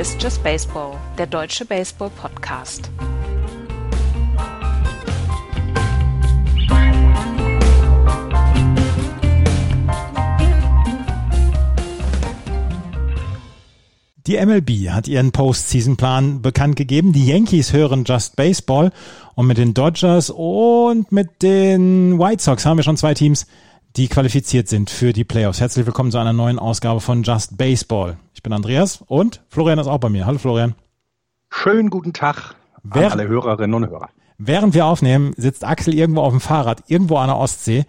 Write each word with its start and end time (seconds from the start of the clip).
Ist 0.00 0.22
Just 0.22 0.42
Baseball, 0.42 0.96
der 1.18 1.26
deutsche 1.26 1.66
Baseball-Podcast. 1.66 2.90
Die 14.26 14.38
MLB 14.38 14.88
hat 14.88 15.06
ihren 15.06 15.32
Postseason-Plan 15.32 16.40
bekannt 16.40 16.76
gegeben. 16.76 17.12
Die 17.12 17.26
Yankees 17.26 17.74
hören 17.74 18.04
Just 18.06 18.36
Baseball 18.36 18.92
und 19.34 19.48
mit 19.48 19.58
den 19.58 19.74
Dodgers 19.74 20.30
und 20.30 21.12
mit 21.12 21.42
den 21.42 22.18
White 22.18 22.42
Sox 22.42 22.64
haben 22.64 22.78
wir 22.78 22.84
schon 22.84 22.96
zwei 22.96 23.12
Teams, 23.12 23.46
die 23.96 24.08
qualifiziert 24.08 24.68
sind 24.68 24.88
für 24.88 25.12
die 25.12 25.24
Playoffs. 25.24 25.60
Herzlich 25.60 25.84
willkommen 25.84 26.12
zu 26.12 26.18
einer 26.18 26.32
neuen 26.32 26.58
Ausgabe 26.58 27.00
von 27.00 27.22
Just 27.22 27.56
Baseball. 27.56 28.16
Ich 28.34 28.42
bin 28.42 28.52
Andreas 28.52 29.02
und 29.06 29.42
Florian 29.48 29.78
ist 29.78 29.88
auch 29.88 29.98
bei 29.98 30.08
mir. 30.08 30.26
Hallo 30.26 30.38
Florian. 30.38 30.74
Schönen 31.50 31.90
guten 31.90 32.12
Tag 32.12 32.54
an 32.88 33.04
alle 33.04 33.26
Hörerinnen 33.26 33.74
und 33.74 33.90
Hörer. 33.90 34.08
Während 34.38 34.74
wir 34.74 34.86
aufnehmen, 34.86 35.32
sitzt 35.36 35.64
Axel 35.64 35.94
irgendwo 35.94 36.22
auf 36.22 36.32
dem 36.32 36.40
Fahrrad, 36.40 36.84
irgendwo 36.86 37.16
an 37.16 37.26
der 37.26 37.36
Ostsee 37.36 37.84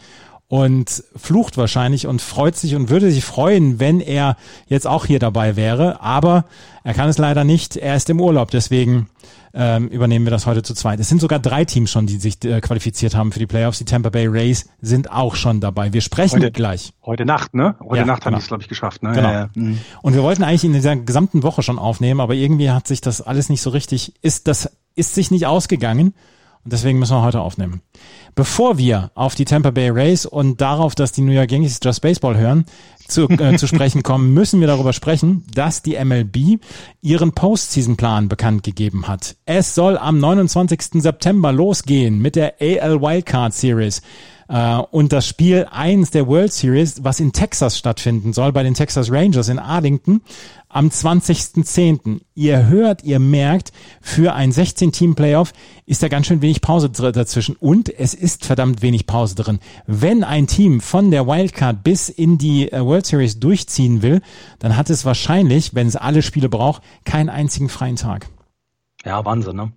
und 0.48 1.04
flucht 1.16 1.58
wahrscheinlich 1.58 2.08
und 2.08 2.22
freut 2.22 2.58
sich 2.58 2.76
und 2.76 2.90
würde 2.90 3.12
sich 3.12 3.24
freuen, 3.24 3.80
wenn 3.80 4.02
er 4.02 4.36
jetzt 4.68 4.88
auch 4.88 5.06
hier 5.06 5.20
dabei 5.20 5.56
wäre. 5.56 6.02
Aber 6.02 6.46
er 6.84 6.94
kann 6.94 7.10
es 7.10 7.20
leider 7.20 7.44
nicht. 7.44 7.78
Er 7.78 7.96
ist 7.96 8.10
im 8.10 8.20
Urlaub. 8.20 8.50
Deswegen 8.52 9.08
ähm, 9.54 9.88
übernehmen 9.88 10.26
wir 10.26 10.32
das 10.32 10.46
heute 10.46 10.64
zu 10.64 10.74
zweit. 10.74 11.00
Es 11.00 11.10
sind 11.10 11.20
sogar 11.20 11.40
drei 11.40 11.66
Teams 11.66 11.92
schon, 11.92 12.08
die 12.08 12.18
sich 12.18 12.44
äh, 12.46 12.62
qualifiziert 12.62 13.16
haben 13.16 13.32
für 13.32 13.40
die 13.40 13.48
Playoffs. 13.48 13.80
Die 13.80 13.86
Tampa 13.86 14.10
Bay 14.10 14.28
Rays 14.28 14.70
sind 14.82 15.12
auch 15.12 15.36
schon 15.36 15.60
dabei. 15.60 15.94
Wir 15.94 16.02
sprechen 16.02 16.38
heute, 16.38 16.52
gleich. 16.52 16.94
Heute 17.06 17.26
Nacht, 17.26 17.54
ne? 17.54 17.76
Heute 17.82 17.98
ja, 17.98 18.06
Nacht 18.06 18.24
genau. 18.24 18.34
haben 18.34 18.40
die 18.40 18.44
es, 18.44 18.48
glaube 18.48 18.64
ich, 18.64 18.70
geschafft. 18.70 19.04
Ne? 19.04 19.12
Genau. 19.12 19.30
Ja, 19.30 19.40
ja. 19.40 19.50
Mhm. 19.56 19.80
Und 20.02 20.14
wir 20.14 20.24
wollten 20.24 20.44
eigentlich 20.44 20.64
in 20.64 20.74
dieser 20.74 20.96
gesamten 20.96 21.44
Woche 21.44 21.64
schon 21.64 21.80
aufnehmen, 21.80 22.20
aber 22.20 22.34
irgendwie 22.34 22.72
hat 22.72 22.88
sich 22.88 23.02
das 23.02 23.22
alles 23.22 23.50
nicht 23.50 23.62
so 23.62 23.70
richtig, 23.72 24.14
ist 24.22 24.48
das, 24.48 24.72
ist 24.96 25.16
sich 25.16 25.32
nicht 25.32 25.46
ausgegangen. 25.46 26.14
Und 26.64 26.74
deswegen 26.74 27.00
müssen 27.00 27.16
wir 27.16 27.24
heute 27.24 27.42
aufnehmen. 27.42 27.82
Bevor 28.36 28.78
wir 28.78 29.10
auf 29.16 29.34
die 29.34 29.46
Tampa 29.46 29.72
Bay 29.72 29.90
Rays 29.90 30.28
und 30.28 30.62
darauf, 30.62 30.94
dass 30.94 31.12
die 31.12 31.22
New 31.22 31.32
York 31.32 31.52
Yankees 31.52 31.80
Just 31.84 32.02
Baseball 32.02 32.38
hören, 32.38 32.66
zu, 33.12 33.30
äh, 33.30 33.58
zu 33.58 33.68
sprechen 33.68 34.04
kommen, 34.04 34.34
müssen 34.34 34.60
wir 34.60 34.68
darüber 34.68 34.94
sprechen, 34.94 35.44
dass 35.54 35.82
die 35.84 35.96
MLB 36.04 36.60
ihren 37.02 37.34
Postseason-Plan 37.34 38.30
bekannt 38.30 38.64
gegeben 38.64 39.08
hat. 39.08 39.36
Es 39.46 39.76
soll 39.76 39.98
am 39.98 40.20
29. 40.20 41.02
September 41.02 41.52
losgehen 41.52 42.20
mit 42.20 42.36
der 42.36 42.56
AL 42.60 43.02
Wildcard 43.02 43.54
Series 43.54 44.02
und 44.52 45.14
das 45.14 45.28
Spiel 45.28 45.66
1 45.72 46.12
der 46.12 46.28
World 46.28 46.52
Series, 46.52 47.04
was 47.04 47.20
in 47.20 47.32
Texas 47.32 47.78
stattfinden 47.78 48.34
soll, 48.34 48.52
bei 48.52 48.64
den 48.64 48.74
Texas 48.74 49.10
Rangers 49.10 49.48
in 49.48 49.60
Arlington 49.60 50.22
am 50.68 50.88
20.10. 50.88 52.22
Ihr 52.34 52.68
hört, 52.68 53.04
ihr 53.04 53.20
merkt, 53.20 53.72
für 54.02 54.34
ein 54.34 54.52
16-Team-Playoff 54.52 55.54
ist 55.86 56.04
da 56.04 56.08
ganz 56.08 56.28
schön 56.28 56.42
wenig 56.42 56.62
Pause 56.62 56.90
dazwischen 56.90 57.56
und 57.56 57.90
es 57.98 58.14
ist 58.14 58.46
verdammt 58.46 58.82
wenig 58.82 59.08
Pause 59.08 59.36
drin. 59.36 59.60
Wenn 59.88 60.24
ein 60.24 60.48
Team 60.48 60.82
von 60.82 61.12
der 61.12 61.28
Wildcard 61.28 61.84
bis 61.84 62.10
in 62.10 62.38
die 62.38 62.72
äh, 62.72 62.84
World 62.84 63.06
Series 63.06 63.40
durchziehen 63.40 64.02
will, 64.02 64.22
dann 64.60 64.78
hat 64.78 64.90
es 64.90 65.06
wahrscheinlich, 65.06 65.76
wenn 65.76 65.88
es 65.88 65.96
alle 65.96 66.22
Spiele 66.22 66.50
braucht, 66.50 66.82
keinen 67.06 67.30
einzigen 67.30 67.70
freien 67.70 67.96
Tag. 67.96 68.28
Ja, 69.06 69.24
Wahnsinn, 69.26 69.56
ne? 69.56 69.72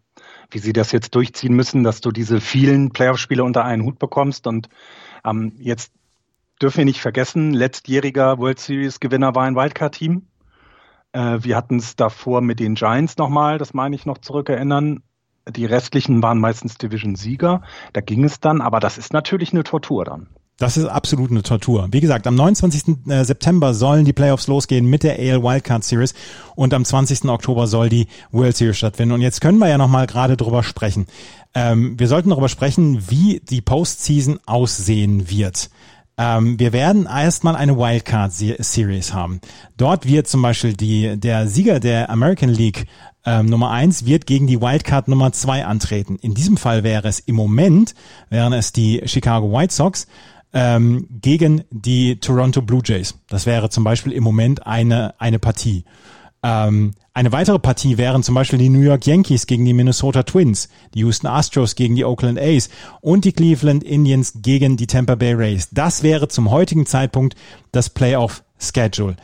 Wie 0.55 0.60
sie 0.60 0.72
das 0.72 0.92
jetzt 0.92 1.16
durchziehen 1.16 1.55
müssen, 1.55 1.83
dass 1.83 2.00
du 2.00 2.12
diese 2.12 2.41
vielen 2.41 2.91
Playoff-Spiele 2.91 3.42
unter 3.42 3.64
einen 3.64 3.83
Hut 3.83 3.98
bekommst 3.98 4.47
und 4.47 4.69
ähm, 5.25 5.53
jetzt 5.59 5.92
dürfen 6.62 6.78
wir 6.78 6.84
nicht 6.84 7.00
vergessen, 7.00 7.53
letztjähriger 7.53 8.38
World 8.38 8.60
Series-Gewinner 8.60 9.34
war 9.34 9.42
ein 9.42 9.56
Wildcard-Team. 9.56 10.28
Äh, 11.10 11.38
wir 11.41 11.56
hatten 11.56 11.78
es 11.78 11.97
davor 11.97 12.41
mit 12.41 12.60
den 12.60 12.76
Giants 12.76 13.16
nochmal, 13.16 13.59
das 13.59 13.75
meine 13.75 13.97
ich 13.97 14.06
noch 14.06 14.19
zurückerinnern. 14.19 15.03
Die 15.48 15.66
restlichen 15.66 16.22
waren 16.22 16.38
meistens 16.38 16.78
Division-Sieger. 16.78 17.62
Da 17.92 18.00
ging 18.00 18.22
es 18.22 18.38
dann, 18.38 18.60
aber 18.60 18.78
das 18.78 18.97
ist 18.97 19.12
natürlich 19.12 19.53
eine 19.53 19.65
Tortur 19.65 20.04
dann. 20.04 20.28
Das 20.56 20.76
ist 20.76 20.87
absolut 20.87 21.32
eine 21.32 21.42
Tortur. 21.42 21.88
Wie 21.91 22.00
gesagt, 22.00 22.28
am 22.28 22.37
29. 22.37 23.09
äh, 23.09 23.25
September 23.25 23.75
sollen 23.75 24.04
die 24.04 24.12
Playoffs 24.12 24.47
losgehen 24.47 24.87
mit 24.87 25.03
der 25.03 25.19
AL 25.19 25.42
Wildcard 25.42 25.82
Series 25.82 26.15
und 26.54 26.72
am 26.72 26.84
20. 26.84 27.25
Oktober 27.25 27.66
soll 27.66 27.88
die 27.88 28.06
World 28.31 28.56
Series 28.56 28.76
stattfinden. 28.76 29.15
Und 29.15 29.20
jetzt 29.20 29.41
können 29.41 29.59
wir 29.59 29.69
ja 29.69 29.78
nochmal 29.78 30.06
gerade 30.06 30.37
drüber 30.37 30.62
sprechen. 30.62 31.06
Ähm, 31.54 31.98
wir 31.98 32.06
sollten 32.06 32.31
darüber 32.31 32.48
sprechen, 32.48 33.10
wie 33.10 33.41
die 33.41 33.62
Postseason 33.62 34.38
aussehen 34.47 35.28
wird. 35.28 35.70
Ähm, 36.16 36.60
wir 36.60 36.72
werden 36.72 37.06
erstmal 37.06 37.56
eine 37.56 37.76
Wildcard 37.76 38.32
Series 38.32 39.12
haben. 39.12 39.41
Dort 39.76 40.06
wird 40.06 40.28
zum 40.28 40.42
Beispiel 40.42 40.75
die, 40.75 41.16
der 41.16 41.48
Sieger 41.48 41.81
der 41.81 42.10
American 42.10 42.50
League 42.50 42.86
ähm, 43.26 43.47
Nummer 43.47 43.71
eins 43.71 44.04
wird 44.04 44.26
gegen 44.26 44.47
die 44.47 44.60
Wildcard 44.60 45.09
Nummer 45.09 45.32
zwei 45.32 45.65
antreten. 45.65 46.16
In 46.21 46.34
diesem 46.34 46.56
Fall 46.56 46.84
wäre 46.84 47.09
es 47.09 47.19
im 47.19 47.34
Moment, 47.34 47.94
wären 48.28 48.53
es 48.53 48.72
die 48.72 49.03
Chicago 49.06 49.50
White 49.50 49.75
Sox 49.75 50.06
ähm, 50.54 51.06
gegen 51.10 51.65
die 51.70 52.20
Toronto 52.20 52.62
Blue 52.62 52.81
Jays. 52.82 53.19
Das 53.28 53.44
wäre 53.44 53.69
zum 53.69 53.84
Beispiel 53.84 54.12
im 54.12 54.25
Moment 54.25 54.66
eine, 54.66 55.20
eine 55.20 55.38
Partie. 55.38 55.84
Ähm, 56.42 56.92
eine 57.12 57.32
weitere 57.32 57.59
Partie 57.59 57.98
wären 57.98 58.22
zum 58.22 58.34
Beispiel 58.34 58.59
die 58.59 58.69
New 58.69 58.81
York 58.81 59.06
Yankees 59.06 59.47
gegen 59.47 59.65
die 59.65 59.72
Minnesota 59.72 60.22
Twins, 60.22 60.69
die 60.94 61.00
Houston 61.00 61.26
Astros 61.26 61.75
gegen 61.75 61.97
die 61.97 62.04
Oakland 62.04 62.38
A's 62.38 62.70
und 63.00 63.25
die 63.25 63.32
Cleveland 63.32 63.82
Indians 63.82 64.34
gegen 64.42 64.76
die 64.76 64.87
Tampa 64.87 65.16
Bay 65.16 65.34
Rays. 65.34 65.69
Das 65.70 66.03
wäre 66.03 66.28
zum 66.28 66.50
heutigen 66.50 66.86
Zeitpunkt 66.86 67.34
das 67.72 67.91
Playoff-Schedule. 67.91 69.16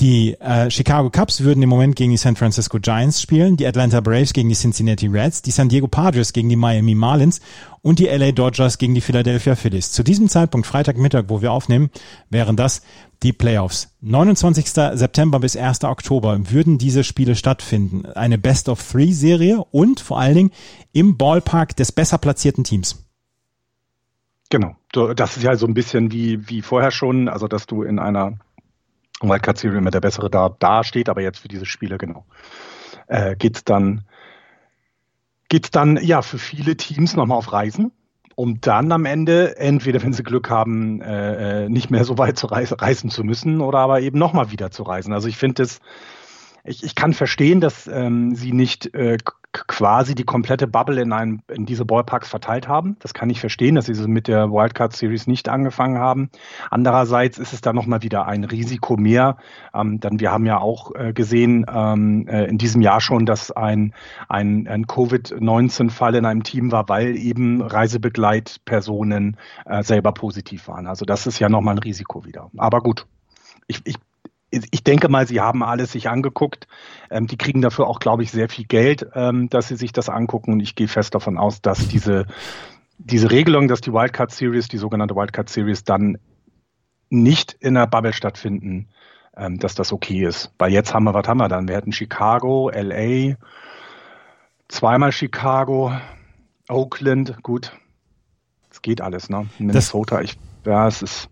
Die 0.00 0.32
äh, 0.40 0.70
Chicago 0.70 1.10
Cubs 1.10 1.42
würden 1.42 1.62
im 1.62 1.68
Moment 1.68 1.94
gegen 1.94 2.10
die 2.10 2.16
San 2.16 2.34
Francisco 2.34 2.78
Giants 2.80 3.20
spielen, 3.20 3.58
die 3.58 3.66
Atlanta 3.66 4.00
Braves 4.00 4.32
gegen 4.32 4.48
die 4.48 4.54
Cincinnati 4.54 5.06
Reds, 5.08 5.42
die 5.42 5.50
San 5.50 5.68
Diego 5.68 5.88
Padres 5.88 6.32
gegen 6.32 6.48
die 6.48 6.56
Miami 6.56 6.94
Marlins 6.94 7.42
und 7.82 7.98
die 7.98 8.06
LA 8.06 8.32
Dodgers 8.32 8.78
gegen 8.78 8.94
die 8.94 9.02
Philadelphia 9.02 9.56
Phillies. 9.56 9.92
Zu 9.92 10.02
diesem 10.02 10.30
Zeitpunkt, 10.30 10.66
Freitagmittag, 10.66 11.24
wo 11.28 11.42
wir 11.42 11.52
aufnehmen, 11.52 11.90
wären 12.30 12.56
das 12.56 12.80
die 13.22 13.34
Playoffs. 13.34 13.94
29. 14.00 14.70
September 14.70 15.38
bis 15.38 15.54
1. 15.54 15.84
Oktober 15.84 16.50
würden 16.50 16.78
diese 16.78 17.04
Spiele 17.04 17.36
stattfinden. 17.36 18.06
Eine 18.06 18.38
Best-of-Three-Serie 18.38 19.62
und 19.70 20.00
vor 20.00 20.18
allen 20.18 20.34
Dingen 20.34 20.50
im 20.92 21.18
Ballpark 21.18 21.76
des 21.76 21.92
besser 21.92 22.16
platzierten 22.16 22.64
Teams. 22.64 23.04
Genau. 24.48 24.76
Das 25.14 25.36
ist 25.36 25.42
ja 25.44 25.54
so 25.56 25.66
ein 25.66 25.74
bisschen 25.74 26.10
wie, 26.10 26.48
wie 26.48 26.62
vorher 26.62 26.90
schon, 26.90 27.28
also 27.28 27.46
dass 27.46 27.66
du 27.66 27.82
in 27.82 27.98
einer 27.98 28.38
Wildcard 29.28 29.58
Series 29.58 29.78
immer 29.78 29.90
der 29.90 30.00
bessere 30.00 30.30
da, 30.30 30.54
da 30.58 30.84
steht, 30.84 31.08
aber 31.08 31.20
jetzt 31.20 31.38
für 31.38 31.48
diese 31.48 31.66
Spiele, 31.66 31.98
genau. 31.98 32.24
Äh, 33.06 33.36
geht's 33.36 33.64
dann, 33.64 34.04
geht's 35.48 35.70
dann, 35.70 35.98
ja, 36.02 36.22
für 36.22 36.38
viele 36.38 36.76
Teams 36.76 37.16
nochmal 37.16 37.38
auf 37.38 37.52
Reisen, 37.52 37.92
um 38.34 38.60
dann 38.60 38.90
am 38.92 39.04
Ende, 39.04 39.58
entweder 39.58 40.02
wenn 40.02 40.12
sie 40.12 40.22
Glück 40.22 40.48
haben, 40.48 41.00
äh, 41.02 41.68
nicht 41.68 41.90
mehr 41.90 42.04
so 42.04 42.16
weit 42.18 42.38
zu 42.38 42.46
reisen, 42.46 42.78
reisen 42.78 43.10
zu 43.10 43.24
müssen 43.24 43.60
oder 43.60 43.78
aber 43.80 44.00
eben 44.00 44.18
nochmal 44.18 44.50
wieder 44.50 44.70
zu 44.70 44.82
reisen. 44.84 45.12
Also 45.12 45.28
ich 45.28 45.36
finde 45.36 45.64
es, 45.64 45.80
ich, 46.64 46.82
ich 46.84 46.94
kann 46.94 47.12
verstehen, 47.12 47.60
dass 47.60 47.86
ähm, 47.86 48.34
sie 48.34 48.52
nicht 48.52 48.94
äh, 48.94 49.18
quasi 49.52 50.14
die 50.14 50.24
komplette 50.24 50.68
Bubble 50.68 51.00
in, 51.00 51.12
einem, 51.12 51.40
in 51.48 51.66
diese 51.66 51.84
Ballparks 51.84 52.28
verteilt 52.28 52.68
haben. 52.68 52.96
Das 53.00 53.14
kann 53.14 53.30
ich 53.30 53.40
verstehen, 53.40 53.74
dass 53.74 53.86
sie 53.86 54.08
mit 54.08 54.28
der 54.28 54.50
Wildcard 54.50 54.94
Series 54.94 55.26
nicht 55.26 55.48
angefangen 55.48 55.98
haben. 55.98 56.30
Andererseits 56.70 57.38
ist 57.38 57.52
es 57.52 57.60
da 57.60 57.72
nochmal 57.72 58.02
wieder 58.02 58.26
ein 58.26 58.44
Risiko 58.44 58.96
mehr. 58.96 59.38
Ähm, 59.74 59.98
dann 59.98 60.20
wir 60.20 60.30
haben 60.30 60.46
ja 60.46 60.58
auch 60.58 60.94
äh, 60.94 61.12
gesehen 61.12 61.66
ähm, 61.68 62.28
äh, 62.28 62.44
in 62.44 62.58
diesem 62.58 62.80
Jahr 62.80 63.00
schon, 63.00 63.26
dass 63.26 63.50
ein, 63.50 63.92
ein, 64.28 64.68
ein 64.68 64.86
Covid-19-Fall 64.86 66.14
in 66.14 66.26
einem 66.26 66.44
Team 66.44 66.70
war, 66.70 66.88
weil 66.88 67.16
eben 67.16 67.60
Reisebegleitpersonen 67.60 69.36
äh, 69.66 69.82
selber 69.82 70.12
positiv 70.12 70.68
waren. 70.68 70.86
Also 70.86 71.04
das 71.04 71.26
ist 71.26 71.40
ja 71.40 71.48
nochmal 71.48 71.74
ein 71.74 71.78
Risiko 71.78 72.24
wieder. 72.24 72.50
Aber 72.56 72.80
gut, 72.80 73.06
ich, 73.66 73.80
ich 73.84 73.96
ich 74.50 74.82
denke 74.82 75.08
mal, 75.08 75.26
sie 75.26 75.40
haben 75.40 75.62
alles 75.62 75.92
sich 75.92 76.08
angeguckt. 76.08 76.66
Ähm, 77.10 77.26
die 77.26 77.36
kriegen 77.36 77.62
dafür 77.62 77.86
auch, 77.86 78.00
glaube 78.00 78.22
ich, 78.22 78.30
sehr 78.30 78.48
viel 78.48 78.64
Geld, 78.64 79.06
ähm, 79.14 79.48
dass 79.48 79.68
sie 79.68 79.76
sich 79.76 79.92
das 79.92 80.08
angucken. 80.08 80.52
Und 80.52 80.60
ich 80.60 80.74
gehe 80.74 80.88
fest 80.88 81.14
davon 81.14 81.38
aus, 81.38 81.62
dass 81.62 81.88
diese, 81.88 82.26
diese 82.98 83.30
Regelung, 83.30 83.68
dass 83.68 83.80
die 83.80 83.92
Wildcard 83.92 84.32
Series, 84.32 84.68
die 84.68 84.78
sogenannte 84.78 85.14
Wildcard 85.14 85.48
Series, 85.48 85.84
dann 85.84 86.18
nicht 87.10 87.52
in 87.60 87.74
der 87.74 87.86
Bubble 87.86 88.12
stattfinden, 88.12 88.88
ähm, 89.36 89.58
dass 89.58 89.74
das 89.74 89.92
okay 89.92 90.24
ist. 90.24 90.52
Weil 90.58 90.72
jetzt 90.72 90.94
haben 90.94 91.04
wir, 91.04 91.14
was 91.14 91.28
haben 91.28 91.38
wir 91.38 91.48
dann? 91.48 91.68
Wir 91.68 91.76
hätten 91.76 91.92
Chicago, 91.92 92.70
LA, 92.70 93.36
zweimal 94.68 95.12
Chicago, 95.12 95.92
Oakland, 96.68 97.42
gut. 97.42 97.72
Es 98.70 98.82
geht 98.82 99.00
alles, 99.00 99.28
ne? 99.28 99.48
Minnesota, 99.58 100.20
ich 100.20 100.38
ja, 100.64 100.86
es 100.86 101.02
ist 101.02 101.28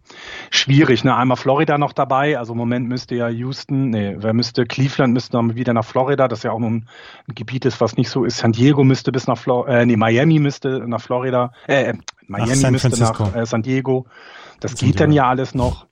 schwierig. 0.50 1.04
Ne? 1.04 1.14
Einmal 1.14 1.36
Florida 1.36 1.78
noch 1.78 1.92
dabei. 1.92 2.38
Also 2.38 2.52
im 2.52 2.58
Moment 2.58 2.88
müsste 2.88 3.14
ja 3.14 3.28
Houston, 3.28 3.90
nee, 3.90 4.16
wer 4.19 4.32
müsste, 4.32 4.64
Cleveland 4.64 5.12
müsste 5.12 5.32
dann 5.32 5.54
wieder 5.54 5.72
nach 5.72 5.84
Florida, 5.84 6.28
das 6.28 6.42
ja 6.42 6.52
auch 6.52 6.58
ein, 6.58 6.88
ein 7.28 7.34
Gebiet 7.34 7.64
ist, 7.64 7.80
was 7.80 7.96
nicht 7.96 8.10
so 8.10 8.25
ist. 8.25 8.38
San 8.38 8.52
Diego 8.52 8.84
müsste 8.84 9.12
bis 9.12 9.26
nach 9.26 9.38
Florida, 9.38 9.80
äh, 9.80 9.86
nee, 9.86 9.96
Miami 9.96 10.38
müsste 10.38 10.88
nach 10.88 11.00
Florida, 11.00 11.52
äh, 11.66 11.94
Miami 12.26 12.70
müsste 12.70 12.98
nach 13.00 13.34
äh, 13.34 13.46
San 13.46 13.62
Diego. 13.62 14.06
Das 14.60 14.72
San 14.72 14.78
geht 14.78 14.94
Diego. 14.94 14.98
dann 14.98 15.12
ja 15.12 15.28
alles 15.28 15.54
noch. 15.54 15.86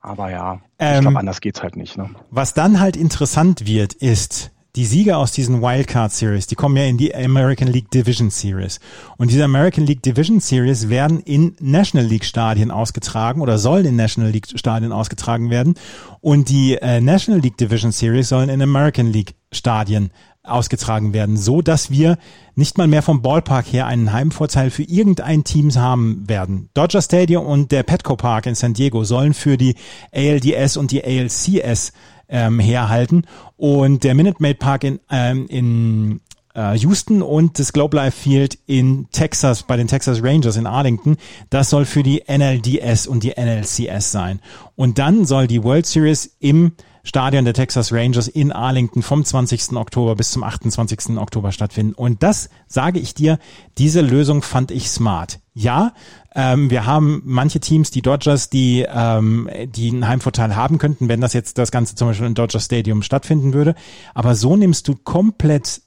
Aber 0.00 0.30
ja, 0.30 0.60
Ähm, 0.78 0.96
ich 0.96 1.00
glaube, 1.00 1.18
anders 1.18 1.40
geht's 1.40 1.62
halt 1.62 1.76
nicht. 1.76 1.96
Ne? 1.96 2.10
Was 2.30 2.52
dann 2.52 2.78
halt 2.78 2.96
interessant 2.96 3.66
wird, 3.66 3.94
ist, 3.94 4.52
die 4.76 4.84
Sieger 4.84 5.18
aus 5.18 5.30
diesen 5.30 5.62
Wildcard 5.62 6.12
Series, 6.12 6.48
die 6.48 6.56
kommen 6.56 6.76
ja 6.76 6.84
in 6.84 6.96
die 6.96 7.14
American 7.14 7.68
League 7.68 7.90
Division 7.90 8.30
Series. 8.30 8.80
Und 9.16 9.30
diese 9.30 9.44
American 9.44 9.86
League 9.86 10.02
Division 10.02 10.40
Series 10.40 10.88
werden 10.88 11.20
in 11.20 11.54
National 11.60 12.06
League 12.06 12.24
Stadien 12.24 12.72
ausgetragen 12.72 13.40
oder 13.40 13.58
sollen 13.58 13.86
in 13.86 13.96
National 13.96 14.30
League 14.30 14.48
Stadien 14.58 14.90
ausgetragen 14.90 15.50
werden. 15.50 15.74
Und 16.20 16.48
die 16.48 16.74
äh, 16.74 17.00
National 17.00 17.40
League 17.40 17.56
Division 17.56 17.92
Series 17.92 18.28
sollen 18.28 18.48
in 18.48 18.60
American 18.60 19.12
League 19.12 19.34
Stadien 19.52 20.10
ausgetragen 20.44 21.14
werden, 21.14 21.38
so 21.38 21.62
dass 21.62 21.90
wir 21.90 22.18
nicht 22.54 22.76
mal 22.76 22.86
mehr 22.86 23.02
vom 23.02 23.22
Ballpark 23.22 23.72
her 23.72 23.86
einen 23.86 24.12
Heimvorteil 24.12 24.70
für 24.70 24.82
irgendein 24.82 25.42
Team 25.42 25.74
haben 25.74 26.28
werden. 26.28 26.68
Dodger 26.74 27.00
Stadium 27.00 27.46
und 27.46 27.72
der 27.72 27.82
Petco 27.82 28.14
Park 28.14 28.46
in 28.46 28.54
San 28.54 28.74
Diego 28.74 29.04
sollen 29.04 29.32
für 29.32 29.56
die 29.56 29.74
ALDS 30.12 30.76
und 30.76 30.90
die 30.90 31.02
ALCS 31.02 31.92
ähm, 32.28 32.60
herhalten 32.60 33.26
und 33.56 34.04
der 34.04 34.14
Minute 34.14 34.38
Maid 34.40 34.58
Park 34.58 34.84
in, 34.84 35.00
ähm, 35.10 35.46
in 35.48 36.20
äh, 36.54 36.76
Houston 36.76 37.22
und 37.22 37.58
das 37.58 37.72
Globe 37.72 37.96
Life 37.96 38.16
Field 38.16 38.58
in 38.66 39.08
Texas 39.12 39.64
bei 39.64 39.76
den 39.76 39.88
Texas 39.88 40.22
Rangers 40.22 40.56
in 40.56 40.66
Arlington, 40.66 41.16
das 41.50 41.70
soll 41.70 41.84
für 41.84 42.02
die 42.02 42.22
NLDS 42.28 43.06
und 43.06 43.22
die 43.22 43.32
NLCS 43.36 44.12
sein. 44.12 44.40
Und 44.76 44.98
dann 44.98 45.24
soll 45.24 45.46
die 45.46 45.62
World 45.62 45.86
Series 45.86 46.36
im 46.38 46.72
Stadion 47.02 47.44
der 47.44 47.52
Texas 47.52 47.92
Rangers 47.92 48.28
in 48.28 48.50
Arlington 48.50 49.02
vom 49.02 49.24
20. 49.24 49.72
Oktober 49.72 50.16
bis 50.16 50.30
zum 50.30 50.42
28. 50.42 51.18
Oktober 51.18 51.52
stattfinden. 51.52 51.92
Und 51.92 52.22
das 52.22 52.48
sage 52.66 52.98
ich 52.98 53.12
dir, 53.12 53.38
diese 53.76 54.00
Lösung 54.00 54.40
fand 54.40 54.70
ich 54.70 54.88
smart. 54.88 55.38
Ja, 55.56 55.92
ähm, 56.34 56.68
wir 56.68 56.84
haben 56.84 57.22
manche 57.24 57.60
Teams, 57.60 57.92
die 57.92 58.02
Dodgers, 58.02 58.50
die, 58.50 58.84
ähm, 58.88 59.48
die 59.68 59.90
einen 59.90 60.08
Heimvorteil 60.08 60.56
haben 60.56 60.78
könnten, 60.78 61.08
wenn 61.08 61.20
das 61.20 61.32
jetzt 61.32 61.58
das 61.58 61.70
Ganze 61.70 61.94
zum 61.94 62.08
Beispiel 62.08 62.26
im 62.26 62.34
Dodger 62.34 62.58
Stadium 62.58 63.02
stattfinden 63.02 63.52
würde. 63.52 63.76
Aber 64.14 64.34
so 64.34 64.56
nimmst 64.56 64.88
du 64.88 64.96
komplett 64.96 65.82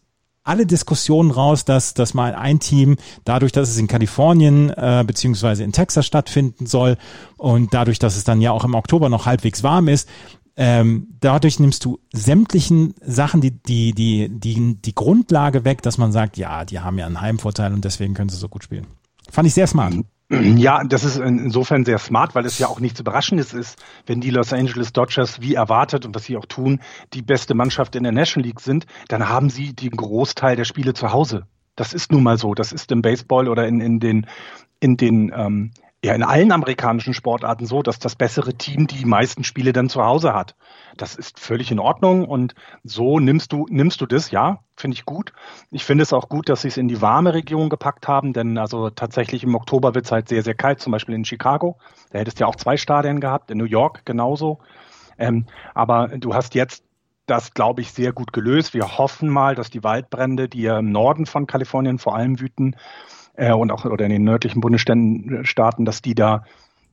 alle 0.46 0.66
Diskussionen 0.66 1.32
raus, 1.32 1.66
dass, 1.66 1.94
dass 1.94 2.14
mal 2.14 2.34
ein 2.34 2.60
Team, 2.60 2.96
dadurch, 3.26 3.52
dass 3.52 3.70
es 3.70 3.78
in 3.78 3.88
Kalifornien 3.88 4.70
äh, 4.70 5.04
beziehungsweise 5.06 5.66
in 5.66 5.74
Texas 5.74 6.06
stattfinden 6.06 6.66
soll 6.66 6.96
und 7.36 7.74
dadurch, 7.74 8.00
dass 8.00 8.16
es 8.16 8.24
dann 8.24 8.40
ja 8.40 8.52
auch 8.52 8.64
im 8.64 8.74
Oktober 8.74 9.10
noch 9.10 9.26
halbwegs 9.26 9.64
warm 9.64 9.90
ist, 9.90 10.08
ähm, 10.56 11.08
dadurch 11.20 11.60
nimmst 11.60 11.84
du 11.84 12.00
sämtlichen 12.14 12.96
Sachen 13.02 13.42
die, 13.42 13.52
die, 13.52 13.92
die, 13.92 14.30
die, 14.30 14.76
die 14.82 14.96
Grundlage 14.96 15.66
weg, 15.66 15.82
dass 15.82 15.98
man 15.98 16.14
sagt, 16.14 16.38
ja, 16.38 16.64
die 16.64 16.80
haben 16.80 16.98
ja 16.98 17.06
einen 17.06 17.20
Heimvorteil 17.20 17.74
und 17.74 17.84
deswegen 17.84 18.14
können 18.14 18.30
sie 18.30 18.38
so 18.38 18.48
gut 18.48 18.64
spielen. 18.64 18.88
Fand 19.32 19.48
ich 19.48 19.54
sehr 19.54 19.68
smart. 19.68 19.94
Ja, 20.30 20.84
das 20.84 21.06
ist 21.06 21.18
insofern 21.18 21.86
sehr 21.86 22.00
smart, 22.00 22.36
weil 22.36 22.46
es 22.46 22.60
ja 22.60 22.68
auch 22.68 22.82
nichts 22.82 23.00
Überraschendes 23.00 23.54
ist, 23.54 23.82
wenn 24.08 24.20
die 24.20 24.30
Los 24.30 24.52
Angeles 24.52 24.92
Dodgers 24.92 25.40
wie 25.40 25.54
erwartet 25.54 26.06
und 26.06 26.14
was 26.16 26.26
sie 26.26 26.36
auch 26.36 26.46
tun, 26.46 26.82
die 27.14 27.22
beste 27.22 27.56
Mannschaft 27.56 27.96
in 27.96 28.04
der 28.04 28.12
National 28.12 28.46
League 28.46 28.60
sind, 28.60 28.88
dann 29.08 29.30
haben 29.30 29.50
sie 29.50 29.74
den 29.74 29.92
Großteil 29.92 30.58
der 30.58 30.66
Spiele 30.66 30.94
zu 30.94 31.14
Hause. 31.14 31.48
Das 31.78 31.94
ist 31.94 32.12
nun 32.12 32.24
mal 32.24 32.38
so. 32.38 32.54
Das 32.54 32.74
ist 32.74 32.92
im 32.92 33.02
Baseball 33.02 33.48
oder 33.48 33.68
in, 33.68 33.80
in 33.80 34.02
den, 34.02 34.28
in 34.82 34.98
den 34.98 35.32
ähm, 35.34 35.72
ja 36.04 36.14
in 36.14 36.24
allen 36.24 36.52
amerikanischen 36.52 37.14
Sportarten 37.14 37.66
so, 37.66 37.82
dass 37.82 37.98
das 37.98 38.16
bessere 38.16 38.54
Team 38.54 38.88
die 38.88 39.06
meisten 39.06 39.44
Spiele 39.44 39.74
dann 39.74 39.90
zu 39.90 40.04
Hause 40.04 40.34
hat. 40.34 40.56
Das 40.96 41.16
ist 41.16 41.40
völlig 41.40 41.72
in 41.72 41.80
Ordnung 41.80 42.26
und 42.26 42.54
so 42.84 43.20
nimmst 43.20 43.52
du 43.52 43.66
nimmst 43.70 44.02
du 44.02 44.06
das, 44.06 44.30
ja, 44.32 44.60
finde 44.76 44.96
ich 44.96 45.06
gut. 45.06 45.34
Ich 45.72 45.86
finde 45.86 46.04
es 46.04 46.14
auch 46.14 46.30
gut, 46.30 46.50
dass 46.50 46.62
sie 46.62 46.68
es 46.68 46.78
in 46.78 46.88
die 46.88 47.02
warme 47.02 47.34
Region 47.34 47.70
gepackt 47.70 48.08
haben, 48.08 48.34
denn 48.34 48.58
also 48.58 48.90
tatsächlich 48.90 49.44
im 49.44 49.56
Oktober 49.56 49.96
wird 49.96 50.06
es 50.06 50.12
halt 50.12 50.30
sehr 50.30 50.44
sehr 50.44 50.56
kalt, 50.56 50.80
zum 50.80 50.92
Beispiel 50.92 51.16
in 51.16 51.26
Chicago. 51.26 51.78
Da 52.12 52.20
hättest 52.20 52.40
du 52.40 52.44
ja 52.44 52.48
auch 52.48 52.56
zwei 52.56 52.78
Stadien 52.78 53.20
gehabt, 53.20 53.50
in 53.50 53.58
New 53.58 53.66
York 53.66 54.06
genauso. 54.06 54.60
Ähm, 55.18 55.48
aber 55.74 56.10
du 56.10 56.36
hast 56.36 56.54
jetzt 56.54 56.84
das, 57.26 57.54
glaube 57.54 57.82
ich, 57.82 57.92
sehr 57.92 58.14
gut 58.14 58.34
gelöst. 58.34 58.74
Wir 58.74 58.98
hoffen 58.98 59.30
mal, 59.30 59.54
dass 59.54 59.70
die 59.70 59.84
Waldbrände, 59.84 60.48
die 60.48 60.62
ja 60.62 60.80
im 60.80 60.92
Norden 60.92 61.26
von 61.26 61.46
Kalifornien 61.46 62.00
vor 62.00 62.16
allem 62.16 62.40
wüten, 62.40 62.76
äh, 63.38 63.54
und 63.54 63.72
auch 63.72 63.86
oder 63.86 64.06
in 64.06 64.12
den 64.12 64.24
nördlichen 64.24 64.60
Bundesstaaten, 64.60 65.86
dass 65.86 66.02
die 66.02 66.16
da 66.16 66.44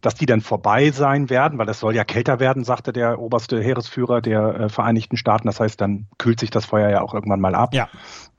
dass 0.00 0.14
die 0.14 0.26
dann 0.26 0.42
vorbei 0.42 0.90
sein 0.90 1.30
werden, 1.30 1.58
weil 1.58 1.66
es 1.70 1.80
soll 1.80 1.96
ja 1.96 2.04
kälter 2.04 2.38
werden, 2.38 2.62
sagte 2.62 2.92
der 2.92 3.18
oberste 3.18 3.62
Heeresführer 3.62 4.20
der 4.20 4.60
äh, 4.60 4.68
Vereinigten 4.68 5.16
Staaten. 5.16 5.46
Das 5.46 5.60
heißt, 5.60 5.80
dann 5.80 6.08
kühlt 6.18 6.38
sich 6.40 6.50
das 6.50 6.66
Feuer 6.66 6.90
ja 6.90 7.00
auch 7.00 7.14
irgendwann 7.14 7.40
mal 7.40 7.54
ab. 7.54 7.72
Ja. 7.72 7.88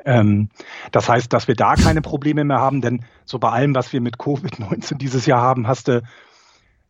Ähm, 0.06 0.50
das 0.92 1.10
heißt, 1.10 1.34
dass 1.34 1.48
wir 1.48 1.56
da 1.56 1.74
keine 1.74 2.04
Probleme 2.04 2.44
mehr 2.44 2.60
haben, 2.60 2.81
denn 2.81 3.04
so 3.25 3.40
bei 3.40 3.50
allem, 3.50 3.74
was 3.74 3.92
wir 3.94 4.00
mit 4.00 4.18
Covid-19 4.18 4.98
dieses 5.00 5.25
Jahr 5.25 5.42
haben, 5.42 5.68
hast 5.68 5.88
du, 5.88 6.04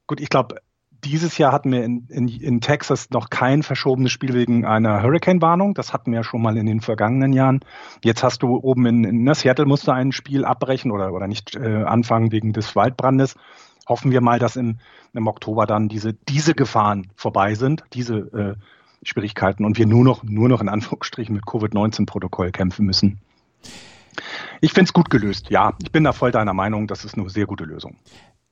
gut, 0.08 0.20
ich 0.20 0.28
glaube, 0.28 0.58
dieses 1.06 1.38
Jahr 1.38 1.52
hatten 1.52 1.72
wir 1.72 1.84
in, 1.84 2.08
in, 2.10 2.28
in 2.28 2.62
Texas 2.62 3.10
noch 3.12 3.30
kein 3.30 3.64
verschobenes 3.64 4.12
Spiel 4.12 4.34
wegen 4.34 4.66
einer 4.66 5.02
Hurricane-Warnung. 5.02 5.76
Das 5.76 5.94
hatten 5.94 6.12
wir 6.12 6.20
ja 6.20 6.24
schon 6.24 6.42
mal 6.42 6.58
in 6.58 6.66
den 6.66 6.82
vergangenen 6.82 7.32
Jahren. 7.32 7.60
Jetzt 8.04 8.24
hast 8.24 8.42
du 8.42 8.58
oben 8.58 8.86
in, 8.86 9.04
in 9.04 9.34
Seattle 9.34 9.66
musste 9.66 9.94
ein 9.94 10.12
Spiel 10.12 10.44
abbrechen 10.44 10.92
oder, 10.92 11.14
oder 11.14 11.28
nicht 11.28 11.56
äh, 11.56 11.84
anfangen 11.84 12.32
wegen 12.32 12.54
des 12.54 12.76
Waldbrandes. 12.76 13.36
Hoffen 13.88 14.12
wir 14.12 14.22
mal, 14.22 14.40
dass 14.40 14.56
im, 14.56 14.80
im 15.14 15.28
Oktober 15.28 15.68
dann 15.68 15.88
diese, 15.88 16.14
diese 16.14 16.56
Gefahren 16.56 17.08
vorbei 17.16 17.54
sind, 17.54 17.84
diese 17.94 18.16
äh, 18.18 18.56
Schwierigkeiten 19.04 19.64
und 19.64 19.78
wir 19.78 19.86
nur 19.86 20.04
noch, 20.04 20.24
nur 20.24 20.50
noch 20.50 20.62
in 20.62 20.70
Anführungsstrichen 20.70 21.36
mit 21.36 21.46
Covid-19-Protokoll 21.46 22.52
kämpfen 22.52 22.86
müssen. 22.86 23.20
Ich 24.62 24.74
finde 24.74 24.90
es 24.90 24.94
gut 24.94 25.10
gelöst, 25.10 25.50
ja. 25.50 25.74
Ich 25.84 25.92
bin 25.92 26.04
da 26.04 26.14
voll 26.14 26.32
deiner 26.32 26.54
Meinung, 26.54 26.88
das 26.88 27.06
ist 27.06 27.18
eine 27.18 27.30
sehr 27.30 27.46
gute 27.46 27.66
Lösung. 27.66 27.98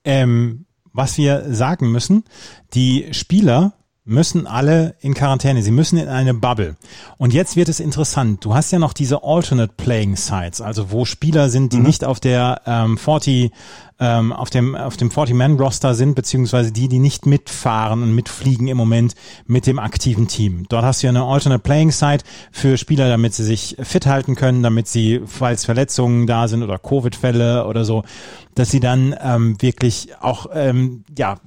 Ähm, 0.04 0.66
was 0.94 1.18
wir 1.18 1.54
sagen 1.54 1.92
müssen, 1.92 2.24
die 2.74 3.14
Spieler 3.14 3.74
müssen 4.06 4.48
alle 4.48 4.96
in 5.00 5.14
Quarantäne, 5.14 5.62
sie 5.62 5.72
müssen 5.72 5.98
in 5.98 6.10
eine 6.10 6.34
Bubble. 6.34 6.76
Und 7.18 7.34
jetzt 7.34 7.56
wird 7.56 7.70
es 7.70 7.80
interessant. 7.80 8.44
Du 8.44 8.54
hast 8.54 8.72
ja 8.72 8.80
noch 8.80 8.94
diese 8.94 9.24
Alternate 9.24 9.74
Playing 9.78 10.16
Sites, 10.16 10.60
also 10.60 10.92
wo 10.92 11.06
Spieler 11.06 11.50
sind, 11.50 11.72
die 11.74 11.78
mhm. 11.78 11.84
nicht 11.84 12.04
auf 12.04 12.20
der 12.20 12.62
ähm, 12.66 12.98
40 12.98 13.52
ähm, 14.00 14.34
auf 14.34 14.50
dem 14.50 14.76
auf 14.76 14.98
dem 14.98 15.10
40-Man-Roster 15.10 15.94
sind, 15.94 16.16
beziehungsweise 16.16 16.72
die, 16.72 16.90
die 16.90 17.00
nicht 17.00 17.26
mitfahren 17.26 18.02
und 18.04 18.14
mitfliegen 18.14 18.68
im 18.68 18.76
Moment 18.76 19.16
mit 19.46 19.68
dem 19.68 19.80
aktiven 19.80 20.28
Team. 20.28 20.66
Dort 20.68 20.84
hast 20.84 21.02
du 21.02 21.08
ja 21.08 21.12
eine 21.12 21.24
Alternate 21.24 21.62
Playing 21.62 21.92
Site 21.92 22.26
für 22.52 22.78
Spieler, 22.78 23.08
damit 23.08 23.34
sie 23.34 23.44
sich 23.44 23.78
fit 23.82 24.06
halten 24.06 24.36
können, 24.36 24.64
damit 24.64 24.88
sie, 24.88 25.22
falls 25.26 25.64
Verletzungen 25.64 26.28
da 26.28 26.48
sind 26.48 26.64
oder 26.64 26.80
Covid-Fälle 26.80 27.66
oder 27.66 27.86
so, 27.86 28.04
dass 28.56 28.72
sie 28.72 28.80
dann 28.80 29.16
ähm, 29.22 29.62
wirklich 29.62 30.10
auch 30.20 30.48
ähm, 30.54 31.06
ja 31.18 31.38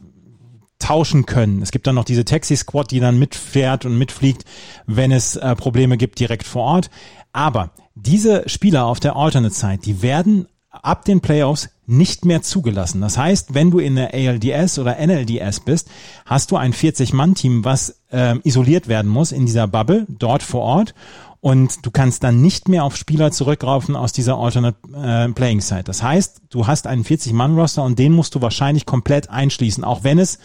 tauschen 0.87 1.26
können. 1.26 1.62
Es 1.62 1.73
gibt 1.73 1.88
dann 1.88 1.97
noch 1.97 2.05
diese 2.05 2.25
Taxi-Squad, 2.25 2.93
die 2.93 3.00
dann 3.00 3.19
mitfährt 3.19 3.85
und 3.85 3.99
mitfliegt, 3.99 4.45
wenn 4.87 5.11
es 5.11 5.35
äh, 5.35 5.57
Probleme 5.57 5.97
gibt 5.97 6.21
direkt 6.21 6.47
vor 6.47 6.62
Ort. 6.62 6.90
Aber 7.33 7.71
diese 7.97 8.49
Spieler 8.49 8.87
auf 8.87 9.00
der 9.00 9.16
Alternate-Side, 9.16 9.78
die 9.78 10.00
werden 10.00 10.47
ab 10.71 11.05
den 11.05 11.21
Playoffs 11.21 11.71
nicht 11.87 12.25
mehr 12.25 12.43
zugelassen. 12.43 13.00
Das 13.00 13.19
heißt, 13.19 13.52
wenn 13.52 13.73
du 13.73 13.81
in 13.81 13.97
der 13.97 14.14
ALDS 14.14 14.78
oder 14.78 14.97
NLDS 15.05 15.61
bist, 15.61 15.88
hast 16.25 16.52
du 16.52 16.57
ein 16.57 16.73
40-Mann-Team, 16.73 17.64
was 17.64 18.02
äh, 18.12 18.37
isoliert 18.45 18.87
werden 18.87 19.11
muss 19.11 19.33
in 19.33 19.45
dieser 19.45 19.66
Bubble, 19.66 20.07
dort 20.09 20.45
vor 20.45 20.62
Ort. 20.62 20.95
Und 21.40 21.85
du 21.85 21.90
kannst 21.90 22.23
dann 22.23 22.43
nicht 22.43 22.69
mehr 22.69 22.85
auf 22.85 22.97
Spieler 22.97 23.33
zurückraufen 23.33 23.97
aus 23.97 24.12
dieser 24.12 24.37
Alternate 24.37 24.78
äh, 24.95 25.33
Playing 25.33 25.61
Side. 25.61 25.85
Das 25.85 26.02
heißt, 26.02 26.43
du 26.50 26.69
hast 26.69 26.87
einen 26.87 27.05
40-Mann-Roster 27.05 27.83
und 27.83 27.99
den 27.99 28.12
musst 28.12 28.37
du 28.37 28.43
wahrscheinlich 28.43 28.87
komplett 28.87 29.31
einschließen, 29.31 29.83
auch 29.83 30.05
wenn 30.05 30.21
es 30.21 30.38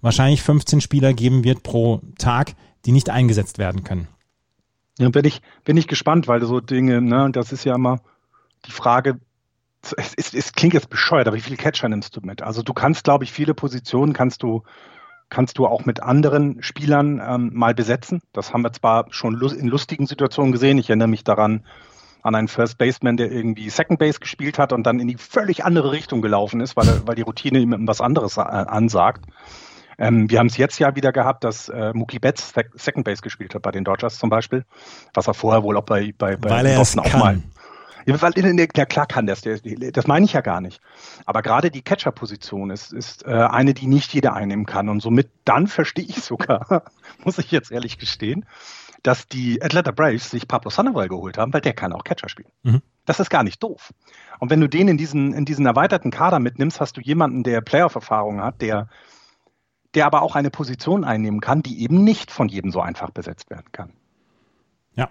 wahrscheinlich 0.00 0.42
15 0.42 0.80
Spieler 0.80 1.12
geben 1.12 1.44
wird 1.44 1.62
pro 1.62 2.00
Tag, 2.18 2.54
die 2.84 2.92
nicht 2.92 3.10
eingesetzt 3.10 3.58
werden 3.58 3.84
können. 3.84 4.08
Ja, 4.98 5.08
bin 5.10 5.24
ich, 5.24 5.42
bin 5.64 5.76
ich 5.76 5.86
gespannt, 5.86 6.26
weil 6.26 6.44
so 6.44 6.60
Dinge, 6.60 7.00
ne, 7.00 7.30
das 7.32 7.52
ist 7.52 7.64
ja 7.64 7.74
immer 7.74 8.00
die 8.66 8.72
Frage, 8.72 9.20
es, 9.96 10.12
es, 10.14 10.34
es 10.34 10.52
klingt 10.52 10.74
jetzt 10.74 10.90
bescheuert, 10.90 11.28
aber 11.28 11.36
wie 11.36 11.40
viele 11.40 11.56
Catcher 11.56 11.88
nimmst 11.88 12.16
du 12.16 12.20
mit? 12.20 12.42
Also 12.42 12.62
du 12.62 12.72
kannst, 12.74 13.04
glaube 13.04 13.24
ich, 13.24 13.32
viele 13.32 13.54
Positionen 13.54 14.12
kannst 14.12 14.42
du 14.42 14.62
kannst 15.30 15.58
du 15.58 15.66
auch 15.66 15.84
mit 15.84 16.02
anderen 16.02 16.62
Spielern 16.62 17.20
ähm, 17.22 17.50
mal 17.52 17.74
besetzen. 17.74 18.22
Das 18.32 18.52
haben 18.52 18.62
wir 18.62 18.72
zwar 18.72 19.06
schon 19.10 19.34
in 19.34 19.68
lustigen 19.68 20.06
Situationen 20.06 20.52
gesehen. 20.52 20.78
Ich 20.78 20.88
erinnere 20.88 21.08
mich 21.08 21.22
daran 21.22 21.64
an 22.22 22.34
einen 22.34 22.48
First 22.48 22.78
Baseman, 22.78 23.16
der 23.16 23.30
irgendwie 23.30 23.70
Second 23.70 23.98
Base 23.98 24.20
gespielt 24.20 24.58
hat 24.58 24.72
und 24.72 24.84
dann 24.84 25.00
in 25.00 25.08
die 25.08 25.16
völlig 25.16 25.64
andere 25.64 25.92
Richtung 25.92 26.22
gelaufen 26.22 26.60
ist, 26.60 26.76
weil, 26.76 27.06
weil 27.06 27.14
die 27.14 27.22
Routine 27.22 27.58
ihm 27.58 27.86
was 27.86 28.00
anderes 28.00 28.38
äh, 28.38 28.40
ansagt. 28.40 29.26
Ähm, 29.98 30.30
wir 30.30 30.38
haben 30.38 30.46
es 30.46 30.56
jetzt 30.56 30.78
ja 30.78 30.94
wieder 30.94 31.12
gehabt, 31.12 31.44
dass 31.44 31.68
äh, 31.68 31.92
Mookie 31.92 32.18
Betts 32.20 32.54
Second 32.74 33.04
Base 33.04 33.20
gespielt 33.20 33.54
hat 33.54 33.62
bei 33.62 33.72
den 33.72 33.84
Dodgers 33.84 34.18
zum 34.18 34.30
Beispiel, 34.30 34.64
was 35.12 35.26
er 35.26 35.34
vorher 35.34 35.62
wohl 35.62 35.76
auch 35.76 35.84
bei, 35.84 36.14
bei, 36.16 36.36
bei 36.36 36.76
Boston 36.76 37.00
auch 37.00 37.12
mal 37.14 37.42
ja, 38.08 38.22
weil, 38.22 38.32
ja, 38.74 38.86
klar 38.86 39.06
kann 39.06 39.26
das, 39.26 39.42
das 39.42 40.06
meine 40.06 40.24
ich 40.24 40.32
ja 40.32 40.40
gar 40.40 40.62
nicht. 40.62 40.80
Aber 41.26 41.42
gerade 41.42 41.70
die 41.70 41.82
Catcher-Position 41.82 42.70
ist, 42.70 42.90
ist 42.90 43.26
äh, 43.26 43.32
eine, 43.32 43.74
die 43.74 43.86
nicht 43.86 44.14
jeder 44.14 44.32
einnehmen 44.32 44.64
kann. 44.64 44.88
Und 44.88 45.00
somit 45.00 45.28
dann 45.44 45.66
verstehe 45.66 46.06
ich 46.06 46.22
sogar, 46.22 46.84
muss 47.24 47.36
ich 47.36 47.50
jetzt 47.50 47.70
ehrlich 47.70 47.98
gestehen, 47.98 48.46
dass 49.02 49.26
die 49.26 49.62
Atlanta 49.62 49.90
Braves 49.90 50.30
sich 50.30 50.48
Pablo 50.48 50.70
Sandoval 50.70 51.08
geholt 51.08 51.36
haben, 51.36 51.52
weil 51.52 51.60
der 51.60 51.74
kann 51.74 51.92
auch 51.92 52.02
Catcher 52.02 52.30
spielen. 52.30 52.48
Mhm. 52.62 52.80
Das 53.04 53.20
ist 53.20 53.28
gar 53.28 53.42
nicht 53.42 53.62
doof. 53.62 53.92
Und 54.38 54.48
wenn 54.48 54.60
du 54.62 54.68
den 54.68 54.88
in 54.88 54.96
diesen, 54.96 55.34
in 55.34 55.44
diesen 55.44 55.66
erweiterten 55.66 56.10
Kader 56.10 56.38
mitnimmst, 56.38 56.80
hast 56.80 56.96
du 56.96 57.02
jemanden, 57.02 57.42
der 57.42 57.60
Playoff-Erfahrung 57.60 58.40
hat, 58.40 58.62
der 58.62 58.88
der 59.94 60.06
aber 60.06 60.22
auch 60.22 60.36
eine 60.36 60.50
Position 60.50 61.04
einnehmen 61.04 61.40
kann, 61.40 61.62
die 61.62 61.82
eben 61.82 62.04
nicht 62.04 62.30
von 62.30 62.48
jedem 62.48 62.70
so 62.70 62.80
einfach 62.80 63.10
besetzt 63.10 63.50
werden 63.50 63.72
kann. 63.72 63.92
Ja. 64.94 65.10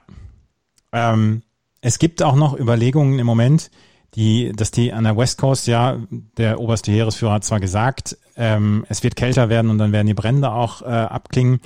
Ähm, 0.92 1.42
es 1.82 2.00
gibt 2.00 2.22
auch 2.24 2.36
noch 2.36 2.58
Überlegungen 2.58 3.20
im 3.20 3.26
Moment, 3.26 3.72
die, 4.16 4.52
dass 4.56 4.72
die 4.72 4.94
an 4.94 5.04
der 5.04 5.18
West 5.18 5.38
Coast, 5.38 5.68
ja, 5.68 5.98
der 6.10 6.60
oberste 6.60 6.92
Heeresführer 6.92 7.34
hat 7.34 7.44
zwar 7.44 7.60
gesagt, 7.60 8.18
ähm, 8.36 8.86
es 8.90 9.04
wird 9.04 9.16
kälter 9.16 9.50
werden 9.50 9.70
und 9.70 9.78
dann 9.78 9.92
werden 9.92 10.08
die 10.08 10.14
Brände 10.14 10.52
auch 10.52 10.82
äh, 10.82 10.86
abklingen. 10.86 11.60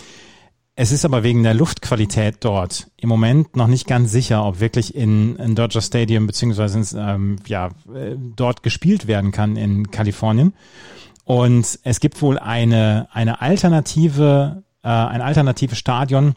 Es 0.76 0.92
ist 0.92 1.06
aber 1.06 1.24
wegen 1.24 1.44
der 1.44 1.54
Luftqualität 1.54 2.38
dort 2.40 2.90
im 2.98 3.10
Moment 3.10 3.56
noch 3.56 3.68
nicht 3.68 3.88
ganz 3.88 4.12
sicher, 4.12 4.46
ob 4.46 4.60
wirklich 4.60 4.96
in, 4.96 5.36
in 5.36 5.54
Dodger 5.54 5.82
Stadium 5.82 6.28
beziehungsweise 6.28 6.98
ähm, 6.98 7.38
ja, 7.46 7.68
äh, 7.94 8.16
dort 8.36 8.64
gespielt 8.64 9.06
werden 9.06 9.32
kann 9.32 9.58
in 9.58 9.92
Kalifornien. 9.92 10.54
Und 11.24 11.80
es 11.84 12.00
gibt 12.00 12.22
wohl 12.22 12.40
eine, 12.40 13.08
eine 13.12 13.42
alternative, 13.42 14.64
äh, 14.84 14.88
ein 14.88 15.22
alternatives 15.22 15.78
Stadion, 15.78 16.36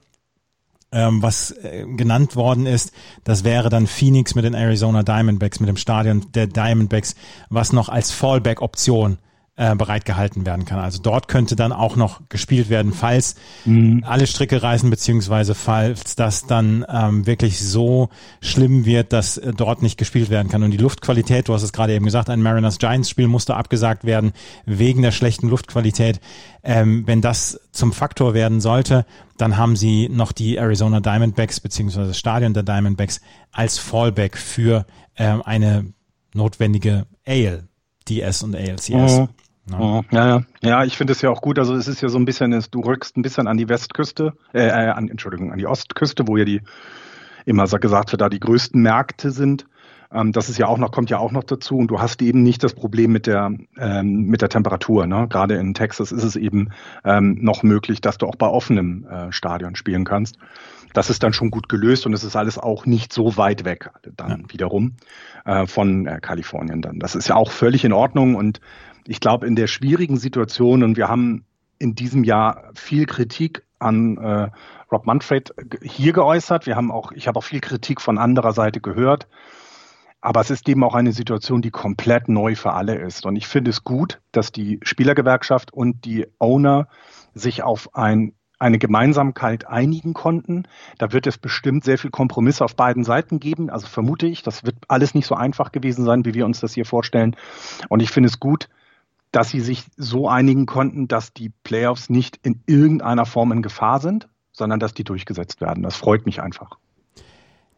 ähm, 0.93 1.23
was 1.23 1.51
äh, 1.51 1.85
genannt 1.97 2.37
worden 2.37 2.67
ist. 2.67 2.93
Das 3.25 3.45
wäre 3.45 3.69
dann 3.69 3.87
Phoenix 3.87 4.35
mit 4.35 4.45
den 4.45 4.55
Arizona 4.55 5.03
Diamondbacks, 5.03 5.61
mit 5.61 5.69
dem 5.69 5.77
Stadion 5.77 6.27
der 6.33 6.47
Diamondbacks, 6.47 7.17
was 7.49 7.73
noch 7.73 7.89
als 7.89 8.13
Fallback-Option 8.13 9.15
äh, 9.15 9.17
bereitgehalten 9.57 10.45
werden 10.47 10.65
kann. 10.65 10.81
Also 10.81 11.01
dort 11.01 11.29
könnte 11.29 11.55
dann 11.55 11.73
auch 11.73 11.95
noch 11.95 12.23
gespielt 12.29 12.71
werden, 12.71 12.93
falls 12.93 13.37
mhm. 13.65 14.03
alle 14.05 14.27
Stricke 14.27 14.61
reißen, 14.61 14.91
beziehungsweise 14.91 15.55
falls 15.55 16.17
das 16.17 16.47
dann 16.47 16.85
ähm, 16.89 17.25
wirklich 17.27 17.61
so 17.61 18.09
schlimm 18.41 18.85
wird, 18.85 19.13
dass 19.13 19.39
äh, 19.39 19.53
dort 19.53 19.83
nicht 19.83 19.97
gespielt 19.97 20.29
werden 20.29 20.49
kann. 20.49 20.65
Und 20.65 20.73
die 20.73 20.77
Luftqualität, 20.79 21.49
du 21.49 21.55
hast 21.55 21.63
es 21.63 21.73
gerade 21.73 21.95
eben 21.95 22.05
gesagt, 22.05 22.31
ein 22.31 22.43
Mariners 22.43 22.79
Giants 22.79 23.11
Spiel 23.11 23.29
musste 23.29 23.55
abgesagt 23.55 24.05
werden 24.05 24.33
wegen 24.67 25.03
der 25.03 25.13
schlechten 25.13 25.49
Luftqualität. 25.49 26.21
Ähm, 26.65 27.07
wenn 27.07 27.21
das 27.21 27.61
zum 27.71 27.93
Faktor 27.93 28.35
werden 28.35 28.61
sollte, 28.61 29.07
dann 29.37 29.57
haben 29.57 29.77
sie 29.77 30.09
noch 30.09 30.33
die 30.33 30.57
Arizona 30.57 31.01
Diamondbacks 31.01 31.61
beziehungsweise 31.61 32.09
das 32.09 32.19
Stadion 32.19 32.55
der 32.55 32.63
Diamondbacks 32.65 33.21
als 33.53 33.79
Fallback 33.79 34.37
für 34.37 34.87
ähm, 35.17 35.43
eine 35.43 35.93
notwendige 36.33 37.07
AL, 37.27 37.69
DS 38.09 38.43
und 38.43 38.57
ALCS. 38.57 38.89
Mhm. 38.91 39.29
Ja, 39.71 39.79
oh, 39.79 40.03
ja, 40.11 40.27
ja. 40.29 40.43
ja 40.63 40.85
ich 40.85 40.97
finde 40.97 41.13
es 41.13 41.23
ja 41.23 41.31
auch 41.31 41.41
gut. 41.41 41.59
Also 41.59 41.75
es 41.75 41.89
ist 41.89 42.01
ja 42.01 42.09
so 42.09 42.19
ein 42.19 42.25
bisschen, 42.25 42.51
du 42.71 42.81
rückst 42.81 43.17
ein 43.17 43.23
bisschen 43.23 43.47
an 43.47 43.57
die 43.57 43.69
Westküste, 43.69 44.35
äh, 44.53 44.67
äh, 44.67 44.91
an, 44.91 45.09
Entschuldigung, 45.09 45.53
an 45.53 45.59
die 45.59 45.67
Ostküste, 45.67 46.27
wo 46.29 46.37
ja 46.37 46.45
die 46.45 46.61
immer 47.47 47.67
gesagt 47.67 48.13
wird, 48.13 48.21
da 48.21 48.29
die 48.29 48.41
größten 48.41 48.81
Märkte 48.81 49.31
sind. 49.31 49.67
Ähm, 50.13 50.33
das 50.33 50.49
ist 50.49 50.59
ja 50.59 50.67
auch 50.67 50.79
noch, 50.79 50.93
kommt 50.93 51.11
ja 51.11 51.19
auch 51.19 51.33
noch 51.33 51.45
dazu. 51.45 51.77
Und 51.77 51.89
du 51.89 52.01
hast 52.01 52.23
eben 52.23 52.43
nicht 52.43 52.63
das 52.63 52.75
Problem 52.75 53.13
mit 53.13 53.27
der, 53.27 53.53
ähm, 53.79 54.27
mit 54.27 54.43
der 54.43 54.49
Temperatur. 54.49 55.07
Ne? 55.07 55.27
Gerade 55.29 55.57
in 55.57 55.75
Texas 55.75 56.13
ist 56.13 56.25
es 56.25 56.37
eben 56.37 56.71
ähm, 57.05 57.39
noch 57.41 57.63
möglich, 57.63 58.01
dass 58.01 58.19
du 58.19 58.27
auch 58.27 58.37
bei 58.37 58.47
offenem 58.47 59.07
äh, 59.07 59.33
Stadion 59.33 59.77
spielen 59.77 60.05
kannst. 60.05 60.39
Das 60.93 61.11
ist 61.11 61.25
dann 61.25 61.33
schon 61.33 61.51
gut 61.51 61.69
gelöst 61.69 62.07
und 62.07 62.13
es 62.13 62.23
ist 62.23 62.37
alles 62.37 62.57
auch 62.57 62.87
nicht 62.87 63.13
so 63.13 63.37
weit 63.37 63.65
weg 63.65 63.91
dann 64.17 64.31
ja. 64.31 64.53
wiederum 64.53 64.93
äh, 65.45 65.67
von 65.67 66.07
äh, 66.07 66.21
Kalifornien 66.21 66.83
dann. 66.83 67.01
Das 67.01 67.17
ist 67.17 67.29
ja 67.29 67.35
auch 67.35 67.51
völlig 67.51 67.85
in 67.85 67.93
Ordnung 67.93 68.37
und 68.37 68.61
ich 69.07 69.21
glaube, 69.21 69.47
in 69.47 69.57
der 69.57 69.67
schwierigen 69.67 70.17
Situation, 70.17 70.83
und 70.83 70.97
wir 70.97 71.09
haben 71.09 71.45
in 71.79 71.95
diesem 71.95 72.25
Jahr 72.25 72.71
viel 72.75 73.07
Kritik 73.07 73.65
an 73.79 74.17
äh, 74.17 74.51
Rob 74.91 75.07
Manfred 75.07 75.55
hier 75.83 76.13
geäußert. 76.13 76.67
Wir 76.67 76.77
haben 76.77 76.91
auch, 76.91 77.13
ich 77.13 77.29
habe 77.29 77.39
auch 77.39 77.45
viel 77.45 77.61
Kritik 77.61 78.01
von 78.01 78.19
anderer 78.19 78.53
Seite 78.53 78.81
gehört. 78.81 79.27
Aber 80.21 80.41
es 80.41 80.51
ist 80.51 80.67
eben 80.71 80.83
auch 80.85 80.95
eine 80.95 81.13
Situation, 81.13 81.61
die 81.61 81.71
komplett 81.71 82.31
neu 82.31 82.55
für 82.55 82.73
alle 82.73 82.95
ist. 82.95 83.27
Und 83.27 83.37
ich 83.37 83.47
finde 83.47 83.71
es 83.71 83.85
gut, 83.85 84.23
dass 84.33 84.53
die 84.53 84.81
Spielergewerkschaft 84.83 85.71
und 85.71 86.07
die 86.07 86.27
Owner 86.39 86.89
sich 87.35 87.63
auf 87.63 87.95
ein, 87.95 88.33
eine 88.59 88.79
Gemeinsamkeit 88.79 89.67
einigen 89.67 90.15
konnten. 90.15 90.67
Da 90.97 91.13
wird 91.13 91.27
es 91.27 91.37
bestimmt 91.37 91.85
sehr 91.85 91.99
viel 91.99 92.11
Kompromisse 92.11 92.65
auf 92.65 92.75
beiden 92.75 93.05
Seiten 93.05 93.39
geben. 93.39 93.69
Also 93.69 93.87
vermute 93.87 94.27
ich, 94.27 94.43
das 94.43 94.65
wird 94.65 94.77
alles 94.89 95.15
nicht 95.15 95.27
so 95.27 95.35
einfach 95.35 95.73
gewesen 95.73 96.07
sein, 96.07 96.25
wie 96.25 96.33
wir 96.33 96.47
uns 96.47 96.61
das 96.61 96.73
hier 96.73 96.87
vorstellen. 96.87 97.37
Und 97.91 98.01
ich 98.01 98.11
finde 98.11 98.29
es 98.29 98.41
gut, 98.41 98.71
dass 99.35 99.51
sie 99.51 99.61
sich 99.61 99.85
so 99.97 100.29
einigen 100.29 100.65
konnten, 100.65 101.09
dass 101.09 101.33
die 101.33 101.49
Playoffs 101.65 102.09
nicht 102.09 102.39
in 102.45 102.63
irgendeiner 102.67 103.27
Form 103.27 103.51
in 103.51 103.63
Gefahr 103.63 103.99
sind, 104.01 104.29
sondern 104.53 104.79
dass 104.79 104.95
die 104.95 105.03
durchgesetzt 105.03 105.61
werden. 105.61 105.83
Das 105.83 105.97
freut 105.97 106.25
mich 106.25 106.41
einfach. 106.41 106.79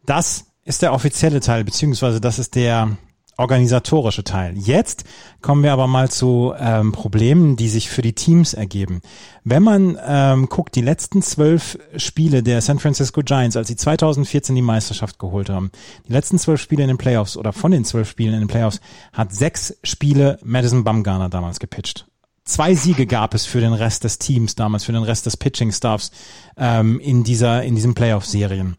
Das 0.05 0.45
ist 0.65 0.83
der 0.83 0.93
offizielle 0.93 1.39
Teil, 1.39 1.63
beziehungsweise 1.63 2.21
das 2.21 2.37
ist 2.37 2.53
der 2.53 2.97
organisatorische 3.37 4.23
Teil. 4.23 4.57
Jetzt 4.57 5.03
kommen 5.41 5.63
wir 5.63 5.71
aber 5.71 5.87
mal 5.87 6.09
zu 6.09 6.53
ähm, 6.59 6.91
Problemen, 6.91 7.55
die 7.55 7.69
sich 7.69 7.89
für 7.89 8.01
die 8.01 8.13
Teams 8.13 8.53
ergeben. 8.53 9.01
Wenn 9.43 9.63
man 9.63 9.97
ähm, 10.05 10.49
guckt, 10.49 10.75
die 10.75 10.81
letzten 10.81 11.21
zwölf 11.21 11.77
Spiele 11.95 12.43
der 12.43 12.61
San 12.61 12.79
Francisco 12.79 13.21
Giants, 13.21 13.55
als 13.55 13.67
sie 13.67 13.75
2014 13.75 14.55
die 14.55 14.61
Meisterschaft 14.61 15.19
geholt 15.19 15.49
haben, 15.49 15.71
die 16.07 16.13
letzten 16.13 16.39
zwölf 16.39 16.59
Spiele 16.59 16.83
in 16.83 16.89
den 16.89 16.97
Playoffs 16.97 17.37
oder 17.37 17.53
von 17.53 17.71
den 17.71 17.85
zwölf 17.85 18.09
Spielen 18.09 18.33
in 18.33 18.39
den 18.39 18.49
Playoffs, 18.49 18.81
hat 19.13 19.33
sechs 19.33 19.77
Spiele 19.83 20.39
Madison 20.43 20.83
Bumgarner 20.83 21.29
damals 21.29 21.59
gepitcht. 21.59 22.07
Zwei 22.43 22.75
Siege 22.75 23.05
gab 23.05 23.33
es 23.33 23.45
für 23.45 23.59
den 23.59 23.73
Rest 23.73 24.05
des 24.05 24.19
Teams 24.19 24.55
damals, 24.55 24.85
für 24.85 24.93
den 24.93 25.03
Rest 25.03 25.25
des 25.25 25.35
Pitching-Staffs 25.35 26.11
ähm, 26.55 26.99
in 27.01 27.23
dieser 27.25 27.63
in 27.63 27.75
diesen 27.75 27.93
Playoff-Serien. 27.93 28.77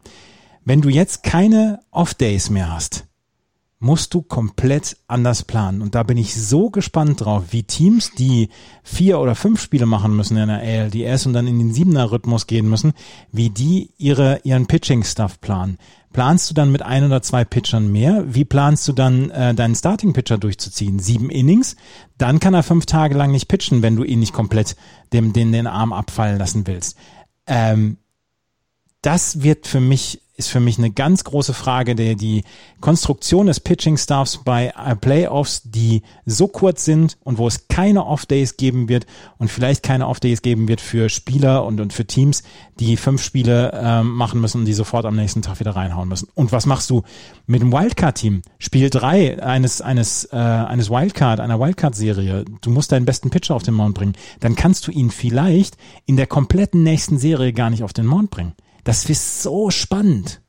Wenn 0.65 0.81
du 0.81 0.89
jetzt 0.89 1.23
keine 1.23 1.79
Off-Days 1.91 2.49
mehr 2.49 2.73
hast, 2.73 3.05
musst 3.79 4.13
du 4.13 4.21
komplett 4.21 4.97
anders 5.07 5.43
planen. 5.43 5.81
Und 5.81 5.95
da 5.95 6.03
bin 6.03 6.17
ich 6.17 6.35
so 6.35 6.69
gespannt 6.69 7.21
drauf, 7.21 7.45
wie 7.51 7.63
Teams, 7.63 8.11
die 8.11 8.49
vier 8.83 9.19
oder 9.19 9.35
fünf 9.35 9.61
Spiele 9.61 9.85
machen 9.85 10.15
müssen 10.15 10.35
in 10.35 10.49
der 10.49 10.59
ALDS 10.59 11.25
und 11.25 11.33
dann 11.33 11.47
in 11.47 11.59
den 11.59 11.73
siebener 11.73 12.11
Rhythmus 12.11 12.45
gehen 12.45 12.69
müssen, 12.69 12.91
wie 13.31 13.49
die 13.49 13.91
ihre, 13.97 14.41
ihren 14.43 14.67
Pitching-Stuff 14.67 15.39
planen. 15.39 15.77
Planst 16.11 16.49
du 16.49 16.53
dann 16.53 16.71
mit 16.71 16.81
ein 16.81 17.05
oder 17.05 17.21
zwei 17.21 17.45
Pitchern 17.45 17.89
mehr? 17.91 18.25
Wie 18.27 18.43
planst 18.43 18.87
du 18.87 18.93
dann 18.93 19.29
äh, 19.29 19.53
deinen 19.53 19.75
Starting-Pitcher 19.75 20.39
durchzuziehen? 20.39 20.99
Sieben 20.99 21.29
Innings? 21.29 21.77
Dann 22.17 22.39
kann 22.39 22.53
er 22.53 22.63
fünf 22.63 22.85
Tage 22.85 23.15
lang 23.15 23.31
nicht 23.31 23.47
pitchen, 23.47 23.81
wenn 23.81 23.95
du 23.95 24.03
ihn 24.03 24.19
nicht 24.19 24.33
komplett 24.33 24.75
dem, 25.13 25.31
den, 25.31 25.51
den 25.51 25.67
Arm 25.67 25.93
abfallen 25.93 26.39
lassen 26.39 26.67
willst. 26.67 26.97
Ähm, 27.45 27.97
das 29.01 29.43
wird 29.43 29.67
für 29.67 29.79
mich 29.79 30.21
ist 30.39 30.47
für 30.47 30.61
mich 30.61 30.77
eine 30.77 30.89
ganz 30.89 31.25
große 31.25 31.53
Frage, 31.53 31.95
der 31.95 32.15
die 32.15 32.43
Konstruktion 32.79 33.47
des 33.47 33.59
Pitching-Staffs 33.59 34.39
bei 34.45 34.67
äh, 34.67 34.95
Playoffs, 34.95 35.63
die 35.65 36.01
so 36.25 36.47
kurz 36.47 36.85
sind 36.85 37.17
und 37.25 37.37
wo 37.37 37.45
es 37.45 37.67
keine 37.67 38.05
Off-Days 38.05 38.55
geben 38.55 38.87
wird 38.87 39.05
und 39.37 39.51
vielleicht 39.51 39.83
keine 39.83 40.07
Off-Days 40.07 40.41
geben 40.41 40.69
wird 40.69 40.79
für 40.79 41.09
Spieler 41.09 41.65
und, 41.65 41.81
und 41.81 41.91
für 41.91 42.05
Teams, 42.05 42.43
die 42.79 42.95
fünf 42.95 43.21
Spiele 43.21 43.77
ähm, 43.83 44.11
machen 44.11 44.39
müssen 44.39 44.61
und 44.61 44.65
die 44.65 44.73
sofort 44.73 45.05
am 45.05 45.17
nächsten 45.17 45.41
Tag 45.41 45.59
wieder 45.59 45.75
reinhauen 45.75 46.07
müssen. 46.07 46.29
Und 46.35 46.53
was 46.53 46.65
machst 46.65 46.89
du 46.89 47.03
mit 47.45 47.61
dem 47.61 47.73
Wildcard-Team? 47.73 48.41
Spiel 48.59 48.89
drei 48.89 49.43
eines, 49.43 49.81
eines, 49.81 50.23
äh, 50.31 50.37
eines 50.37 50.89
Wildcard, 50.89 51.41
einer 51.41 51.59
Wildcard-Serie. 51.59 52.45
Du 52.61 52.69
musst 52.69 52.93
deinen 52.93 53.05
besten 53.05 53.29
Pitcher 53.29 53.55
auf 53.55 53.63
den 53.63 53.73
Mount 53.73 53.95
bringen. 53.95 54.13
Dann 54.39 54.55
kannst 54.55 54.87
du 54.87 54.91
ihn 54.91 55.11
vielleicht 55.11 55.75
in 56.05 56.15
der 56.15 56.27
kompletten 56.27 56.83
nächsten 56.83 57.17
Serie 57.17 57.51
gar 57.51 57.69
nicht 57.69 57.83
auf 57.83 57.91
den 57.91 58.05
Mount 58.05 58.31
bringen. 58.31 58.53
Das 58.83 59.09
ist 59.09 59.43
so 59.43 59.69
spannend. 59.69 60.41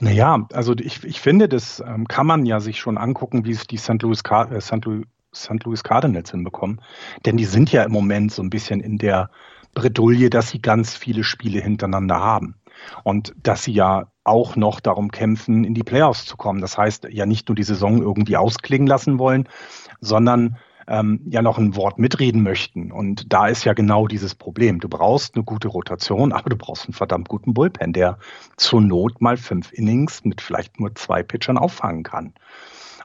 Naja, 0.00 0.46
also 0.52 0.74
ich, 0.76 1.02
ich 1.04 1.20
finde, 1.20 1.48
das 1.48 1.82
ähm, 1.84 2.06
kann 2.06 2.26
man 2.26 2.46
ja 2.46 2.60
sich 2.60 2.78
schon 2.78 2.98
angucken, 2.98 3.44
wie 3.44 3.50
es 3.50 3.66
die 3.66 3.78
St. 3.78 4.00
Louis, 4.02 4.22
Car 4.22 4.50
äh, 4.52 4.60
St. 4.60 4.84
Louis, 4.84 5.04
St. 5.34 5.64
Louis 5.64 5.82
Cardinals 5.82 6.30
hinbekommen. 6.30 6.80
Denn 7.26 7.36
die 7.36 7.44
sind 7.44 7.72
ja 7.72 7.82
im 7.82 7.92
Moment 7.92 8.32
so 8.32 8.42
ein 8.42 8.50
bisschen 8.50 8.80
in 8.80 8.98
der 8.98 9.30
Bredouille, 9.74 10.30
dass 10.30 10.50
sie 10.50 10.62
ganz 10.62 10.94
viele 10.94 11.24
Spiele 11.24 11.60
hintereinander 11.60 12.20
haben. 12.20 12.56
Und 13.02 13.34
dass 13.42 13.64
sie 13.64 13.72
ja 13.72 14.12
auch 14.22 14.54
noch 14.54 14.78
darum 14.78 15.10
kämpfen, 15.10 15.64
in 15.64 15.74
die 15.74 15.82
Playoffs 15.82 16.26
zu 16.26 16.36
kommen. 16.36 16.60
Das 16.60 16.78
heißt, 16.78 17.08
ja 17.10 17.26
nicht 17.26 17.48
nur 17.48 17.56
die 17.56 17.64
Saison 17.64 18.00
irgendwie 18.00 18.36
ausklingen 18.36 18.86
lassen 18.86 19.18
wollen, 19.18 19.48
sondern 20.00 20.58
ähm, 20.88 21.20
ja 21.28 21.42
noch 21.42 21.58
ein 21.58 21.76
Wort 21.76 21.98
mitreden 21.98 22.42
möchten. 22.42 22.90
Und 22.90 23.32
da 23.32 23.46
ist 23.46 23.64
ja 23.64 23.74
genau 23.74 24.06
dieses 24.06 24.34
Problem. 24.34 24.80
Du 24.80 24.88
brauchst 24.88 25.34
eine 25.34 25.44
gute 25.44 25.68
Rotation, 25.68 26.32
aber 26.32 26.50
du 26.50 26.56
brauchst 26.56 26.86
einen 26.86 26.94
verdammt 26.94 27.28
guten 27.28 27.54
Bullpen, 27.54 27.92
der 27.92 28.18
zur 28.56 28.80
Not 28.80 29.20
mal 29.20 29.36
fünf 29.36 29.72
Innings 29.72 30.24
mit 30.24 30.40
vielleicht 30.40 30.80
nur 30.80 30.94
zwei 30.94 31.22
Pitchern 31.22 31.58
auffangen 31.58 32.02
kann. 32.02 32.32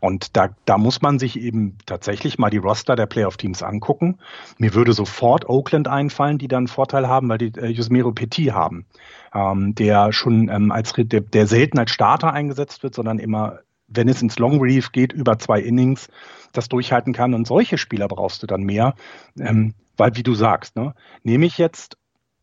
Und 0.04 0.36
da, 0.36 0.50
da 0.66 0.78
muss 0.78 1.02
man 1.02 1.18
sich 1.18 1.40
eben 1.40 1.78
tatsächlich 1.86 2.38
mal 2.38 2.50
die 2.50 2.58
Roster 2.58 2.98
der 2.98 3.06
Playoff-Teams 3.06 3.64
angucken. 3.64 4.18
Mir 4.58 4.74
würde 4.74 4.92
sofort 4.92 5.48
Oakland 5.48 5.88
einfallen, 5.88 6.38
die 6.38 6.50
dann 6.50 6.64
einen 6.64 6.68
Vorteil 6.68 7.08
haben, 7.08 7.30
weil 7.30 7.38
die 7.38 7.58
äh, 7.58 7.68
Yusmero 7.68 8.12
Petit 8.12 8.52
haben, 8.52 8.86
ähm, 9.34 9.76
der 9.76 10.12
schon 10.12 10.50
ähm, 10.50 10.74
als 10.74 10.92
der, 10.98 11.22
der 11.22 11.48
selten 11.48 11.80
als 11.80 11.92
Starter 11.92 12.34
eingesetzt 12.34 12.84
wird, 12.84 12.96
sondern 12.96 13.18
immer, 13.18 13.60
wenn 13.96 14.08
es 14.08 14.22
ins 14.22 14.40
Long 14.40 14.60
Relief 14.60 14.92
geht, 14.92 15.14
über 15.14 15.40
zwei 15.40 15.60
Innings 15.60 16.10
das 16.52 16.70
durchhalten 16.70 17.14
kann. 17.14 17.34
Und 17.34 17.48
solche 17.48 17.78
Spieler 17.78 18.08
brauchst 18.08 18.44
du 18.44 18.48
dann 18.48 18.64
mehr, 18.64 18.96
ähm, 19.40 19.74
weil 19.98 20.16
wie 20.16 20.24
du 20.24 20.34
sagst, 20.34 20.76
ne, 20.76 20.94
nehme 21.24 21.46
ich 21.46 21.58
jetzt 21.58 21.98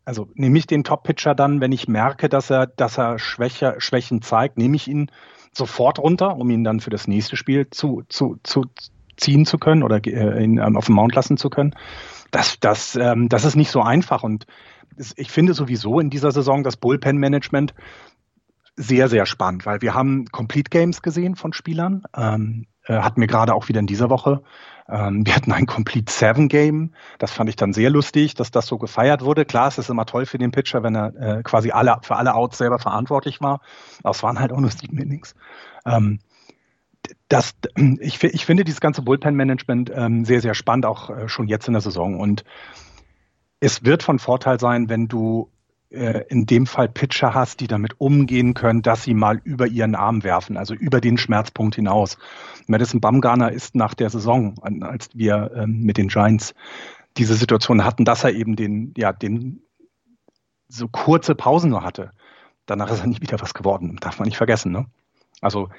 also 0.05 0.29
nehme 0.35 0.59
ich 0.59 0.67
den 0.67 0.83
Top-Pitcher 0.83 1.37
dann, 1.37 1.61
wenn 1.61 1.71
ich 1.71 1.87
merke, 1.87 2.29
dass 2.29 2.51
er, 2.51 2.67
dass 2.67 2.99
er 2.99 3.19
Schwäche, 3.19 3.77
Schwächen 3.79 4.23
zeigt, 4.23 4.59
nehme 4.59 4.75
ich 4.75 4.89
ihn 4.89 5.11
sofort 5.53 5.99
runter, 5.99 6.37
um 6.37 6.51
ihn 6.51 6.65
dann 6.65 6.81
für 6.81 6.91
das 6.91 7.07
nächste 7.07 7.37
Spiel 7.37 7.69
zu, 7.71 8.03
zu, 8.09 8.37
zu, 8.43 8.65
ziehen 9.17 9.47
zu 9.47 9.59
können 9.59 9.83
oder 9.83 10.05
äh, 10.05 10.43
ihn 10.43 10.59
ähm, 10.59 10.77
auf 10.77 10.87
dem 10.87 10.95
Mount 10.95 11.15
lassen 11.15 11.37
zu 11.37 11.51
können. 11.51 11.75
Das, 12.31 12.59
das, 12.61 12.97
ähm, 12.97 13.29
das 13.29 13.45
ist 13.45 13.57
nicht 13.57 13.71
so 13.71 13.83
einfach 13.83 14.23
und 14.23 14.47
ich 15.17 15.31
finde 15.31 15.55
sowieso 15.55 16.01
in 16.01 16.11
dieser 16.11 16.33
Saison 16.33 16.63
das 16.63 16.77
Bullpen-Management 16.77 17.75
sehr, 18.77 19.09
sehr 19.09 19.27
spannend, 19.27 19.67
weil 19.67 19.83
wir 19.83 19.95
haben 19.95 20.27
Complete 20.27 20.71
Games 20.71 21.03
gesehen 21.03 21.37
von 21.37 21.53
Spielern. 21.53 22.03
Ähm, 22.17 22.67
äh, 22.85 22.99
hatten 22.99 23.21
wir 23.21 23.29
gerade 23.29 23.55
auch 23.55 23.69
wieder 23.69 23.81
in 23.81 23.87
dieser 23.87 24.11
Woche. 24.11 24.43
Ähm, 24.89 25.25
wir 25.25 25.37
hatten 25.37 25.53
ein 25.53 25.67
Complete 25.67 26.13
Seven 26.13 26.49
Game. 26.49 26.93
Das 27.19 27.31
fand 27.31 27.49
ich 27.49 27.57
dann 27.57 27.73
sehr 27.73 27.91
lustig, 27.91 28.35
dass 28.35 28.51
das 28.51 28.67
so 28.67 28.79
gefeiert 28.79 29.23
wurde. 29.23 29.45
Klar, 29.45 29.69
es 29.69 29.79
ist 29.79 29.91
immer 29.91 30.07
toll 30.07 30.27
für 30.27 30.39
den 30.39 30.51
Pitcher, 30.51 30.83
wenn 30.83 30.97
er 30.97 31.15
äh, 31.17 31.43
quasi 31.43 31.71
alle, 31.71 31.99
für 32.03 32.17
alle 32.17 32.35
Outs 32.35 32.59
selber 32.59 32.79
verantwortlich 32.79 33.41
war. 33.41 33.61
Aber 34.03 34.11
es 34.11 34.23
waren 34.23 34.41
halt 34.41 34.53
auch 34.53 34.61
nur 34.61 34.71
sieben 34.71 34.99
Innings. 34.99 35.35
Ähm, 35.87 36.19
das, 37.29 37.55
ich, 38.01 38.23
ich 38.23 38.45
finde 38.45 38.65
dieses 38.65 38.81
ganze 38.81 39.03
Bullpen-Management 39.03 39.91
ähm, 39.95 40.25
sehr, 40.25 40.41
sehr 40.41 40.55
spannend, 40.55 40.87
auch 40.87 41.11
äh, 41.11 41.29
schon 41.29 41.49
jetzt 41.49 41.69
in 41.69 41.75
der 41.75 41.81
Saison. 41.81 42.19
Und 42.19 42.45
es 43.61 43.85
wird 43.85 44.03
von 44.03 44.19
Vorteil 44.19 44.59
sein, 44.59 44.89
wenn 44.89 45.07
du 45.07 45.51
in 45.91 46.47
dem 46.47 46.67
Fall 46.67 46.89
Pitcher 46.89 47.35
hast, 47.35 47.59
die 47.59 47.67
damit 47.67 48.01
umgehen 48.01 48.55
können, 48.55 48.81
dass 48.81 49.03
sie 49.03 49.15
mal 49.15 49.41
über 49.43 49.67
ihren 49.67 49.97
Arm 49.97 50.23
werfen, 50.23 50.57
also 50.57 50.73
über 50.73 51.01
den 51.01 51.19
Schmerzpunkt 51.19 51.75
hinaus. 51.75 52.17
Madison 52.69 53.01
Bumgarner 53.01 53.51
ist 53.51 53.75
nach 53.75 53.95
der 53.95 54.09
Saison, 54.09 54.55
als 54.83 55.09
wir 55.15 55.51
ähm, 55.57 55.83
mit 55.83 55.97
den 55.97 56.07
Giants 56.07 56.55
diese 57.17 57.35
Situation 57.35 57.85
hatten, 57.85 58.05
dass 58.05 58.23
er 58.23 58.33
eben 58.33 58.55
den, 58.55 58.95
ja, 58.97 59.13
den 59.13 59.63
so 60.69 60.87
kurze 60.87 61.35
Pausen 61.35 61.71
nur 61.71 61.83
hatte. 61.83 62.13
Danach 62.67 62.91
ist 62.93 63.01
er 63.01 63.09
nicht 63.09 63.23
wieder 63.23 63.41
was 63.41 63.55
geworden, 63.55 63.97
darf 64.01 64.21
man 64.21 64.29
nicht 64.29 64.37
vergessen. 64.37 64.71
Ne? 64.71 64.87
Also 65.41 65.71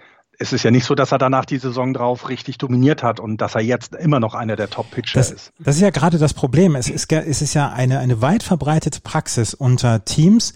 es 0.41 0.53
ist 0.53 0.63
ja 0.63 0.71
nicht 0.71 0.86
so, 0.86 0.95
dass 0.95 1.12
er 1.12 1.19
danach 1.19 1.45
die 1.45 1.60
Saison 1.60 1.93
drauf 1.93 2.27
richtig 2.27 2.57
dominiert 2.57 3.03
hat 3.03 3.19
und 3.19 3.38
dass 3.38 3.53
er 3.53 3.62
jetzt 3.62 3.93
immer 3.93 4.19
noch 4.19 4.33
einer 4.33 4.55
der 4.55 4.69
Top-Pitcher 4.69 5.19
ist. 5.19 5.53
Das 5.60 5.75
ist 5.75 5.81
ja 5.81 5.91
gerade 5.91 6.17
das 6.17 6.33
Problem. 6.33 6.75
Es 6.75 6.89
ist, 6.89 7.12
es 7.12 7.41
ist 7.41 7.53
ja 7.53 7.69
eine, 7.69 8.00
eine 8.00 8.21
weit 8.21 8.41
verbreitete 8.41 9.01
Praxis 9.01 9.53
unter 9.53 10.03
Teams, 10.03 10.53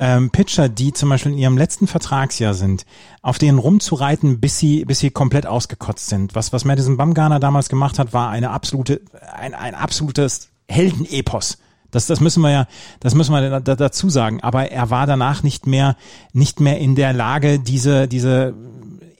ähm, 0.00 0.30
Pitcher, 0.30 0.68
die 0.68 0.92
zum 0.92 1.08
Beispiel 1.08 1.32
in 1.32 1.38
ihrem 1.38 1.56
letzten 1.56 1.86
Vertragsjahr 1.86 2.54
sind, 2.54 2.84
auf 3.22 3.38
denen 3.38 3.58
rumzureiten, 3.58 4.40
bis 4.40 4.58
sie, 4.58 4.84
bis 4.84 4.98
sie 4.98 5.10
komplett 5.10 5.46
ausgekotzt 5.46 6.08
sind. 6.08 6.34
Was, 6.34 6.52
was 6.52 6.64
Madison 6.64 6.96
Bumgarner 6.96 7.38
damals 7.38 7.68
gemacht 7.68 7.98
hat, 8.00 8.12
war 8.12 8.30
eine 8.30 8.50
absolute, 8.50 9.00
ein, 9.34 9.54
ein 9.54 9.76
absolutes 9.76 10.48
Heldenepos. 10.68 11.58
Das, 11.90 12.06
das 12.06 12.20
müssen 12.20 12.42
wir 12.42 12.50
ja, 12.50 12.66
das 13.00 13.14
müssen 13.14 13.32
wir 13.32 13.60
da, 13.60 13.76
dazu 13.76 14.10
sagen. 14.10 14.42
Aber 14.42 14.70
er 14.70 14.90
war 14.90 15.06
danach 15.06 15.42
nicht 15.42 15.66
mehr, 15.66 15.96
nicht 16.32 16.60
mehr 16.60 16.78
in 16.78 16.96
der 16.96 17.12
Lage, 17.12 17.58
diese, 17.58 18.08
diese 18.08 18.54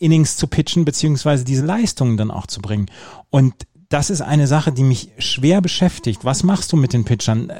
Innings 0.01 0.37
zu 0.37 0.47
pitchen, 0.47 0.85
beziehungsweise 0.85 1.45
diese 1.45 1.65
Leistungen 1.65 2.17
dann 2.17 2.31
auch 2.31 2.47
zu 2.47 2.61
bringen. 2.61 2.87
Und 3.31 3.55
das 3.89 4.11
ist 4.11 4.21
eine 4.21 4.47
Sache, 4.47 4.73
die 4.73 4.83
mich 4.83 5.11
schwer 5.19 5.61
beschäftigt. 5.61 6.25
Was 6.25 6.43
machst 6.43 6.73
du 6.73 6.77
mit 6.77 6.93
den 6.93 7.05
Pitchern? 7.05 7.53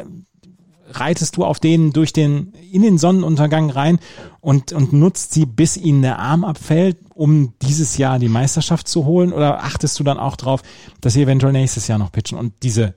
Reitest 0.91 1.37
du 1.37 1.45
auf 1.45 1.61
denen 1.61 1.93
durch 1.93 2.13
den, 2.13 2.53
in 2.73 2.83
den 2.83 2.99
Sonnenuntergang 2.99 3.71
rein 3.71 3.99
und, 4.41 4.73
und 4.73 4.93
nutzt 4.93 5.33
sie, 5.33 5.47
bis 5.47 5.77
ihnen 5.77 6.03
der 6.03 6.19
Arm 6.19 6.45
abfällt, 6.45 6.99
um 7.15 7.55
dieses 7.63 7.99
Jahr 7.99 8.19
die 8.19 8.29
Meisterschaft 8.29 8.89
zu 8.89 9.05
holen? 9.05 9.33
Oder 9.33 9.63
achtest 9.65 9.99
du 9.99 10.05
dann 10.05 10.19
auch 10.19 10.37
drauf, 10.37 10.63
dass 11.01 11.15
sie 11.15 11.23
eventuell 11.23 11.53
nächstes 11.53 11.89
Jahr 11.89 11.99
noch 11.99 12.13
pitchen? 12.13 12.39
Und 12.39 12.55
diese 12.63 12.95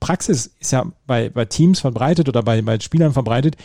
Praxis 0.00 0.46
ist 0.58 0.72
ja 0.72 0.84
bei, 1.06 1.28
bei 1.28 1.44
Teams 1.44 1.80
verbreitet 1.80 2.28
oder 2.28 2.42
bei, 2.42 2.62
bei 2.62 2.80
Spielern 2.80 3.12
verbreitet, 3.12 3.56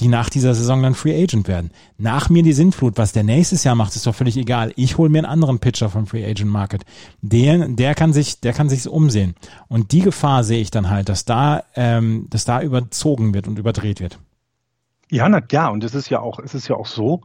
die 0.00 0.08
nach 0.08 0.28
dieser 0.28 0.54
Saison 0.54 0.82
dann 0.82 0.94
Free 0.94 1.22
Agent 1.22 1.46
werden. 1.46 1.70
Nach 1.98 2.28
mir 2.28 2.42
die 2.42 2.52
Sintflut, 2.52 2.98
was 2.98 3.12
der 3.12 3.22
nächstes 3.22 3.64
Jahr 3.64 3.74
macht, 3.74 3.94
ist 3.94 4.06
doch 4.06 4.14
völlig 4.14 4.36
egal. 4.36 4.72
Ich 4.76 4.98
hole 4.98 5.08
mir 5.08 5.18
einen 5.18 5.26
anderen 5.26 5.60
Pitcher 5.60 5.88
vom 5.88 6.06
Free 6.06 6.24
Agent 6.24 6.50
Market. 6.50 6.84
Der, 7.22 7.68
der 7.68 7.94
kann 7.94 8.12
sich, 8.12 8.40
der 8.40 8.52
kann 8.52 8.68
sich 8.68 8.88
umsehen. 8.88 9.34
Und 9.68 9.92
die 9.92 10.00
Gefahr 10.00 10.42
sehe 10.42 10.60
ich 10.60 10.70
dann 10.70 10.90
halt, 10.90 11.08
dass 11.08 11.24
da, 11.24 11.64
ähm, 11.76 12.26
dass 12.30 12.44
da 12.44 12.60
überzogen 12.60 13.34
wird 13.34 13.46
und 13.46 13.58
überdreht 13.58 14.00
wird. 14.00 14.18
Ja, 15.10 15.28
na 15.28 15.42
ja, 15.50 15.68
und 15.68 15.84
es 15.84 15.94
ist 15.94 16.10
ja 16.10 16.20
auch, 16.20 16.40
es 16.40 16.54
ist 16.54 16.68
ja 16.68 16.76
auch 16.76 16.86
so, 16.86 17.20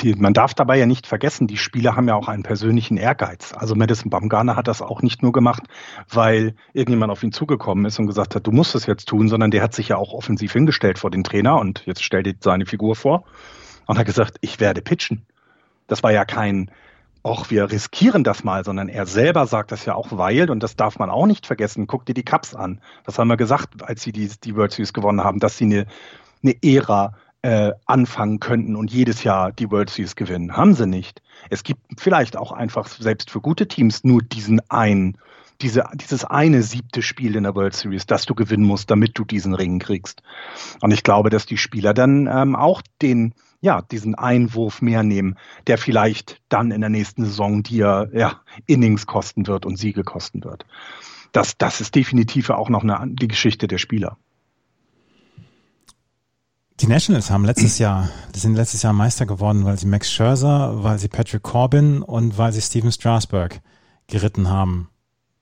die, 0.00 0.14
man 0.14 0.34
darf 0.34 0.54
dabei 0.54 0.78
ja 0.78 0.86
nicht 0.86 1.08
vergessen, 1.08 1.48
die 1.48 1.56
Spieler 1.56 1.96
haben 1.96 2.06
ja 2.06 2.14
auch 2.14 2.28
einen 2.28 2.44
persönlichen 2.44 2.96
Ehrgeiz. 2.96 3.52
Also 3.52 3.74
Madison 3.74 4.08
Bumgarner 4.08 4.54
hat 4.54 4.68
das 4.68 4.82
auch 4.82 5.02
nicht 5.02 5.22
nur 5.22 5.32
gemacht, 5.32 5.64
weil 6.08 6.54
irgendjemand 6.74 7.10
auf 7.10 7.24
ihn 7.24 7.32
zugekommen 7.32 7.84
ist 7.84 7.98
und 7.98 8.06
gesagt 8.06 8.36
hat, 8.36 8.46
du 8.46 8.52
musst 8.52 8.76
es 8.76 8.86
jetzt 8.86 9.08
tun, 9.08 9.28
sondern 9.28 9.50
der 9.50 9.62
hat 9.62 9.74
sich 9.74 9.88
ja 9.88 9.96
auch 9.96 10.12
offensiv 10.12 10.52
hingestellt 10.52 11.00
vor 11.00 11.10
den 11.10 11.24
Trainer 11.24 11.58
und 11.58 11.84
jetzt 11.86 12.04
stellt 12.04 12.26
dir 12.26 12.34
seine 12.38 12.66
Figur 12.66 12.94
vor 12.94 13.24
und 13.86 13.98
hat 13.98 14.06
gesagt, 14.06 14.36
ich 14.42 14.60
werde 14.60 14.80
pitchen. 14.80 15.26
Das 15.88 16.04
war 16.04 16.12
ja 16.12 16.24
kein, 16.24 16.70
ach, 17.24 17.50
wir 17.50 17.68
riskieren 17.72 18.22
das 18.22 18.44
mal, 18.44 18.64
sondern 18.64 18.88
er 18.88 19.06
selber 19.06 19.48
sagt 19.48 19.72
das 19.72 19.84
ja 19.86 19.96
auch, 19.96 20.08
weil, 20.12 20.50
und 20.50 20.62
das 20.62 20.76
darf 20.76 21.00
man 21.00 21.10
auch 21.10 21.26
nicht 21.26 21.46
vergessen, 21.46 21.88
guck 21.88 22.06
dir 22.06 22.14
die 22.14 22.24
Cups 22.24 22.54
an. 22.54 22.80
Das 23.04 23.18
haben 23.18 23.26
wir 23.26 23.36
gesagt, 23.36 23.82
als 23.82 24.02
sie 24.02 24.12
die, 24.12 24.30
die 24.44 24.54
World 24.54 24.70
Series 24.70 24.92
gewonnen 24.92 25.24
haben, 25.24 25.40
dass 25.40 25.56
sie 25.56 25.64
eine, 25.64 25.86
eine 26.44 26.54
Ära 26.62 27.14
äh, 27.42 27.72
anfangen 27.86 28.38
könnten 28.40 28.76
und 28.76 28.92
jedes 28.92 29.24
Jahr 29.24 29.52
die 29.52 29.70
World 29.70 29.90
Series 29.90 30.16
gewinnen. 30.16 30.56
Haben 30.56 30.74
sie 30.74 30.86
nicht. 30.86 31.22
Es 31.50 31.64
gibt 31.64 31.80
vielleicht 31.98 32.36
auch 32.36 32.52
einfach 32.52 32.86
selbst 32.86 33.30
für 33.30 33.40
gute 33.40 33.66
Teams 33.66 34.04
nur 34.04 34.22
diesen 34.22 34.60
einen, 34.70 35.18
diese, 35.60 35.84
dieses 35.94 36.24
eine 36.24 36.62
siebte 36.62 37.02
Spiel 37.02 37.34
in 37.34 37.42
der 37.42 37.54
World 37.54 37.74
Series, 37.74 38.06
das 38.06 38.26
du 38.26 38.34
gewinnen 38.34 38.64
musst, 38.64 38.90
damit 38.90 39.18
du 39.18 39.24
diesen 39.24 39.54
Ring 39.54 39.80
kriegst. 39.80 40.22
Und 40.80 40.92
ich 40.92 41.02
glaube, 41.02 41.30
dass 41.30 41.44
die 41.44 41.58
Spieler 41.58 41.94
dann 41.94 42.28
ähm, 42.32 42.54
auch 42.54 42.80
den, 43.02 43.34
ja, 43.60 43.82
diesen 43.82 44.14
Einwurf 44.14 44.80
mehr 44.80 45.02
nehmen, 45.02 45.36
der 45.66 45.78
vielleicht 45.78 46.40
dann 46.48 46.70
in 46.70 46.80
der 46.80 46.90
nächsten 46.90 47.24
Saison 47.24 47.64
dir 47.64 48.08
ja, 48.12 48.40
Innings 48.66 49.06
kosten 49.06 49.48
wird 49.48 49.66
und 49.66 49.76
Siege 49.76 50.04
kosten 50.04 50.44
wird. 50.44 50.64
Das, 51.32 51.56
das 51.58 51.80
ist 51.80 51.94
definitiv 51.94 52.50
auch 52.50 52.68
noch 52.68 52.82
eine, 52.82 53.00
die 53.08 53.28
Geschichte 53.28 53.66
der 53.66 53.78
Spieler. 53.78 54.16
Die 56.80 56.86
Nationals 56.86 57.30
haben 57.30 57.44
letztes 57.44 57.78
Jahr, 57.78 58.08
die 58.34 58.40
sind 58.40 58.54
letztes 58.54 58.82
Jahr 58.82 58.92
Meister 58.92 59.26
geworden, 59.26 59.64
weil 59.64 59.78
sie 59.78 59.86
Max 59.86 60.10
Scherzer, 60.10 60.82
weil 60.82 60.98
sie 60.98 61.08
Patrick 61.08 61.42
Corbin 61.42 62.02
und 62.02 62.38
weil 62.38 62.52
sie 62.52 62.62
Steven 62.62 62.90
Strasburg 62.90 63.60
geritten 64.08 64.48
haben, 64.48 64.88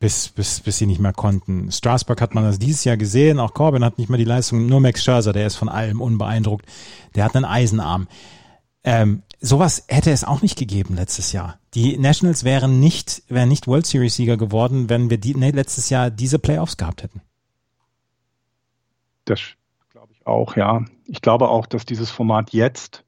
bis, 0.01 0.29
bis, 0.29 0.61
bis 0.61 0.79
sie 0.79 0.87
nicht 0.87 1.01
mehr 1.01 1.13
konnten. 1.13 1.71
Strasburg 1.73 2.21
hat 2.21 2.35
man 2.35 2.45
das 2.45 2.59
dieses 2.59 2.85
Jahr 2.85 2.97
gesehen, 2.97 3.39
auch 3.39 3.55
Corbin 3.55 3.85
hat 3.85 3.99
nicht 3.99 4.11
mehr 4.11 4.19
die 4.19 4.25
Leistung, 4.25 4.67
nur 4.67 4.81
Max 4.81 5.03
Scherzer, 5.03 5.33
der 5.33 5.47
ist 5.47 5.57
von 5.57 5.69
allem 5.69 6.01
unbeeindruckt. 6.01 6.67
Der 7.15 7.25
hat 7.25 7.37
einen 7.37 7.45
Eisenarm. 7.45 8.09
Ähm, 8.83 9.23
sowas 9.41 9.85
hätte 9.89 10.11
es 10.11 10.25
auch 10.25 10.43
nicht 10.43 10.59
gegeben 10.59 10.95
letztes 10.95 11.33
Jahr. 11.33 11.59
Die 11.75 11.97
Nationals 11.97 12.45
wären 12.45 12.81
nicht, 12.81 13.23
wären 13.29 13.49
nicht 13.49 13.67
World 13.67 13.87
Series 13.87 14.17
Sieger 14.17 14.37
geworden, 14.37 14.89
wenn 14.89 15.11
wir 15.11 15.19
die, 15.19 15.35
nee, 15.35 15.51
letztes 15.51 15.91
Jahr 15.91 16.11
diese 16.11 16.39
Playoffs 16.39 16.77
gehabt 16.77 17.03
hätten. 17.03 17.23
Das 19.27 19.41
auch, 20.25 20.57
ja. 20.57 20.85
Ich 21.11 21.23
glaube 21.23 21.49
auch, 21.49 21.67
dass 21.67 21.85
dieses 21.85 22.09
Format 22.09 22.53
jetzt 22.53 23.05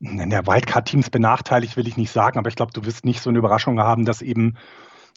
in 0.00 0.30
der 0.30 0.48
Wildcard-Teams 0.48 1.10
benachteiligt, 1.10 1.76
will 1.76 1.86
ich 1.86 1.96
nicht 1.96 2.10
sagen, 2.10 2.38
aber 2.40 2.48
ich 2.48 2.56
glaube, 2.56 2.72
du 2.72 2.84
wirst 2.84 3.04
nicht 3.04 3.20
so 3.20 3.30
eine 3.30 3.38
Überraschung 3.38 3.78
haben, 3.78 4.04
dass 4.04 4.20
eben, 4.20 4.56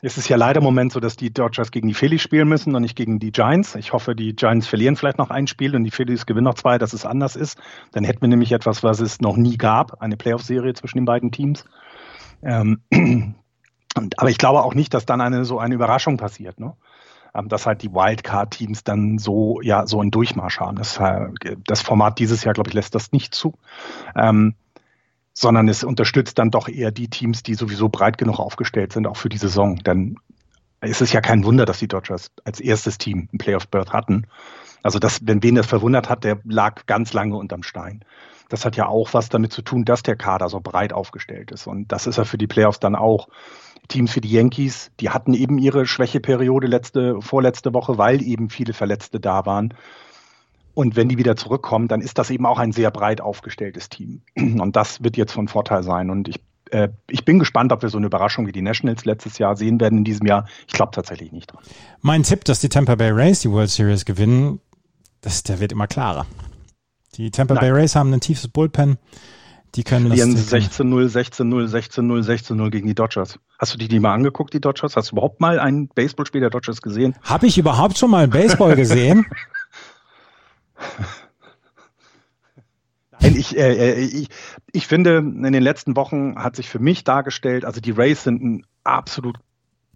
es 0.03 0.19
ist 0.19 0.29
ja 0.29 0.37
leider 0.37 0.59
im 0.59 0.63
Moment 0.63 0.91
so, 0.91 0.99
dass 0.99 1.15
die 1.15 1.33
Dodgers 1.33 1.71
gegen 1.71 1.87
die 1.87 1.95
Phillies 1.95 2.21
spielen 2.21 2.47
müssen 2.47 2.75
und 2.75 2.83
nicht 2.83 2.95
gegen 2.95 3.17
die 3.17 3.31
Giants. 3.31 3.73
Ich 3.73 3.93
hoffe, 3.93 4.15
die 4.15 4.35
Giants 4.35 4.67
verlieren 4.67 4.95
vielleicht 4.95 5.17
noch 5.17 5.31
ein 5.31 5.47
Spiel 5.47 5.75
und 5.75 5.83
die 5.83 5.91
Phillies 5.91 6.27
gewinnen 6.27 6.45
noch 6.45 6.53
zwei, 6.53 6.77
dass 6.77 6.93
es 6.93 7.03
anders 7.03 7.35
ist. 7.35 7.57
Dann 7.93 8.03
hätten 8.03 8.21
wir 8.21 8.29
nämlich 8.29 8.51
etwas, 8.51 8.83
was 8.83 8.99
es 8.99 9.19
noch 9.19 9.35
nie 9.35 9.57
gab, 9.57 10.03
eine 10.03 10.17
Playoff-Serie 10.17 10.75
zwischen 10.75 10.99
den 10.99 11.05
beiden 11.05 11.31
Teams. 11.31 11.65
Ähm, 12.43 12.83
aber 14.17 14.29
ich 14.29 14.37
glaube 14.37 14.61
auch 14.61 14.75
nicht, 14.75 14.93
dass 14.93 15.07
dann 15.07 15.19
eine 15.19 15.45
so 15.45 15.57
eine 15.57 15.73
Überraschung 15.73 16.17
passiert. 16.17 16.59
Ne? 16.59 16.75
Ähm, 17.35 17.47
dass 17.47 17.65
halt 17.65 17.83
die 17.83 17.91
Wildcard-Teams 17.91 18.83
dann 18.83 19.19
so, 19.19 19.61
ja, 19.61 19.85
so 19.85 20.01
einen 20.01 20.11
Durchmarsch 20.11 20.59
haben. 20.59 20.77
Das, 20.77 20.97
äh, 20.97 21.27
das 21.65 21.81
Format 21.81 22.19
dieses 22.19 22.43
Jahr, 22.43 22.53
glaube 22.53 22.69
ich, 22.69 22.73
lässt 22.73 22.95
das 22.95 23.11
nicht 23.11 23.35
zu. 23.35 23.53
Ähm, 24.15 24.55
sondern 25.33 25.69
es 25.69 25.83
unterstützt 25.83 26.37
dann 26.39 26.51
doch 26.51 26.67
eher 26.67 26.91
die 26.91 27.07
Teams, 27.07 27.43
die 27.43 27.53
sowieso 27.53 27.87
breit 27.87 28.17
genug 28.17 28.39
aufgestellt 28.39 28.91
sind, 28.91 29.07
auch 29.07 29.15
für 29.15 29.29
die 29.29 29.37
Saison. 29.37 29.77
Denn 29.77 30.17
es 30.81 31.01
ist 31.01 31.13
ja 31.13 31.21
kein 31.21 31.43
Wunder, 31.43 31.65
dass 31.65 31.79
die 31.79 31.87
Dodgers 31.87 32.31
als 32.43 32.59
erstes 32.59 32.97
Team 32.97 33.29
ein 33.33 33.37
Playoff-Berth 33.37 33.93
hatten. 33.93 34.27
Also 34.83 34.99
das, 34.99 35.19
wenn 35.23 35.43
wen 35.43 35.55
das 35.55 35.67
verwundert 35.67 36.09
hat, 36.09 36.23
der 36.23 36.39
lag 36.43 36.85
ganz 36.85 37.13
lange 37.13 37.35
unterm 37.35 37.63
Stein. 37.63 38.03
Das 38.49 38.65
hat 38.65 38.75
ja 38.75 38.87
auch 38.87 39.13
was 39.13 39.29
damit 39.29 39.53
zu 39.53 39.61
tun, 39.61 39.85
dass 39.85 40.03
der 40.03 40.15
Kader 40.15 40.49
so 40.49 40.59
breit 40.59 40.91
aufgestellt 40.91 41.51
ist. 41.51 41.67
Und 41.67 41.91
das 41.91 42.07
ist 42.07 42.17
ja 42.17 42.25
für 42.25 42.37
die 42.37 42.47
Playoffs 42.47 42.79
dann 42.79 42.95
auch. 42.95 43.27
Teams 43.89 44.11
für 44.13 44.21
die 44.21 44.31
Yankees, 44.31 44.91
die 44.99 45.09
hatten 45.09 45.33
eben 45.33 45.57
ihre 45.57 45.85
Schwächeperiode 45.85 46.67
letzte, 46.67 47.21
vorletzte 47.21 47.73
Woche, 47.73 47.97
weil 47.97 48.21
eben 48.21 48.49
viele 48.49 48.73
Verletzte 48.73 49.19
da 49.19 49.45
waren. 49.45 49.73
Und 50.73 50.95
wenn 50.95 51.09
die 51.09 51.17
wieder 51.17 51.35
zurückkommen, 51.35 51.89
dann 51.89 51.99
ist 51.99 52.17
das 52.17 52.29
eben 52.29 52.45
auch 52.45 52.57
ein 52.57 52.71
sehr 52.71 52.91
breit 52.91 53.19
aufgestelltes 53.19 53.89
Team. 53.89 54.21
Und 54.37 54.75
das 54.75 55.03
wird 55.03 55.17
jetzt 55.17 55.33
von 55.33 55.49
Vorteil 55.49 55.83
sein. 55.83 56.09
Und 56.09 56.29
ich, 56.29 56.39
äh, 56.71 56.89
ich 57.09 57.25
bin 57.25 57.39
gespannt, 57.39 57.73
ob 57.73 57.81
wir 57.81 57.89
so 57.89 57.97
eine 57.97 58.05
Überraschung 58.05 58.47
wie 58.47 58.53
die 58.53 58.61
Nationals 58.61 59.03
letztes 59.03 59.37
Jahr 59.39 59.57
sehen 59.57 59.81
werden 59.81 59.99
in 59.99 60.03
diesem 60.05 60.25
Jahr. 60.27 60.47
Ich 60.67 60.73
glaube 60.73 60.91
tatsächlich 60.93 61.33
nicht 61.33 61.51
dran. 61.51 61.61
Mein 62.01 62.23
Tipp, 62.23 62.45
dass 62.45 62.61
die 62.61 62.69
Tampa 62.69 62.95
Bay 62.95 63.09
Rays 63.09 63.41
die 63.41 63.51
World 63.51 63.69
Series 63.69 64.05
gewinnen, 64.05 64.61
das, 65.21 65.43
der 65.43 65.59
wird 65.59 65.73
immer 65.73 65.87
klarer. 65.87 66.25
Die 67.15 67.31
Tampa 67.31 67.55
Nein. 67.55 67.61
Bay 67.61 67.71
Rays 67.71 67.95
haben 67.95 68.13
ein 68.13 68.21
tiefes 68.21 68.47
Bullpen. 68.47 68.97
Die 69.75 69.83
können 69.83 70.09
das 70.09 70.19
16-0, 70.19 71.11
16-0, 71.11 71.69
16-0, 71.69 72.23
16-0 72.23 72.69
gegen 72.69 72.87
die 72.87 72.95
Dodgers. 72.95 73.37
Hast 73.59 73.73
du 73.73 73.77
die 73.77 73.87
die 73.87 73.99
mal 73.99 74.13
angeguckt, 74.13 74.53
die 74.53 74.61
Dodgers? 74.61 74.95
Hast 74.95 75.11
du 75.11 75.15
überhaupt 75.15 75.39
mal 75.39 75.59
ein 75.59 75.87
Baseballspiel 75.89 76.41
der 76.41 76.49
Dodgers 76.49 76.81
gesehen? 76.81 77.15
Habe 77.21 77.45
ich 77.45 77.57
überhaupt 77.57 77.97
schon 77.97 78.09
mal 78.09 78.27
Baseball 78.27 78.75
gesehen? 78.75 79.27
Nein, 83.21 83.35
ich, 83.35 83.57
äh, 83.57 83.73
äh, 83.73 83.99
ich, 83.99 84.29
ich 84.71 84.87
finde, 84.87 85.17
in 85.17 85.51
den 85.51 85.61
letzten 85.61 85.95
Wochen 85.95 86.37
hat 86.37 86.55
sich 86.55 86.69
für 86.69 86.79
mich 86.79 87.03
dargestellt, 87.03 87.65
also 87.65 87.81
die 87.81 87.91
Rays 87.91 88.23
sind 88.23 88.41
ein 88.41 88.65
absolut 88.83 89.37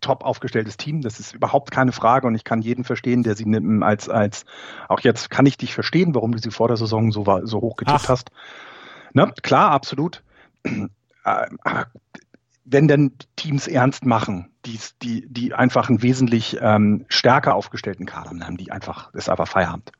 top 0.01 0.23
aufgestelltes 0.23 0.77
Team. 0.77 1.01
Das 1.01 1.19
ist 1.19 1.33
überhaupt 1.33 1.71
keine 1.71 1.93
Frage 1.93 2.27
und 2.27 2.35
ich 2.35 2.43
kann 2.43 2.61
jeden 2.61 2.83
verstehen, 2.83 3.23
der 3.23 3.35
sie 3.35 3.45
nimmt 3.45 3.81
als, 3.83 4.09
als, 4.09 4.45
auch 4.89 4.99
jetzt 4.99 5.29
kann 5.29 5.45
ich 5.45 5.57
dich 5.57 5.73
verstehen, 5.73 6.13
warum 6.13 6.33
du 6.33 6.39
sie 6.39 6.51
vor 6.51 6.67
der 6.67 6.77
Saison 6.77 7.11
so, 7.11 7.23
so 7.43 7.61
hoch 7.61 7.77
getippt 7.77 8.09
hast. 8.09 8.29
Ne? 9.13 9.31
Klar, 9.41 9.71
absolut. 9.71 10.23
Aber 11.23 11.47
wenn 12.65 12.87
denn 12.87 13.13
Teams 13.35 13.67
ernst 13.67 14.05
machen, 14.05 14.49
die, 14.65 14.79
die, 15.01 15.27
die 15.27 15.53
einfach 15.53 15.89
einen 15.89 16.01
wesentlich 16.01 16.57
ähm, 16.61 17.05
stärker 17.09 17.55
aufgestellten 17.55 18.05
Kader 18.05 18.31
haben, 18.45 18.57
die 18.57 18.71
einfach, 18.71 19.13
ist 19.13 19.29
einfach 19.29 19.47
Feierabend. 19.47 19.91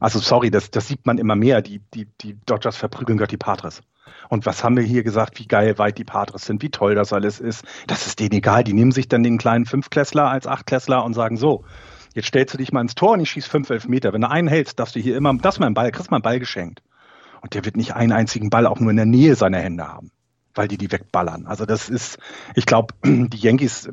Also 0.00 0.18
sorry, 0.18 0.50
das, 0.50 0.70
das 0.70 0.88
sieht 0.88 1.06
man 1.06 1.18
immer 1.18 1.36
mehr. 1.36 1.60
Die, 1.62 1.80
die, 1.94 2.06
die 2.20 2.38
Dodgers 2.46 2.76
verprügeln 2.76 3.18
Gott 3.18 3.30
die 3.30 3.36
Patres. 3.36 3.82
Und 4.28 4.46
was 4.46 4.64
haben 4.64 4.76
wir 4.76 4.82
hier 4.82 5.02
gesagt, 5.02 5.38
wie 5.38 5.46
geil 5.46 5.78
weit 5.78 5.98
die 5.98 6.04
Patres 6.04 6.46
sind, 6.46 6.62
wie 6.62 6.70
toll 6.70 6.94
das 6.94 7.12
alles 7.12 7.38
ist. 7.38 7.64
Das 7.86 8.06
ist 8.06 8.18
denen 8.18 8.32
egal. 8.32 8.64
Die 8.64 8.72
nehmen 8.72 8.92
sich 8.92 9.08
dann 9.08 9.22
den 9.22 9.38
kleinen 9.38 9.66
Fünfklässler 9.66 10.28
als 10.28 10.46
Achtklässler 10.46 11.04
und 11.04 11.14
sagen 11.14 11.36
so, 11.36 11.64
jetzt 12.14 12.26
stellst 12.26 12.54
du 12.54 12.58
dich 12.58 12.72
mal 12.72 12.80
ins 12.80 12.94
Tor 12.94 13.12
und 13.12 13.20
ich 13.20 13.30
schieß 13.30 13.46
fünf, 13.46 13.70
elf 13.70 13.86
Meter. 13.86 14.12
Wenn 14.12 14.22
du 14.22 14.30
einen 14.30 14.48
hältst, 14.48 14.80
darfst 14.80 14.96
du 14.96 15.00
hier 15.00 15.16
immer, 15.16 15.34
das 15.34 15.58
mal 15.58 15.66
einen 15.66 15.74
Ball, 15.74 15.92
kriegst 15.92 16.10
mal 16.10 16.16
einen 16.16 16.22
Ball 16.22 16.38
geschenkt. 16.38 16.82
Und 17.40 17.54
der 17.54 17.64
wird 17.64 17.76
nicht 17.76 17.94
einen 17.94 18.12
einzigen 18.12 18.50
Ball 18.50 18.66
auch 18.66 18.80
nur 18.80 18.90
in 18.90 18.96
der 18.96 19.06
Nähe 19.06 19.34
seiner 19.34 19.58
Hände 19.58 19.86
haben, 19.86 20.10
weil 20.54 20.68
die 20.68 20.78
die 20.78 20.90
wegballern. 20.92 21.46
Also 21.46 21.66
das 21.66 21.88
ist, 21.88 22.18
ich 22.54 22.66
glaube, 22.66 22.94
die 23.04 23.38
Yankees, 23.38 23.88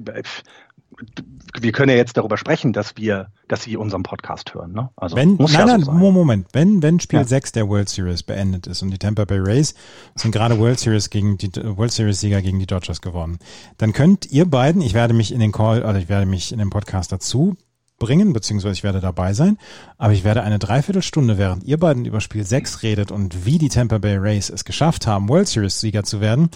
wir 1.59 1.71
können 1.71 1.89
ja 1.89 1.95
jetzt 1.95 2.17
darüber 2.17 2.37
sprechen, 2.37 2.73
dass 2.73 2.97
wir, 2.97 3.27
dass 3.47 3.63
sie 3.63 3.77
unseren 3.77 4.03
Podcast 4.03 4.53
hören. 4.53 4.73
Ne? 4.73 4.89
Also 4.95 5.15
wenn, 5.15 5.35
muss 5.35 5.53
nein, 5.53 5.67
ja 5.67 5.79
so 5.79 5.91
nein, 5.91 6.13
Moment, 6.13 6.47
wenn, 6.53 6.81
wenn 6.81 6.99
Spiel 6.99 7.19
ja. 7.19 7.25
6 7.25 7.51
der 7.53 7.67
World 7.69 7.89
Series 7.89 8.23
beendet 8.23 8.67
ist 8.67 8.81
und 8.81 8.91
die 8.91 8.97
Tampa 8.97 9.25
Bay 9.25 9.39
Rays 9.39 9.75
sind 10.15 10.31
gerade 10.31 10.57
World 10.59 10.79
Series 10.79 11.09
gegen 11.09 11.37
die 11.37 11.51
World 11.55 11.91
Series 11.91 12.19
Sieger 12.19 12.41
gegen 12.41 12.59
die 12.59 12.65
Dodgers 12.65 13.01
geworden, 13.01 13.37
dann 13.77 13.93
könnt 13.93 14.31
ihr 14.31 14.45
beiden, 14.45 14.81
ich 14.81 14.93
werde 14.93 15.13
mich 15.13 15.31
in 15.31 15.39
den 15.39 15.51
Call, 15.51 15.83
also 15.83 15.99
ich 15.99 16.09
werde 16.09 16.25
mich 16.25 16.51
in 16.51 16.59
den 16.59 16.69
Podcast 16.69 17.11
dazu 17.11 17.55
bringen, 17.99 18.33
beziehungsweise 18.33 18.73
ich 18.73 18.83
werde 18.83 18.99
dabei 18.99 19.33
sein. 19.33 19.57
Aber 19.97 20.13
ich 20.13 20.23
werde 20.23 20.43
eine 20.43 20.59
Dreiviertelstunde, 20.59 21.37
während 21.37 21.63
ihr 21.63 21.79
beiden 21.79 22.05
über 22.05 22.21
Spiel 22.21 22.43
6 22.43 22.83
redet 22.83 23.11
und 23.11 23.45
wie 23.45 23.57
die 23.57 23.69
Tampa 23.69 23.97
Bay 23.97 24.17
Rays 24.17 24.49
es 24.49 24.65
geschafft 24.65 25.07
haben, 25.07 25.29
World 25.29 25.47
Series 25.47 25.79
Sieger 25.79 26.03
zu 26.03 26.21
werden, 26.21 26.49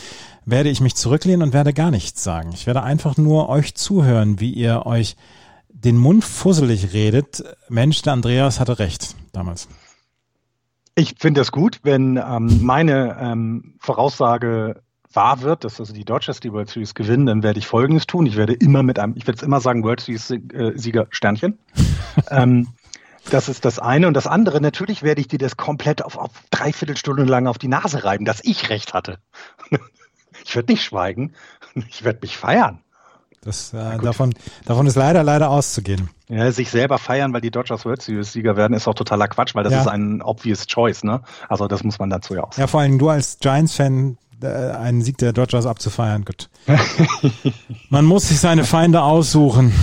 werde 0.45 0.69
ich 0.69 0.81
mich 0.81 0.95
zurücklehnen 0.95 1.43
und 1.43 1.53
werde 1.53 1.73
gar 1.73 1.91
nichts 1.91 2.23
sagen. 2.23 2.51
Ich 2.53 2.67
werde 2.67 2.83
einfach 2.83 3.17
nur 3.17 3.49
euch 3.49 3.75
zuhören, 3.75 4.39
wie 4.39 4.51
ihr 4.51 4.85
euch 4.85 5.15
den 5.69 5.97
Mund 5.97 6.23
fusselig 6.23 6.93
redet. 6.93 7.43
Mensch, 7.69 8.01
der 8.01 8.13
Andreas 8.13 8.59
hatte 8.59 8.79
recht 8.79 9.15
damals. 9.33 9.67
Ich 10.95 11.15
finde 11.17 11.41
das 11.41 11.51
gut, 11.51 11.79
wenn 11.83 12.17
ähm, 12.17 12.59
meine 12.61 13.17
ähm, 13.19 13.75
Voraussage 13.79 14.81
wahr 15.13 15.41
wird, 15.41 15.63
dass 15.63 15.79
also 15.79 15.93
die 15.93 16.05
Dodgers 16.05 16.39
die 16.39 16.51
World 16.51 16.69
Series 16.69 16.95
gewinnen, 16.95 17.25
dann 17.25 17.43
werde 17.43 17.59
ich 17.59 17.67
Folgendes 17.67 18.07
tun. 18.07 18.25
Ich 18.25 18.35
werde 18.35 18.53
immer 18.53 18.83
mit 18.83 18.99
einem, 18.99 19.13
ich 19.15 19.27
werde 19.27 19.37
es 19.37 19.43
immer 19.43 19.61
sagen, 19.61 19.83
World 19.83 20.01
Series 20.01 20.31
äh, 20.31 20.73
Sieger 20.75 21.07
Sternchen. 21.09 21.59
ähm, 22.29 22.67
das 23.29 23.49
ist 23.49 23.65
das 23.65 23.79
eine. 23.79 24.07
Und 24.07 24.15
das 24.15 24.27
andere, 24.27 24.61
natürlich 24.61 25.03
werde 25.03 25.21
ich 25.21 25.27
dir 25.27 25.39
das 25.39 25.57
komplett 25.57 26.03
auf, 26.03 26.17
auf 26.17 26.31
dreiviertel 26.49 26.97
Stunde 26.97 27.23
lang 27.23 27.47
auf 27.47 27.57
die 27.57 27.67
Nase 27.67 28.03
reiben, 28.03 28.25
dass 28.25 28.43
ich 28.43 28.69
recht 28.69 28.93
hatte. 28.93 29.19
ich 30.45 30.55
werde 30.55 30.71
nicht 30.71 30.83
schweigen. 30.83 31.33
Ich 31.89 32.03
werde 32.03 32.19
mich 32.21 32.37
feiern. 32.37 32.79
Das, 33.43 33.73
äh, 33.73 33.97
davon, 33.97 34.35
davon 34.65 34.85
ist 34.85 34.95
leider, 34.95 35.23
leider 35.23 35.49
auszugehen. 35.49 36.09
Ja, 36.27 36.51
sich 36.51 36.69
selber 36.69 36.99
feiern, 36.99 37.33
weil 37.33 37.41
die 37.41 37.49
Dodgers 37.49 37.85
World 37.85 38.01
Series 38.01 38.33
Sieger 38.33 38.55
werden, 38.55 38.73
ist 38.73 38.87
auch 38.87 38.93
totaler 38.93 39.27
Quatsch, 39.27 39.55
weil 39.55 39.63
das 39.63 39.73
ja. 39.73 39.81
ist 39.81 39.87
ein 39.87 40.21
obvious 40.21 40.67
choice, 40.67 41.03
ne? 41.03 41.21
Also 41.49 41.67
das 41.67 41.83
muss 41.83 41.97
man 41.97 42.11
dazu 42.11 42.35
ja 42.35 42.43
auch 42.43 42.53
sagen. 42.53 42.61
Ja, 42.61 42.67
vor 42.67 42.81
allem 42.81 42.99
du 42.99 43.09
als 43.09 43.39
Giants-Fan 43.39 44.17
einen 44.43 45.01
Sieg 45.01 45.17
der 45.17 45.33
Dodgers 45.33 45.65
abzufeiern. 45.65 46.25
Gut. 46.25 46.49
Man 47.89 48.05
muss 48.05 48.29
sich 48.29 48.39
seine 48.39 48.63
Feinde 48.63 49.01
aussuchen. 49.01 49.73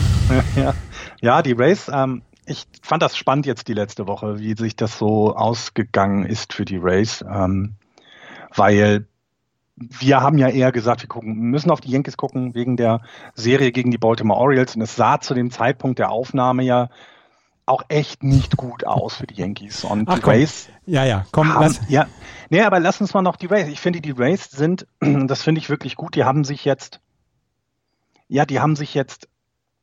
Ja, 0.56 0.74
ja 1.22 1.42
die 1.42 1.54
Race, 1.56 1.90
ähm, 1.90 2.20
ich 2.44 2.66
fand 2.82 3.02
das 3.02 3.16
spannend 3.16 3.46
jetzt 3.46 3.66
die 3.66 3.72
letzte 3.72 4.06
Woche, 4.06 4.38
wie 4.38 4.54
sich 4.54 4.76
das 4.76 4.98
so 4.98 5.34
ausgegangen 5.34 6.26
ist 6.26 6.52
für 6.52 6.66
die 6.66 6.78
Race, 6.78 7.24
ähm, 7.26 7.76
weil 8.54 9.06
wir 9.76 10.20
haben 10.20 10.38
ja 10.38 10.48
eher 10.48 10.72
gesagt, 10.72 11.02
wir 11.02 11.08
gucken, 11.08 11.34
müssen 11.34 11.70
auf 11.70 11.80
die 11.80 11.90
Yankees 11.90 12.16
gucken 12.16 12.54
wegen 12.54 12.76
der 12.76 13.00
Serie 13.34 13.72
gegen 13.72 13.90
die 13.90 13.98
Baltimore 13.98 14.40
Orioles 14.40 14.74
und 14.74 14.82
es 14.82 14.96
sah 14.96 15.20
zu 15.20 15.34
dem 15.34 15.50
Zeitpunkt 15.50 15.98
der 15.98 16.10
Aufnahme 16.10 16.62
ja 16.64 16.90
auch 17.68 17.82
echt 17.88 18.22
nicht 18.22 18.56
gut 18.56 18.86
aus 18.86 19.16
für 19.16 19.26
die 19.26 19.34
Yankees. 19.34 19.84
Und 19.84 20.08
Ach, 20.08 20.18
die 20.18 20.24
Rays. 20.24 20.68
Ja, 20.86 21.04
ja, 21.04 21.26
komm, 21.32 21.52
haben, 21.52 21.62
lass. 21.62 21.80
Ja, 21.88 22.06
nee, 22.50 22.62
aber 22.62 22.80
lass 22.80 23.00
uns 23.00 23.14
mal 23.14 23.22
noch 23.22 23.36
die 23.36 23.46
Rays. 23.46 23.68
Ich 23.68 23.80
finde, 23.80 24.00
die 24.00 24.10
Rays 24.10 24.50
sind, 24.50 24.86
das 25.00 25.42
finde 25.42 25.60
ich 25.60 25.68
wirklich 25.68 25.96
gut, 25.96 26.14
die 26.14 26.24
haben 26.24 26.44
sich 26.44 26.64
jetzt, 26.64 27.00
ja, 28.28 28.46
die 28.46 28.60
haben 28.60 28.76
sich 28.76 28.94
jetzt 28.94 29.28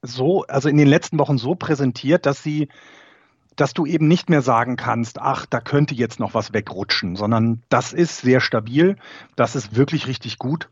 so, 0.02 0.44
also 0.44 0.70
in 0.70 0.78
den 0.78 0.88
letzten 0.88 1.20
Wochen 1.20 1.38
so 1.38 1.56
präsentiert, 1.56 2.26
dass 2.26 2.44
sie, 2.44 2.70
dass 3.56 3.74
du 3.74 3.86
eben 3.86 4.08
nicht 4.08 4.30
mehr 4.30 4.42
sagen 4.42 4.76
kannst, 4.76 5.20
ach, 5.20 5.46
da 5.46 5.62
könnte 5.62 5.96
jetzt 5.96 6.20
noch 6.20 6.34
was 6.34 6.54
wegrutschen, 6.54 7.16
sondern 7.16 7.64
das 7.70 7.94
ist 7.94 8.22
sehr 8.22 8.42
stabil, 8.42 8.98
das 9.36 9.56
ist 9.56 9.76
wirklich 9.76 10.08
richtig 10.08 10.38
gut. 10.38 10.70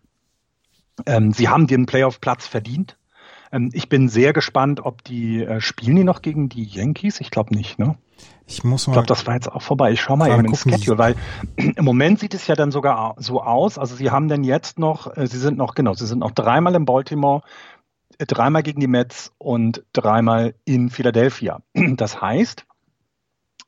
Ähm, 1.05 1.31
sie 1.31 1.49
haben 1.49 1.67
den 1.67 1.85
Playoff-Platz 1.85 2.45
verdient. 2.45 2.97
Ähm, 3.53 3.69
ich 3.71 3.87
bin 3.87 4.09
sehr 4.09 4.33
gespannt, 4.33 4.81
ob 4.83 5.03
die 5.03 5.43
äh, 5.43 5.61
spielen 5.61 5.95
die 5.95 6.03
noch 6.03 6.21
gegen 6.21 6.49
die 6.49 6.63
Yankees? 6.63 7.21
Ich 7.21 7.31
glaube 7.31 7.55
nicht, 7.55 7.79
ne? 7.79 7.95
Ich 8.47 8.63
muss 8.63 8.87
mal. 8.87 8.93
Ich 8.93 8.95
glaube, 8.95 9.07
das 9.07 9.25
war 9.25 9.35
jetzt 9.35 9.49
auch 9.49 9.61
vorbei. 9.61 9.91
Ich 9.91 10.01
schau 10.01 10.17
mal 10.17 10.29
eben 10.31 10.45
ins 10.45 10.63
Schedule, 10.63 10.97
weil 10.97 11.15
im 11.55 11.85
Moment 11.85 12.19
sieht 12.19 12.33
es 12.33 12.47
ja 12.47 12.55
dann 12.55 12.71
sogar 12.71 13.15
so 13.17 13.41
aus. 13.41 13.77
Also 13.77 13.95
sie 13.95 14.11
haben 14.11 14.27
denn 14.27 14.43
jetzt 14.43 14.79
noch, 14.79 15.15
äh, 15.15 15.27
sie 15.27 15.37
sind 15.37 15.57
noch, 15.57 15.75
genau, 15.75 15.93
sie 15.93 16.07
sind 16.07 16.19
noch 16.19 16.31
dreimal 16.31 16.75
in 16.75 16.85
Baltimore, 16.85 17.41
äh, 18.17 18.25
dreimal 18.25 18.63
gegen 18.63 18.81
die 18.81 18.87
Mets 18.87 19.31
und 19.37 19.83
dreimal 19.93 20.55
in 20.65 20.89
Philadelphia. 20.89 21.61
Das 21.95 22.21
heißt, 22.21 22.65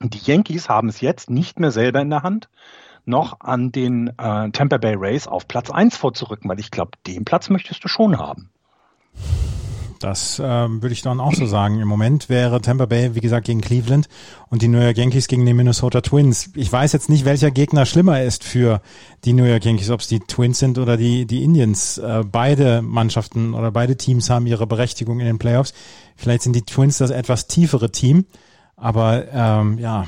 die 0.01 0.19
Yankees 0.19 0.67
haben 0.67 0.89
es 0.89 0.99
jetzt 0.99 1.29
nicht 1.29 1.59
mehr 1.59 1.71
selber 1.71 2.01
in 2.01 2.09
der 2.09 2.23
Hand, 2.23 2.49
noch 3.05 3.39
an 3.39 3.71
den 3.71 4.07
äh, 4.17 4.49
Tampa 4.49 4.77
Bay 4.77 4.95
Rays 4.95 5.27
auf 5.27 5.47
Platz 5.47 5.69
1 5.69 5.95
vorzurücken, 5.95 6.49
weil 6.49 6.59
ich 6.59 6.71
glaube, 6.71 6.91
den 7.05 7.23
Platz 7.23 7.49
möchtest 7.49 7.83
du 7.83 7.87
schon 7.87 8.17
haben. 8.17 8.49
Das 10.05 10.39
ähm, 10.39 10.83
würde 10.83 10.93
ich 10.93 11.01
dann 11.01 11.19
auch 11.19 11.33
so 11.33 11.47
sagen. 11.47 11.79
Im 11.79 11.87
Moment 11.87 12.29
wäre 12.29 12.61
Tampa 12.61 12.85
Bay, 12.85 13.15
wie 13.15 13.21
gesagt, 13.21 13.47
gegen 13.47 13.61
Cleveland 13.61 14.07
und 14.49 14.61
die 14.61 14.67
New 14.67 14.77
York 14.77 14.97
Yankees 14.97 15.27
gegen 15.27 15.47
die 15.47 15.53
Minnesota 15.55 16.01
Twins. 16.01 16.51
Ich 16.53 16.71
weiß 16.71 16.93
jetzt 16.93 17.09
nicht, 17.09 17.25
welcher 17.25 17.49
Gegner 17.49 17.87
schlimmer 17.87 18.21
ist 18.21 18.43
für 18.43 18.83
die 19.23 19.33
New 19.33 19.45
York 19.45 19.65
Yankees, 19.65 19.89
ob 19.89 20.01
es 20.01 20.07
die 20.07 20.19
Twins 20.19 20.59
sind 20.59 20.77
oder 20.77 20.95
die, 20.95 21.25
die 21.25 21.43
Indians. 21.43 21.97
Äh, 21.97 22.23
beide 22.23 22.83
Mannschaften 22.83 23.55
oder 23.55 23.71
beide 23.71 23.97
Teams 23.97 24.29
haben 24.29 24.45
ihre 24.45 24.67
Berechtigung 24.67 25.19
in 25.19 25.25
den 25.25 25.39
Playoffs. 25.39 25.73
Vielleicht 26.15 26.43
sind 26.43 26.55
die 26.55 26.61
Twins 26.61 26.99
das 26.99 27.09
etwas 27.09 27.47
tiefere 27.47 27.91
Team, 27.91 28.25
aber 28.75 29.25
ähm, 29.33 29.79
ja, 29.79 30.05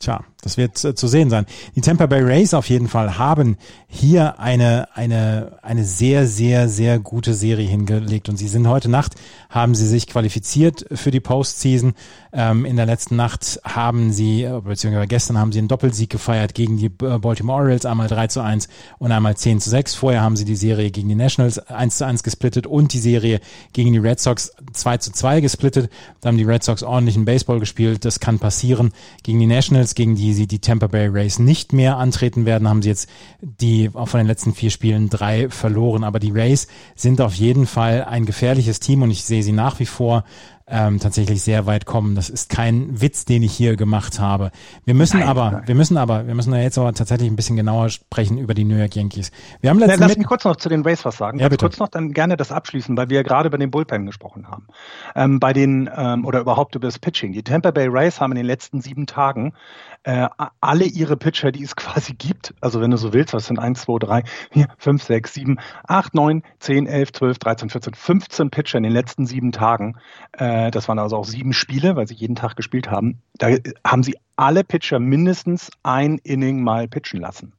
Tja, 0.00 0.24
das 0.40 0.56
wird 0.56 0.82
äh, 0.84 0.94
zu 0.94 1.08
sehen 1.08 1.30
sein. 1.30 1.46
Die 1.76 1.80
Tampa 1.80 2.06
Bay 2.06 2.22
Rays 2.22 2.54
auf 2.54 2.68
jeden 2.68 2.88
Fall 2.88 3.18
haben 3.18 3.56
hier 3.86 4.38
eine, 4.38 4.88
eine, 4.94 5.58
eine 5.62 5.84
sehr, 5.84 6.26
sehr, 6.26 6.68
sehr 6.68 6.98
gute 6.98 7.34
Serie 7.34 7.66
hingelegt 7.66 8.28
und 8.28 8.36
sie 8.36 8.48
sind 8.48 8.68
heute 8.68 8.88
Nacht, 8.88 9.14
haben 9.48 9.74
sie 9.74 9.86
sich 9.86 10.06
qualifiziert 10.06 10.86
für 10.92 11.10
die 11.10 11.20
Postseason. 11.20 11.94
Ähm, 12.32 12.64
in 12.64 12.76
der 12.76 12.86
letzten 12.86 13.16
Nacht 13.16 13.60
haben 13.64 14.12
sie, 14.12 14.44
äh, 14.44 14.60
beziehungsweise 14.60 15.08
gestern 15.08 15.38
haben 15.38 15.52
sie 15.52 15.58
einen 15.58 15.68
Doppelsieg 15.68 16.10
gefeiert 16.10 16.54
gegen 16.54 16.76
die 16.76 16.86
äh, 16.86 17.18
Baltimore 17.18 17.62
Orioles, 17.62 17.86
einmal 17.86 18.08
3 18.08 18.26
zu 18.28 18.40
1 18.40 18.68
und 18.98 19.10
einmal 19.10 19.36
10 19.36 19.60
zu 19.60 19.70
6. 19.70 19.94
Vorher 19.94 20.22
haben 20.22 20.36
sie 20.36 20.44
die 20.44 20.56
Serie 20.56 20.90
gegen 20.90 21.08
die 21.08 21.14
Nationals 21.14 21.58
1 21.58 21.98
zu 21.98 22.06
1 22.06 22.22
gesplittet 22.22 22.66
und 22.66 22.92
die 22.92 22.98
Serie 22.98 23.40
gegen 23.72 23.92
die 23.92 23.98
Red 23.98 24.20
Sox 24.20 24.52
2 24.72 24.98
zu 24.98 25.12
2 25.12 25.40
gesplittet. 25.40 25.90
Da 26.20 26.28
haben 26.28 26.38
die 26.38 26.44
Red 26.44 26.62
Sox 26.62 26.82
ordentlichen 26.82 27.24
Baseball 27.24 27.58
gespielt. 27.60 28.04
Das 28.04 28.20
kann 28.20 28.38
passieren 28.38 28.92
gegen 29.22 29.40
die 29.40 29.46
Nationals 29.46 29.60
Nationals, 29.60 29.94
gegen 29.94 30.14
die 30.14 30.29
sie 30.32 30.46
die 30.46 30.60
Tampa 30.60 30.86
Bay 30.86 31.08
Rays 31.08 31.38
nicht 31.38 31.72
mehr 31.72 31.96
antreten 31.96 32.46
werden, 32.46 32.68
haben 32.68 32.82
sie 32.82 32.88
jetzt 32.88 33.08
die 33.40 33.90
auch 33.94 34.08
von 34.08 34.18
den 34.18 34.26
letzten 34.26 34.54
vier 34.54 34.70
Spielen 34.70 35.08
drei 35.10 35.48
verloren. 35.48 36.04
Aber 36.04 36.18
die 36.18 36.30
Rays 36.30 36.68
sind 36.94 37.20
auf 37.20 37.34
jeden 37.34 37.66
Fall 37.66 38.04
ein 38.04 38.26
gefährliches 38.26 38.80
Team 38.80 39.02
und 39.02 39.10
ich 39.10 39.24
sehe 39.24 39.42
sie 39.42 39.52
nach 39.52 39.78
wie 39.80 39.86
vor 39.86 40.24
ähm, 40.70 41.00
tatsächlich 41.00 41.42
sehr 41.42 41.66
weit 41.66 41.84
kommen. 41.84 42.14
Das 42.14 42.30
ist 42.30 42.48
kein 42.48 43.00
Witz, 43.00 43.24
den 43.24 43.42
ich 43.42 43.52
hier 43.52 43.76
gemacht 43.76 44.20
habe. 44.20 44.50
Wir 44.84 44.94
müssen 44.94 45.18
nein, 45.18 45.28
aber, 45.28 45.50
nein. 45.50 45.62
wir 45.66 45.74
müssen 45.74 45.96
aber, 45.96 46.26
wir 46.26 46.34
müssen 46.34 46.52
da 46.52 46.58
jetzt 46.58 46.78
aber 46.78 46.92
tatsächlich 46.92 47.28
ein 47.28 47.36
bisschen 47.36 47.56
genauer 47.56 47.90
sprechen 47.90 48.38
über 48.38 48.54
die 48.54 48.64
New 48.64 48.76
York 48.76 48.94
Yankees. 48.94 49.32
Wir 49.60 49.70
haben 49.70 49.78
letzten 49.78 50.00
Lass 50.00 50.16
mich 50.16 50.26
kurz 50.26 50.44
noch 50.44 50.56
zu 50.56 50.68
den 50.68 50.82
Rays 50.82 51.04
was 51.04 51.16
sagen. 51.16 51.38
Ja, 51.40 51.48
bitte. 51.48 51.64
kurz 51.64 51.78
noch 51.78 51.88
dann 51.88 52.12
gerne 52.12 52.36
das 52.36 52.52
abschließen, 52.52 52.96
weil 52.96 53.10
wir 53.10 53.24
gerade 53.24 53.48
über 53.48 53.58
den 53.58 53.70
Bullpen 53.70 54.06
gesprochen 54.06 54.48
haben. 54.48 54.68
Ähm, 55.14 55.40
bei 55.40 55.52
den, 55.52 55.90
ähm, 55.94 56.24
oder 56.24 56.40
überhaupt 56.40 56.74
über 56.76 56.86
das 56.86 56.98
Pitching. 56.98 57.32
Die 57.32 57.42
Tampa 57.42 57.72
Bay 57.72 57.88
Rays 57.88 58.20
haben 58.20 58.32
in 58.32 58.36
den 58.36 58.46
letzten 58.46 58.80
sieben 58.80 59.06
Tagen 59.06 59.52
äh, 60.02 60.28
alle 60.60 60.84
ihre 60.84 61.16
Pitcher, 61.16 61.52
die 61.52 61.62
es 61.62 61.76
quasi 61.76 62.14
gibt, 62.14 62.54
also 62.60 62.80
wenn 62.80 62.90
du 62.90 62.96
so 62.96 63.12
willst, 63.12 63.32
was 63.34 63.46
sind 63.46 63.58
1, 63.58 63.82
2, 63.82 63.98
3, 63.98 64.22
4, 64.52 64.68
5, 64.78 65.02
6, 65.02 65.34
7, 65.34 65.58
8, 65.84 66.14
9, 66.14 66.42
10, 66.58 66.86
11, 66.86 67.12
12, 67.12 67.38
13, 67.38 67.70
14, 67.70 67.94
15 67.94 68.50
Pitcher 68.50 68.78
in 68.78 68.84
den 68.84 68.92
letzten 68.92 69.26
sieben 69.26 69.52
Tagen, 69.52 69.98
äh, 70.32 70.70
das 70.70 70.88
waren 70.88 70.98
also 70.98 71.16
auch 71.16 71.24
sieben 71.24 71.52
Spiele, 71.52 71.96
weil 71.96 72.06
sie 72.06 72.14
jeden 72.14 72.36
Tag 72.36 72.56
gespielt 72.56 72.90
haben, 72.90 73.22
da 73.34 73.48
haben 73.86 74.02
sie 74.02 74.16
alle 74.36 74.64
Pitcher 74.64 74.98
mindestens 74.98 75.70
ein 75.82 76.18
Inning 76.18 76.62
mal 76.62 76.88
pitchen 76.88 77.20
lassen. 77.20 77.52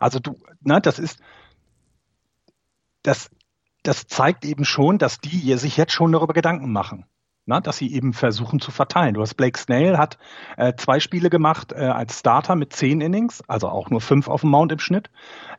Also 0.00 0.18
du, 0.18 0.36
ne, 0.62 0.80
das 0.80 0.98
ist, 0.98 1.20
das, 3.02 3.30
das 3.84 4.08
zeigt 4.08 4.44
eben 4.44 4.64
schon, 4.64 4.98
dass 4.98 5.20
die 5.20 5.56
sich 5.56 5.76
jetzt 5.76 5.92
schon 5.92 6.10
darüber 6.10 6.34
Gedanken 6.34 6.72
machen 6.72 7.04
na, 7.48 7.60
dass 7.60 7.78
sie 7.78 7.92
eben 7.92 8.12
versuchen 8.12 8.60
zu 8.60 8.70
verteilen. 8.70 9.14
Du 9.14 9.22
hast 9.22 9.34
Blake 9.34 9.58
Snell 9.58 9.96
hat 9.96 10.18
äh, 10.58 10.74
zwei 10.76 11.00
Spiele 11.00 11.30
gemacht 11.30 11.72
äh, 11.72 11.86
als 11.86 12.18
Starter 12.18 12.54
mit 12.56 12.74
zehn 12.74 13.00
Innings, 13.00 13.42
also 13.48 13.68
auch 13.68 13.88
nur 13.88 14.02
fünf 14.02 14.28
auf 14.28 14.42
dem 14.42 14.50
Mount 14.50 14.70
im 14.70 14.78
Schnitt. 14.78 15.10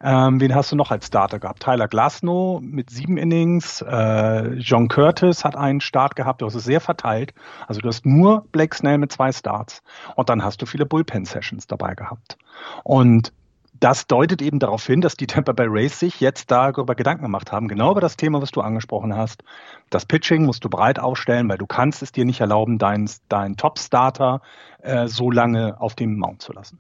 Ähm, 0.01 0.39
wen 0.39 0.53
hast 0.53 0.71
du 0.71 0.75
noch 0.75 0.91
als 0.91 1.07
Starter 1.07 1.39
gehabt? 1.39 1.63
Tyler 1.63 1.87
Glasnow 1.87 2.61
mit 2.61 2.91
sieben 2.91 3.17
Innings, 3.17 3.81
äh, 3.81 4.53
John 4.53 4.87
Curtis 4.87 5.43
hat 5.43 5.55
einen 5.55 5.81
Start 5.81 6.15
gehabt, 6.15 6.41
du 6.41 6.45
hast 6.45 6.55
es 6.55 6.63
sehr 6.63 6.79
verteilt. 6.79 7.33
Also 7.67 7.81
du 7.81 7.87
hast 7.87 8.05
nur 8.05 8.45
Blake 8.51 8.77
Snell 8.77 8.99
mit 8.99 9.11
zwei 9.11 9.31
Starts 9.31 9.81
und 10.15 10.29
dann 10.29 10.43
hast 10.43 10.61
du 10.61 10.67
viele 10.67 10.85
Bullpen-Sessions 10.85 11.65
dabei 11.65 11.95
gehabt. 11.95 12.37
Und 12.83 13.33
das 13.79 14.07
deutet 14.07 14.41
eben 14.41 14.59
darauf 14.59 14.85
hin, 14.85 15.01
dass 15.01 15.15
die 15.15 15.27
Tampa 15.27 15.53
Bay 15.53 15.67
Rays 15.69 15.99
sich 15.99 16.19
jetzt 16.19 16.51
darüber 16.51 16.95
Gedanken 16.95 17.23
gemacht 17.23 17.51
haben, 17.51 17.67
genau 17.67 17.91
über 17.91 18.01
das 18.01 18.17
Thema, 18.17 18.41
was 18.41 18.51
du 18.51 18.61
angesprochen 18.61 19.15
hast. 19.15 19.43
Das 19.89 20.05
Pitching 20.05 20.45
musst 20.45 20.63
du 20.63 20.69
breit 20.69 20.99
aufstellen, 20.99 21.47
weil 21.49 21.57
du 21.57 21.67
kannst 21.67 22.01
es 22.01 22.11
dir 22.11 22.25
nicht 22.25 22.41
erlauben, 22.41 22.77
deinen 22.77 23.09
dein 23.29 23.55
Top-Starter 23.57 24.41
äh, 24.81 25.07
so 25.07 25.31
lange 25.31 25.79
auf 25.79 25.95
dem 25.95 26.17
Mount 26.17 26.41
zu 26.41 26.53
lassen. 26.53 26.79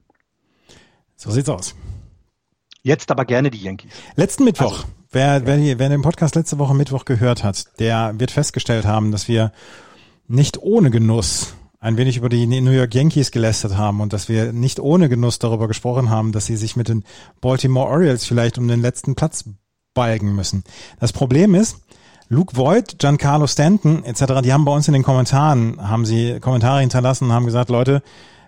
So 1.15 1.31
sieht's 1.31 1.49
aus. 1.49 1.75
Jetzt 2.81 3.11
aber 3.11 3.25
gerne 3.25 3.49
die 3.49 3.61
Yankees. 3.61 3.91
Letzten 4.15 4.45
Mittwoch, 4.45 4.71
also, 4.71 4.85
wer, 5.11 5.45
wer, 5.45 5.79
wer 5.79 5.89
den 5.89 6.01
Podcast 6.01 6.35
letzte 6.35 6.59
Woche 6.59 6.73
Mittwoch 6.73 7.05
gehört 7.05 7.43
hat, 7.43 7.79
der 7.79 8.13
wird 8.17 8.31
festgestellt 8.31 8.85
haben, 8.85 9.11
dass 9.11 9.27
wir 9.27 9.51
nicht 10.27 10.61
ohne 10.61 10.91
Genuss 10.91 11.55
ein 11.79 11.97
wenig 11.97 12.17
über 12.17 12.29
die 12.29 12.45
New 12.45 12.71
York 12.71 12.93
Yankees 12.93 13.31
gelästert 13.31 13.77
haben 13.77 14.01
und 14.01 14.11
dass 14.11 14.27
wir 14.27 14.51
nicht 14.51 14.79
ohne 14.79 15.07
Genuss 15.07 15.39
darüber 15.39 15.67
gesprochen 15.67 16.09
haben, 16.09 16.31
dass 16.31 16.45
sie 16.45 16.57
sich 16.57 16.75
mit 16.75 16.89
den 16.89 17.03
Baltimore 17.39 17.87
Orioles 17.87 18.25
vielleicht 18.25 18.57
um 18.57 18.67
den 18.67 18.81
letzten 18.81 19.15
Platz 19.15 19.45
balgen 19.93 20.35
müssen. 20.35 20.63
Das 20.99 21.13
Problem 21.13 21.55
ist, 21.55 21.77
Luke 22.27 22.55
Voigt, 22.55 22.99
Giancarlo 22.99 23.47
Stanton 23.47 24.03
etc., 24.03 24.41
die 24.43 24.53
haben 24.53 24.65
bei 24.65 24.73
uns 24.73 24.87
in 24.87 24.93
den 24.93 25.03
Kommentaren, 25.03 25.89
haben 25.89 26.05
sie 26.05 26.39
Kommentare 26.39 26.81
hinterlassen 26.81 27.25
und 27.25 27.33
haben 27.33 27.45
gesagt, 27.45 27.69
Leute, 27.69 28.03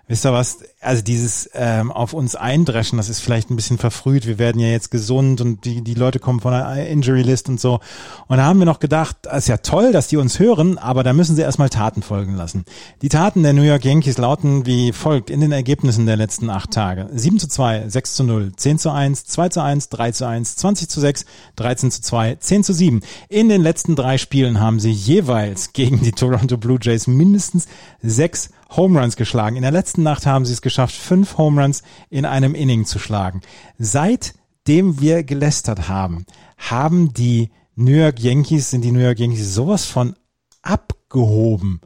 wisst 0.06 0.26
ihr 0.26 0.32
was, 0.32 0.58
also 0.82 1.02
dieses 1.02 1.48
ähm, 1.54 1.92
auf 1.92 2.12
uns 2.12 2.34
eindreschen, 2.34 2.96
das 2.96 3.08
ist 3.08 3.20
vielleicht 3.20 3.50
ein 3.50 3.56
bisschen 3.56 3.78
verfrüht. 3.78 4.26
Wir 4.26 4.38
werden 4.38 4.60
ja 4.60 4.68
jetzt 4.68 4.90
gesund 4.90 5.40
und 5.40 5.64
die, 5.64 5.82
die 5.82 5.94
Leute 5.94 6.18
kommen 6.18 6.40
von 6.40 6.52
der 6.52 6.88
Injury 6.88 7.22
List 7.22 7.48
und 7.48 7.60
so. 7.60 7.80
Und 8.26 8.38
da 8.38 8.44
haben 8.44 8.58
wir 8.58 8.66
noch 8.66 8.80
gedacht, 8.80 9.16
das 9.22 9.44
ist 9.44 9.48
ja 9.48 9.58
toll, 9.58 9.92
dass 9.92 10.08
die 10.08 10.16
uns 10.16 10.38
hören, 10.38 10.78
aber 10.78 11.04
da 11.04 11.12
müssen 11.12 11.36
sie 11.36 11.42
erstmal 11.42 11.68
Taten 11.68 12.02
folgen 12.02 12.34
lassen. 12.34 12.64
Die 13.00 13.08
Taten 13.08 13.42
der 13.44 13.52
New 13.52 13.62
York 13.62 13.84
Yankees 13.84 14.18
lauten 14.18 14.66
wie 14.66 14.92
folgt 14.92 15.30
in 15.30 15.40
den 15.40 15.52
Ergebnissen 15.52 16.06
der 16.06 16.16
letzten 16.16 16.50
acht 16.50 16.72
Tage. 16.72 17.08
7 17.12 17.38
zu 17.38 17.48
2, 17.48 17.88
6 17.88 18.14
zu 18.14 18.24
0, 18.24 18.52
10 18.56 18.78
zu 18.78 18.90
1, 18.90 19.24
2 19.26 19.48
zu 19.50 19.62
1, 19.62 19.88
3 19.88 20.12
zu 20.12 20.26
1, 20.26 20.56
20 20.56 20.88
zu 20.88 21.00
6, 21.00 21.24
13 21.56 21.90
zu 21.92 22.02
2, 22.02 22.34
10 22.36 22.64
zu 22.64 22.72
7. 22.72 23.00
In 23.28 23.48
den 23.48 23.62
letzten 23.62 23.94
drei 23.94 24.18
Spielen 24.18 24.60
haben 24.60 24.80
sie 24.80 24.90
jeweils 24.90 25.72
gegen 25.72 26.00
die 26.02 26.12
Toronto 26.12 26.56
Blue 26.56 26.78
Jays 26.80 27.06
mindestens 27.06 27.66
sechs 28.02 28.50
Home 28.76 28.98
Runs 28.98 29.16
geschlagen. 29.16 29.56
In 29.56 29.62
der 29.62 29.70
letzten 29.70 30.02
Nacht 30.02 30.26
haben 30.26 30.46
sie 30.46 30.52
es 30.52 30.62
geschafft, 30.72 30.94
fünf 30.94 31.38
Home 31.38 31.60
Runs 31.60 31.82
in 32.10 32.24
einem 32.24 32.54
Inning 32.54 32.86
zu 32.86 32.98
schlagen. 32.98 33.42
Seitdem 33.78 35.00
wir 35.00 35.22
gelästert 35.22 35.88
haben, 35.88 36.24
haben 36.56 37.12
die 37.12 37.50
New 37.74 37.92
York 37.92 38.20
Yankees, 38.20 38.70
sind 38.70 38.82
die 38.82 38.90
New 38.90 39.00
York 39.00 39.18
Yankees 39.18 39.54
sowas 39.54 39.84
von 39.84 40.14
abgehoben. 40.62 41.80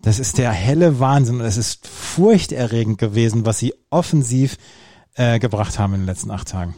Das 0.00 0.18
ist 0.18 0.38
der 0.38 0.50
helle 0.50 0.98
Wahnsinn 0.98 1.36
und 1.40 1.46
es 1.46 1.56
ist 1.56 1.86
furchterregend 1.86 2.98
gewesen, 2.98 3.46
was 3.46 3.58
sie 3.58 3.74
offensiv 3.90 4.56
äh, 5.14 5.38
gebracht 5.38 5.78
haben 5.78 5.94
in 5.94 6.00
den 6.00 6.06
letzten 6.06 6.30
acht 6.30 6.48
Tagen 6.48 6.74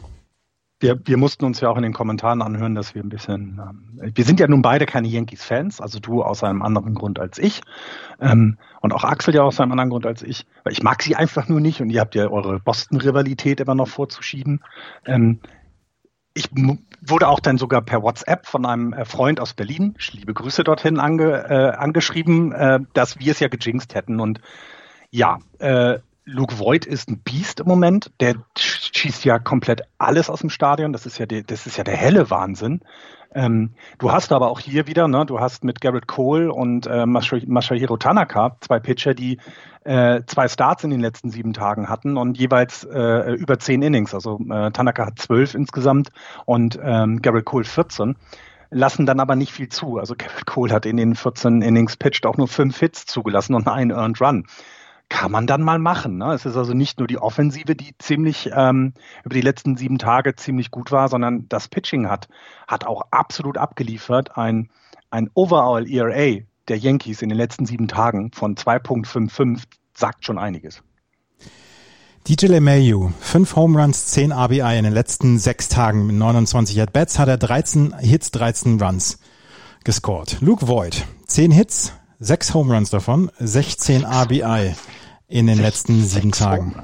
wir, 0.79 0.99
wir 1.05 1.17
mussten 1.17 1.45
uns 1.45 1.61
ja 1.61 1.69
auch 1.69 1.77
in 1.77 1.83
den 1.83 1.93
Kommentaren 1.93 2.41
anhören, 2.41 2.75
dass 2.75 2.95
wir 2.95 3.03
ein 3.03 3.09
bisschen, 3.09 3.61
ähm, 3.61 4.11
wir 4.13 4.25
sind 4.25 4.39
ja 4.39 4.47
nun 4.47 4.61
beide 4.61 4.85
keine 4.85 5.07
Yankees-Fans, 5.07 5.79
also 5.79 5.99
du 5.99 6.21
aus 6.21 6.43
einem 6.43 6.61
anderen 6.61 6.95
Grund 6.95 7.19
als 7.19 7.37
ich 7.37 7.61
ähm, 8.19 8.57
und 8.81 8.93
auch 8.93 9.03
Axel 9.03 9.33
ja 9.33 9.43
aus 9.43 9.59
einem 9.59 9.71
anderen 9.71 9.89
Grund 9.89 10.05
als 10.05 10.21
ich, 10.21 10.45
weil 10.63 10.73
ich 10.73 10.83
mag 10.83 11.01
sie 11.01 11.15
einfach 11.15 11.47
nur 11.47 11.61
nicht 11.61 11.81
und 11.81 11.89
ihr 11.89 12.01
habt 12.01 12.15
ja 12.15 12.27
eure 12.27 12.59
Boston-Rivalität 12.59 13.61
immer 13.61 13.75
noch 13.75 13.87
vorzuschieben. 13.87 14.63
Ähm, 15.05 15.39
ich 16.33 16.49
wurde 16.51 17.29
auch 17.29 17.39
dann 17.39 17.57
sogar 17.57 17.81
per 17.81 18.03
WhatsApp 18.03 18.45
von 18.45 18.65
einem 18.65 18.91
äh, 18.91 19.05
Freund 19.05 19.39
aus 19.39 19.53
Berlin, 19.53 19.95
liebe 20.11 20.33
Grüße 20.33 20.65
dorthin, 20.65 20.99
ange, 20.99 21.45
äh, 21.49 21.77
angeschrieben, 21.77 22.51
äh, 22.51 22.79
dass 22.93 23.19
wir 23.19 23.31
es 23.31 23.39
ja 23.39 23.47
gejinxt 23.47 23.95
hätten 23.95 24.19
und 24.19 24.41
ja, 25.09 25.39
äh, 25.59 25.99
Luke 26.25 26.57
Voigt 26.57 26.87
ist 26.87 27.07
ein 27.09 27.19
Biest 27.19 27.59
im 27.59 27.67
Moment. 27.67 28.11
Der 28.19 28.35
schießt 28.57 29.25
ja 29.25 29.37
komplett 29.37 29.83
alles 29.99 30.29
aus 30.29 30.41
dem 30.41 30.49
Stadion. 30.49 30.91
Das 30.91 31.05
ist 31.05 31.19
ja, 31.19 31.27
die, 31.27 31.43
das 31.43 31.67
ist 31.67 31.77
ja 31.77 31.83
der 31.83 31.95
helle 31.95 32.31
Wahnsinn. 32.31 32.81
Ähm, 33.35 33.73
du 33.99 34.11
hast 34.11 34.31
aber 34.31 34.49
auch 34.49 34.59
hier 34.59 34.87
wieder, 34.87 35.07
ne, 35.07 35.25
du 35.25 35.39
hast 35.39 35.63
mit 35.63 35.81
Garrett 35.81 36.07
Cole 36.07 36.51
und 36.51 36.87
äh, 36.87 37.05
Masahiro 37.05 37.97
Tanaka 37.97 38.57
zwei 38.61 38.79
Pitcher, 38.79 39.13
die 39.13 39.39
äh, 39.83 40.21
zwei 40.25 40.47
Starts 40.47 40.83
in 40.83 40.89
den 40.89 41.01
letzten 41.01 41.29
sieben 41.29 41.53
Tagen 41.53 41.89
hatten 41.89 42.17
und 42.17 42.39
jeweils 42.39 42.85
äh, 42.85 43.33
über 43.33 43.59
zehn 43.59 43.83
Innings. 43.83 44.15
Also 44.15 44.39
äh, 44.49 44.71
Tanaka 44.71 45.05
hat 45.05 45.19
zwölf 45.19 45.53
insgesamt 45.53 46.09
und 46.45 46.79
ähm, 46.81 47.21
Garrett 47.21 47.45
Cole 47.45 47.65
14 47.65 48.15
lassen 48.71 49.05
dann 49.05 49.19
aber 49.19 49.35
nicht 49.35 49.51
viel 49.51 49.69
zu. 49.69 49.99
Also 49.99 50.15
Garrett 50.17 50.47
Cole 50.47 50.73
hat 50.73 50.87
in 50.87 50.97
den 50.97 51.13
14 51.13 51.61
Innings 51.61 51.97
pitched 51.97 52.25
auch 52.25 52.37
nur 52.37 52.47
fünf 52.47 52.79
Hits 52.79 53.05
zugelassen 53.05 53.53
und 53.53 53.67
einen 53.67 53.91
Earned 53.91 54.19
Run 54.21 54.47
kann 55.09 55.31
man 55.31 55.47
dann 55.47 55.61
mal 55.61 55.79
machen. 55.79 56.17
Ne? 56.17 56.33
Es 56.33 56.45
ist 56.45 56.57
also 56.57 56.73
nicht 56.73 56.99
nur 56.99 57.07
die 57.07 57.17
Offensive, 57.17 57.75
die 57.75 57.95
ziemlich 57.99 58.49
ähm, 58.53 58.93
über 59.23 59.35
die 59.35 59.41
letzten 59.41 59.77
sieben 59.77 59.97
Tage 59.97 60.35
ziemlich 60.35 60.71
gut 60.71 60.91
war, 60.91 61.09
sondern 61.09 61.47
das 61.49 61.67
Pitching 61.67 62.09
hat, 62.09 62.27
hat 62.67 62.85
auch 62.85 63.03
absolut 63.11 63.57
abgeliefert. 63.57 64.37
Ein, 64.37 64.69
ein 65.11 65.29
Overall 65.33 65.89
ERA 65.89 66.41
der 66.67 66.77
Yankees 66.77 67.21
in 67.21 67.29
den 67.29 67.37
letzten 67.37 67.65
sieben 67.65 67.87
Tagen 67.87 68.31
von 68.31 68.55
2.55 68.55 69.63
sagt 69.93 70.25
schon 70.25 70.37
einiges. 70.37 70.81
DJ 72.27 72.47
LeMayu, 72.47 73.11
fünf 73.19 73.55
Home 73.55 73.79
Runs, 73.79 74.07
10 74.07 74.31
RBI 74.31 74.79
in 74.79 74.83
den 74.83 74.93
letzten 74.93 75.37
sechs 75.37 75.69
Tagen 75.69 76.07
mit 76.07 76.15
29 76.15 76.81
At-Bats 76.81 77.19
hat 77.19 77.27
er 77.27 77.37
13 77.37 77.95
Hits, 77.99 78.31
13 78.31 78.81
Runs 78.81 79.19
gescored. 79.83 80.37
Luke 80.41 80.67
Voigt, 80.67 81.05
10 81.27 81.51
Hits, 81.51 81.93
sechs 82.19 82.55
Home 82.55 82.73
Runs 82.73 82.89
davon, 82.89 83.29
16 83.37 84.03
RBI 84.03 84.73
in 85.27 85.47
den 85.47 85.59
letzten 85.59 86.03
sieben 86.03 86.31
Tagen. 86.31 86.75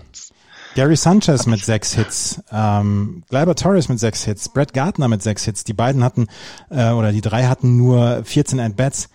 Gary 0.76 0.96
Sanchez 0.96 1.48
mit 1.48 1.64
sechs 1.64 1.94
Hits, 1.94 2.42
ähm, 2.52 3.24
Gleiber 3.30 3.56
Torres 3.56 3.90
mit 3.90 4.00
sechs 4.00 4.24
Hits, 4.24 4.48
Brett 4.50 4.74
Gardner 4.74 5.10
mit 5.10 5.22
sechs 5.22 5.44
Hits. 5.44 5.64
Die 5.66 5.74
beiden 5.74 6.04
hatten, 6.04 6.28
äh, 6.70 6.92
oder 6.92 7.12
die 7.12 7.22
drei 7.22 7.46
hatten 7.46 7.76
nur 7.76 8.24
14 8.24 8.60
At-Bats. 8.60 9.10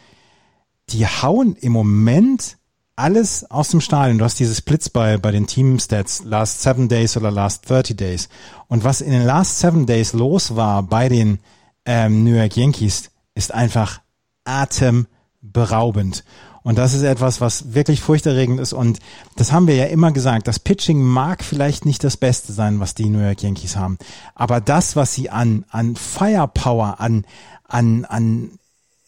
Die 0.90 1.06
hauen 1.06 1.56
im 1.56 1.72
Moment 1.72 2.58
alles 2.94 3.50
aus 3.50 3.68
dem 3.68 3.80
Stadion. 3.80 4.18
Du 4.18 4.24
hast 4.24 4.38
diese 4.38 4.54
Splits 4.54 4.90
bei, 4.90 5.18
bei 5.18 5.30
den 5.30 5.46
Team-Stats, 5.46 6.24
Last 6.24 6.62
Seven 6.62 6.88
Days 6.88 7.16
oder 7.16 7.30
Last 7.30 7.68
30 7.68 7.96
Days. 7.96 8.28
Und 8.68 8.84
was 8.84 9.00
in 9.00 9.12
den 9.12 9.24
Last 9.24 9.58
Seven 9.58 9.86
Days 9.86 10.12
los 10.12 10.56
war 10.56 10.82
bei 10.82 11.08
den 11.08 11.38
ähm, 11.84 12.24
New 12.24 12.34
York 12.34 12.56
Yankees, 12.56 13.10
ist 13.34 13.52
einfach 13.52 14.00
atemberaubend. 14.44 16.24
Und 16.66 16.78
das 16.78 16.94
ist 16.94 17.02
etwas, 17.02 17.40
was 17.40 17.74
wirklich 17.74 18.00
furchterregend 18.00 18.58
ist. 18.58 18.72
Und 18.72 18.98
das 19.36 19.52
haben 19.52 19.68
wir 19.68 19.76
ja 19.76 19.84
immer 19.84 20.10
gesagt. 20.10 20.48
Das 20.48 20.58
Pitching 20.58 21.00
mag 21.00 21.44
vielleicht 21.44 21.86
nicht 21.86 22.02
das 22.02 22.16
Beste 22.16 22.52
sein, 22.52 22.80
was 22.80 22.96
die 22.96 23.08
New 23.08 23.20
York 23.20 23.40
Yankees 23.40 23.76
haben. 23.76 23.98
Aber 24.34 24.60
das, 24.60 24.96
was 24.96 25.14
sie 25.14 25.30
an, 25.30 25.64
an 25.70 25.94
Firepower, 25.94 26.98
an, 26.98 27.24
an, 27.68 28.04
an 28.06 28.58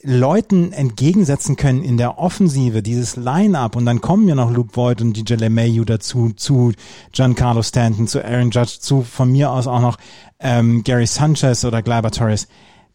Leuten 0.04 0.72
entgegensetzen 0.72 1.56
können 1.56 1.82
in 1.82 1.96
der 1.96 2.20
Offensive, 2.20 2.80
dieses 2.80 3.16
Line-Up 3.16 3.74
und 3.74 3.86
dann 3.86 4.00
kommen 4.00 4.28
ja 4.28 4.36
noch 4.36 4.52
Luke 4.52 4.76
Voigt 4.76 5.00
und 5.00 5.14
DJ 5.14 5.34
LeMayu 5.34 5.84
dazu, 5.84 6.30
zu 6.36 6.70
Giancarlo 7.10 7.64
Stanton, 7.64 8.06
zu 8.06 8.24
Aaron 8.24 8.52
Judge, 8.52 8.76
zu 8.78 9.02
von 9.02 9.32
mir 9.32 9.50
aus 9.50 9.66
auch 9.66 9.80
noch 9.80 9.98
ähm, 10.38 10.84
Gary 10.84 11.08
Sanchez 11.08 11.64
oder 11.64 11.82
Gleyber 11.82 12.12
Torres. 12.12 12.46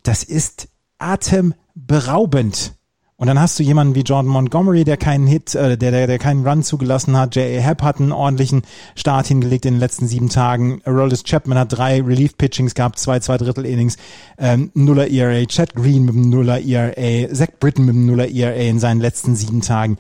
Das 0.04 0.24
ist 0.24 0.70
atemberaubend. 1.00 2.76
Und 3.24 3.28
dann 3.28 3.40
hast 3.40 3.58
du 3.58 3.64
jemanden 3.64 3.96
wie 3.96 4.02
Jordan 4.02 4.30
Montgomery, 4.30 4.84
der 4.84 4.98
keinen 4.98 5.28
Hit, 5.28 5.56
äh, 5.56 5.78
der, 5.78 5.92
der, 5.92 6.08
der 6.08 6.20
keinen 6.20 6.46
Run 6.46 6.62
zugelassen 6.62 7.16
hat. 7.16 7.38
J.A. 7.38 7.62
Happ 7.62 7.82
hat 7.82 8.02
einen 8.02 8.12
ordentlichen 8.12 8.64
Start 8.96 9.28
hingelegt 9.28 9.66
in 9.66 9.76
den 9.76 9.80
letzten 9.80 10.10
sieben 10.10 10.28
Tagen. 10.28 10.82
Aroldis 10.84 11.24
Chapman 11.24 11.58
hat 11.58 11.72
drei 11.72 12.02
Relief-Pitchings 12.02 12.76
gehabt, 12.76 13.00
zwei, 13.00 13.22
zwei 13.22 13.38
Drittel 13.38 13.66
Innings, 13.66 13.96
ähm, 14.38 14.72
Nuller 14.74 15.10
ERA. 15.10 15.46
Chad 15.46 15.74
Green 15.74 16.04
mit 16.04 16.16
einem 16.16 16.32
Nuller 16.32 16.60
ERA. 16.66 17.34
Zach 17.34 17.48
Britton 17.62 17.86
mit 17.86 17.96
einem 17.96 18.08
Nuller 18.08 18.30
ERA 18.30 18.56
in 18.56 18.82
seinen 18.82 19.00
letzten 19.00 19.38
sieben 19.38 19.62
Tagen. 19.62 19.98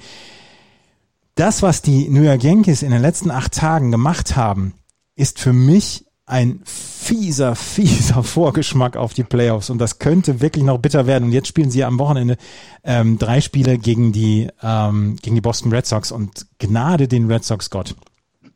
Das, 1.36 1.62
was 1.62 1.82
die 1.82 2.10
New 2.10 2.24
York 2.24 2.44
Yankees 2.44 2.84
in 2.84 2.92
den 2.92 3.02
letzten 3.02 3.32
acht 3.32 3.54
Tagen 3.54 3.90
gemacht 3.90 4.36
haben, 4.36 4.74
ist 5.16 5.40
für 5.40 5.54
mich 5.54 6.04
ein 6.26 6.62
fieser, 6.66 7.56
fieser 7.56 8.24
Vorgeschmack 8.24 8.96
auf 8.96 9.14
die 9.14 9.24
Playoffs 9.24 9.70
und 9.70 9.80
das 9.80 10.00
könnte 10.00 10.42
wirklich 10.42 10.64
noch 10.64 10.78
bitter 10.78 11.06
werden. 11.06 11.26
Und 11.26 11.32
jetzt 11.32 11.48
spielen 11.48 11.72
sie 11.72 11.84
am 11.84 12.00
Wochenende 12.00 12.38
ähm, 12.84 13.18
drei 13.18 13.42
Spiele 13.42 13.78
gegen 13.78 14.14
die 14.14 14.48
ähm, 14.62 15.18
gegen 15.22 15.36
die 15.36 15.42
Boston 15.42 15.72
Red 15.74 15.86
Sox 15.86 16.12
und 16.12 16.48
Gnade 16.60 17.08
den 17.08 17.30
Red 17.30 17.44
Sox 17.44 17.70
Gott. 17.70 17.96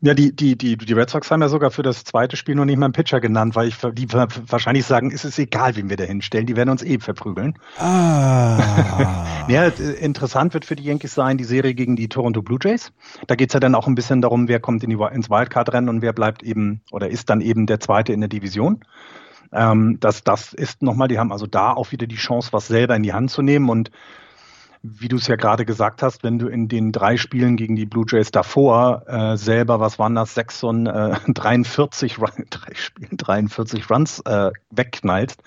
Ja, 0.02 0.14
die, 0.14 0.36
die, 0.36 0.56
die, 0.56 0.78
die 0.78 0.94
Red 0.94 1.10
Sox 1.10 1.32
haben 1.32 1.42
ja 1.42 1.50
sogar 1.50 1.72
für 1.72 1.82
das 1.82 2.04
zweite 2.04 2.38
Spiel 2.38 2.54
noch 2.54 2.66
nicht 2.66 2.78
mal 2.78 2.86
einen 2.86 2.94
Pitcher 2.94 3.20
genannt, 3.20 3.56
weil 3.56 3.68
ich 3.68 3.78
die 3.94 4.08
wahrscheinlich 4.14 4.86
sagen, 4.86 5.12
es 5.12 5.26
ist 5.26 5.40
egal, 5.40 5.76
wen 5.76 5.90
wir 5.90 5.98
da 5.98 6.04
hinstellen, 6.04 6.46
die 6.46 6.56
werden 6.56 6.70
uns 6.70 6.84
eh 6.84 7.00
verprügeln. 7.00 7.58
Ah. 7.80 9.26
ja, 9.48 9.66
interessant 9.66 10.54
wird 10.54 10.66
für 10.66 10.76
die 10.76 10.84
Yankees 10.84 11.16
sein, 11.16 11.40
die 11.40 11.46
Serie 11.46 11.74
gegen 11.74 11.96
die 11.96 12.10
Toronto 12.10 12.44
Blue 12.44 12.60
Jays. 12.62 12.92
Da 13.26 13.34
geht's 13.34 13.56
ja 13.56 13.60
dann 13.60 13.74
auch 13.74 13.88
ein 13.88 13.96
bisschen 13.96 14.22
darum, 14.22 14.48
wer 14.48 14.60
kommt 14.60 14.84
in 14.84 14.92
die, 14.92 14.98
ins 15.12 15.32
Wildcard-Rennen 15.32 15.90
und 15.90 16.04
wer 16.04 16.14
bleibt 16.14 16.44
eben 16.44 16.82
oder 16.92 17.10
ist 17.10 17.32
dann 17.32 17.42
eben 17.42 17.66
der 17.66 17.80
Zweite 17.80 18.14
in 18.14 18.20
der 18.20 18.30
Division. 18.30 18.82
Ähm, 19.52 19.98
das, 20.00 20.24
das 20.24 20.54
ist 20.54 20.84
nochmal, 20.84 21.08
die 21.08 21.18
haben 21.18 21.32
also 21.32 21.48
da 21.48 21.74
auch 21.74 21.92
wieder 21.92 22.06
die 22.06 22.18
Chance, 22.18 22.50
was 22.52 22.68
selber 22.68 22.96
in 22.96 23.02
die 23.02 23.14
Hand 23.14 23.32
zu 23.32 23.42
nehmen 23.42 23.70
und 23.70 23.90
wie 25.00 25.08
du 25.08 25.17
es 25.17 25.28
ja 25.28 25.36
gerade 25.36 25.65
gesagt 25.65 26.02
hast, 26.02 26.23
wenn 26.23 26.39
du 26.39 26.47
in 26.47 26.67
den 26.67 26.91
drei 26.91 27.17
Spielen 27.17 27.58
gegen 27.58 27.76
die 27.76 27.86
Blue 27.86 28.06
Jays 28.08 28.32
davor 28.32 29.04
äh, 29.08 29.38
selber, 29.38 29.80
was 29.80 30.00
waren 30.00 30.15
das, 30.15 30.34
6 30.36 30.63
und 30.63 30.88
äh, 30.88 31.15
43, 31.28 32.15
drei 32.50 32.73
Spielen, 32.73 33.17
43 33.17 33.89
Runs 33.89 34.19
äh, 34.21 34.52
wegknallst, 34.71 35.41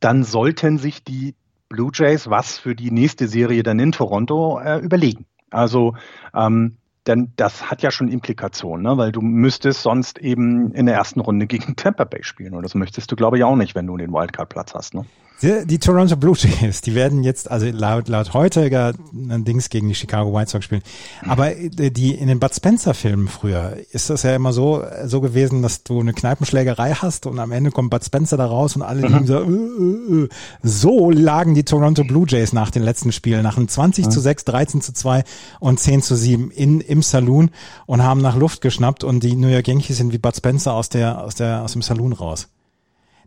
dann 0.00 0.24
sollten 0.24 0.78
sich 0.78 1.04
die 1.04 1.34
Blue 1.68 1.90
Jays 1.92 2.28
was 2.28 2.58
für 2.58 2.74
die 2.74 2.90
nächste 2.90 3.26
Serie 3.28 3.62
dann 3.62 3.78
in 3.78 3.92
Toronto 3.92 4.60
äh, 4.60 4.78
überlegen. 4.78 5.26
Also 5.50 5.94
ähm, 6.34 6.76
denn 7.06 7.32
das 7.36 7.70
hat 7.70 7.82
ja 7.82 7.90
schon 7.90 8.08
Implikationen, 8.08 8.82
ne? 8.82 8.96
weil 8.96 9.12
du 9.12 9.20
müsstest 9.20 9.82
sonst 9.82 10.18
eben 10.18 10.72
in 10.72 10.86
der 10.86 10.94
ersten 10.94 11.20
Runde 11.20 11.46
gegen 11.46 11.76
Tampa 11.76 12.04
Bay 12.04 12.22
spielen 12.22 12.54
und 12.54 12.62
das 12.62 12.74
möchtest 12.74 13.10
du 13.10 13.16
glaube 13.16 13.38
ich 13.38 13.44
auch 13.44 13.56
nicht, 13.56 13.74
wenn 13.74 13.86
du 13.86 13.96
den 13.96 14.12
Wildcard-Platz 14.12 14.74
hast. 14.74 14.94
Ne? 14.94 15.04
Die, 15.42 15.66
die, 15.66 15.78
Toronto 15.78 16.16
Blue 16.16 16.36
Jays, 16.36 16.80
die 16.80 16.94
werden 16.94 17.24
jetzt, 17.24 17.50
also 17.50 17.66
laut, 17.66 18.08
laut 18.08 18.34
heutiger 18.34 18.92
Dings 19.12 19.68
gegen 19.68 19.88
die 19.88 19.94
Chicago 19.94 20.32
White 20.32 20.50
Sox 20.50 20.64
spielen. 20.64 20.82
Aber 21.26 21.56
äh, 21.56 21.90
die 21.90 22.14
in 22.14 22.28
den 22.28 22.38
Bud 22.38 22.54
Spencer 22.54 22.94
Filmen 22.94 23.26
früher 23.26 23.76
ist 23.90 24.10
das 24.10 24.22
ja 24.22 24.34
immer 24.34 24.52
so, 24.52 24.84
so 25.04 25.20
gewesen, 25.20 25.60
dass 25.60 25.82
du 25.82 26.00
eine 26.00 26.12
Kneipenschlägerei 26.12 26.94
hast 26.94 27.26
und 27.26 27.38
am 27.40 27.50
Ende 27.50 27.72
kommt 27.72 27.90
Bud 27.90 28.04
Spencer 28.04 28.36
da 28.36 28.46
raus 28.46 28.76
und 28.76 28.82
alle 28.82 29.08
mhm. 29.08 29.14
liegen 29.14 29.26
so, 29.26 29.34
äh, 29.34 29.46
äh, 29.46 30.24
äh. 30.24 30.28
so 30.62 31.10
lagen 31.10 31.54
die 31.54 31.64
Toronto 31.64 32.04
Blue 32.04 32.26
Jays 32.28 32.52
nach 32.52 32.70
den 32.70 32.82
letzten 32.82 33.10
Spielen, 33.10 33.42
nach 33.42 33.56
einem 33.56 33.68
20 33.68 34.06
mhm. 34.06 34.10
zu 34.12 34.20
6, 34.20 34.44
13 34.44 34.80
zu 34.82 34.92
2 34.92 35.24
und 35.58 35.80
10 35.80 36.02
zu 36.02 36.14
7 36.14 36.52
in, 36.52 36.80
im 36.80 37.02
Saloon 37.02 37.50
und 37.86 38.04
haben 38.04 38.22
nach 38.22 38.36
Luft 38.36 38.60
geschnappt 38.60 39.02
und 39.02 39.24
die 39.24 39.34
New 39.34 39.48
York 39.48 39.66
Yankees 39.66 39.96
sind 39.96 40.12
wie 40.12 40.18
Bud 40.18 40.36
Spencer 40.36 40.74
aus 40.74 40.88
der, 40.88 41.22
aus 41.22 41.34
der, 41.34 41.62
aus 41.62 41.72
dem 41.72 41.82
Saloon 41.82 42.12
raus. 42.12 42.48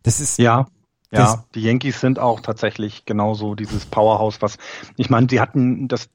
Das 0.04 0.22
ist, 0.22 0.40
ja. 0.40 0.68
Ja, 1.12 1.46
die 1.56 1.62
Yankees 1.62 2.02
sind 2.02 2.20
auch 2.20 2.42
tatsächlich 2.42 3.06
genauso 3.06 3.56
dieses 3.56 3.86
Powerhouse, 3.86 4.42
was, 4.42 4.58
ich 4.98 5.10
meine, 5.10 5.28
sie 5.30 5.40
hatten 5.40 5.88
das, 5.88 6.10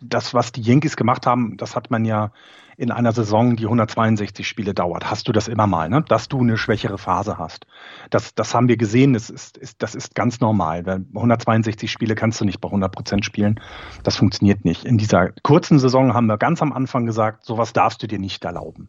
das, 0.00 0.34
was 0.34 0.52
die 0.52 0.60
Yankees 0.60 0.96
gemacht 0.96 1.26
haben, 1.26 1.56
das 1.56 1.74
hat 1.74 1.90
man 1.90 2.04
ja 2.04 2.30
in 2.76 2.90
einer 2.90 3.12
Saison, 3.12 3.56
die 3.56 3.64
162 3.64 4.46
Spiele 4.46 4.74
dauert, 4.74 5.10
hast 5.10 5.28
du 5.28 5.32
das 5.32 5.48
immer 5.48 5.66
mal, 5.66 5.88
ne? 5.88 6.04
dass 6.06 6.28
du 6.28 6.40
eine 6.40 6.56
schwächere 6.56 6.98
Phase 6.98 7.38
hast. 7.38 7.66
Das, 8.10 8.34
das 8.34 8.54
haben 8.54 8.68
wir 8.68 8.76
gesehen, 8.76 9.12
das 9.12 9.30
ist, 9.30 9.56
ist, 9.56 9.82
das 9.82 9.94
ist 9.94 10.14
ganz 10.14 10.40
normal. 10.40 10.84
162 11.14 11.90
Spiele 11.90 12.14
kannst 12.14 12.40
du 12.40 12.44
nicht 12.44 12.60
bei 12.60 12.68
100 12.68 12.92
Prozent 12.92 13.24
spielen. 13.24 13.60
Das 14.02 14.16
funktioniert 14.16 14.64
nicht. 14.64 14.84
In 14.84 14.98
dieser 14.98 15.30
kurzen 15.42 15.78
Saison 15.78 16.14
haben 16.14 16.26
wir 16.26 16.38
ganz 16.38 16.62
am 16.62 16.72
Anfang 16.72 17.06
gesagt, 17.06 17.44
sowas 17.44 17.72
darfst 17.72 18.02
du 18.02 18.06
dir 18.06 18.18
nicht 18.18 18.44
erlauben. 18.44 18.88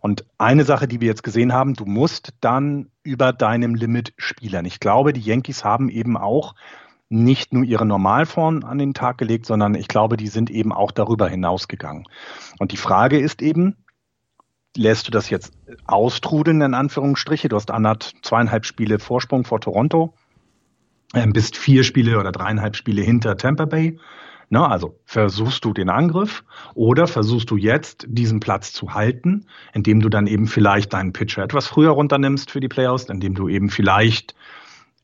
Und 0.00 0.24
eine 0.38 0.64
Sache, 0.64 0.88
die 0.88 1.00
wir 1.00 1.08
jetzt 1.08 1.22
gesehen 1.22 1.52
haben, 1.52 1.74
du 1.74 1.84
musst 1.84 2.34
dann 2.40 2.90
über 3.02 3.32
deinem 3.32 3.74
Limit 3.74 4.12
spielen. 4.16 4.64
Ich 4.66 4.80
glaube, 4.80 5.12
die 5.12 5.20
Yankees 5.20 5.64
haben 5.64 5.88
eben 5.88 6.16
auch 6.16 6.54
nicht 7.10 7.52
nur 7.52 7.64
ihre 7.64 7.84
Normalform 7.84 8.64
an 8.64 8.78
den 8.78 8.94
Tag 8.94 9.18
gelegt, 9.18 9.44
sondern 9.44 9.74
ich 9.74 9.88
glaube, 9.88 10.16
die 10.16 10.28
sind 10.28 10.48
eben 10.48 10.72
auch 10.72 10.92
darüber 10.92 11.28
hinausgegangen. 11.28 12.04
Und 12.58 12.72
die 12.72 12.76
Frage 12.76 13.18
ist 13.18 13.42
eben, 13.42 13.76
lässt 14.76 15.08
du 15.08 15.10
das 15.10 15.28
jetzt 15.28 15.52
austrudeln, 15.86 16.62
in 16.62 16.72
Anführungsstriche? 16.72 17.48
Du 17.48 17.56
hast 17.56 17.70
anderthalb, 17.70 18.24
zweieinhalb 18.24 18.64
Spiele 18.64 19.00
Vorsprung 19.00 19.44
vor 19.44 19.60
Toronto, 19.60 20.14
ähm, 21.12 21.32
bist 21.32 21.56
vier 21.56 21.82
Spiele 21.82 22.18
oder 22.18 22.30
dreieinhalb 22.30 22.76
Spiele 22.76 23.02
hinter 23.02 23.36
Tampa 23.36 23.64
Bay. 23.64 23.98
Na, 24.48 24.68
also 24.68 24.98
versuchst 25.04 25.64
du 25.64 25.72
den 25.72 25.88
Angriff 25.88 26.44
oder 26.74 27.06
versuchst 27.06 27.50
du 27.50 27.56
jetzt 27.56 28.06
diesen 28.08 28.40
Platz 28.40 28.72
zu 28.72 28.94
halten, 28.94 29.46
indem 29.72 30.00
du 30.00 30.08
dann 30.08 30.26
eben 30.26 30.46
vielleicht 30.46 30.92
deinen 30.92 31.12
Pitcher 31.12 31.42
etwas 31.42 31.66
früher 31.66 31.90
runternimmst 31.90 32.50
für 32.50 32.60
die 32.60 32.68
Playoffs, 32.68 33.04
indem 33.04 33.34
du 33.34 33.48
eben 33.48 33.70
vielleicht 33.70 34.34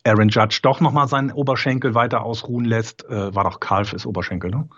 Aaron 0.07 0.29
Judge 0.29 0.61
doch 0.63 0.81
nochmal 0.81 1.09
seinen 1.09 1.33
Oberschenkel 1.33 1.95
weiter 1.95 2.23
ausruhen 2.23 2.65
lässt. 2.65 3.05
Äh, 3.09 3.35
war 3.35 3.45
doch 3.45 3.61
Kalf 3.61 3.93
ist 3.93 4.07
Oberschenkel, 4.07 4.51
ne? 4.51 4.69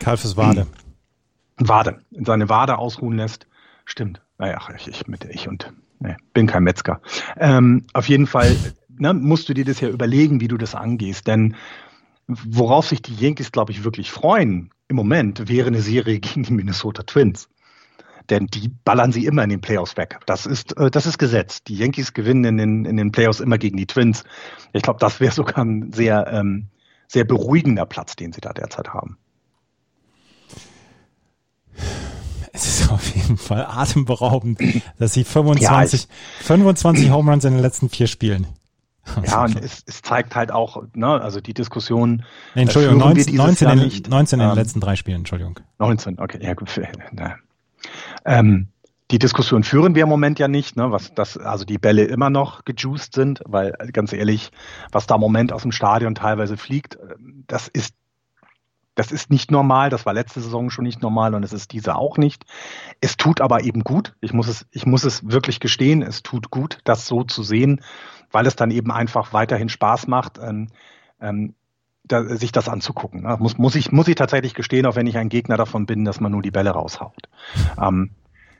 Kalf 0.00 0.24
ist 0.24 0.36
Wade. 0.36 0.62
Hm. 1.58 1.68
Wade. 1.68 1.98
Seine 2.10 2.48
Wade 2.48 2.78
ausruhen 2.78 3.16
lässt. 3.16 3.46
Stimmt. 3.84 4.20
Naja, 4.38 4.60
ich, 4.76 4.88
ich 4.88 5.06
mit 5.06 5.24
ich 5.24 5.48
und 5.48 5.72
ne, 6.00 6.16
bin 6.34 6.46
kein 6.46 6.62
Metzger. 6.62 7.00
Ähm, 7.38 7.84
auf 7.94 8.08
jeden 8.08 8.26
Fall 8.26 8.54
ne, 8.98 9.14
musst 9.14 9.48
du 9.48 9.54
dir 9.54 9.64
das 9.64 9.80
ja 9.80 9.88
überlegen, 9.88 10.40
wie 10.40 10.48
du 10.48 10.56
das 10.56 10.74
angehst. 10.74 11.26
Denn 11.26 11.56
worauf 12.26 12.88
sich 12.88 13.02
die 13.02 13.14
Yankees, 13.14 13.52
glaube 13.52 13.72
ich, 13.72 13.84
wirklich 13.84 14.10
freuen 14.10 14.70
im 14.88 14.96
Moment, 14.96 15.48
wäre 15.48 15.68
eine 15.68 15.80
Serie 15.80 16.20
gegen 16.20 16.42
die 16.42 16.52
Minnesota 16.52 17.02
Twins 17.02 17.48
denn 18.30 18.46
die 18.46 18.68
ballern 18.68 19.12
sie 19.12 19.26
immer 19.26 19.44
in 19.44 19.50
den 19.50 19.60
Playoffs 19.60 19.96
weg. 19.96 20.18
Das 20.26 20.46
ist, 20.46 20.76
äh, 20.76 20.90
das 20.90 21.06
ist 21.06 21.18
Gesetz. 21.18 21.62
Die 21.64 21.76
Yankees 21.76 22.12
gewinnen 22.12 22.44
in 22.44 22.56
den, 22.56 22.84
in 22.84 22.96
den 22.96 23.12
Playoffs 23.12 23.40
immer 23.40 23.58
gegen 23.58 23.76
die 23.76 23.86
Twins. 23.86 24.24
Ich 24.72 24.82
glaube, 24.82 24.98
das 25.00 25.20
wäre 25.20 25.32
sogar 25.34 25.58
ein 25.58 25.92
sehr, 25.92 26.26
ähm, 26.32 26.68
sehr 27.08 27.24
beruhigender 27.24 27.86
Platz, 27.86 28.16
den 28.16 28.32
sie 28.32 28.40
da 28.40 28.52
derzeit 28.52 28.88
haben. 28.88 29.16
Es 32.52 32.66
ist 32.66 32.90
auf 32.90 33.14
jeden 33.14 33.36
Fall 33.36 33.66
atemberaubend, 33.66 34.60
dass 34.98 35.12
sie 35.12 35.24
25, 35.24 36.02
ja, 36.02 36.08
25 36.44 37.10
Home 37.10 37.30
Runs 37.30 37.44
in 37.44 37.52
den 37.52 37.62
letzten 37.62 37.88
vier 37.88 38.06
Spielen. 38.06 38.46
Ja, 39.24 39.44
und 39.44 39.62
es, 39.62 39.84
es 39.86 40.02
zeigt 40.02 40.34
halt 40.34 40.50
auch, 40.50 40.82
ne, 40.94 41.06
also 41.06 41.40
die 41.40 41.54
Diskussion. 41.54 42.24
Nee, 42.56 42.62
Entschuldigung, 42.62 42.98
19, 42.98 43.36
19, 43.36 43.68
in, 43.68 43.78
19 43.78 44.40
in 44.40 44.44
den 44.44 44.50
ähm, 44.50 44.56
letzten 44.56 44.80
drei 44.80 44.96
Spielen, 44.96 45.18
Entschuldigung. 45.18 45.60
19, 45.78 46.18
okay, 46.18 46.40
ja 46.42 46.54
gut. 46.54 46.68
Na, 47.12 47.36
ähm, 48.24 48.68
die 49.10 49.18
Diskussion 49.18 49.62
führen 49.62 49.94
wir 49.94 50.02
im 50.02 50.08
Moment 50.08 50.38
ja 50.38 50.48
nicht, 50.48 50.76
ne, 50.76 50.90
was 50.90 51.14
das, 51.14 51.38
also 51.38 51.64
die 51.64 51.78
Bälle 51.78 52.04
immer 52.04 52.28
noch 52.28 52.64
gejuiced 52.64 53.14
sind, 53.14 53.40
weil 53.44 53.72
ganz 53.92 54.12
ehrlich, 54.12 54.50
was 54.90 55.06
da 55.06 55.14
im 55.14 55.20
Moment 55.20 55.52
aus 55.52 55.62
dem 55.62 55.72
Stadion 55.72 56.14
teilweise 56.14 56.56
fliegt, 56.56 56.96
äh, 56.96 57.14
das 57.46 57.68
ist 57.68 57.94
das 58.96 59.12
ist 59.12 59.30
nicht 59.30 59.50
normal, 59.50 59.90
das 59.90 60.06
war 60.06 60.14
letzte 60.14 60.40
Saison 60.40 60.70
schon 60.70 60.84
nicht 60.84 61.02
normal 61.02 61.34
und 61.34 61.42
es 61.42 61.52
ist 61.52 61.72
diese 61.72 61.96
auch 61.96 62.16
nicht. 62.16 62.46
Es 63.02 63.18
tut 63.18 63.42
aber 63.42 63.62
eben 63.62 63.84
gut. 63.84 64.14
Ich 64.22 64.32
muss 64.32 64.48
es, 64.48 64.66
ich 64.70 64.86
muss 64.86 65.04
es 65.04 65.30
wirklich 65.30 65.60
gestehen, 65.60 66.00
es 66.00 66.22
tut 66.22 66.50
gut, 66.50 66.78
das 66.84 67.06
so 67.06 67.22
zu 67.22 67.42
sehen, 67.42 67.82
weil 68.32 68.46
es 68.46 68.56
dann 68.56 68.70
eben 68.70 68.90
einfach 68.90 69.34
weiterhin 69.34 69.68
Spaß 69.68 70.06
macht. 70.06 70.38
Ähm, 70.38 70.68
ähm, 71.20 71.54
da, 72.06 72.24
sich 72.36 72.52
das 72.52 72.68
anzugucken. 72.68 73.22
Ne? 73.22 73.36
Muss, 73.38 73.58
muss, 73.58 73.74
ich, 73.74 73.92
muss 73.92 74.08
ich 74.08 74.14
tatsächlich 74.14 74.54
gestehen, 74.54 74.86
auch 74.86 74.96
wenn 74.96 75.06
ich 75.06 75.18
ein 75.18 75.28
Gegner 75.28 75.56
davon 75.56 75.86
bin, 75.86 76.04
dass 76.04 76.20
man 76.20 76.32
nur 76.32 76.42
die 76.42 76.50
Bälle 76.50 76.70
raushaut. 76.70 77.28
Ähm, 77.80 78.10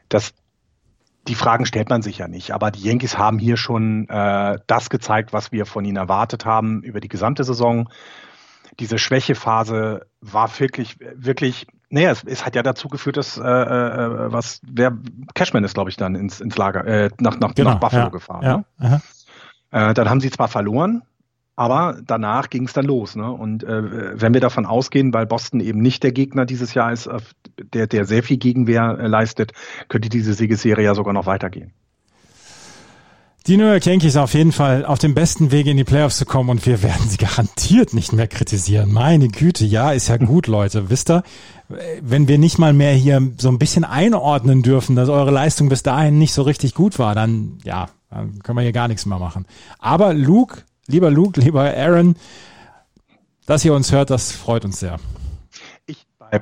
das, 0.08 0.34
die 1.28 1.34
Fragen 1.34 1.66
stellt 1.66 1.88
man 1.88 2.02
sich 2.02 2.18
ja 2.18 2.28
nicht. 2.28 2.52
Aber 2.52 2.70
die 2.70 2.82
Yankees 2.82 3.18
haben 3.18 3.38
hier 3.38 3.56
schon 3.56 4.08
äh, 4.08 4.58
das 4.66 4.90
gezeigt, 4.90 5.32
was 5.32 5.52
wir 5.52 5.66
von 5.66 5.84
ihnen 5.84 5.96
erwartet 5.96 6.44
haben 6.44 6.82
über 6.82 7.00
die 7.00 7.08
gesamte 7.08 7.44
Saison. 7.44 7.88
Diese 8.78 8.98
Schwächephase 8.98 10.06
war 10.20 10.58
wirklich, 10.58 10.98
wirklich, 11.14 11.66
naja, 11.88 12.10
es, 12.10 12.24
es 12.24 12.44
hat 12.44 12.56
ja 12.56 12.62
dazu 12.62 12.88
geführt, 12.88 13.16
dass 13.16 13.38
äh, 13.38 13.42
äh, 13.42 14.32
was, 14.32 14.60
wer 14.66 14.96
Cashman 15.34 15.64
ist, 15.64 15.74
glaube 15.74 15.90
ich, 15.90 15.96
dann 15.96 16.14
ins, 16.14 16.40
ins 16.40 16.56
Lager, 16.56 16.84
äh, 16.84 17.10
nach, 17.20 17.38
nach, 17.38 17.54
genau, 17.54 17.70
nach 17.70 17.80
Buffalo 17.80 18.04
ja, 18.04 18.08
gefahren. 18.08 18.42
Ja, 18.42 18.64
ne? 18.78 19.00
äh, 19.70 19.94
dann 19.94 20.10
haben 20.10 20.20
sie 20.20 20.30
zwar 20.30 20.48
verloren, 20.48 21.02
aber 21.56 21.98
danach 22.04 22.50
ging 22.50 22.66
es 22.66 22.74
dann 22.74 22.84
los. 22.84 23.16
Ne? 23.16 23.30
Und 23.30 23.64
äh, 23.64 24.20
wenn 24.20 24.34
wir 24.34 24.42
davon 24.42 24.66
ausgehen, 24.66 25.12
weil 25.14 25.26
Boston 25.26 25.60
eben 25.60 25.80
nicht 25.80 26.02
der 26.02 26.12
Gegner 26.12 26.44
dieses 26.44 26.74
Jahr 26.74 26.92
ist, 26.92 27.08
der, 27.72 27.86
der 27.86 28.04
sehr 28.04 28.22
viel 28.22 28.36
Gegenwehr 28.36 28.98
äh, 29.00 29.06
leistet, 29.06 29.52
könnte 29.88 30.10
diese 30.10 30.34
Siegesserie 30.34 30.84
ja 30.84 30.94
sogar 30.94 31.14
noch 31.14 31.26
weitergehen. 31.26 31.72
Die 33.46 33.56
New 33.56 33.64
York 33.64 33.86
Yankees 33.86 34.16
auf 34.16 34.34
jeden 34.34 34.50
Fall 34.50 34.84
auf 34.84 34.98
dem 34.98 35.14
besten 35.14 35.52
Wege 35.52 35.70
in 35.70 35.76
die 35.76 35.84
Playoffs 35.84 36.18
zu 36.18 36.26
kommen 36.26 36.50
und 36.50 36.66
wir 36.66 36.82
werden 36.82 37.08
sie 37.08 37.16
garantiert 37.24 37.94
nicht 37.94 38.12
mehr 38.12 38.26
kritisieren. 38.26 38.92
Meine 38.92 39.28
Güte, 39.28 39.64
ja, 39.64 39.92
ist 39.92 40.08
ja 40.08 40.18
gut, 40.18 40.48
Leute. 40.48 40.90
Wisst 40.90 41.10
ihr, 41.10 41.22
wenn 42.02 42.28
wir 42.28 42.38
nicht 42.38 42.58
mal 42.58 42.72
mehr 42.74 42.92
hier 42.92 43.22
so 43.38 43.48
ein 43.48 43.58
bisschen 43.58 43.84
einordnen 43.84 44.62
dürfen, 44.62 44.94
dass 44.94 45.08
eure 45.08 45.30
Leistung 45.30 45.68
bis 45.68 45.82
dahin 45.82 46.18
nicht 46.18 46.34
so 46.34 46.42
richtig 46.42 46.74
gut 46.74 46.98
war, 46.98 47.14
dann 47.14 47.58
ja, 47.64 47.88
dann 48.10 48.40
können 48.42 48.58
wir 48.58 48.62
hier 48.62 48.72
gar 48.72 48.88
nichts 48.88 49.06
mehr 49.06 49.18
machen. 49.18 49.46
Aber 49.78 50.12
Luke, 50.12 50.64
lieber 50.88 51.10
Luke, 51.10 51.40
lieber 51.40 51.62
Aaron, 51.62 52.16
dass 53.46 53.64
ihr 53.64 53.74
uns 53.74 53.92
hört, 53.92 54.10
das 54.10 54.32
freut 54.32 54.64
uns 54.64 54.80
sehr. 54.80 54.98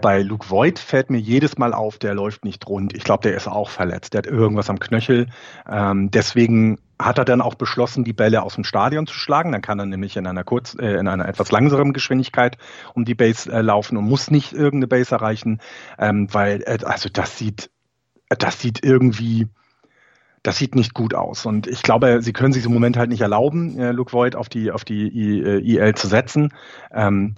Bei, 0.00 0.22
Luke 0.22 0.48
Voigt 0.48 0.78
fällt 0.78 1.10
mir 1.10 1.18
jedes 1.18 1.58
Mal 1.58 1.74
auf, 1.74 1.98
der 1.98 2.14
läuft 2.14 2.44
nicht 2.44 2.66
rund. 2.66 2.94
Ich 2.96 3.04
glaube, 3.04 3.22
der 3.22 3.36
ist 3.36 3.46
auch 3.46 3.68
verletzt. 3.68 4.14
Der 4.14 4.18
hat 4.18 4.26
irgendwas 4.26 4.70
am 4.70 4.78
Knöchel. 4.78 5.28
Ähm, 5.68 6.10
deswegen 6.10 6.78
hat 6.98 7.18
er 7.18 7.24
dann 7.24 7.40
auch 7.40 7.54
beschlossen, 7.54 8.04
die 8.04 8.12
Bälle 8.12 8.42
aus 8.42 8.54
dem 8.54 8.64
Stadion 8.64 9.06
zu 9.06 9.14
schlagen. 9.14 9.52
Dann 9.52 9.62
kann 9.62 9.78
er 9.78 9.86
nämlich 9.86 10.16
in 10.16 10.26
einer 10.26 10.44
kurz, 10.44 10.74
äh, 10.78 10.94
in 10.94 11.08
einer 11.08 11.28
etwas 11.28 11.50
langsameren 11.50 11.92
Geschwindigkeit 11.92 12.56
um 12.94 13.04
die 13.04 13.14
Base 13.14 13.52
äh, 13.52 13.60
laufen 13.60 13.96
und 13.96 14.04
muss 14.04 14.30
nicht 14.30 14.52
irgendeine 14.52 14.88
Base 14.88 15.14
erreichen, 15.14 15.60
ähm, 15.98 16.32
weil 16.32 16.62
äh, 16.62 16.78
also 16.84 17.08
das 17.12 17.36
sieht, 17.36 17.70
das 18.30 18.60
sieht 18.60 18.82
irgendwie, 18.82 19.48
das 20.44 20.58
sieht 20.58 20.76
nicht 20.76 20.94
gut 20.94 21.14
aus. 21.14 21.46
Und 21.46 21.66
ich 21.66 21.82
glaube, 21.82 22.22
sie 22.22 22.32
können 22.32 22.52
sich 22.52 22.64
im 22.66 22.72
Moment 22.72 22.96
halt 22.96 23.08
nicht 23.08 23.22
erlauben, 23.22 23.78
äh, 23.78 23.90
Luke 23.90 24.12
Voigt 24.12 24.36
auf 24.36 24.48
die 24.48 24.70
auf 24.70 24.84
die 24.84 25.08
I, 25.08 25.76
IL 25.76 25.94
zu 25.96 26.06
setzen. 26.06 26.52
Ähm, 26.92 27.34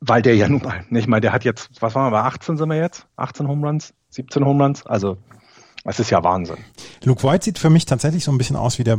weil 0.00 0.22
der 0.22 0.36
ja 0.36 0.48
nun 0.48 0.62
mal, 0.62 0.84
ich 0.90 1.08
meine, 1.08 1.22
der 1.22 1.32
hat 1.32 1.44
jetzt, 1.44 1.70
was 1.80 1.94
waren 1.96 2.12
wir, 2.12 2.18
bei 2.18 2.22
18 2.22 2.56
sind 2.56 2.68
wir 2.68 2.76
jetzt? 2.76 3.06
18 3.16 3.48
Home 3.48 3.66
Runs, 3.66 3.94
17 4.10 4.44
Home 4.44 4.62
Runs, 4.62 4.86
also 4.86 5.16
es 5.84 5.98
ist 5.98 6.10
ja 6.10 6.22
Wahnsinn. 6.22 6.58
Luke 7.02 7.22
White 7.24 7.46
sieht 7.46 7.58
für 7.58 7.70
mich 7.70 7.86
tatsächlich 7.86 8.22
so 8.22 8.30
ein 8.30 8.38
bisschen 8.38 8.56
aus 8.56 8.78
wie 8.78 8.84
der 8.84 8.98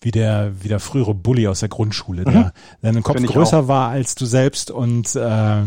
wie 0.00 0.12
der, 0.12 0.52
wie 0.62 0.68
der 0.68 0.78
frühere 0.78 1.12
Bully 1.12 1.48
aus 1.48 1.58
der 1.58 1.68
Grundschule, 1.68 2.22
der, 2.22 2.32
mhm. 2.32 2.50
der 2.82 2.90
ein 2.90 3.02
Kopf 3.02 3.20
größer 3.20 3.60
auch. 3.64 3.68
war 3.68 3.88
als 3.88 4.14
du 4.14 4.26
selbst 4.26 4.70
und 4.70 5.16
äh, 5.16 5.62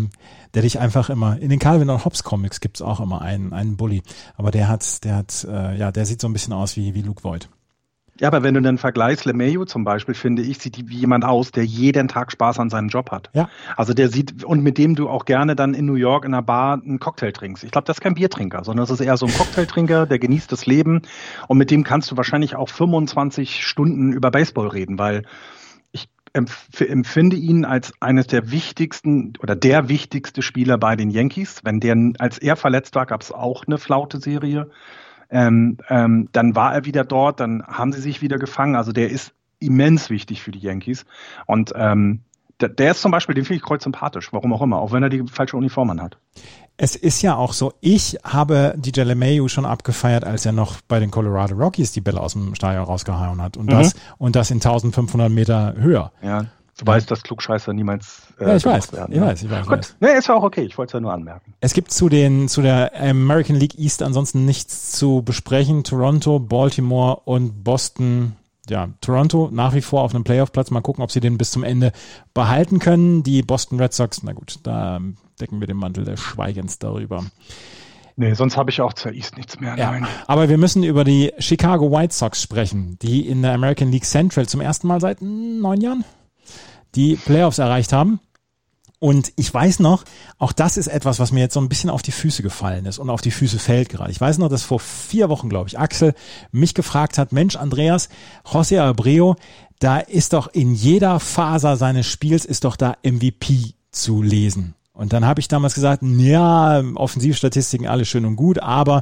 der 0.53 0.61
dich 0.63 0.79
einfach 0.79 1.09
immer, 1.09 1.37
in 1.39 1.49
den 1.49 1.59
Calvin 1.59 1.89
und 1.89 2.05
Hobbes 2.05 2.23
Comics 2.23 2.59
gibt's 2.59 2.81
auch 2.81 2.99
immer 2.99 3.21
einen, 3.21 3.53
einen 3.53 3.77
Bully, 3.77 4.03
aber 4.35 4.51
der 4.51 4.67
hat, 4.67 5.03
der 5.03 5.15
hat, 5.15 5.45
äh, 5.49 5.77
ja, 5.77 5.91
der 5.91 6.05
sieht 6.05 6.21
so 6.21 6.27
ein 6.27 6.33
bisschen 6.33 6.53
aus 6.53 6.75
wie, 6.75 6.93
wie 6.93 7.01
Luke 7.01 7.23
Voigt. 7.23 7.49
Ja, 8.21 8.27
aber 8.27 8.43
wenn 8.43 8.53
du 8.53 8.61
dann 8.61 8.77
vergleichst, 8.77 9.25
LeMayo 9.25 9.65
zum 9.65 9.83
Beispiel, 9.83 10.13
finde 10.13 10.43
ich, 10.43 10.59
sieht 10.59 10.77
wie 10.89 10.95
jemand 10.95 11.25
aus, 11.25 11.51
der 11.51 11.65
jeden 11.65 12.07
Tag 12.07 12.31
Spaß 12.31 12.59
an 12.59 12.69
seinem 12.69 12.89
Job 12.89 13.09
hat. 13.09 13.31
Ja. 13.33 13.49
Also 13.77 13.95
der 13.95 14.09
sieht, 14.09 14.43
und 14.43 14.61
mit 14.61 14.77
dem 14.77 14.93
du 14.93 15.09
auch 15.09 15.25
gerne 15.25 15.55
dann 15.55 15.73
in 15.73 15.87
New 15.87 15.95
York 15.95 16.23
in 16.23 16.35
einer 16.35 16.43
Bar 16.43 16.73
einen 16.73 16.99
Cocktail 16.99 17.31
trinkst. 17.31 17.63
Ich 17.63 17.71
glaube, 17.71 17.87
das 17.87 17.97
ist 17.97 18.01
kein 18.01 18.13
Biertrinker, 18.13 18.63
sondern 18.63 18.85
das 18.85 18.91
ist 18.91 19.03
eher 19.03 19.17
so 19.17 19.25
ein 19.25 19.33
Cocktailtrinker, 19.33 20.05
der 20.05 20.19
genießt 20.19 20.51
das 20.51 20.67
Leben. 20.67 21.01
Und 21.47 21.57
mit 21.57 21.71
dem 21.71 21.83
kannst 21.83 22.11
du 22.11 22.17
wahrscheinlich 22.17 22.55
auch 22.55 22.69
25 22.69 23.65
Stunden 23.65 24.13
über 24.13 24.29
Baseball 24.29 24.67
reden, 24.67 24.99
weil 24.99 25.23
empfinde 26.33 27.35
ihn 27.35 27.65
als 27.65 27.93
eines 27.99 28.27
der 28.27 28.51
wichtigsten 28.51 29.33
oder 29.41 29.55
der 29.55 29.89
wichtigste 29.89 30.41
Spieler 30.41 30.77
bei 30.77 30.95
den 30.95 31.09
Yankees. 31.09 31.61
Wenn 31.63 31.79
der, 31.79 31.95
als 32.19 32.37
er 32.37 32.55
verletzt 32.55 32.95
war, 32.95 33.05
gab 33.05 33.21
es 33.21 33.31
auch 33.31 33.65
eine 33.65 33.77
Flaute-Serie. 33.77 34.69
Ähm, 35.29 35.77
ähm, 35.89 36.29
dann 36.31 36.55
war 36.55 36.73
er 36.73 36.85
wieder 36.85 37.03
dort, 37.03 37.39
dann 37.39 37.63
haben 37.63 37.93
sie 37.93 38.01
sich 38.01 38.21
wieder 38.21 38.37
gefangen. 38.37 38.75
Also 38.75 38.91
der 38.91 39.09
ist 39.09 39.33
immens 39.59 40.09
wichtig 40.09 40.41
für 40.41 40.51
die 40.51 40.59
Yankees. 40.59 41.05
Und 41.45 41.73
ähm, 41.75 42.21
der, 42.59 42.69
der 42.69 42.91
ist 42.91 43.01
zum 43.01 43.11
Beispiel, 43.11 43.35
den 43.35 43.45
finde 43.45 43.57
ich 43.57 43.63
kreuz 43.63 43.83
sympathisch, 43.83 44.33
warum 44.33 44.53
auch 44.53 44.61
immer, 44.61 44.79
auch 44.79 44.91
wenn 44.91 45.03
er 45.03 45.09
die 45.09 45.23
falsche 45.27 45.57
Uniform 45.57 45.89
anhat. 45.89 46.17
Es 46.77 46.95
ist 46.95 47.21
ja 47.21 47.35
auch 47.35 47.53
so, 47.53 47.73
ich 47.79 48.17
habe 48.23 48.73
DJ 48.77 49.01
LeMayu 49.01 49.47
schon 49.47 49.65
abgefeiert, 49.65 50.23
als 50.23 50.45
er 50.45 50.51
noch 50.51 50.81
bei 50.87 50.99
den 50.99 51.11
Colorado 51.11 51.55
Rockies 51.55 51.91
die 51.91 52.01
Bälle 52.01 52.19
aus 52.19 52.33
dem 52.33 52.55
Stadion 52.55 52.85
rausgehauen 52.85 53.41
hat 53.41 53.55
und 53.55 53.67
mhm. 53.67 53.71
das 53.71 53.93
und 54.17 54.35
das 54.35 54.49
in 54.49 54.57
1500 54.57 55.29
Meter 55.29 55.75
höher. 55.77 56.11
Ja. 56.23 56.47
Du 56.81 56.87
weißt, 56.87 57.11
dass 57.11 57.21
Klugscheißer 57.21 57.73
niemals 57.73 58.23
äh, 58.39 58.47
ja, 58.47 58.55
ich 58.55 58.65
weiß, 58.65 58.93
werden. 58.93 59.11
Ich 59.11 59.19
ja. 59.19 59.27
weiß, 59.27 59.43
ich 59.43 59.51
weiß. 59.51 59.67
Gut, 59.67 59.77
weiß. 59.77 59.95
Nee, 59.99 60.17
ist 60.17 60.27
ja 60.27 60.35
auch 60.35 60.41
okay. 60.41 60.63
Ich 60.63 60.79
wollte 60.79 60.89
es 60.89 60.93
ja 60.93 60.99
nur 60.99 61.13
anmerken. 61.13 61.53
Es 61.59 61.73
gibt 61.73 61.91
zu 61.91 62.09
den 62.09 62.47
zu 62.47 62.63
der 62.63 62.99
American 62.99 63.55
League 63.55 63.77
East 63.77 64.01
ansonsten 64.01 64.45
nichts 64.45 64.91
zu 64.91 65.21
besprechen. 65.21 65.83
Toronto, 65.83 66.39
Baltimore 66.39 67.21
und 67.25 67.63
Boston. 67.63 68.35
Ja, 68.69 68.89
Toronto 69.01 69.49
nach 69.51 69.73
wie 69.73 69.81
vor 69.81 70.03
auf 70.03 70.13
einem 70.13 70.23
Playoff-Platz. 70.23 70.71
Mal 70.71 70.81
gucken, 70.81 71.03
ob 71.03 71.11
sie 71.11 71.19
den 71.19 71.37
bis 71.37 71.51
zum 71.51 71.63
Ende 71.63 71.91
behalten 72.33 72.79
können. 72.79 73.23
Die 73.23 73.41
Boston 73.41 73.79
Red 73.79 73.93
Sox, 73.93 74.23
na 74.23 74.33
gut, 74.33 74.59
da 74.63 74.99
decken 75.39 75.59
wir 75.59 75.67
den 75.67 75.77
Mantel 75.77 76.05
des 76.05 76.19
Schweigens 76.19 76.77
darüber. 76.79 77.25
Nee, 78.15 78.33
sonst 78.33 78.57
habe 78.57 78.69
ich 78.69 78.81
auch 78.81 78.93
zur 78.93 79.13
East 79.13 79.37
nichts 79.37 79.59
mehr. 79.59 79.75
Ja, 79.77 79.91
Nein. 79.91 80.07
Aber 80.27 80.47
wir 80.49 80.57
müssen 80.57 80.83
über 80.83 81.03
die 81.03 81.31
Chicago 81.39 81.91
White 81.91 82.13
Sox 82.13 82.41
sprechen, 82.41 82.97
die 83.01 83.27
in 83.27 83.41
der 83.41 83.53
American 83.53 83.91
League 83.91 84.05
Central 84.05 84.47
zum 84.47 84.61
ersten 84.61 84.87
Mal 84.87 85.01
seit 85.01 85.21
neun 85.21 85.81
Jahren 85.81 86.03
die 86.95 87.15
Playoffs 87.15 87.57
erreicht 87.57 87.93
haben. 87.93 88.19
Und 89.03 89.33
ich 89.35 89.51
weiß 89.51 89.79
noch, 89.79 90.03
auch 90.37 90.51
das 90.51 90.77
ist 90.77 90.85
etwas, 90.85 91.17
was 91.17 91.31
mir 91.31 91.39
jetzt 91.39 91.55
so 91.55 91.59
ein 91.59 91.69
bisschen 91.69 91.89
auf 91.89 92.03
die 92.03 92.11
Füße 92.11 92.43
gefallen 92.43 92.85
ist 92.85 92.99
und 92.99 93.09
auf 93.09 93.21
die 93.21 93.31
Füße 93.31 93.57
fällt 93.57 93.89
gerade. 93.89 94.11
Ich 94.11 94.21
weiß 94.21 94.37
noch, 94.37 94.47
dass 94.47 94.61
vor 94.61 94.79
vier 94.79 95.27
Wochen, 95.27 95.49
glaube 95.49 95.67
ich, 95.67 95.79
Axel 95.79 96.13
mich 96.51 96.75
gefragt 96.75 97.17
hat, 97.17 97.31
Mensch, 97.31 97.55
Andreas, 97.55 98.09
José 98.45 98.79
Abreu, 98.79 99.33
da 99.79 99.97
ist 99.97 100.33
doch 100.33 100.53
in 100.53 100.75
jeder 100.75 101.19
Faser 101.19 101.77
seines 101.77 102.05
Spiels 102.05 102.45
ist 102.45 102.63
doch 102.63 102.75
da 102.75 102.95
MVP 103.01 103.73
zu 103.91 104.21
lesen. 104.21 104.75
Und 105.01 105.13
dann 105.13 105.25
habe 105.25 105.39
ich 105.39 105.47
damals 105.47 105.73
gesagt, 105.73 106.03
ja, 106.03 106.79
Offensivstatistiken 106.93 107.87
alles 107.87 108.07
schön 108.07 108.23
und 108.23 108.35
gut, 108.35 108.59
aber 108.59 109.01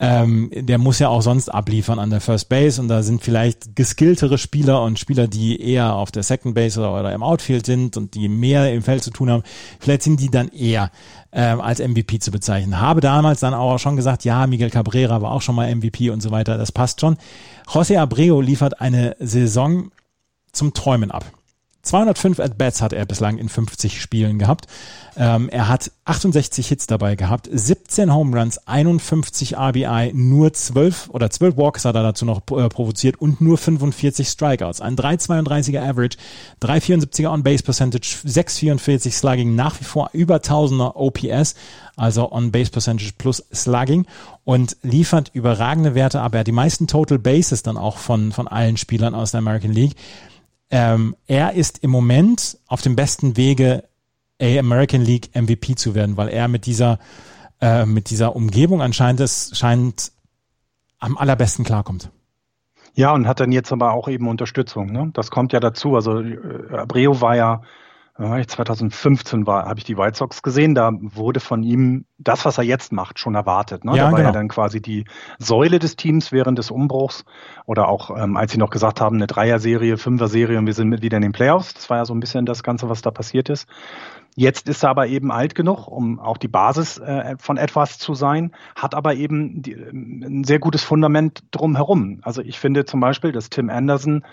ähm, 0.00 0.50
der 0.52 0.78
muss 0.78 0.98
ja 0.98 1.08
auch 1.08 1.22
sonst 1.22 1.48
abliefern 1.48 2.00
an 2.00 2.10
der 2.10 2.20
First 2.20 2.48
Base 2.48 2.82
und 2.82 2.88
da 2.88 3.04
sind 3.04 3.22
vielleicht 3.22 3.76
geskilltere 3.76 4.38
Spieler 4.38 4.82
und 4.82 4.98
Spieler, 4.98 5.28
die 5.28 5.62
eher 5.62 5.94
auf 5.94 6.10
der 6.10 6.24
Second 6.24 6.56
Base 6.56 6.80
oder, 6.80 6.98
oder 6.98 7.12
im 7.12 7.22
Outfield 7.22 7.64
sind 7.64 7.96
und 7.96 8.14
die 8.16 8.28
mehr 8.28 8.74
im 8.74 8.82
Feld 8.82 9.04
zu 9.04 9.12
tun 9.12 9.30
haben, 9.30 9.44
vielleicht 9.78 10.02
sind 10.02 10.18
die 10.18 10.32
dann 10.32 10.48
eher 10.48 10.90
ähm, 11.30 11.60
als 11.60 11.78
MVP 11.78 12.18
zu 12.18 12.32
bezeichnen. 12.32 12.80
Habe 12.80 13.00
damals 13.00 13.38
dann 13.38 13.54
auch 13.54 13.78
schon 13.78 13.94
gesagt, 13.94 14.24
ja, 14.24 14.48
Miguel 14.48 14.70
Cabrera 14.70 15.22
war 15.22 15.30
auch 15.30 15.42
schon 15.42 15.54
mal 15.54 15.72
MVP 15.72 16.10
und 16.10 16.24
so 16.24 16.32
weiter, 16.32 16.58
das 16.58 16.72
passt 16.72 17.00
schon. 17.00 17.18
José 17.68 18.00
Abreu 18.00 18.40
liefert 18.40 18.80
eine 18.80 19.14
Saison 19.20 19.92
zum 20.50 20.74
Träumen 20.74 21.12
ab. 21.12 21.24
205 21.86 22.40
At-Bats 22.40 22.82
hat 22.82 22.92
er 22.92 23.06
bislang 23.06 23.38
in 23.38 23.48
50 23.48 24.00
Spielen 24.00 24.38
gehabt. 24.38 24.66
Ähm, 25.16 25.48
er 25.48 25.68
hat 25.68 25.90
68 26.04 26.68
Hits 26.68 26.86
dabei 26.86 27.16
gehabt, 27.16 27.48
17 27.50 28.12
Home 28.12 28.38
Runs, 28.38 28.58
51 28.66 29.56
RBI, 29.56 30.12
nur 30.14 30.52
12 30.52 31.08
oder 31.10 31.30
12 31.30 31.56
Walks 31.56 31.84
hat 31.86 31.94
er 31.94 32.02
dazu 32.02 32.26
noch 32.26 32.42
äh, 32.50 32.68
provoziert 32.68 33.16
und 33.18 33.40
nur 33.40 33.56
45 33.56 34.28
Strikeouts. 34.28 34.82
Ein 34.82 34.96
3,32er 34.96 35.80
Average, 35.80 36.18
3,74er 36.60 37.32
On-Base 37.32 37.62
Percentage, 37.62 38.18
6,44 38.26 39.12
Slugging, 39.12 39.54
nach 39.54 39.80
wie 39.80 39.84
vor 39.84 40.10
über 40.12 40.36
1000er 40.36 40.96
OPS, 40.96 41.54
also 41.96 42.30
On-Base 42.30 42.70
Percentage 42.70 43.12
plus 43.16 43.42
Slugging 43.54 44.06
und 44.44 44.76
liefert 44.82 45.30
überragende 45.32 45.94
Werte 45.94 46.20
ab. 46.20 46.34
Er 46.34 46.40
hat 46.40 46.46
die 46.46 46.52
meisten 46.52 46.88
Total 46.88 47.18
Bases 47.18 47.62
dann 47.62 47.78
auch 47.78 47.96
von, 47.96 48.32
von 48.32 48.48
allen 48.48 48.76
Spielern 48.76 49.14
aus 49.14 49.30
der 49.30 49.38
American 49.38 49.72
League. 49.72 49.96
Ähm, 50.70 51.16
er 51.26 51.52
ist 51.52 51.82
im 51.82 51.90
Moment 51.90 52.58
auf 52.66 52.82
dem 52.82 52.96
besten 52.96 53.36
Wege, 53.36 53.84
a 54.40 54.58
American 54.58 55.00
League 55.00 55.30
MVP 55.34 55.76
zu 55.76 55.94
werden, 55.94 56.16
weil 56.16 56.28
er 56.28 56.48
mit 56.48 56.66
dieser, 56.66 56.98
äh, 57.60 57.86
mit 57.86 58.10
dieser 58.10 58.36
Umgebung 58.36 58.82
anscheinend 58.82 59.20
es 59.20 59.56
scheint 59.56 60.12
am 60.98 61.16
allerbesten 61.16 61.64
klarkommt. 61.64 62.10
Ja, 62.94 63.12
und 63.12 63.26
hat 63.26 63.40
dann 63.40 63.52
jetzt 63.52 63.72
aber 63.72 63.92
auch 63.92 64.08
eben 64.08 64.26
Unterstützung. 64.26 64.90
Ne? 64.90 65.10
Das 65.12 65.30
kommt 65.30 65.52
ja 65.52 65.60
dazu. 65.60 65.94
Also 65.94 66.20
äh, 66.20 66.38
Abreu 66.72 67.20
war 67.20 67.36
ja 67.36 67.62
2015 68.18 69.46
war, 69.46 69.66
habe 69.66 69.78
ich 69.78 69.84
die 69.84 69.98
White 69.98 70.16
Sox 70.16 70.42
gesehen. 70.42 70.74
Da 70.74 70.90
wurde 70.92 71.40
von 71.40 71.62
ihm 71.62 72.06
das, 72.18 72.44
was 72.46 72.56
er 72.56 72.64
jetzt 72.64 72.92
macht, 72.92 73.18
schon 73.18 73.34
erwartet. 73.34 73.84
Ne? 73.84 73.92
Ja, 73.96 74.06
da 74.06 74.12
war 74.12 74.18
genau. 74.18 74.30
er 74.30 74.32
dann 74.32 74.48
quasi 74.48 74.80
die 74.80 75.04
Säule 75.38 75.78
des 75.78 75.96
Teams 75.96 76.32
während 76.32 76.58
des 76.58 76.70
Umbruchs. 76.70 77.24
Oder 77.66 77.88
auch, 77.88 78.16
ähm, 78.16 78.36
als 78.36 78.52
sie 78.52 78.58
noch 78.58 78.70
gesagt 78.70 79.00
haben, 79.00 79.16
eine 79.16 79.26
Dreier-Serie, 79.26 79.98
Fünfer-Serie 79.98 80.58
und 80.58 80.66
wir 80.66 80.72
sind 80.72 81.02
wieder 81.02 81.18
in 81.18 81.22
den 81.22 81.32
Playoffs. 81.32 81.74
Das 81.74 81.90
war 81.90 81.98
ja 81.98 82.04
so 82.06 82.14
ein 82.14 82.20
bisschen 82.20 82.46
das 82.46 82.62
Ganze, 82.62 82.88
was 82.88 83.02
da 83.02 83.10
passiert 83.10 83.50
ist. 83.50 83.68
Jetzt 84.38 84.68
ist 84.68 84.82
er 84.82 84.90
aber 84.90 85.06
eben 85.06 85.32
alt 85.32 85.54
genug, 85.54 85.88
um 85.88 86.20
auch 86.20 86.36
die 86.36 86.48
Basis 86.48 86.98
äh, 86.98 87.36
von 87.38 87.56
etwas 87.56 87.98
zu 87.98 88.12
sein, 88.12 88.52
hat 88.74 88.94
aber 88.94 89.14
eben 89.14 89.62
die, 89.62 89.72
ein 89.72 90.44
sehr 90.44 90.58
gutes 90.58 90.84
Fundament 90.84 91.42
drumherum. 91.52 92.20
Also 92.22 92.42
ich 92.42 92.58
finde 92.58 92.84
zum 92.84 93.00
Beispiel, 93.00 93.32
dass 93.32 93.48
Tim 93.48 93.70
Anderson 93.70 94.24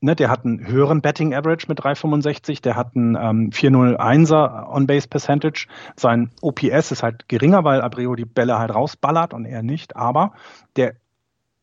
Ne, 0.00 0.14
der 0.14 0.28
hat 0.28 0.44
einen 0.44 0.66
höheren 0.66 1.00
Betting 1.00 1.34
Average 1.34 1.66
mit 1.68 1.80
3,65, 1.80 2.60
der 2.60 2.76
hat 2.76 2.94
einen 2.94 3.16
ähm, 3.16 3.50
4,01er 3.50 4.68
On-Base 4.68 5.08
Percentage. 5.08 5.68
Sein 5.96 6.30
OPS 6.42 6.92
ist 6.92 7.02
halt 7.02 7.28
geringer, 7.28 7.64
weil 7.64 7.80
Abreu 7.80 8.14
die 8.14 8.26
Bälle 8.26 8.58
halt 8.58 8.74
rausballert 8.74 9.32
und 9.32 9.46
er 9.46 9.62
nicht, 9.62 9.96
aber 9.96 10.32
der 10.76 10.96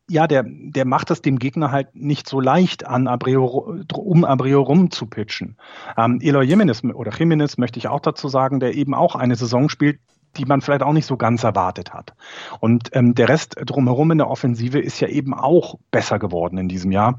ja, 0.08 0.26
der, 0.26 0.44
der 0.46 0.84
macht 0.84 1.10
es 1.10 1.22
dem 1.22 1.38
Gegner 1.38 1.70
halt 1.70 1.94
nicht 1.94 2.28
so 2.28 2.38
leicht 2.40 2.86
an 2.86 3.08
Abreu, 3.08 3.38
um 3.94 4.24
Abreu 4.24 4.58
rum 4.58 4.90
zu 4.90 5.06
pitchen. 5.06 5.56
Ähm, 5.96 6.18
Eloy 6.20 6.44
Jimenez 6.44 6.84
oder 6.84 7.10
Jimenez 7.10 7.56
möchte 7.56 7.78
ich 7.78 7.88
auch 7.88 8.00
dazu 8.00 8.28
sagen, 8.28 8.60
der 8.60 8.74
eben 8.74 8.94
auch 8.94 9.14
eine 9.14 9.34
Saison 9.34 9.70
spielt, 9.70 10.00
die 10.36 10.44
man 10.44 10.60
vielleicht 10.60 10.82
auch 10.82 10.92
nicht 10.92 11.06
so 11.06 11.16
ganz 11.16 11.42
erwartet 11.44 11.94
hat. 11.94 12.14
Und 12.60 12.90
ähm, 12.92 13.14
der 13.14 13.28
Rest 13.28 13.56
drumherum 13.64 14.10
in 14.10 14.18
der 14.18 14.28
Offensive 14.28 14.78
ist 14.78 15.00
ja 15.00 15.08
eben 15.08 15.32
auch 15.32 15.78
besser 15.90 16.18
geworden 16.18 16.58
in 16.58 16.68
diesem 16.68 16.92
Jahr 16.92 17.18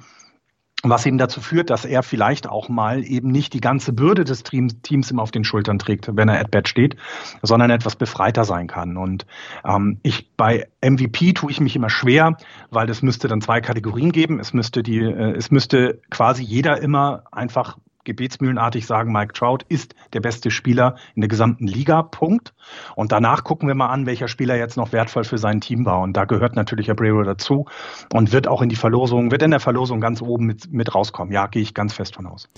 was 0.83 1.05
eben 1.05 1.17
dazu 1.17 1.41
führt, 1.41 1.69
dass 1.69 1.85
er 1.85 2.03
vielleicht 2.03 2.47
auch 2.47 2.69
mal 2.69 3.03
eben 3.03 3.29
nicht 3.29 3.53
die 3.53 3.61
ganze 3.61 3.93
Bürde 3.93 4.23
des 4.23 4.43
Teams 4.43 5.11
immer 5.11 5.23
auf 5.23 5.31
den 5.31 5.43
Schultern 5.43 5.79
trägt, 5.79 6.15
wenn 6.15 6.29
er 6.29 6.39
at 6.39 6.51
bat 6.51 6.67
steht, 6.67 6.95
sondern 7.41 7.71
etwas 7.71 7.95
befreiter 7.95 8.43
sein 8.43 8.67
kann. 8.67 8.97
Und 8.97 9.25
ähm, 9.63 9.99
ich 10.03 10.29
bei 10.35 10.67
MVP 10.83 11.33
tue 11.33 11.51
ich 11.51 11.59
mich 11.59 11.75
immer 11.75 11.89
schwer, 11.89 12.37
weil 12.69 12.89
es 12.89 13.01
müsste 13.01 13.27
dann 13.27 13.41
zwei 13.41 13.61
Kategorien 13.61 14.11
geben. 14.11 14.39
Es 14.39 14.53
müsste 14.53 14.83
die, 14.83 14.99
äh, 14.99 15.35
es 15.35 15.49
müsste 15.49 16.01
quasi 16.09 16.43
jeder 16.43 16.81
immer 16.81 17.23
einfach 17.31 17.77
gebetsmühlenartig 18.05 18.85
sagen, 18.85 19.11
Mike 19.11 19.33
Trout 19.33 19.59
ist 19.67 19.95
der 20.13 20.21
beste 20.21 20.51
Spieler 20.51 20.95
in 21.15 21.21
der 21.21 21.27
gesamten 21.27 21.67
Liga, 21.67 22.03
Punkt. 22.03 22.53
Und 22.95 23.11
danach 23.11 23.43
gucken 23.43 23.67
wir 23.67 23.75
mal 23.75 23.89
an, 23.89 24.05
welcher 24.05 24.27
Spieler 24.27 24.55
jetzt 24.55 24.77
noch 24.77 24.93
wertvoll 24.93 25.23
für 25.23 25.37
sein 25.37 25.59
Team 25.59 25.85
war. 25.85 25.99
Und 26.01 26.15
da 26.15 26.25
gehört 26.25 26.55
natürlich 26.55 26.89
Abreu 26.89 27.23
dazu 27.23 27.65
und 28.13 28.31
wird 28.31 28.47
auch 28.47 28.61
in 28.61 28.69
die 28.69 28.75
Verlosung, 28.75 29.31
wird 29.31 29.41
in 29.41 29.51
der 29.51 29.59
Verlosung 29.59 29.99
ganz 29.99 30.21
oben 30.21 30.45
mit, 30.45 30.71
mit 30.71 30.95
rauskommen. 30.95 31.33
Ja, 31.33 31.47
gehe 31.47 31.61
ich 31.61 31.73
ganz 31.73 31.93
fest 31.93 32.15
von 32.15 32.27
aus. 32.27 32.49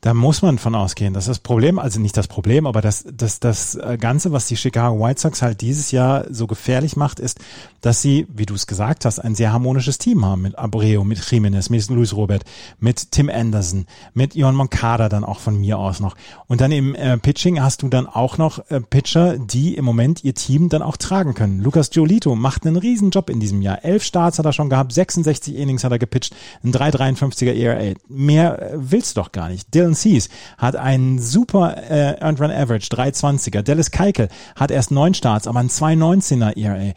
Da 0.00 0.14
muss 0.14 0.42
man 0.42 0.58
von 0.58 0.74
ausgehen. 0.74 1.14
Das 1.14 1.24
ist 1.24 1.28
das 1.28 1.38
Problem, 1.38 1.78
also 1.78 2.00
nicht 2.00 2.16
das 2.16 2.28
Problem, 2.28 2.66
aber 2.66 2.80
das, 2.80 3.04
das, 3.10 3.40
das 3.40 3.74
äh, 3.76 3.96
Ganze, 3.98 4.30
was 4.30 4.46
die 4.46 4.56
Chicago 4.56 5.00
White 5.00 5.20
Sox 5.20 5.42
halt 5.42 5.60
dieses 5.60 5.90
Jahr 5.90 6.26
so 6.30 6.46
gefährlich 6.46 6.96
macht, 6.96 7.18
ist, 7.18 7.40
dass 7.80 8.02
sie, 8.02 8.26
wie 8.28 8.46
du 8.46 8.54
es 8.54 8.66
gesagt 8.66 9.04
hast, 9.04 9.18
ein 9.18 9.34
sehr 9.34 9.52
harmonisches 9.52 9.98
Team 9.98 10.24
haben 10.24 10.42
mit 10.42 10.58
Abreu, 10.58 11.04
mit 11.04 11.18
Jimenez, 11.30 11.70
mit 11.70 11.88
Luis 11.88 12.14
Robert, 12.14 12.44
mit 12.78 13.12
Tim 13.12 13.30
Anderson, 13.30 13.86
mit 14.12 14.34
Ion 14.34 14.54
Moncada 14.54 15.08
dann 15.08 15.24
auch 15.24 15.40
von 15.40 15.58
mir 15.60 15.78
aus 15.78 16.00
noch. 16.00 16.16
Und 16.46 16.60
dann 16.60 16.72
im 16.72 16.94
äh, 16.94 17.16
Pitching 17.16 17.62
hast 17.62 17.82
du 17.82 17.88
dann 17.88 18.06
auch 18.06 18.38
noch 18.38 18.58
äh, 18.70 18.80
Pitcher, 18.80 19.38
die 19.38 19.76
im 19.76 19.84
Moment 19.84 20.24
ihr 20.24 20.34
Team 20.34 20.68
dann 20.68 20.82
auch 20.82 20.96
tragen 20.96 21.34
können. 21.34 21.60
Lucas 21.60 21.90
Giolito 21.90 22.34
macht 22.34 22.66
einen 22.66 22.76
riesen 22.76 23.10
Job 23.10 23.30
in 23.30 23.40
diesem 23.40 23.62
Jahr. 23.62 23.84
Elf 23.84 24.02
Starts 24.02 24.38
hat 24.38 24.46
er 24.46 24.52
schon 24.52 24.68
gehabt, 24.68 24.92
66 24.92 25.54
Innings 25.56 25.84
hat 25.84 25.92
er 25.92 25.98
gepitcht, 25.98 26.34
ein 26.64 26.72
3,53er 26.72 27.52
ERA. 27.52 27.94
Mehr 28.08 28.72
äh, 28.72 28.74
willst 28.76 29.16
du 29.16 29.22
doch 29.22 29.32
gar 29.32 29.48
nicht. 29.48 29.72
Dylan 29.74 29.85
Cease 29.94 30.28
hat 30.58 30.76
einen 30.76 31.18
super 31.18 31.76
äh, 31.90 32.20
Earned 32.20 32.40
Run 32.40 32.50
Average, 32.50 32.88
320er. 32.88 33.62
Dallas 33.62 33.90
Keikel 33.90 34.28
hat 34.54 34.70
erst 34.70 34.90
neun 34.90 35.14
Starts, 35.14 35.46
aber 35.46 35.60
ein 35.60 35.68
219er 35.68 36.56
ERA. 36.56 36.92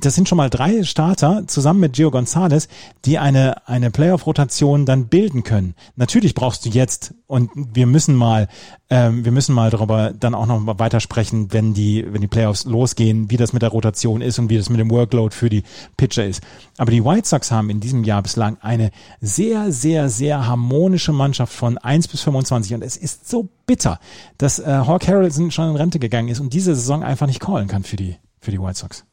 Das 0.00 0.14
sind 0.14 0.28
schon 0.28 0.36
mal 0.36 0.50
drei 0.50 0.82
Starter 0.84 1.44
zusammen 1.46 1.80
mit 1.80 1.94
Gio 1.94 2.10
Gonzalez, 2.10 2.68
die 3.04 3.18
eine, 3.18 3.66
eine 3.68 3.90
Playoff-Rotation 3.90 4.86
dann 4.86 5.08
bilden 5.08 5.42
können. 5.42 5.74
Natürlich 5.96 6.34
brauchst 6.34 6.64
du 6.64 6.70
jetzt, 6.70 7.14
und 7.26 7.50
wir 7.54 7.86
müssen 7.86 8.14
mal, 8.14 8.48
ähm, 8.88 9.24
wir 9.24 9.32
müssen 9.32 9.54
mal 9.54 9.70
darüber 9.70 10.12
dann 10.12 10.34
auch 10.34 10.46
noch 10.46 10.78
weiter 10.78 11.00
sprechen, 11.00 11.52
wenn 11.52 11.74
die, 11.74 12.04
wenn 12.08 12.20
die 12.20 12.26
Playoffs 12.26 12.64
losgehen, 12.64 13.30
wie 13.30 13.36
das 13.36 13.52
mit 13.52 13.62
der 13.62 13.70
Rotation 13.70 14.20
ist 14.20 14.38
und 14.38 14.50
wie 14.50 14.56
das 14.56 14.68
mit 14.68 14.80
dem 14.80 14.90
Workload 14.90 15.34
für 15.34 15.48
die 15.48 15.62
Pitcher 15.96 16.26
ist. 16.26 16.42
Aber 16.76 16.90
die 16.90 17.04
White 17.04 17.28
Sox 17.28 17.50
haben 17.50 17.70
in 17.70 17.80
diesem 17.80 18.04
Jahr 18.04 18.22
bislang 18.22 18.56
eine 18.60 18.90
sehr, 19.20 19.70
sehr, 19.70 20.08
sehr 20.08 20.46
harmonische 20.46 21.12
Mannschaft 21.12 21.52
von 21.52 21.78
1 21.78 22.08
bis 22.08 22.22
25 22.32 22.70
25 22.70 22.74
und 22.74 22.82
es 22.82 22.96
ist 22.96 23.28
so 23.28 23.48
bitter, 23.66 24.00
dass 24.38 24.58
äh, 24.58 24.64
Hawk 24.64 25.06
Harrelson 25.06 25.50
schon 25.50 25.70
in 25.70 25.76
Rente 25.76 25.98
gegangen 25.98 26.28
ist 26.28 26.40
und 26.40 26.52
diese 26.52 26.74
Saison 26.74 27.02
einfach 27.02 27.26
nicht 27.26 27.40
callen 27.40 27.68
kann 27.68 27.84
für 27.84 27.96
die, 27.96 28.16
für 28.40 28.50
die 28.50 28.60
White 28.60 28.78
Sox. 28.78 29.04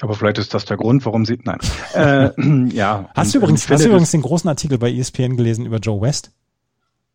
Aber 0.00 0.14
vielleicht 0.14 0.38
ist 0.38 0.54
das 0.54 0.64
der 0.64 0.76
Grund, 0.76 1.04
warum 1.06 1.24
sie, 1.24 1.38
nein. 1.42 1.58
äh, 1.94 2.30
ja. 2.74 3.08
Hast 3.14 3.34
du 3.34 3.38
übrigens, 3.38 3.68
hast 3.68 3.84
du 3.84 3.88
übrigens 3.88 4.12
den 4.12 4.22
großen 4.22 4.48
Artikel 4.48 4.78
bei 4.78 4.92
ESPN 4.92 5.36
gelesen 5.36 5.66
über 5.66 5.78
Joe 5.78 6.00
West? 6.00 6.32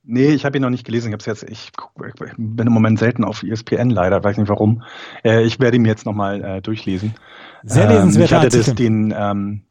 Nee, 0.05 0.31
ich 0.31 0.43
habe 0.43 0.57
ihn 0.57 0.61
noch 0.61 0.69
nicht 0.69 0.85
gelesen. 0.85 1.07
Ich 1.07 1.13
habe 1.13 1.23
jetzt, 1.25 1.43
ich, 1.43 1.71
ich, 1.71 2.33
bin 2.37 2.67
im 2.67 2.73
Moment 2.73 2.99
selten 2.99 3.23
auf 3.23 3.41
ESPN 3.41 3.89
leider, 3.89 4.21
weiß 4.21 4.37
nicht 4.37 4.49
warum. 4.49 4.83
Äh, 5.23 5.43
ich 5.43 5.61
werde 5.61 5.77
ihn 5.77 5.85
jetzt 5.85 6.05
nochmal 6.05 6.43
äh, 6.43 6.61
durchlesen. 6.61 7.15
Sehr 7.63 7.87
lesenswerter 7.87 8.41
ähm, 8.41 8.47
Ich 8.47 8.57
hatte 8.57 8.57
das, 8.57 8.75
den, 8.75 9.13
ähm, 9.17 9.61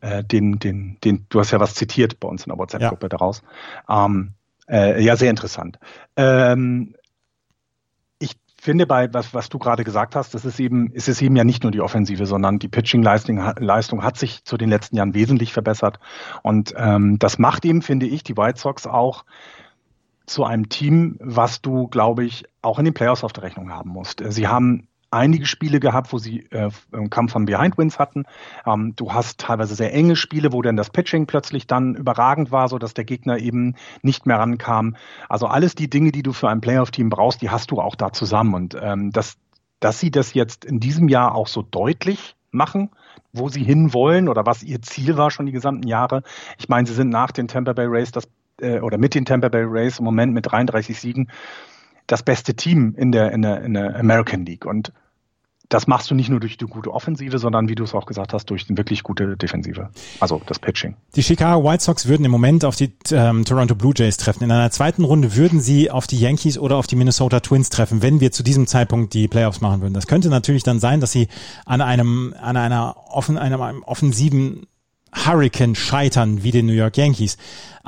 äh, 0.00 0.22
den, 0.22 0.60
den, 0.60 0.98
den, 1.02 1.26
du 1.28 1.40
hast 1.40 1.50
ja 1.50 1.58
was 1.58 1.74
zitiert 1.74 2.20
bei 2.20 2.28
uns 2.28 2.44
in 2.44 2.50
der 2.50 2.58
WhatsApp-Gruppe 2.58 3.06
ja. 3.06 3.08
daraus. 3.08 3.42
Ähm, 3.88 4.34
äh, 4.68 5.02
ja, 5.02 5.16
sehr 5.16 5.30
interessant. 5.30 5.78
Ähm, 6.16 6.94
ich 8.18 8.36
finde 8.60 8.86
bei, 8.86 9.12
was, 9.12 9.34
was 9.34 9.48
du 9.48 9.58
gerade 9.58 9.84
gesagt 9.84 10.16
hast, 10.16 10.34
das 10.34 10.44
ist 10.44 10.60
eben, 10.60 10.90
ist 10.92 11.08
es 11.08 11.22
eben 11.22 11.36
ja 11.36 11.44
nicht 11.44 11.62
nur 11.62 11.72
die 11.72 11.80
Offensive, 11.80 12.26
sondern 12.26 12.58
die 12.58 12.68
Pitching-Leistung 12.68 13.38
Leistung 13.58 14.02
hat 14.02 14.16
sich 14.16 14.44
zu 14.44 14.56
den 14.56 14.68
letzten 14.68 14.96
Jahren 14.96 15.14
wesentlich 15.14 15.52
verbessert. 15.52 15.98
Und 16.42 16.74
ähm, 16.76 17.18
das 17.18 17.38
macht 17.38 17.64
eben, 17.64 17.82
finde 17.82 18.06
ich, 18.06 18.22
die 18.22 18.36
White 18.36 18.58
Sox 18.58 18.86
auch 18.86 19.24
zu 20.26 20.44
einem 20.44 20.68
Team, 20.68 21.16
was 21.20 21.62
du, 21.62 21.88
glaube 21.88 22.24
ich, 22.24 22.44
auch 22.60 22.78
in 22.78 22.84
den 22.84 22.94
Playoffs 22.94 23.24
auf 23.24 23.32
der 23.32 23.44
Rechnung 23.44 23.70
haben 23.70 23.90
musst. 23.90 24.22
Sie 24.28 24.46
haben 24.46 24.88
einige 25.10 25.46
Spiele 25.46 25.80
gehabt, 25.80 26.12
wo 26.12 26.18
sie 26.18 26.46
äh, 26.50 26.70
Kampf 27.10 27.32
von 27.32 27.46
Behind 27.46 27.78
Wins 27.78 27.98
hatten. 27.98 28.24
Ähm, 28.66 28.94
du 28.96 29.12
hast 29.12 29.40
teilweise 29.40 29.74
sehr 29.74 29.92
enge 29.92 30.16
Spiele, 30.16 30.52
wo 30.52 30.62
dann 30.62 30.76
das 30.76 30.90
Pitching 30.90 31.26
plötzlich 31.26 31.66
dann 31.66 31.94
überragend 31.94 32.50
war, 32.50 32.68
so 32.68 32.78
dass 32.78 32.94
der 32.94 33.04
Gegner 33.04 33.38
eben 33.38 33.74
nicht 34.02 34.26
mehr 34.26 34.38
rankam. 34.38 34.96
Also 35.28 35.46
alles 35.46 35.74
die 35.74 35.88
Dinge, 35.88 36.12
die 36.12 36.22
du 36.22 36.32
für 36.32 36.48
ein 36.48 36.60
Playoff-Team 36.60 37.08
brauchst, 37.08 37.42
die 37.42 37.50
hast 37.50 37.70
du 37.70 37.80
auch 37.80 37.94
da 37.94 38.12
zusammen. 38.12 38.54
Und 38.54 38.76
ähm, 38.80 39.10
dass, 39.10 39.36
dass 39.80 40.00
sie 40.00 40.10
das 40.10 40.34
jetzt 40.34 40.64
in 40.64 40.80
diesem 40.80 41.08
Jahr 41.08 41.34
auch 41.34 41.48
so 41.48 41.62
deutlich 41.62 42.36
machen, 42.50 42.90
wo 43.32 43.48
sie 43.48 43.62
hinwollen 43.62 44.28
oder 44.28 44.46
was 44.46 44.62
ihr 44.62 44.82
Ziel 44.82 45.16
war 45.16 45.30
schon 45.30 45.46
die 45.46 45.52
gesamten 45.52 45.86
Jahre. 45.86 46.22
Ich 46.58 46.68
meine, 46.68 46.86
sie 46.86 46.94
sind 46.94 47.10
nach 47.10 47.30
den 47.30 47.48
Tampa 47.48 47.72
Bay 47.72 47.86
Rays 47.86 48.10
das 48.12 48.28
äh, 48.60 48.80
oder 48.80 48.98
mit 48.98 49.14
den 49.14 49.24
Tampa 49.24 49.48
Bay 49.48 49.64
Rays 49.64 49.98
im 49.98 50.04
Moment 50.04 50.32
mit 50.32 50.50
33 50.50 50.98
Siegen 50.98 51.30
das 52.08 52.24
beste 52.24 52.54
Team 52.54 52.94
in 52.96 53.12
der, 53.12 53.30
in 53.30 53.42
der, 53.42 53.62
in 53.62 53.74
der 53.74 53.96
American 53.96 54.44
League. 54.44 54.66
Und 54.66 54.92
das 55.68 55.86
machst 55.86 56.10
du 56.10 56.14
nicht 56.14 56.30
nur 56.30 56.40
durch 56.40 56.56
die 56.56 56.64
gute 56.64 56.92
Offensive, 56.92 57.38
sondern 57.38 57.68
wie 57.68 57.74
du 57.74 57.84
es 57.84 57.94
auch 57.94 58.06
gesagt 58.06 58.32
hast, 58.32 58.46
durch 58.46 58.66
eine 58.68 58.78
wirklich 58.78 59.02
gute 59.02 59.36
Defensive. 59.36 59.90
Also 60.18 60.40
das 60.46 60.58
Pitching. 60.58 60.96
Die 61.14 61.22
Chicago 61.22 61.62
White 61.62 61.84
Sox 61.84 62.08
würden 62.08 62.24
im 62.24 62.30
Moment 62.30 62.64
auf 62.64 62.74
die 62.74 62.94
ähm, 63.12 63.44
Toronto 63.44 63.74
Blue 63.74 63.92
Jays 63.94 64.16
treffen. 64.16 64.44
In 64.44 64.50
einer 64.50 64.70
zweiten 64.70 65.04
Runde 65.04 65.36
würden 65.36 65.60
sie 65.60 65.90
auf 65.90 66.06
die 66.06 66.18
Yankees 66.18 66.58
oder 66.58 66.76
auf 66.76 66.86
die 66.86 66.96
Minnesota 66.96 67.40
Twins 67.40 67.68
treffen, 67.68 68.00
wenn 68.00 68.20
wir 68.20 68.32
zu 68.32 68.42
diesem 68.42 68.66
Zeitpunkt 68.66 69.12
die 69.12 69.28
Playoffs 69.28 69.60
machen 69.60 69.82
würden. 69.82 69.92
Das 69.92 70.06
könnte 70.06 70.30
natürlich 70.30 70.62
dann 70.62 70.80
sein, 70.80 71.00
dass 71.00 71.12
sie 71.12 71.28
an 71.66 71.82
einem, 71.82 72.34
an 72.40 72.56
einer 72.56 72.96
offen, 73.10 73.36
einem 73.36 73.82
offensiven 73.82 74.66
Hurricane 75.14 75.74
scheitern 75.74 76.42
wie 76.42 76.50
den 76.50 76.66
New 76.66 76.72
York 76.72 76.96
Yankees. 76.96 77.36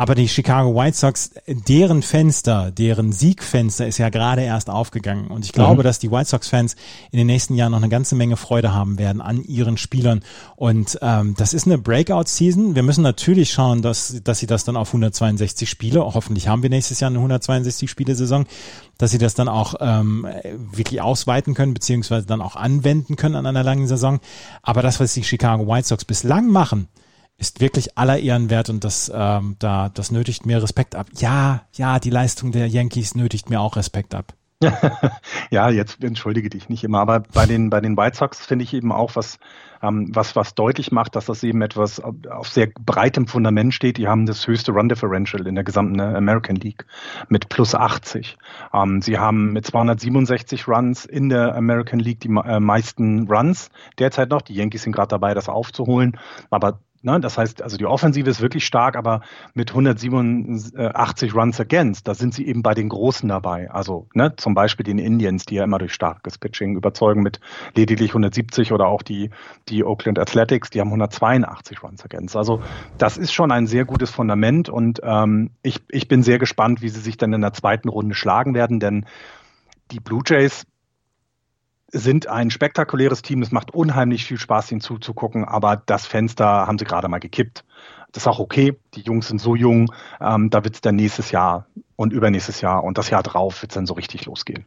Aber 0.01 0.14
die 0.14 0.28
Chicago 0.28 0.74
White 0.74 0.96
Sox, 0.96 1.32
deren 1.46 2.01
Fenster, 2.01 2.70
deren 2.70 3.12
Siegfenster 3.12 3.86
ist 3.86 3.98
ja 3.98 4.09
gerade 4.09 4.40
erst 4.40 4.70
aufgegangen. 4.70 5.26
Und 5.26 5.44
ich 5.44 5.53
glaube, 5.53 5.82
mhm. 5.82 5.84
dass 5.84 5.98
die 5.98 6.11
White 6.11 6.30
Sox-Fans 6.30 6.74
in 7.11 7.18
den 7.18 7.26
nächsten 7.26 7.55
Jahren 7.55 7.72
noch 7.72 7.80
eine 7.80 7.90
ganze 7.90 8.14
Menge 8.14 8.38
Freude 8.38 8.72
haben 8.72 8.98
werden 8.98 9.20
an 9.20 9.44
ihren 9.44 9.76
Spielern. 9.76 10.22
Und 10.57 10.98
ähm, 11.03 11.34
das 11.36 11.53
ist 11.53 11.66
eine 11.66 11.76
Breakout-Season. 11.76 12.74
Wir 12.74 12.82
müssen 12.82 13.03
natürlich 13.03 13.53
schauen, 13.53 13.82
dass, 13.82 14.22
dass 14.24 14.38
sie 14.38 14.46
das 14.46 14.64
dann 14.64 14.78
auf 14.78 14.88
162 14.88 15.68
Spiele, 15.68 16.01
hoffentlich 16.01 16.48
haben 16.48 16.62
wir 16.62 16.70
nächstes 16.70 17.01
Jahr 17.01 17.11
eine 17.11 17.18
162-Spiele-Saison, 17.18 18.46
dass 18.96 19.11
sie 19.11 19.18
das 19.18 19.34
dann 19.34 19.48
auch 19.48 19.74
ähm, 19.80 20.26
wirklich 20.72 21.03
ausweiten 21.03 21.53
können, 21.53 21.74
beziehungsweise 21.74 22.26
dann 22.26 22.40
auch 22.40 22.57
anwenden 22.57 23.16
können 23.16 23.34
an 23.36 23.44
einer 23.44 23.64
langen 23.64 23.86
Saison. 23.86 24.18
Aber 24.62 24.80
das, 24.80 24.98
was 24.98 25.12
die 25.12 25.24
Chicago 25.24 25.68
White 25.68 25.88
Sox 25.88 26.07
bislang 26.07 26.48
machen, 26.48 26.88
ist 27.41 27.61
wirklich 27.61 27.97
aller 27.97 28.18
Ehren 28.18 28.51
wert 28.51 28.68
und 28.68 28.84
das, 28.84 29.11
ähm, 29.12 29.57
da, 29.59 29.88
das 29.88 30.11
nötigt 30.11 30.45
mir 30.45 30.62
Respekt 30.62 30.95
ab. 30.95 31.07
Ja, 31.16 31.62
ja, 31.74 31.99
die 31.99 32.11
Leistung 32.11 32.53
der 32.53 32.68
Yankees 32.68 33.14
nötigt 33.14 33.49
mir 33.49 33.61
auch 33.61 33.76
Respekt 33.76 34.14
ab. 34.14 34.34
ja, 35.51 35.70
jetzt 35.70 36.05
entschuldige 36.05 36.51
dich 36.51 36.68
nicht 36.68 36.84
immer, 36.84 37.01
aber 37.01 37.20
bei 37.20 37.47
den 37.47 37.70
bei 37.70 37.80
den 37.80 37.97
White 37.97 38.18
Sox 38.18 38.45
finde 38.45 38.62
ich 38.62 38.74
eben 38.74 38.93
auch 38.93 39.16
was 39.16 39.38
ähm, 39.82 40.11
was 40.14 40.36
was 40.36 40.55
deutlich 40.55 40.93
macht, 40.93 41.16
dass 41.16 41.24
das 41.24 41.43
eben 41.43 41.62
etwas 41.62 41.99
auf 41.99 42.49
sehr 42.49 42.68
breitem 42.78 43.26
Fundament 43.26 43.72
steht. 43.72 43.97
Die 43.97 44.07
haben 44.07 44.26
das 44.26 44.47
höchste 44.47 44.72
Run 44.72 44.91
Differential 44.91 45.47
in 45.47 45.55
der 45.55 45.64
gesamten 45.64 45.99
äh, 45.99 46.03
American 46.03 46.57
League 46.57 46.84
mit 47.30 47.49
plus 47.49 47.74
80. 47.74 48.36
Ähm, 48.74 49.01
sie 49.01 49.16
haben 49.16 49.55
mit 49.55 49.66
267 49.66 50.68
Runs 50.68 51.07
in 51.07 51.30
der 51.30 51.55
American 51.55 51.99
League 51.99 52.20
die 52.20 52.28
äh, 52.28 52.61
meisten 52.61 53.28
Runs 53.28 53.70
derzeit 53.99 54.28
noch. 54.28 54.43
Die 54.43 54.55
Yankees 54.55 54.82
sind 54.82 54.93
gerade 54.93 55.09
dabei, 55.09 55.32
das 55.32 55.49
aufzuholen, 55.49 56.18
aber 56.51 56.80
Ne, 57.03 57.18
das 57.18 57.38
heißt, 57.38 57.62
also 57.62 57.78
die 57.78 57.86
Offensive 57.86 58.28
ist 58.28 58.42
wirklich 58.42 58.66
stark, 58.66 58.94
aber 58.94 59.22
mit 59.55 59.70
187 59.70 61.34
Runs 61.34 61.59
against, 61.59 62.07
da 62.07 62.12
sind 62.12 62.34
sie 62.34 62.46
eben 62.46 62.62
bei 62.62 62.74
den 62.74 62.90
Großen 62.90 63.26
dabei. 63.26 63.70
Also 63.70 64.07
ne, 64.12 64.36
zum 64.36 64.53
Beispiel 64.53 64.84
den 64.84 64.98
Indians, 64.98 65.46
die 65.46 65.55
ja 65.55 65.64
immer 65.64 65.78
durch 65.78 65.94
starkes 65.94 66.36
Pitching 66.36 66.76
überzeugen 66.76 67.22
mit 67.22 67.40
lediglich 67.74 68.11
170 68.11 68.72
oder 68.72 68.88
auch 68.88 69.01
die, 69.01 69.30
die 69.70 69.82
Oakland 69.82 70.18
Athletics, 70.18 70.68
die 70.68 70.80
haben 70.80 70.88
182 70.88 71.82
Runs 71.82 72.05
against. 72.05 72.36
Also 72.36 72.61
das 72.98 73.16
ist 73.16 73.32
schon 73.32 73.51
ein 73.51 73.66
sehr 73.66 73.86
gutes 73.86 74.11
Fundament 74.11 74.68
und 74.68 75.01
ähm, 75.03 75.53
ich, 75.62 75.80
ich 75.88 76.07
bin 76.07 76.22
sehr 76.22 76.38
gespannt, 76.38 76.82
wie 76.82 76.90
sie 76.90 77.01
sich 77.01 77.16
dann 77.16 77.32
in 77.32 77.40
der 77.40 77.55
zweiten 77.55 77.88
Runde 77.88 78.14
schlagen 78.14 78.53
werden, 78.53 78.78
denn 78.78 79.07
die 79.90 80.01
Blue 80.01 80.22
Jays 80.26 80.66
sind 81.93 82.26
ein 82.28 82.51
spektakuläres 82.51 83.22
Team. 83.22 83.43
Es 83.43 83.53
macht 83.53 83.72
unheimlich 83.72 84.24
viel 84.24 84.38
Spaß, 84.38 84.72
ihnen 84.72 84.80
zuzugucken, 84.80 85.45
aber 85.45 85.76
das 85.76 86.07
Fenster 86.07 86.47
haben 86.47 86.78
sie 86.78 86.84
gerade 86.84 87.09
mal 87.09 87.18
gekippt. 87.18 87.64
Das 88.12 88.24
ist 88.24 88.26
auch 88.26 88.38
okay. 88.38 88.76
Die 88.95 89.03
Jungs 89.03 89.28
sind 89.28 89.41
so 89.41 89.55
jung. 89.55 89.93
Ähm, 90.20 90.51
da 90.51 90.64
wird 90.64 90.74
es 90.74 90.80
dann 90.80 90.97
nächstes 90.97 91.30
Jahr 91.30 91.66
und 91.97 92.12
übernächstes 92.12 92.61
Jahr 92.61 92.82
und 92.82 92.99
das 92.99 93.11
Jahr 93.11 93.22
drauf 93.22 93.62
wird 93.62 93.72
es 93.72 93.74
dann 93.74 93.86
so 93.86 93.95
richtig 93.95 94.26
losgehen. 94.26 94.64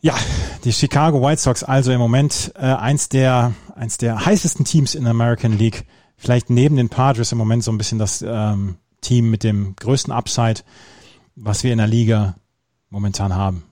Ja, 0.00 0.16
die 0.64 0.72
Chicago 0.72 1.22
White 1.22 1.40
Sox 1.40 1.62
also 1.62 1.92
im 1.92 2.00
Moment 2.00 2.52
äh, 2.56 2.62
eins 2.62 3.08
der 3.08 3.52
eins 3.76 3.98
der 3.98 4.24
heißesten 4.24 4.64
Teams 4.64 4.94
in 4.94 5.04
der 5.04 5.12
American 5.12 5.56
League. 5.56 5.86
Vielleicht 6.16 6.50
neben 6.50 6.76
den 6.76 6.88
Padres 6.88 7.32
im 7.32 7.38
Moment 7.38 7.62
so 7.62 7.70
ein 7.70 7.78
bisschen 7.78 7.98
das 7.98 8.22
ähm, 8.22 8.76
Team 9.00 9.30
mit 9.30 9.44
dem 9.44 9.76
größten 9.76 10.12
Upside, 10.12 10.62
was 11.36 11.62
wir 11.62 11.72
in 11.72 11.78
der 11.78 11.86
Liga 11.86 12.36
momentan 12.90 13.34
haben. 13.34 13.64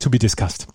To 0.00 0.10
be 0.10 0.18
discussed. 0.18 0.66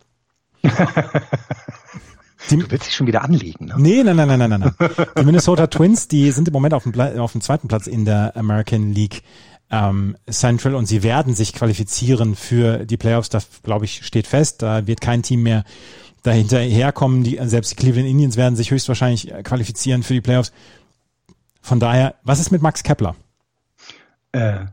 Die, 2.49 2.57
du 2.57 2.71
willst 2.71 2.87
dich 2.87 2.95
schon 2.95 3.07
wieder 3.07 3.23
anlegen, 3.23 3.65
ne? 3.65 3.75
Nee, 3.77 4.03
nein, 4.03 4.15
nein, 4.15 4.27
nein, 4.27 4.49
nein, 4.49 4.59
nein. 4.59 4.73
Die 5.17 5.23
Minnesota 5.25 5.67
Twins, 5.67 6.07
die 6.07 6.31
sind 6.31 6.47
im 6.47 6.53
Moment 6.53 6.73
auf 6.73 6.83
dem, 6.83 6.99
auf 7.19 7.33
dem 7.33 7.41
zweiten 7.41 7.67
Platz 7.67 7.85
in 7.85 8.05
der 8.05 8.35
American 8.35 8.91
League 8.93 9.21
ähm, 9.71 10.17
Central 10.29 10.73
und 10.75 10.87
sie 10.87 11.03
werden 11.03 11.35
sich 11.35 11.53
qualifizieren 11.53 12.35
für 12.35 12.85
die 12.85 12.97
Playoffs. 12.97 13.29
Das, 13.29 13.47
glaube 13.63 13.85
ich, 13.85 14.05
steht 14.05 14.25
fest. 14.25 14.61
Da 14.61 14.87
wird 14.87 15.01
kein 15.01 15.21
Team 15.21 15.43
mehr 15.43 15.63
dahinter 16.23 16.59
herkommen. 16.59 17.23
Die, 17.23 17.39
selbst 17.43 17.71
die 17.71 17.75
Cleveland 17.75 18.09
Indians 18.09 18.35
werden 18.35 18.55
sich 18.55 18.71
höchstwahrscheinlich 18.71 19.31
qualifizieren 19.43 20.03
für 20.03 20.13
die 20.13 20.21
Playoffs. 20.21 20.51
Von 21.61 21.79
daher, 21.79 22.15
was 22.23 22.39
ist 22.39 22.51
mit 22.51 22.61
Max 22.61 22.83
Kepler? 22.83 23.15
Äh, 24.31 24.65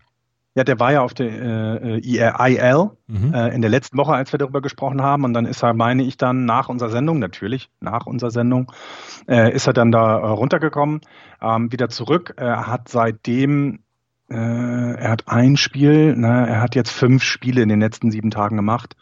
ja, 0.56 0.64
der 0.64 0.80
war 0.80 0.90
ja 0.90 1.02
auf 1.02 1.12
der 1.12 1.82
äh, 1.82 1.98
IL 1.98 2.90
mhm. 3.08 3.34
äh, 3.34 3.54
in 3.54 3.60
der 3.60 3.70
letzten 3.70 3.98
Woche, 3.98 4.14
als 4.14 4.32
wir 4.32 4.38
darüber 4.38 4.62
gesprochen 4.62 5.02
haben. 5.02 5.24
Und 5.24 5.34
dann 5.34 5.44
ist 5.44 5.62
er, 5.62 5.74
meine 5.74 6.02
ich, 6.02 6.16
dann 6.16 6.46
nach 6.46 6.70
unserer 6.70 6.88
Sendung, 6.88 7.18
natürlich, 7.18 7.68
nach 7.80 8.06
unserer 8.06 8.30
Sendung, 8.30 8.72
äh, 9.28 9.52
ist 9.52 9.66
er 9.66 9.74
dann 9.74 9.92
da 9.92 10.18
äh, 10.18 10.26
runtergekommen, 10.26 11.02
ähm, 11.42 11.70
wieder 11.72 11.90
zurück. 11.90 12.32
Er 12.38 12.68
hat 12.68 12.88
seitdem, 12.88 13.80
äh, 14.30 14.34
er 14.34 15.10
hat 15.10 15.24
ein 15.28 15.58
Spiel, 15.58 16.16
ne, 16.16 16.48
er 16.48 16.62
hat 16.62 16.74
jetzt 16.74 16.90
fünf 16.90 17.22
Spiele 17.22 17.60
in 17.60 17.68
den 17.68 17.80
letzten 17.80 18.10
sieben 18.10 18.30
Tagen 18.30 18.56
gemacht. 18.56 18.96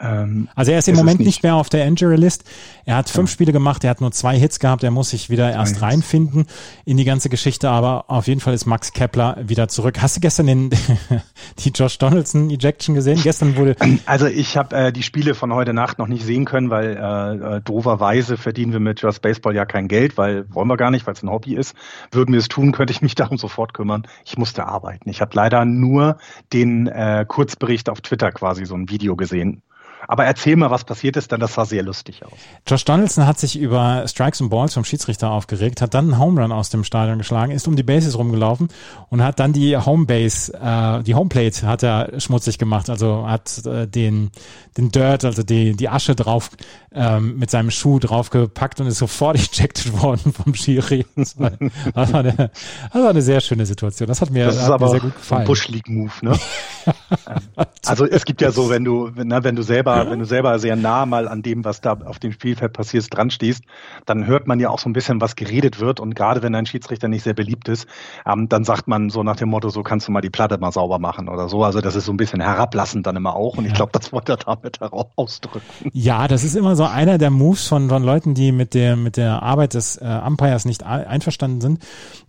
Ähm, 0.00 0.48
also 0.54 0.72
er 0.72 0.78
ist 0.78 0.88
im 0.88 0.96
Moment 0.96 1.18
nicht, 1.20 1.26
nicht, 1.26 1.42
mehr 1.42 1.54
auf 1.54 1.68
der 1.68 1.86
Injury 1.86 2.16
List. 2.16 2.44
Er 2.86 2.96
hat 2.96 3.10
fünf 3.10 3.30
ja. 3.30 3.34
Spiele 3.34 3.52
gemacht, 3.52 3.84
er 3.84 3.90
hat 3.90 4.00
nur 4.00 4.12
zwei 4.12 4.38
Hits 4.38 4.58
gehabt, 4.58 4.82
er 4.82 4.90
muss 4.90 5.10
sich 5.10 5.28
wieder 5.28 5.52
erst 5.52 5.74
Hits. 5.74 5.82
reinfinden 5.82 6.46
in 6.84 6.96
die 6.96 7.04
ganze 7.04 7.28
Geschichte, 7.28 7.68
aber 7.68 8.06
auf 8.08 8.26
jeden 8.26 8.40
Fall 8.40 8.54
ist 8.54 8.66
Max 8.66 8.92
Kepler 8.92 9.36
wieder 9.42 9.68
zurück. 9.68 10.00
Hast 10.00 10.16
du 10.16 10.20
gestern 10.20 10.46
den, 10.46 10.70
die 11.58 11.70
Josh 11.70 11.98
Donaldson 11.98 12.50
Ejection 12.50 12.94
gesehen? 12.94 13.20
Gestern 13.22 13.56
wurde. 13.56 13.76
Also 14.06 14.26
ich 14.26 14.56
habe 14.56 14.74
äh, 14.74 14.92
die 14.92 15.02
Spiele 15.02 15.34
von 15.34 15.52
heute 15.52 15.72
Nacht 15.72 15.98
noch 15.98 16.08
nicht 16.08 16.24
sehen 16.24 16.44
können, 16.44 16.70
weil 16.70 16.96
äh, 16.96 17.56
äh, 17.56 17.60
dooferweise 17.60 18.36
verdienen 18.36 18.72
wir 18.72 18.80
mit 18.80 19.02
Just 19.02 19.20
Baseball 19.20 19.54
ja 19.54 19.66
kein 19.66 19.88
Geld, 19.88 20.16
weil 20.16 20.52
wollen 20.52 20.68
wir 20.68 20.76
gar 20.76 20.90
nicht, 20.90 21.06
weil 21.06 21.14
es 21.14 21.22
ein 21.22 21.30
Hobby 21.30 21.54
ist. 21.54 21.74
Würden 22.10 22.32
wir 22.32 22.38
es 22.38 22.48
tun, 22.48 22.72
könnte 22.72 22.92
ich 22.92 23.02
mich 23.02 23.14
darum 23.16 23.36
sofort 23.36 23.74
kümmern. 23.74 24.06
Ich 24.24 24.38
musste 24.38 24.66
arbeiten. 24.66 25.08
Ich 25.10 25.20
habe 25.20 25.32
leider 25.34 25.64
nur 25.64 26.18
den 26.52 26.86
äh, 26.86 27.24
Kurzbericht 27.28 27.88
auf 27.88 28.00
Twitter 28.00 28.32
quasi 28.32 28.64
so 28.64 28.74
ein 28.74 28.88
Video 28.88 29.16
gesehen 29.16 29.62
aber 30.08 30.24
erzähl 30.24 30.56
mal, 30.56 30.70
was 30.70 30.84
passiert 30.84 31.16
ist, 31.16 31.32
denn 31.32 31.40
das 31.40 31.54
sah 31.54 31.64
sehr 31.64 31.82
lustig 31.82 32.24
aus. 32.24 32.32
Josh 32.66 32.84
Donaldson 32.84 33.26
hat 33.26 33.38
sich 33.38 33.58
über 33.58 34.06
Strikes 34.06 34.40
und 34.40 34.48
Balls 34.48 34.74
vom 34.74 34.84
Schiedsrichter 34.84 35.30
aufgeregt, 35.30 35.82
hat 35.82 35.94
dann 35.94 36.12
einen 36.12 36.18
Home 36.18 36.40
Run 36.40 36.52
aus 36.52 36.70
dem 36.70 36.84
Stadion 36.84 37.18
geschlagen, 37.18 37.52
ist 37.52 37.68
um 37.68 37.76
die 37.76 37.82
Bases 37.82 38.16
rumgelaufen 38.16 38.68
und 39.08 39.22
hat 39.22 39.40
dann 39.40 39.52
die 39.52 39.76
Homebase, 39.76 40.54
äh, 40.54 41.02
die 41.02 41.14
Homeplate 41.14 41.66
hat 41.66 41.82
er 41.82 42.20
schmutzig 42.20 42.58
gemacht, 42.58 42.90
also 42.90 43.26
hat 43.26 43.64
äh, 43.66 43.86
den, 43.86 44.30
den 44.76 44.90
Dirt, 44.90 45.24
also 45.24 45.42
die, 45.42 45.76
die 45.76 45.88
Asche 45.88 46.14
drauf 46.14 46.50
ähm, 46.92 47.38
mit 47.38 47.50
seinem 47.50 47.70
Schuh 47.70 47.98
draufgepackt 47.98 48.80
und 48.80 48.86
ist 48.86 48.98
sofort 48.98 49.36
ejected 49.58 50.00
worden 50.00 50.32
vom 50.32 50.54
Schiri. 50.54 51.06
Das 51.16 51.38
war, 51.38 51.50
das 51.50 52.12
war, 52.12 52.20
eine, 52.20 52.50
das 52.92 53.02
war 53.02 53.10
eine 53.10 53.22
sehr 53.22 53.40
schöne 53.40 53.66
Situation. 53.66 54.08
Das 54.08 54.20
hat 54.20 54.30
mir, 54.30 54.46
das 54.46 54.62
hat 54.62 54.72
aber 54.72 54.86
mir 54.86 54.90
sehr 54.92 55.00
gut 55.00 55.14
gefallen. 55.14 55.46
Bush 55.46 55.68
League 55.68 55.88
Move, 55.88 56.12
ne? 56.22 56.38
also 57.86 58.06
es 58.06 58.24
gibt 58.24 58.40
ja 58.40 58.50
so, 58.50 58.70
wenn 58.70 58.84
du, 58.84 59.10
na, 59.14 59.44
wenn 59.44 59.56
du 59.56 59.62
selber, 59.62 60.10
wenn 60.10 60.18
du 60.18 60.24
selber 60.24 60.58
sehr 60.58 60.76
nah 60.76 61.06
mal 61.06 61.28
an 61.28 61.42
dem, 61.42 61.64
was 61.64 61.80
da 61.80 61.92
auf 62.04 62.18
dem 62.18 62.32
Spielfeld 62.32 62.72
passiert, 62.72 63.06
dran 63.10 63.30
stehst, 63.30 63.64
dann 64.06 64.26
hört 64.26 64.46
man 64.46 64.60
ja 64.60 64.70
auch 64.70 64.78
so 64.78 64.88
ein 64.88 64.92
bisschen, 64.92 65.20
was 65.20 65.36
geredet 65.36 65.80
wird. 65.80 66.00
Und 66.00 66.14
gerade 66.14 66.42
wenn 66.42 66.54
ein 66.54 66.66
Schiedsrichter 66.66 67.08
nicht 67.08 67.22
sehr 67.22 67.34
beliebt 67.34 67.68
ist, 67.68 67.86
ähm, 68.26 68.48
dann 68.48 68.64
sagt 68.64 68.88
man 68.88 69.10
so 69.10 69.22
nach 69.22 69.36
dem 69.36 69.48
Motto, 69.48 69.70
so 69.70 69.82
kannst 69.82 70.08
du 70.08 70.12
mal 70.12 70.20
die 70.20 70.30
Platte 70.30 70.58
mal 70.58 70.72
sauber 70.72 70.98
machen 70.98 71.28
oder 71.28 71.48
so. 71.48 71.64
Also 71.64 71.80
das 71.80 71.96
ist 71.96 72.04
so 72.06 72.12
ein 72.12 72.16
bisschen 72.16 72.40
herablassend 72.40 73.06
dann 73.06 73.16
immer 73.16 73.34
auch. 73.34 73.56
Und 73.56 73.64
ja. 73.64 73.70
ich 73.70 73.74
glaube, 73.74 73.92
das 73.92 74.12
wollte 74.12 74.32
er 74.32 74.36
damit 74.36 74.80
ausdrücken. 75.16 75.90
Ja, 75.92 76.28
das 76.28 76.44
ist 76.44 76.56
immer 76.56 76.76
so 76.76 76.84
einer 76.84 77.18
der 77.18 77.30
Moves 77.30 77.66
von, 77.66 77.88
von 77.88 78.02
Leuten, 78.02 78.34
die 78.34 78.52
mit 78.52 78.74
der, 78.74 78.96
mit 78.96 79.16
der 79.16 79.42
Arbeit 79.42 79.74
des 79.74 79.96
äh, 79.96 80.20
Umpires 80.26 80.64
nicht 80.64 80.84
einverstanden 80.84 81.60
sind. 81.60 81.80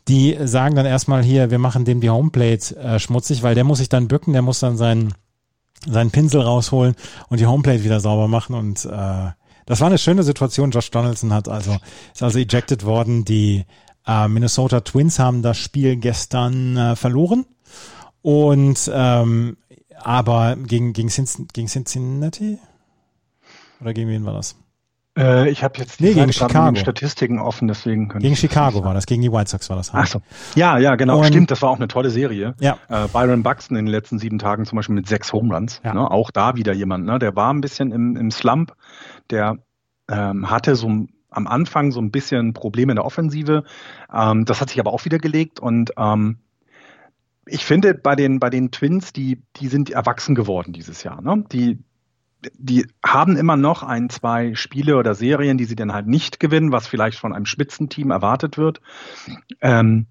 Die 0.08 0.38
sagen 0.44 0.76
dann 0.76 0.86
erstmal 0.86 1.24
hier, 1.24 1.52
wir 1.52 1.60
machen 1.60 1.86
dem 1.86 2.02
die 2.02 2.10
Homeplate 2.10 2.76
äh, 2.76 3.00
schmutzig, 3.00 3.44
weil 3.44 3.56
der 3.56 3.64
muss 3.64 3.78
sich 3.78 3.90
dann 3.90 4.08
bücken, 4.08 4.34
der 4.34 4.42
muss 4.42 4.51
dann 4.60 4.78
seinen, 4.78 5.14
seinen 5.88 6.12
Pinsel 6.12 6.42
rausholen 6.42 6.96
und 7.30 7.40
die 7.40 7.48
Homeplate 7.48 7.84
wieder 7.84 8.00
sauber 8.00 8.28
machen 8.28 8.56
und 8.56 8.86
äh, 8.86 9.32
das 9.66 9.80
war 9.80 9.88
eine 9.88 9.98
schöne 9.98 10.24
Situation. 10.24 10.72
Josh 10.72 10.92
Donaldson 10.92 11.32
hat 11.34 11.48
also, 11.48 11.78
ist 12.14 12.24
also 12.24 12.40
ejected 12.40 12.84
worden. 12.84 13.24
Die 13.24 13.66
äh, 14.06 14.28
Minnesota 14.28 14.82
Twins 14.82 15.20
haben 15.20 15.44
das 15.44 15.58
Spiel 15.58 15.96
gestern 15.96 16.76
äh, 16.76 16.96
verloren. 16.96 17.46
Und 18.22 18.92
ähm, 18.94 19.58
aber 19.98 20.56
gegen, 20.58 20.94
gegen 20.94 21.10
Cincinnati? 21.10 22.58
Oder 23.80 23.94
gegen 23.94 24.10
wen 24.10 24.26
war 24.26 24.34
das? 24.34 24.56
Äh, 25.18 25.50
ich 25.50 25.64
habe 25.64 25.78
jetzt 25.78 26.00
die 26.00 26.06
nee, 26.06 26.14
gegen 26.14 26.32
Chicago. 26.32 26.76
Statistiken 26.76 27.40
offen, 27.40 27.68
deswegen 27.68 28.08
können 28.08 28.22
Gegen 28.22 28.36
Chicago 28.36 28.84
war 28.84 28.94
das, 28.94 29.06
gegen 29.06 29.22
die 29.22 29.32
White 29.32 29.50
Sox 29.50 29.70
war 29.70 29.76
das. 29.76 29.92
Halt. 29.92 30.06
Ach 30.06 30.08
so. 30.08 30.22
Ja, 30.56 30.78
ja, 30.78 30.96
genau. 30.96 31.20
Und, 31.20 31.26
Stimmt, 31.26 31.52
das 31.52 31.62
war 31.62 31.70
auch 31.70 31.78
eine 31.78 31.90
tolle 31.90 32.10
Serie. 32.10 32.56
Ja. 32.60 32.78
Äh, 32.88 33.08
Byron 33.10 33.44
Buxton 33.44 33.76
in 33.76 33.86
den 33.86 33.92
letzten 33.92 34.20
sieben 34.20 34.40
Tagen 34.40 34.66
zum 34.66 34.78
Beispiel 34.78 34.96
mit 34.96 35.08
sechs 35.08 35.34
Home 35.34 35.54
Runs. 35.54 35.82
Ja. 35.84 35.94
Ne? 35.94 36.10
Auch 36.10 36.32
da 36.32 36.56
wieder 36.56 36.74
jemand, 36.74 37.06
ne? 37.06 37.20
der 37.20 37.36
war 37.36 37.54
ein 37.54 37.60
bisschen 37.60 37.92
im, 37.92 38.16
im 38.16 38.32
Slump. 38.32 38.74
Der 39.30 39.58
ähm, 40.10 40.50
hatte 40.50 40.76
so 40.76 40.88
am 40.88 41.48
Anfang 41.48 41.92
so 41.92 42.00
ein 42.00 42.12
bisschen 42.12 42.54
Probleme 42.54 42.94
in 42.94 42.96
der 42.96 43.06
Offensive. 43.06 43.64
Ähm, 44.14 44.46
das 44.46 44.62
hat 44.62 44.70
sich 44.70 44.80
aber 44.80 44.94
auch 44.94 45.04
wieder 45.04 45.18
gelegt 45.18 45.60
und 45.60 45.92
ähm, 45.98 46.38
ich 47.46 47.66
finde 47.66 47.96
bei 47.96 48.16
den, 48.16 48.40
bei 48.40 48.50
den 48.50 48.72
Twins, 48.72 49.14
die, 49.14 49.42
die 49.58 49.68
sind 49.68 49.90
erwachsen 49.90 50.36
geworden 50.36 50.74
dieses 50.74 51.04
Jahr. 51.04 51.22
Ne? 51.22 51.44
Die, 51.52 51.80
die 52.58 52.88
haben 53.06 53.38
immer 53.38 53.56
noch 53.56 53.84
ein, 53.84 54.10
zwei 54.10 54.56
Spiele 54.56 54.98
oder 54.98 55.16
Serien, 55.16 55.58
die 55.58 55.66
sie 55.66 55.76
dann 55.76 55.94
halt 55.94 56.08
nicht 56.08 56.40
gewinnen, 56.40 56.72
was 56.72 56.88
vielleicht 56.88 57.20
von 57.20 57.34
einem 57.34 57.46
Spitzenteam 57.46 58.12
erwartet 58.12 58.58
wird. 58.58 58.82
Ähm, 59.62 60.08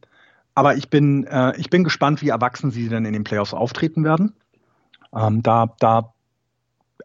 aber 0.54 0.76
ich 0.76 0.90
bin, 0.90 1.24
äh, 1.24 1.56
ich 1.56 1.70
bin 1.70 1.84
gespannt, 1.84 2.22
wie 2.22 2.28
erwachsen 2.28 2.70
sie 2.70 2.88
dann 2.88 3.04
in 3.04 3.12
den 3.12 3.24
Playoffs 3.24 3.54
auftreten 3.54 4.04
werden. 4.04 4.34
Ähm, 5.14 5.42
da, 5.42 5.74
da 5.78 6.12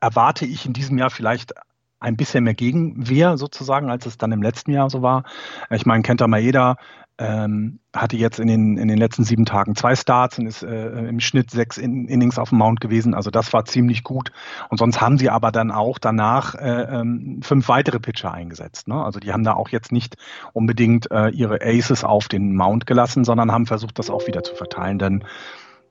erwarte 0.01 0.45
ich 0.45 0.65
in 0.65 0.73
diesem 0.73 0.97
Jahr 0.97 1.09
vielleicht 1.09 1.53
ein 1.99 2.17
bisschen 2.17 2.43
mehr 2.43 2.53
Gegenwehr 2.53 3.37
sozusagen, 3.37 3.89
als 3.89 4.05
es 4.05 4.17
dann 4.17 4.31
im 4.31 4.43
letzten 4.43 4.71
Jahr 4.71 4.89
so 4.89 5.01
war. 5.01 5.23
Ich 5.71 5.85
meine, 5.85 6.03
Kenta 6.03 6.27
Maeda 6.27 6.77
ähm, 7.17 7.79
hatte 7.95 8.17
jetzt 8.17 8.39
in 8.39 8.47
den, 8.47 8.77
in 8.77 8.89
den 8.89 8.97
letzten 8.97 9.23
sieben 9.23 9.45
Tagen 9.45 9.75
zwei 9.75 9.95
Starts 9.95 10.37
und 10.37 10.47
ist 10.47 10.63
äh, 10.63 11.07
im 11.07 11.21
Schnitt 11.21 11.49
sechs 11.49 11.77
in 11.77 12.07
Innings 12.07 12.37
auf 12.37 12.49
dem 12.49 12.57
Mount 12.57 12.81
gewesen. 12.81 13.13
Also 13.13 13.31
das 13.31 13.53
war 13.53 13.63
ziemlich 13.65 14.03
gut. 14.03 14.31
Und 14.69 14.79
sonst 14.79 14.99
haben 14.99 15.17
sie 15.17 15.29
aber 15.29 15.51
dann 15.51 15.71
auch 15.71 15.97
danach 15.97 16.55
äh, 16.55 16.99
ähm, 16.99 17.39
fünf 17.41 17.69
weitere 17.69 17.99
Pitcher 17.99 18.33
eingesetzt. 18.33 18.89
Ne? 18.89 19.01
Also 19.01 19.19
die 19.19 19.31
haben 19.31 19.43
da 19.43 19.53
auch 19.53 19.69
jetzt 19.69 19.93
nicht 19.93 20.15
unbedingt 20.51 21.09
äh, 21.09 21.29
ihre 21.29 21.61
Aces 21.61 22.03
auf 22.03 22.27
den 22.27 22.53
Mount 22.55 22.85
gelassen, 22.85 23.23
sondern 23.23 23.51
haben 23.51 23.65
versucht, 23.65 23.97
das 23.97 24.09
auch 24.09 24.27
wieder 24.27 24.43
zu 24.43 24.53
verteilen. 24.53 24.99
Denn 24.99 25.23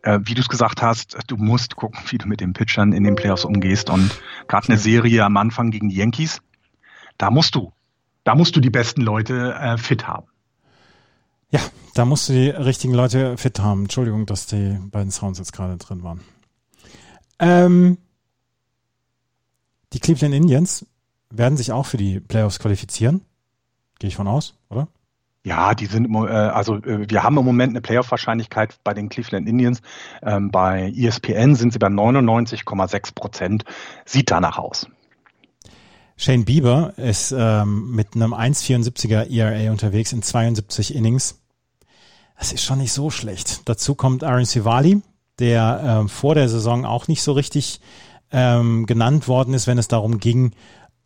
äh, 0.02 0.20
wie 0.24 0.34
du 0.34 0.42
es 0.42 0.48
gesagt 0.48 0.82
hast, 0.82 1.16
du 1.26 1.36
musst 1.38 1.76
gucken, 1.76 2.00
wie 2.08 2.18
du 2.18 2.28
mit 2.28 2.40
den 2.40 2.52
Pitchern 2.52 2.92
in 2.92 3.02
den 3.02 3.16
Playoffs 3.16 3.46
umgehst. 3.46 3.88
Und 3.88 4.20
gerade 4.46 4.68
eine 4.68 4.78
Serie 4.78 5.24
am 5.24 5.38
Anfang 5.38 5.70
gegen 5.70 5.88
die 5.88 5.96
Yankees, 5.96 6.42
da 7.16 7.30
musst 7.30 7.54
du, 7.54 7.72
da 8.24 8.34
musst 8.34 8.54
du 8.56 8.60
die 8.60 8.70
besten 8.70 9.00
Leute 9.00 9.54
äh, 9.58 9.78
fit 9.78 10.06
haben. 10.06 10.26
Ja, 11.54 11.60
da 11.94 12.04
musst 12.04 12.28
du 12.28 12.32
die 12.32 12.48
richtigen 12.48 12.94
Leute 12.94 13.38
fit 13.38 13.60
haben. 13.60 13.82
Entschuldigung, 13.82 14.26
dass 14.26 14.48
die 14.48 14.76
beiden 14.90 15.12
Sounds 15.12 15.38
jetzt 15.38 15.52
gerade 15.52 15.76
drin 15.76 16.02
waren. 16.02 16.20
Ähm, 17.38 17.96
die 19.92 20.00
Cleveland 20.00 20.34
Indians 20.34 20.84
werden 21.30 21.56
sich 21.56 21.70
auch 21.70 21.86
für 21.86 21.96
die 21.96 22.18
Playoffs 22.18 22.58
qualifizieren. 22.58 23.20
Gehe 24.00 24.08
ich 24.08 24.16
von 24.16 24.26
aus, 24.26 24.56
oder? 24.68 24.88
Ja, 25.44 25.76
die 25.76 25.86
sind, 25.86 26.12
äh, 26.12 26.28
also 26.28 26.74
äh, 26.78 27.08
wir 27.08 27.22
haben 27.22 27.38
im 27.38 27.44
Moment 27.44 27.70
eine 27.70 27.82
Playoff-Wahrscheinlichkeit 27.82 28.76
bei 28.82 28.92
den 28.92 29.08
Cleveland 29.08 29.48
Indians. 29.48 29.80
Ähm, 30.22 30.50
bei 30.50 30.92
ESPN 30.92 31.54
sind 31.54 31.72
sie 31.72 31.78
bei 31.78 31.86
99,6 31.86 33.14
Prozent. 33.14 33.64
Sieht 34.06 34.32
danach 34.32 34.58
aus. 34.58 34.88
Shane 36.16 36.44
Bieber 36.44 36.94
ist 36.96 37.32
ähm, 37.36 37.92
mit 37.92 38.16
einem 38.16 38.34
1,74er 38.34 39.30
ERA 39.30 39.70
unterwegs 39.70 40.12
in 40.12 40.20
72 40.20 40.96
Innings. 40.96 41.43
Das 42.38 42.52
ist 42.52 42.62
schon 42.62 42.78
nicht 42.78 42.92
so 42.92 43.10
schlecht. 43.10 43.62
Dazu 43.66 43.94
kommt 43.94 44.24
Aaron 44.24 44.44
Sivali, 44.44 45.02
der 45.38 45.80
ähm, 45.84 46.08
vor 46.08 46.34
der 46.34 46.48
Saison 46.48 46.84
auch 46.84 47.08
nicht 47.08 47.22
so 47.22 47.32
richtig 47.32 47.80
ähm, 48.32 48.86
genannt 48.86 49.28
worden 49.28 49.54
ist, 49.54 49.66
wenn 49.66 49.78
es 49.78 49.88
darum 49.88 50.18
ging, 50.18 50.52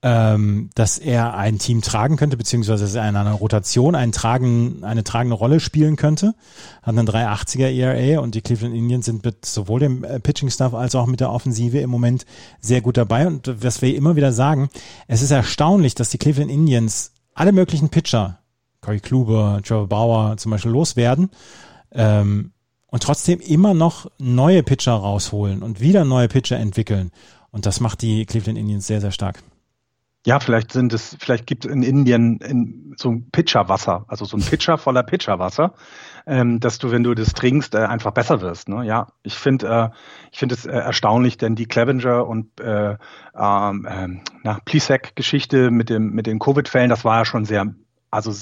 ähm, 0.01 0.70
dass 0.74 0.99
er 0.99 1.35
ein 1.37 1.59
Team 1.59 1.83
tragen 1.83 2.16
könnte, 2.16 2.37
beziehungsweise 2.37 2.85
dass 2.85 2.95
er 2.95 3.09
in 3.09 3.16
einer 3.16 3.33
Rotation 3.33 3.97
einen 3.97 4.12
tragen, 4.12 4.85
eine 4.85 5.03
tragende 5.03 5.35
Rolle 5.35 5.59
spielen 5.59 5.97
könnte. 5.97 6.35
Hat 6.83 6.97
einen 6.97 7.09
380er 7.09 7.68
ERA 7.68 8.20
und 8.20 8.35
die 8.35 8.41
Cleveland 8.41 8.76
Indians 8.76 9.07
sind 9.07 9.24
mit 9.24 9.45
sowohl 9.45 9.81
dem 9.81 10.05
äh, 10.05 10.20
Pitching-Staff 10.20 10.72
als 10.72 10.95
auch 10.95 11.07
mit 11.07 11.20
der 11.20 11.33
Offensive 11.33 11.81
im 11.81 11.91
Moment 11.91 12.26
sehr 12.61 12.81
gut 12.81 12.97
dabei. 12.97 13.26
Und 13.26 13.62
was 13.62 13.83
wir 13.83 13.95
immer 13.97 14.14
wieder 14.14 14.33
sagen, 14.33 14.68
es 15.09 15.22
ist 15.22 15.33
erstaunlich, 15.33 15.97
dass 15.97 16.11
die 16.11 16.18
Cleveland 16.18 16.51
Indians 16.51 17.12
alle 17.35 17.53
möglichen 17.53 17.89
Pitcher 17.89 18.38
Corey 18.89 19.01
Kluber, 19.01 19.61
Trevor 19.62 19.86
Bauer 19.86 20.36
zum 20.39 20.51
Beispiel 20.51 20.72
loswerden. 20.72 21.28
Ähm, 21.93 22.53
und 22.86 23.03
trotzdem 23.03 23.39
immer 23.41 23.74
noch 23.74 24.11
neue 24.18 24.62
Pitcher 24.62 24.95
rausholen 24.95 25.62
und 25.62 25.80
wieder 25.80 26.07
neue 26.07 26.28
Pitcher 26.28 26.57
entwickeln. 26.57 27.11
Und 27.51 27.66
das 27.66 27.80
macht 27.80 28.01
die 28.01 28.24
Cleveland 28.24 28.57
Indians 28.57 28.86
sehr, 28.86 29.03
sehr 29.03 29.11
stark. 29.11 29.43
Ja, 30.26 30.41
vielleicht 30.41 30.72
sind 30.72 30.95
es, 30.95 31.16
vielleicht 31.20 31.47
gibt 31.47 31.66
es 31.66 31.70
in 31.70 31.82
Indien 31.82 32.39
in, 32.39 32.95
so 32.97 33.11
ein 33.11 33.30
Pitcherwasser, 33.30 34.07
also 34.09 34.24
so 34.24 34.39
ein 34.39 34.43
Pitcher 34.43 34.78
voller 34.78 35.03
Pitcherwasser, 35.03 35.74
ähm, 36.26 36.61
dass 36.61 36.78
du, 36.78 36.91
wenn 36.91 37.05
du 37.05 37.14
das 37.14 37.34
trinkst, 37.34 37.74
äh, 37.74 37.78
einfach 37.78 38.12
besser 38.12 38.41
wirst. 38.41 38.70
Ne? 38.70 38.84
Ja, 38.86 39.09
ich 39.22 39.34
finde, 39.34 39.68
äh, 39.68 39.89
ich 40.32 40.39
finde 40.39 40.55
es 40.55 40.64
äh, 40.64 40.72
erstaunlich, 40.72 41.36
denn 41.36 41.57
die 41.57 41.66
Clevenger 41.66 42.26
und 42.26 42.59
äh, 42.59 42.97
ähm, 43.39 44.22
äh, 44.45 44.55
Plisek-Geschichte 44.64 45.70
mit 45.70 45.91
dem 45.91 46.11
mit 46.11 46.26
den 46.26 46.39
Covid-Fällen, 46.39 46.91
das 46.91 47.05
war 47.05 47.18
ja 47.18 47.24
schon 47.26 47.45
sehr, 47.45 47.74
also 48.11 48.32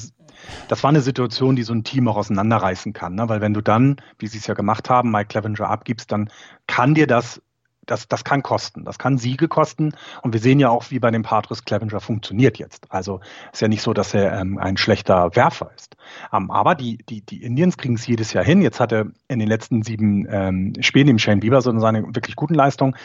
das 0.68 0.82
war 0.82 0.90
eine 0.90 1.00
Situation, 1.00 1.56
die 1.56 1.62
so 1.62 1.72
ein 1.72 1.84
Team 1.84 2.08
auch 2.08 2.16
auseinanderreißen 2.16 2.92
kann. 2.92 3.14
Ne? 3.14 3.28
Weil 3.28 3.40
wenn 3.40 3.54
du 3.54 3.60
dann, 3.60 3.96
wie 4.18 4.26
sie 4.26 4.38
es 4.38 4.46
ja 4.46 4.54
gemacht 4.54 4.90
haben, 4.90 5.10
Mike 5.10 5.28
Clevenger 5.28 5.68
abgibst, 5.68 6.12
dann 6.12 6.30
kann 6.66 6.94
dir 6.94 7.06
das 7.06 7.40
das, 7.86 8.08
das 8.08 8.24
kann 8.24 8.42
kosten. 8.42 8.84
Das 8.84 8.98
kann 8.98 9.16
Siege 9.16 9.48
kosten. 9.48 9.92
Und 10.22 10.32
wir 10.32 10.40
sehen 10.40 10.60
ja 10.60 10.68
auch, 10.68 10.90
wie 10.90 10.98
bei 10.98 11.10
dem 11.10 11.22
Patrice 11.22 11.62
Clevenger 11.64 12.00
funktioniert 12.00 12.58
jetzt. 12.58 12.86
Also 12.90 13.20
ist 13.52 13.62
ja 13.62 13.68
nicht 13.68 13.82
so, 13.82 13.94
dass 13.94 14.12
er 14.12 14.38
ähm, 14.38 14.58
ein 14.58 14.76
schlechter 14.76 15.34
Werfer 15.34 15.70
ist. 15.74 15.96
Ähm, 16.32 16.50
aber 16.50 16.74
die, 16.74 16.98
die, 17.08 17.22
die 17.22 17.42
Indians 17.42 17.78
kriegen 17.78 17.94
es 17.94 18.06
jedes 18.06 18.32
Jahr 18.32 18.44
hin. 18.44 18.60
Jetzt 18.60 18.80
hat 18.80 18.92
er 18.92 19.06
in 19.28 19.38
den 19.38 19.48
letzten 19.48 19.82
sieben 19.82 20.26
ähm, 20.28 20.72
Spielen 20.80 21.08
im 21.08 21.18
Shane 21.18 21.40
Bieber 21.40 21.62
so 21.62 21.76
seine 21.78 22.14
wirklich 22.14 22.36
guten 22.36 22.54
Leistungen. 22.54 22.96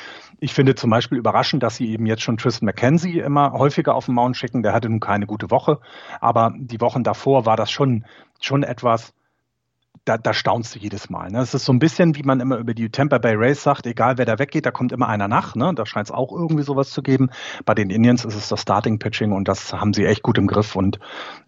Ich 0.44 0.56
finde 0.56 0.74
zum 0.74 0.90
Beispiel 0.90 1.20
überraschend, 1.20 1.62
dass 1.62 1.76
sie 1.76 1.92
eben 1.92 2.08
jetzt 2.08 2.24
schon 2.24 2.38
Tristan 2.38 2.66
McKenzie 2.66 3.20
immer 3.20 3.52
häufiger 3.54 3.94
auf 3.94 4.08
den 4.08 4.16
Mount 4.16 4.36
schicken. 4.36 4.64
Der 4.64 4.74
hatte 4.74 4.90
nun 4.90 5.00
keine 5.00 5.28
gute 5.28 5.52
Woche. 5.52 5.80
Aber 6.20 6.52
die 6.58 6.82
Wochen 6.82 7.04
davor 7.04 7.46
war 7.46 7.56
das 7.56 7.70
schon, 7.70 8.06
schon 8.40 8.64
etwas, 8.64 9.14
da, 10.04 10.18
da 10.18 10.34
staunst 10.34 10.74
du 10.74 10.80
jedes 10.80 11.12
Mal. 11.12 11.30
Ne? 11.30 11.42
Es 11.42 11.54
ist 11.54 11.66
so 11.66 11.72
ein 11.72 11.78
bisschen, 11.78 12.16
wie 12.16 12.24
man 12.24 12.40
immer 12.40 12.58
über 12.58 12.74
die 12.74 12.90
Tampa 12.90 13.20
Bay 13.20 13.36
Rays 13.36 13.62
sagt, 13.62 13.86
egal 13.86 14.18
wer 14.18 14.26
da 14.26 14.40
weggeht, 14.40 14.66
da 14.66 14.72
kommt 14.72 14.92
immer 14.92 15.08
einer 15.08 15.28
nach. 15.28 15.54
Ne? 15.54 15.74
Da 15.76 15.86
scheint 15.86 16.08
es 16.08 16.12
auch 16.12 16.32
irgendwie 16.32 16.64
sowas 16.64 16.90
zu 16.90 17.04
geben. 17.04 17.30
Bei 17.64 17.76
den 17.76 17.92
Indians 17.92 18.26
ist 18.26 18.34
es 18.34 18.50
das 18.50 18.64
Starting 18.64 18.98
Pitching 18.98 19.34
und 19.34 19.48
das 19.48 19.74
haben 19.74 19.94
sie 19.94 20.06
echt 20.06 20.24
gut 20.24 20.40
im 20.40 20.48
Griff 20.48 20.76
und 20.76 21.00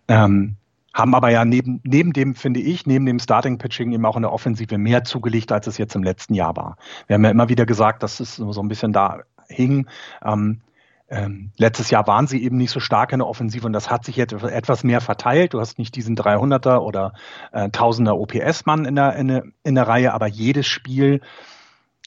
ähm, 0.07 0.57
haben 0.93 1.15
aber 1.15 1.29
ja 1.29 1.43
neben, 1.43 1.81
neben 1.83 2.13
dem, 2.13 2.35
finde 2.35 2.59
ich, 2.59 2.85
neben 2.85 3.05
dem 3.05 3.19
Starting 3.19 3.57
Pitching 3.57 3.91
eben 3.91 4.05
auch 4.05 4.15
in 4.15 4.21
der 4.21 4.31
Offensive 4.31 4.77
mehr 4.77 5.03
zugelegt, 5.03 5.51
als 5.51 5.67
es 5.67 5.77
jetzt 5.77 5.95
im 5.95 6.03
letzten 6.03 6.33
Jahr 6.33 6.55
war. 6.55 6.77
Wir 7.07 7.15
haben 7.15 7.23
ja 7.23 7.31
immer 7.31 7.49
wieder 7.49 7.65
gesagt, 7.65 8.03
dass 8.03 8.19
es 8.19 8.35
so 8.35 8.61
ein 8.61 8.67
bisschen 8.67 8.93
da 8.93 9.21
hing. 9.47 9.87
Ähm, 10.23 10.61
ähm, 11.09 11.51
letztes 11.57 11.89
Jahr 11.89 12.07
waren 12.07 12.27
sie 12.27 12.43
eben 12.43 12.57
nicht 12.57 12.71
so 12.71 12.79
stark 12.79 13.11
in 13.11 13.19
der 13.19 13.27
Offensive 13.27 13.65
und 13.65 13.73
das 13.73 13.89
hat 13.89 14.05
sich 14.05 14.15
jetzt 14.15 14.33
etwas 14.33 14.83
mehr 14.83 15.01
verteilt. 15.01 15.53
Du 15.53 15.59
hast 15.59 15.77
nicht 15.77 15.95
diesen 15.95 16.15
300er 16.15 16.77
oder 16.77 17.13
äh, 17.51 17.65
1000er 17.65 18.13
OPS-Mann 18.13 18.85
in 18.85 18.95
der, 18.95 19.15
in, 19.15 19.27
der, 19.27 19.43
in 19.63 19.75
der 19.75 19.87
Reihe, 19.87 20.13
aber 20.13 20.27
jedes 20.27 20.65
Spiel 20.65 21.21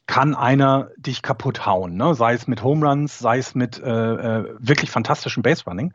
kann 0.06 0.34
einer 0.34 0.90
dich 0.96 1.22
kaputt 1.22 1.66
hauen, 1.66 1.96
ne? 1.96 2.14
sei 2.14 2.34
es 2.34 2.46
mit 2.46 2.62
Home 2.62 2.86
Runs, 2.86 3.18
sei 3.18 3.38
es 3.38 3.54
mit 3.54 3.82
äh, 3.82 3.90
äh, 3.90 4.54
wirklich 4.58 4.90
fantastischem 4.90 5.42
Base 5.42 5.64
Running. 5.66 5.92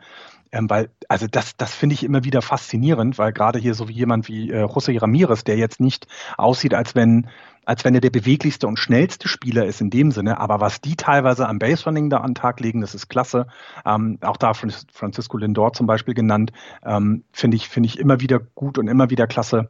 Ähm, 0.54 0.70
weil, 0.70 0.90
also 1.08 1.28
das, 1.28 1.56
das 1.56 1.74
finde 1.74 1.94
ich 1.94 2.04
immer 2.04 2.26
wieder 2.26 2.42
faszinierend, 2.42 3.18
weil 3.18 3.32
gerade 3.32 3.58
hier 3.58 3.74
so 3.74 3.88
wie 3.88 3.94
jemand 3.94 4.28
wie 4.28 4.52
äh, 4.52 4.66
José 4.66 5.02
Ramirez, 5.02 5.46
der 5.46 5.56
jetzt 5.56 5.80
nicht 5.80 6.08
aussieht, 6.38 6.74
als 6.74 6.94
wenn 6.94 7.28
als 7.64 7.86
wenn 7.86 7.94
er 7.94 8.02
der 8.02 8.10
beweglichste 8.10 8.68
und 8.68 8.80
schnellste 8.80 9.28
Spieler 9.28 9.66
ist 9.66 9.82
in 9.82 9.92
dem 9.92 10.12
Sinne. 10.12 10.40
Aber 10.40 10.60
was 10.60 10.82
die 10.82 10.96
teilweise 10.96 11.48
am 11.48 11.60
Base-Running 11.60 12.10
da 12.10 12.18
an 12.18 12.32
den 12.32 12.36
Tag 12.36 12.60
legen, 12.60 12.82
das 12.82 12.96
ist 12.96 13.08
klasse. 13.08 13.48
Ähm, 13.86 14.18
auch 14.22 14.38
da 14.38 14.54
Francisco 14.54 15.38
Lindor 15.38 15.74
zum 15.74 15.86
Beispiel 15.86 16.16
genannt, 16.16 16.52
ähm, 16.84 17.24
finde 17.32 17.58
ich, 17.58 17.70
finde 17.70 17.88
ich 17.88 18.00
immer 18.00 18.20
wieder 18.20 18.40
gut 18.40 18.78
und 18.78 18.88
immer 18.88 19.10
wieder 19.10 19.28
klasse, 19.28 19.70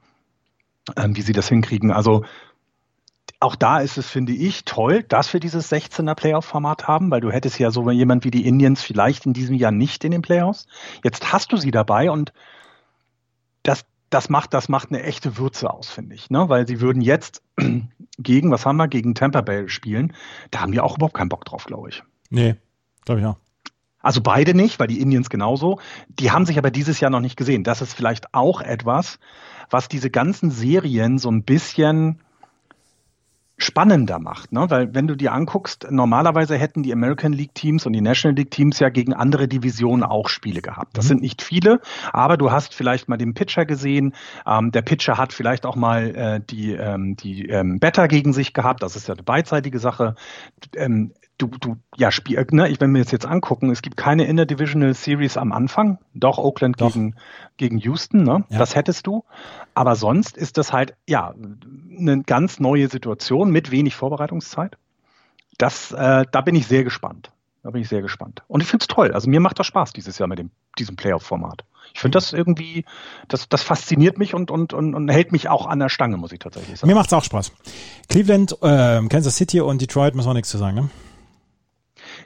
ähm, 0.95 1.15
wie 1.17 1.21
sie 1.21 1.33
das 1.33 1.49
hinkriegen. 1.49 1.91
Also 1.91 2.23
auch 3.41 3.55
da 3.55 3.79
ist 3.79 3.97
es, 3.97 4.07
finde 4.07 4.33
ich, 4.33 4.65
toll, 4.65 5.03
dass 5.03 5.33
wir 5.33 5.39
dieses 5.39 5.71
16er 5.71 6.13
Playoff-Format 6.13 6.87
haben, 6.87 7.09
weil 7.09 7.21
du 7.21 7.31
hättest 7.31 7.57
ja 7.57 7.71
so 7.71 7.89
jemand 7.89 8.23
wie 8.23 8.29
die 8.29 8.45
Indians 8.45 8.83
vielleicht 8.83 9.25
in 9.25 9.33
diesem 9.33 9.55
Jahr 9.55 9.71
nicht 9.71 10.03
in 10.05 10.11
den 10.11 10.21
Playoffs. 10.21 10.67
Jetzt 11.03 11.33
hast 11.33 11.51
du 11.51 11.57
sie 11.57 11.71
dabei 11.71 12.11
und 12.11 12.33
das, 13.63 13.83
das 14.11 14.29
macht, 14.29 14.53
das 14.53 14.69
macht 14.69 14.89
eine 14.89 15.01
echte 15.01 15.37
Würze 15.37 15.73
aus, 15.73 15.89
finde 15.89 16.13
ich, 16.13 16.29
ne? 16.29 16.49
Weil 16.49 16.67
sie 16.67 16.81
würden 16.81 17.01
jetzt 17.01 17.41
gegen, 18.19 18.51
was 18.51 18.67
haben 18.67 18.77
wir, 18.77 18.87
gegen 18.87 19.15
Tampa 19.15 19.41
Bay 19.41 19.67
spielen. 19.69 20.13
Da 20.51 20.61
haben 20.61 20.71
wir 20.71 20.83
auch 20.83 20.97
überhaupt 20.97 21.15
keinen 21.15 21.29
Bock 21.29 21.43
drauf, 21.43 21.65
glaube 21.65 21.89
ich. 21.89 22.03
Nee, 22.29 22.55
glaube 23.05 23.21
ich 23.21 23.27
auch. 23.27 23.37
Also 24.03 24.21
beide 24.21 24.53
nicht, 24.53 24.79
weil 24.79 24.87
die 24.87 25.01
Indians 25.01 25.31
genauso. 25.31 25.79
Die 26.09 26.31
haben 26.31 26.45
sich 26.45 26.59
aber 26.59 26.69
dieses 26.69 26.99
Jahr 26.99 27.09
noch 27.09 27.19
nicht 27.19 27.37
gesehen. 27.37 27.63
Das 27.63 27.81
ist 27.81 27.93
vielleicht 27.93 28.35
auch 28.35 28.61
etwas, 28.61 29.17
was 29.71 29.87
diese 29.87 30.11
ganzen 30.11 30.51
Serien 30.51 31.17
so 31.17 31.29
ein 31.29 31.43
bisschen 31.43 32.21
spannender 33.63 34.19
macht. 34.19 34.51
Ne? 34.51 34.65
Weil 34.69 34.93
wenn 34.93 35.07
du 35.07 35.15
dir 35.15 35.33
anguckst, 35.33 35.87
normalerweise 35.89 36.57
hätten 36.57 36.83
die 36.83 36.93
American 36.93 37.33
League 37.33 37.53
Teams 37.53 37.85
und 37.85 37.93
die 37.93 38.01
National 38.01 38.35
League 38.35 38.51
Teams 38.51 38.79
ja 38.79 38.89
gegen 38.89 39.13
andere 39.13 39.47
Divisionen 39.47 40.03
auch 40.03 40.29
Spiele 40.29 40.61
gehabt. 40.61 40.97
Das 40.97 41.05
mhm. 41.05 41.09
sind 41.09 41.21
nicht 41.21 41.41
viele, 41.41 41.79
aber 42.11 42.37
du 42.37 42.51
hast 42.51 42.73
vielleicht 42.73 43.07
mal 43.07 43.17
den 43.17 43.33
Pitcher 43.33 43.65
gesehen. 43.65 44.13
Ähm, 44.45 44.71
der 44.71 44.81
Pitcher 44.81 45.17
hat 45.17 45.33
vielleicht 45.33 45.65
auch 45.65 45.75
mal 45.75 46.15
äh, 46.15 46.41
die, 46.41 46.73
ähm, 46.73 47.15
die 47.15 47.47
ähm, 47.47 47.79
Better 47.79 48.07
gegen 48.07 48.33
sich 48.33 48.53
gehabt. 48.53 48.83
Das 48.83 48.95
ist 48.95 49.07
ja 49.07 49.13
eine 49.13 49.23
beidseitige 49.23 49.79
Sache. 49.79 50.15
Ähm, 50.75 51.13
du, 51.41 51.47
du, 51.47 51.77
ja, 51.97 52.11
Spiel, 52.11 52.45
ne, 52.51 52.69
ich, 52.69 52.79
wenn 52.79 52.93
wir 52.93 53.01
es 53.01 53.11
jetzt 53.11 53.25
angucken, 53.25 53.71
es 53.71 53.81
gibt 53.81 53.97
keine 53.97 54.25
Interdivisional 54.25 54.93
Series 54.93 55.37
am 55.37 55.51
Anfang. 55.51 55.97
Doch, 56.13 56.37
Oakland 56.37 56.79
Doch. 56.79 56.93
Gegen, 56.93 57.15
gegen 57.57 57.77
Houston, 57.79 58.23
ne? 58.23 58.45
Ja. 58.49 58.59
Das 58.59 58.75
hättest 58.75 59.07
du. 59.07 59.23
Aber 59.73 59.95
sonst 59.95 60.37
ist 60.37 60.57
das 60.57 60.71
halt, 60.73 60.95
ja, 61.07 61.33
eine 61.97 62.23
ganz 62.23 62.59
neue 62.59 62.87
Situation 62.87 63.51
mit 63.51 63.71
wenig 63.71 63.95
Vorbereitungszeit. 63.95 64.77
Das, 65.57 65.91
äh, 65.91 66.25
da 66.31 66.41
bin 66.41 66.55
ich 66.55 66.67
sehr 66.67 66.83
gespannt. 66.83 67.31
Da 67.63 67.69
bin 67.69 67.81
ich 67.81 67.89
sehr 67.89 68.01
gespannt. 68.01 68.43
Und 68.47 68.61
ich 68.61 68.67
finde 68.67 68.83
es 68.83 68.87
toll. 68.87 69.11
Also 69.11 69.29
mir 69.29 69.39
macht 69.39 69.59
das 69.59 69.67
Spaß 69.67 69.93
dieses 69.93 70.17
Jahr 70.17 70.27
mit 70.27 70.39
dem, 70.39 70.49
diesem 70.79 70.95
Playoff-Format. 70.95 71.63
Ich 71.93 71.99
finde 71.99 72.15
das 72.17 72.33
irgendwie, 72.33 72.85
das, 73.27 73.49
das 73.49 73.61
fasziniert 73.63 74.17
mich 74.17 74.33
und, 74.33 74.49
und, 74.49 74.73
und, 74.73 74.95
und 74.95 75.09
hält 75.09 75.31
mich 75.31 75.49
auch 75.49 75.67
an 75.67 75.79
der 75.79 75.89
Stange, 75.89 76.17
muss 76.17 76.31
ich 76.31 76.39
tatsächlich 76.39 76.79
sagen. 76.79 76.87
Mir 76.89 76.95
macht 76.95 77.07
es 77.07 77.13
auch 77.13 77.23
Spaß. 77.23 77.51
Cleveland, 78.07 78.57
äh, 78.61 79.05
Kansas 79.07 79.35
City 79.35 79.61
und 79.61 79.81
Detroit 79.81 80.15
müssen 80.15 80.29
wir 80.29 80.33
nichts 80.33 80.49
zu 80.49 80.57
sagen, 80.57 80.75
ne? 80.75 80.89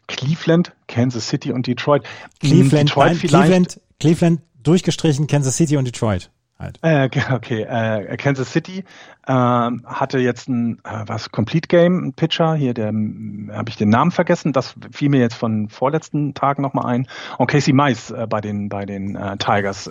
Cleveland, 0.08 0.74
Kansas 0.88 1.28
City 1.28 1.51
und 1.51 1.68
Detroit. 1.68 2.03
Cleveland, 2.39 2.89
Detroit 2.89 3.08
nein, 3.08 3.18
Cleveland, 3.20 3.82
Cleveland 3.99 4.41
durchgestrichen, 4.64 5.28
Kansas 5.28 5.58
City 5.58 5.78
und 5.78 5.86
Detroit. 5.86 6.30
Halt. 6.58 6.80
Äh, 6.84 7.10
okay, 7.34 7.64
äh, 7.64 8.16
Kansas 8.16 8.51
City 8.51 8.86
äh, 9.28 9.32
hatte 9.34 10.20
jetzt 10.20 10.47
ein 10.47 10.80
äh, 10.86 11.03
was 11.06 11.32
Complete 11.32 11.68
Game 11.68 12.06
ein 12.06 12.14
Pitcher 12.14 12.56
hier, 12.56 12.74
der 12.74 12.88
habe 12.88 13.70
ich 13.70 13.76
den 13.76 13.89
Namen 13.89 14.12
vergessen. 14.12 14.53
Das 14.53 14.76
fiel 14.91 15.10
mir 15.10 15.20
jetzt 15.20 15.36
von 15.36 15.68
vorletzten 15.68 16.34
Tagen 16.34 16.62
nochmal 16.62 16.86
ein. 16.86 17.08
Und 17.38 17.47
Casey 17.47 17.74
Mice 17.74 18.12
äh, 18.12 18.26
bei 18.28 18.39
den 18.39 18.70
bei 18.70 18.86
den 18.86 19.16
äh, 19.16 19.38
Tigers 19.38 19.89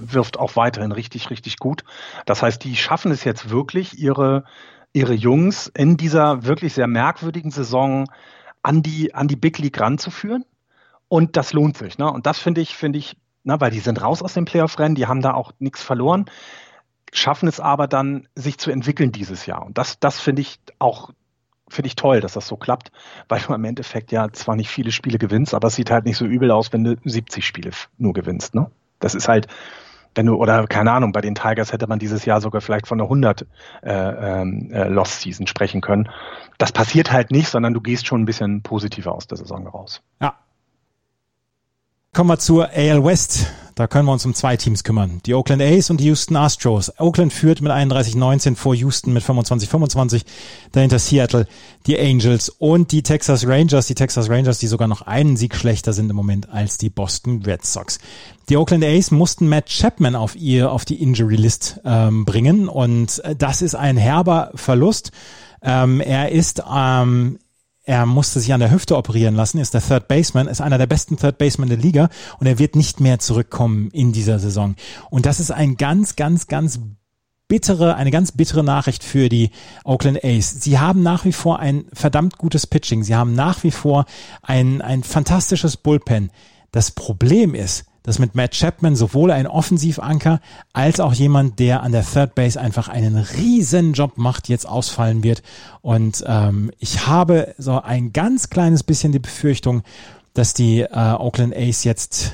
wirft 0.00 0.38
auch 0.38 0.56
weiterhin 0.56 0.92
richtig 0.92 1.30
richtig 1.30 1.56
gut. 1.56 1.84
Das 2.26 2.42
heißt, 2.42 2.62
die 2.62 2.76
schaffen 2.76 3.10
es 3.10 3.24
jetzt 3.24 3.48
wirklich 3.50 3.98
ihre 3.98 4.44
ihre 4.92 5.14
Jungs 5.14 5.68
in 5.68 5.96
dieser 5.96 6.44
wirklich 6.44 6.74
sehr 6.74 6.86
merkwürdigen 6.86 7.50
Saison 7.50 8.06
an 8.62 8.82
die, 8.82 9.14
an 9.14 9.28
die 9.28 9.36
Big 9.36 9.58
League 9.58 9.80
ranzuführen. 9.80 10.44
Und 11.08 11.36
das 11.36 11.52
lohnt 11.52 11.76
sich. 11.76 11.98
Ne? 11.98 12.10
Und 12.10 12.26
das 12.26 12.38
finde 12.38 12.60
ich, 12.60 12.74
finde 12.74 12.98
ich, 12.98 13.16
ne, 13.44 13.60
weil 13.60 13.70
die 13.70 13.80
sind 13.80 14.00
raus 14.00 14.22
aus 14.22 14.34
dem 14.34 14.46
Playoff-Rennen, 14.46 14.94
die 14.94 15.06
haben 15.06 15.20
da 15.20 15.34
auch 15.34 15.52
nichts 15.58 15.82
verloren, 15.82 16.24
schaffen 17.12 17.48
es 17.48 17.60
aber 17.60 17.86
dann, 17.86 18.28
sich 18.34 18.56
zu 18.58 18.70
entwickeln 18.70 19.12
dieses 19.12 19.44
Jahr. 19.44 19.66
Und 19.66 19.76
das, 19.76 20.00
das 20.00 20.20
finde 20.20 20.42
ich 20.42 20.58
auch 20.78 21.10
finde 21.68 21.86
ich 21.86 21.96
toll, 21.96 22.20
dass 22.20 22.34
das 22.34 22.46
so 22.46 22.56
klappt, 22.56 22.92
weil 23.28 23.40
du 23.40 23.54
im 23.54 23.64
Endeffekt 23.64 24.12
ja 24.12 24.30
zwar 24.30 24.56
nicht 24.56 24.68
viele 24.68 24.92
Spiele 24.92 25.18
gewinnst, 25.18 25.54
aber 25.54 25.68
es 25.68 25.74
sieht 25.74 25.90
halt 25.90 26.04
nicht 26.04 26.18
so 26.18 26.26
übel 26.26 26.50
aus, 26.50 26.72
wenn 26.72 26.84
du 26.84 26.96
70 27.02 27.46
Spiele 27.46 27.70
nur 27.98 28.12
gewinnst. 28.12 28.54
Ne? 28.54 28.70
Das 29.00 29.14
ist 29.14 29.28
halt, 29.28 29.48
wenn 30.14 30.26
du, 30.26 30.36
oder 30.36 30.66
keine 30.66 30.92
Ahnung, 30.92 31.12
bei 31.12 31.20
den 31.20 31.34
Tigers 31.34 31.72
hätte 31.72 31.86
man 31.86 31.98
dieses 31.98 32.24
Jahr 32.24 32.40
sogar 32.40 32.60
vielleicht 32.60 32.86
von 32.86 32.98
einer 33.00 33.04
100 33.04 33.46
äh, 33.82 33.92
ähm, 33.92 34.70
äh, 34.70 34.88
Lost 34.88 35.20
Season 35.20 35.46
sprechen 35.46 35.80
können. 35.80 36.08
Das 36.58 36.72
passiert 36.72 37.12
halt 37.12 37.30
nicht, 37.30 37.48
sondern 37.48 37.74
du 37.74 37.80
gehst 37.80 38.06
schon 38.06 38.22
ein 38.22 38.26
bisschen 38.26 38.62
positiver 38.62 39.14
aus 39.14 39.26
der 39.26 39.38
Saison 39.38 39.66
raus. 39.66 40.02
Ja. 40.20 40.34
Kommen 42.14 42.28
wir 42.28 42.38
zur 42.38 42.68
AL 42.68 43.02
West. 43.06 43.46
Da 43.74 43.86
können 43.86 44.04
wir 44.04 44.12
uns 44.12 44.26
um 44.26 44.34
zwei 44.34 44.58
Teams 44.58 44.84
kümmern. 44.84 45.22
Die 45.24 45.32
Oakland 45.32 45.62
A's 45.62 45.88
und 45.88 45.98
die 45.98 46.04
Houston 46.04 46.36
Astros. 46.36 46.92
Oakland 46.98 47.32
führt 47.32 47.62
mit 47.62 47.72
31-19 47.72 48.54
vor 48.54 48.74
Houston 48.74 49.14
mit 49.14 49.24
25-25. 49.24 50.24
Dahinter 50.72 50.98
Seattle, 50.98 51.46
die 51.86 51.98
Angels 51.98 52.50
und 52.50 52.92
die 52.92 53.02
Texas 53.02 53.46
Rangers. 53.46 53.86
Die 53.86 53.94
Texas 53.94 54.28
Rangers, 54.28 54.58
die 54.58 54.66
sogar 54.66 54.88
noch 54.88 55.00
einen 55.00 55.38
Sieg 55.38 55.56
schlechter 55.56 55.94
sind 55.94 56.10
im 56.10 56.16
Moment 56.16 56.50
als 56.50 56.76
die 56.76 56.90
Boston 56.90 57.44
Red 57.46 57.64
Sox. 57.64 57.98
Die 58.50 58.58
Oakland 58.58 58.84
A's 58.84 59.10
mussten 59.10 59.48
Matt 59.48 59.70
Chapman 59.70 60.14
auf 60.14 60.36
ihr, 60.36 60.70
auf 60.70 60.84
die 60.84 61.02
Injury 61.02 61.36
List 61.36 61.80
ähm, 61.86 62.26
bringen 62.26 62.68
und 62.68 63.22
das 63.38 63.62
ist 63.62 63.74
ein 63.74 63.96
herber 63.96 64.50
Verlust. 64.54 65.12
Ähm, 65.62 66.00
er 66.00 66.30
ist 66.30 66.62
ähm, 66.70 67.38
er 67.84 68.06
musste 68.06 68.40
sich 68.40 68.52
an 68.52 68.60
der 68.60 68.70
Hüfte 68.70 68.96
operieren 68.96 69.34
lassen, 69.34 69.58
ist 69.58 69.74
der 69.74 69.82
Third 69.82 70.06
Baseman, 70.06 70.46
ist 70.46 70.60
einer 70.60 70.78
der 70.78 70.86
besten 70.86 71.16
Third 71.16 71.38
Baseman 71.38 71.68
der 71.68 71.78
Liga 71.78 72.08
und 72.38 72.46
er 72.46 72.58
wird 72.58 72.76
nicht 72.76 73.00
mehr 73.00 73.18
zurückkommen 73.18 73.90
in 73.90 74.12
dieser 74.12 74.38
Saison. 74.38 74.76
Und 75.10 75.26
das 75.26 75.40
ist 75.40 75.50
ein 75.50 75.76
ganz, 75.76 76.14
ganz, 76.14 76.46
ganz 76.46 76.78
bittere, 77.48 77.96
eine 77.96 78.10
ganz 78.10 78.32
bittere 78.32 78.62
Nachricht 78.62 79.02
für 79.02 79.28
die 79.28 79.50
Oakland 79.84 80.24
A's. 80.24 80.62
Sie 80.62 80.78
haben 80.78 81.02
nach 81.02 81.24
wie 81.24 81.32
vor 81.32 81.58
ein 81.58 81.84
verdammt 81.92 82.38
gutes 82.38 82.66
Pitching. 82.66 83.02
Sie 83.02 83.16
haben 83.16 83.34
nach 83.34 83.64
wie 83.64 83.72
vor 83.72 84.06
ein, 84.42 84.80
ein 84.80 85.02
fantastisches 85.02 85.76
Bullpen. 85.76 86.30
Das 86.70 86.92
Problem 86.92 87.54
ist, 87.54 87.84
dass 88.02 88.18
mit 88.18 88.34
Matt 88.34 88.52
Chapman 88.52 88.96
sowohl 88.96 89.30
ein 89.30 89.46
Offensivanker 89.46 90.40
als 90.72 91.00
auch 91.00 91.12
jemand, 91.12 91.58
der 91.58 91.82
an 91.82 91.92
der 91.92 92.04
Third 92.04 92.34
Base 92.34 92.60
einfach 92.60 92.88
einen 92.88 93.16
riesen 93.16 93.92
Job 93.92 94.18
macht, 94.18 94.48
jetzt 94.48 94.68
ausfallen 94.68 95.22
wird. 95.22 95.42
Und 95.80 96.24
ähm, 96.26 96.70
ich 96.78 97.06
habe 97.06 97.54
so 97.58 97.80
ein 97.80 98.12
ganz 98.12 98.50
kleines 98.50 98.82
bisschen 98.82 99.12
die 99.12 99.18
Befürchtung, 99.18 99.82
dass 100.34 100.54
die 100.54 100.80
äh, 100.80 100.88
Oakland 100.90 101.54
A's 101.56 101.84
jetzt 101.84 102.32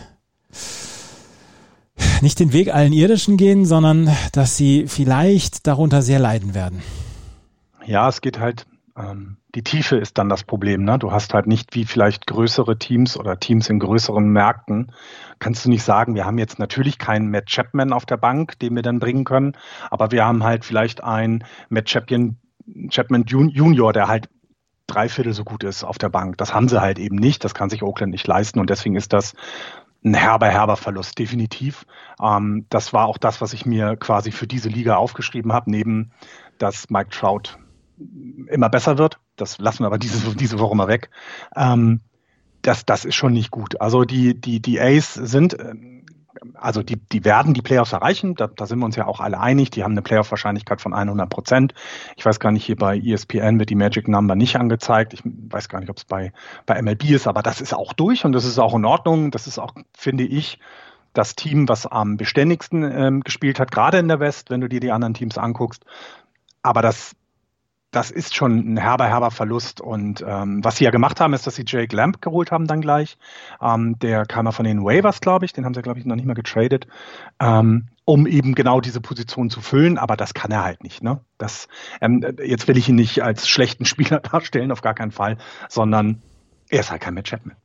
nicht 2.21 2.39
den 2.39 2.53
Weg 2.53 2.73
allen 2.73 2.93
Irdischen 2.93 3.37
gehen, 3.37 3.67
sondern 3.67 4.11
dass 4.33 4.57
sie 4.57 4.87
vielleicht 4.87 5.67
darunter 5.67 6.03
sehr 6.03 6.19
leiden 6.19 6.55
werden. 6.55 6.83
Ja, 7.87 8.09
es 8.09 8.21
geht 8.21 8.39
halt 8.39 8.67
ähm, 8.97 9.37
die 9.55 9.63
Tiefe 9.63 9.97
ist 9.97 10.19
dann 10.19 10.29
das 10.29 10.45
Problem. 10.45 10.85
Ne? 10.85 10.99
Du 10.99 11.13
hast 11.13 11.33
halt 11.33 11.47
nicht 11.47 11.75
wie 11.75 11.85
vielleicht 11.85 12.27
größere 12.27 12.79
Teams 12.79 13.17
oder 13.17 13.41
Teams 13.41 13.71
in 13.71 13.79
größeren 13.79 14.29
Märkten. 14.29 14.93
Kannst 15.39 15.65
du 15.65 15.71
nicht 15.71 15.83
sagen, 15.83 16.15
wir 16.15 16.25
haben 16.25 16.39
jetzt 16.39 16.59
natürlich 16.59 16.99
keinen 16.99 17.31
Matt 17.31 17.47
Chapman 17.47 17.93
auf 17.93 18.07
der 18.07 18.17
Bank, 18.17 18.59
den 18.59 18.75
wir 18.75 18.83
dann 18.83 18.99
bringen 18.99 19.25
können, 19.25 19.53
aber 19.91 20.11
wir 20.11 20.25
haben 20.25 20.43
halt 20.45 20.65
vielleicht 20.65 21.03
einen 21.03 21.45
Matt 21.69 21.87
Chapman, 21.87 22.37
Chapman 22.91 23.25
Junior, 23.25 23.93
der 23.93 24.09
halt 24.09 24.29
drei 24.87 25.09
Viertel 25.09 25.33
so 25.33 25.45
gut 25.45 25.65
ist 25.65 25.85
auf 25.85 25.99
der 25.99 26.09
Bank. 26.09 26.39
Das 26.39 26.55
haben 26.55 26.69
sie 26.69 26.81
halt 26.81 26.99
eben 26.99 27.17
nicht. 27.17 27.45
Das 27.45 27.55
kann 27.55 27.71
sich 27.71 27.83
Oakland 27.83 28.11
nicht 28.11 28.27
leisten 28.27 28.59
und 28.59 28.71
deswegen 28.71 28.97
ist 28.97 29.13
das 29.13 29.35
ein 30.05 30.15
herber, 30.15 30.49
herber 30.49 30.77
Verlust, 30.77 31.19
definitiv. 31.19 31.85
Ähm, 32.23 32.67
das 32.71 32.93
war 32.93 33.07
auch 33.07 33.19
das, 33.19 33.41
was 33.41 33.53
ich 33.53 33.67
mir 33.67 33.97
quasi 33.97 34.33
für 34.33 34.47
diese 34.47 34.69
Liga 34.69 34.97
aufgeschrieben 34.97 35.53
habe, 35.53 35.71
neben 35.71 36.13
dass 36.59 36.91
Mike 36.91 37.11
Trout 37.11 37.59
immer 38.49 38.69
besser 38.69 38.99
wird. 38.99 39.19
Das 39.37 39.59
lassen 39.59 39.81
wir 39.81 39.87
aber 39.87 39.99
diese, 39.99 40.35
diese 40.35 40.59
Woche 40.59 40.77
mal 40.77 40.89
weg. 40.89 41.11
Ähm, 41.55 42.01
das, 42.69 42.85
das 42.85 43.05
ist 43.07 43.15
schon 43.15 43.33
nicht 43.33 43.51
gut. 43.51 43.81
Also 43.81 44.05
die, 44.05 44.39
die, 44.39 44.61
die 44.61 44.79
Ace 44.79 45.15
sind, 45.15 45.59
ähm, 45.59 46.05
also 46.55 46.83
die, 46.83 46.97
die 46.97 47.25
werden 47.25 47.55
die 47.55 47.63
Playoffs 47.63 47.93
erreichen. 47.93 48.35
Da, 48.35 48.47
da 48.47 48.67
sind 48.67 48.79
wir 48.79 48.85
uns 48.85 48.95
ja 48.95 49.07
auch 49.07 49.21
alle 49.21 49.41
einig. 49.41 49.71
Die 49.71 49.85
haben 49.85 49.93
eine 49.93 50.03
Playoff-Wahrscheinlichkeit 50.03 50.81
von 50.81 50.93
100 50.93 51.31
Prozent. 51.31 51.75
Ich 52.17 52.27
weiß 52.27 52.39
gar 52.41 52.53
nicht, 52.53 52.65
hier 52.65 52.77
bei 52.77 52.99
ESPN 52.99 53.59
wird 53.59 53.71
die 53.71 53.75
Magic 53.75 54.07
Number 54.07 54.37
nicht 54.37 54.57
angezeigt. 54.57 55.15
Ich 55.15 55.23
weiß 55.25 55.71
gar 55.71 55.81
nicht, 55.81 55.89
ob 55.89 55.97
es 55.97 56.05
bei, 56.05 56.33
bei 56.67 56.81
MLB 56.81 57.11
ist, 57.11 57.27
aber 57.27 57.43
das 57.43 57.63
ist 57.63 57.73
auch 57.73 57.95
durch 57.95 58.25
und 58.27 58.33
das 58.33 58.45
ist 58.45 58.59
auch 58.59 58.75
in 58.75 58.85
Ordnung. 58.85 59.31
Das 59.31 59.47
ist 59.47 59.59
auch, 59.59 59.73
finde 59.97 60.25
ich, 60.25 60.59
das 61.15 61.35
Team, 61.35 61.69
was 61.71 61.87
am 61.87 62.19
beständigsten 62.19 62.83
ähm, 62.83 63.21
gespielt 63.23 63.59
hat, 63.59 63.73
gerade 63.73 63.99
in 63.99 64.09
der 64.09 64.21
West, 64.21 64.51
wenn 64.51 64.61
du 64.61 64.69
dir 64.69 64.81
die 64.81 64.93
anderen 64.93 65.15
Teams 65.15 65.39
anguckst. 65.39 65.85
Aber 66.63 66.83
das, 66.83 67.17
das 67.99 68.13
ist 68.13 68.37
schon 68.37 68.75
ein 68.75 68.77
herber, 68.77 69.09
herber 69.09 69.33
Verlust. 69.33 69.81
Und 69.81 70.25
ähm, 70.25 70.63
was 70.63 70.77
sie 70.77 70.85
ja 70.85 70.93
gemacht 70.93 71.19
haben, 71.19 71.35
ist, 71.35 71.49
dass 71.49 71.57
sie 71.57 71.65
Jake 71.67 71.97
Lamp 71.97 72.23
geholt 72.23 72.53
haben 72.53 72.69
dann 72.69 72.81
gleich. 72.81 73.19
Ähm, 73.61 73.99
der 73.99 74.25
kam 74.25 74.47
ja 74.47 74.53
von 74.53 74.65
den 74.65 74.85
Waivers, 74.85 75.21
glaube 75.21 75.47
ich. 75.47 75.53
Den 75.53 75.65
haben 75.65 75.75
sie, 75.75 75.83
glaube 75.83 75.99
ich, 75.99 76.07
noch 76.07 76.15
nicht 76.15 76.25
mal 76.25 76.35
getradet, 76.35 76.87
ähm, 77.41 77.89
um 78.05 78.29
eben 78.29 78.55
genau 78.55 78.81
diese 78.81 79.01
Position 79.01 79.51
zu 79.51 79.61
füllen. 79.61 79.99
Aber 79.99 80.17
das 80.17 80.33
kann 80.33 80.53
er 80.53 80.63
halt 80.63 80.85
nicht. 80.85 81.03
Ne? 81.03 81.19
Das, 81.39 81.67
ähm, 82.01 82.25
jetzt 82.41 82.69
will 82.69 82.77
ich 82.79 82.89
ihn 82.89 82.95
nicht 82.95 83.25
als 83.25 83.49
schlechten 83.49 83.85
Spieler 83.85 84.21
darstellen, 84.21 84.71
auf 84.71 84.81
gar 84.81 84.95
keinen 84.95 85.11
Fall, 85.11 85.37
sondern 85.69 86.23
er 86.69 86.79
ist 86.79 86.93
halt 86.93 87.01
kein 87.01 87.15
Matt 87.15 87.27
Chapman. 87.27 87.57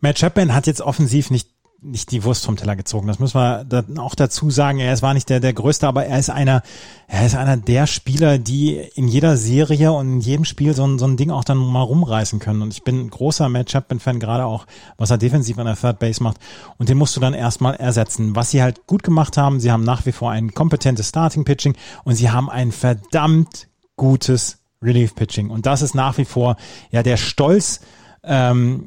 Matt 0.00 0.18
Chapman 0.18 0.52
hat 0.52 0.66
jetzt 0.66 0.80
offensiv 0.80 1.30
nicht 1.30 1.48
nicht 1.82 2.12
die 2.12 2.22
Wurst 2.22 2.44
vom 2.44 2.56
Teller 2.56 2.76
gezogen. 2.76 3.08
Das 3.08 3.18
müssen 3.18 3.34
wir 3.34 3.84
auch 3.98 4.14
dazu 4.14 4.50
sagen. 4.50 4.78
Er 4.78 4.92
ist, 4.92 5.02
war 5.02 5.14
nicht 5.14 5.28
der, 5.28 5.40
der 5.40 5.52
Größte, 5.52 5.88
aber 5.88 6.06
er 6.06 6.18
ist 6.18 6.30
einer, 6.30 6.62
er 7.08 7.26
ist 7.26 7.34
einer 7.34 7.56
der 7.56 7.88
Spieler, 7.88 8.38
die 8.38 8.76
in 8.94 9.08
jeder 9.08 9.36
Serie 9.36 9.92
und 9.92 10.14
in 10.14 10.20
jedem 10.20 10.44
Spiel 10.44 10.74
so 10.74 10.86
ein, 10.86 10.98
so 10.98 11.06
ein 11.06 11.16
Ding 11.16 11.30
auch 11.30 11.44
dann 11.44 11.58
mal 11.58 11.82
rumreißen 11.82 12.38
können. 12.38 12.62
Und 12.62 12.72
ich 12.72 12.84
bin 12.84 13.00
ein 13.00 13.10
großer 13.10 13.48
Matt 13.48 13.70
Chapman-Fan, 13.70 14.20
gerade 14.20 14.46
auch, 14.46 14.66
was 14.96 15.10
er 15.10 15.18
defensiv 15.18 15.58
an 15.58 15.66
der 15.66 15.76
Third 15.76 15.98
Base 15.98 16.22
macht. 16.22 16.36
Und 16.78 16.88
den 16.88 16.98
musst 16.98 17.16
du 17.16 17.20
dann 17.20 17.34
erstmal 17.34 17.74
ersetzen. 17.74 18.36
Was 18.36 18.50
sie 18.50 18.62
halt 18.62 18.86
gut 18.86 19.02
gemacht 19.02 19.36
haben, 19.36 19.58
sie 19.58 19.72
haben 19.72 19.84
nach 19.84 20.06
wie 20.06 20.12
vor 20.12 20.30
ein 20.30 20.54
kompetentes 20.54 21.08
Starting-Pitching 21.08 21.74
und 22.04 22.14
sie 22.14 22.30
haben 22.30 22.48
ein 22.48 22.70
verdammt 22.70 23.68
gutes 23.96 24.58
Relief-Pitching. 24.82 25.50
Und 25.50 25.66
das 25.66 25.82
ist 25.82 25.94
nach 25.94 26.16
wie 26.18 26.24
vor, 26.24 26.56
ja, 26.90 27.02
der 27.02 27.16
Stolz, 27.16 27.80
ähm, 28.24 28.86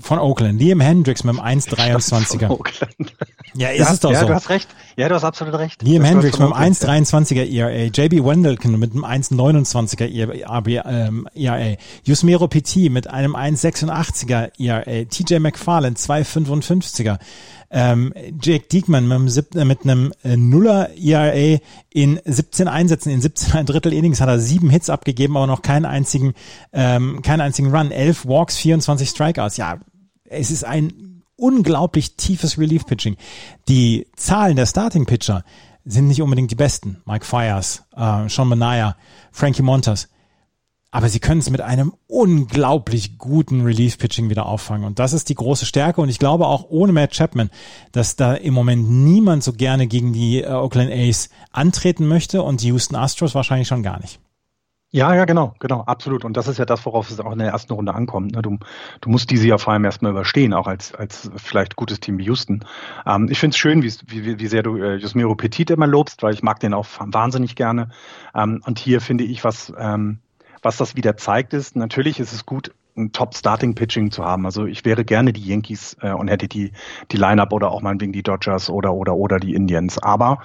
von 0.00 0.18
Oakland. 0.18 0.60
Liam 0.60 0.80
Hendricks 0.80 1.24
mit 1.24 1.34
dem 1.34 1.40
1,23er. 1.40 2.58
Ja, 3.56 3.68
ist 3.68 3.78
ja, 3.78 3.92
es 3.92 4.00
doch 4.00 4.10
ja, 4.10 4.18
so. 4.18 4.24
Ja, 4.24 4.28
du 4.30 4.34
hast 4.34 4.48
recht. 4.48 4.68
Ja, 4.96 5.08
du 5.08 5.14
hast 5.14 5.22
absolut 5.22 5.54
recht. 5.54 5.80
Liam 5.80 6.02
das 6.02 6.10
Hendricks 6.10 6.40
mit 6.40 6.48
dem 6.48 6.54
1,23er 6.54 7.48
ERA. 7.48 7.84
JB 7.84 8.24
Wendelken 8.24 8.76
mit 8.80 8.94
einem 8.94 9.04
1,29er 9.04 10.08
ERA. 11.36 11.76
Yusmero 12.02 12.48
Petit 12.48 12.90
mit 12.90 13.06
einem 13.08 13.36
1,86er 13.36 14.50
ERA. 14.58 15.04
TJ 15.04 15.38
McFarland 15.38 15.98
2,55er 15.98 17.18
ähm, 17.74 18.14
Jake 18.40 18.68
Diekman 18.68 19.08
mit 19.08 19.12
einem, 19.12 19.46
äh, 19.56 19.64
mit 19.64 19.82
einem 19.82 20.12
äh, 20.22 20.36
Nuller 20.36 20.90
ERA 20.96 21.58
in 21.90 22.20
17 22.24 22.68
Einsätzen, 22.68 23.10
in 23.10 23.20
17 23.20 23.52
ein 23.52 23.66
Drittel 23.66 23.92
Innings 23.92 24.20
hat 24.20 24.28
er 24.28 24.38
sieben 24.38 24.70
Hits 24.70 24.88
abgegeben, 24.88 25.36
aber 25.36 25.48
noch 25.48 25.62
keinen 25.62 25.84
einzigen, 25.84 26.34
ähm, 26.72 27.20
keinen 27.22 27.40
einzigen 27.40 27.74
Run. 27.74 27.90
Elf 27.90 28.26
Walks, 28.26 28.56
24 28.58 29.08
Strikeouts. 29.08 29.56
Ja, 29.56 29.80
es 30.24 30.52
ist 30.52 30.64
ein 30.64 31.22
unglaublich 31.36 32.14
tiefes 32.14 32.58
Relief-Pitching. 32.58 33.16
Die 33.68 34.06
Zahlen 34.14 34.54
der 34.54 34.66
Starting-Pitcher 34.66 35.44
sind 35.84 36.06
nicht 36.06 36.22
unbedingt 36.22 36.52
die 36.52 36.56
besten. 36.56 37.02
Mike 37.06 37.24
Fires, 37.24 37.82
äh, 37.96 38.28
Sean 38.28 38.48
Manaya, 38.48 38.96
Frankie 39.32 39.62
Montas 39.62 40.08
aber 40.94 41.08
sie 41.08 41.18
können 41.18 41.40
es 41.40 41.50
mit 41.50 41.60
einem 41.60 41.92
unglaublich 42.06 43.18
guten 43.18 43.62
Relief-Pitching 43.62 44.30
wieder 44.30 44.46
auffangen. 44.46 44.86
Und 44.86 45.00
das 45.00 45.12
ist 45.12 45.28
die 45.28 45.34
große 45.34 45.66
Stärke. 45.66 46.00
Und 46.00 46.08
ich 46.08 46.20
glaube 46.20 46.46
auch 46.46 46.66
ohne 46.68 46.92
Matt 46.92 47.10
Chapman, 47.10 47.50
dass 47.90 48.14
da 48.14 48.34
im 48.34 48.54
Moment 48.54 48.88
niemand 48.88 49.42
so 49.42 49.52
gerne 49.54 49.88
gegen 49.88 50.12
die 50.12 50.42
äh, 50.42 50.52
Oakland 50.52 50.92
A's 50.92 51.30
antreten 51.50 52.06
möchte 52.06 52.42
und 52.42 52.62
die 52.62 52.68
Houston 52.68 52.94
Astros 52.94 53.34
wahrscheinlich 53.34 53.66
schon 53.66 53.82
gar 53.82 53.98
nicht. 53.98 54.20
Ja, 54.92 55.12
ja, 55.16 55.24
genau, 55.24 55.56
genau, 55.58 55.80
absolut. 55.80 56.24
Und 56.24 56.36
das 56.36 56.46
ist 56.46 56.58
ja 56.58 56.64
das, 56.64 56.86
worauf 56.86 57.10
es 57.10 57.18
auch 57.18 57.32
in 57.32 57.40
der 57.40 57.48
ersten 57.48 57.72
Runde 57.72 57.92
ankommt. 57.92 58.30
Ne? 58.30 58.42
Du, 58.42 58.58
du 59.00 59.10
musst 59.10 59.28
diese 59.32 59.48
ja 59.48 59.58
vor 59.58 59.72
allem 59.72 59.84
erstmal 59.84 60.12
überstehen, 60.12 60.54
auch 60.54 60.68
als, 60.68 60.94
als 60.94 61.28
vielleicht 61.34 61.74
gutes 61.74 61.98
Team 61.98 62.18
wie 62.18 62.26
Houston. 62.26 62.64
Ähm, 63.04 63.26
ich 63.28 63.40
finde 63.40 63.54
es 63.54 63.58
schön, 63.58 63.82
wie, 63.82 63.92
wie, 64.06 64.38
wie 64.38 64.46
sehr 64.46 64.62
du 64.62 64.76
äh, 64.76 64.94
Jusmiro 64.94 65.34
Petit 65.34 65.70
immer 65.70 65.88
lobst, 65.88 66.22
weil 66.22 66.34
ich 66.34 66.44
mag 66.44 66.60
den 66.60 66.72
auch 66.72 66.86
wahnsinnig 67.00 67.56
gerne. 67.56 67.88
Ähm, 68.32 68.62
und 68.64 68.78
hier 68.78 69.00
finde 69.00 69.24
ich, 69.24 69.42
was 69.42 69.72
ähm, 69.76 70.20
was 70.64 70.76
das 70.78 70.96
wieder 70.96 71.16
zeigt, 71.16 71.52
ist, 71.52 71.76
natürlich 71.76 72.18
ist 72.18 72.32
es 72.32 72.46
gut, 72.46 72.72
ein 72.96 73.12
Top-Starting-Pitching 73.12 74.10
zu 74.10 74.24
haben. 74.24 74.46
Also 74.46 74.66
ich 74.66 74.84
wäre 74.84 75.04
gerne 75.04 75.32
die 75.32 75.44
Yankees 75.44 75.96
äh, 76.00 76.12
und 76.12 76.28
hätte 76.28 76.48
die, 76.48 76.72
die 77.10 77.16
Line-Up 77.16 77.52
oder 77.52 77.70
auch 77.70 77.82
meinetwegen 77.82 78.12
die 78.12 78.22
Dodgers 78.22 78.70
oder, 78.70 78.94
oder, 78.94 79.14
oder 79.14 79.38
die 79.38 79.54
Indians. 79.54 79.98
Aber 79.98 80.38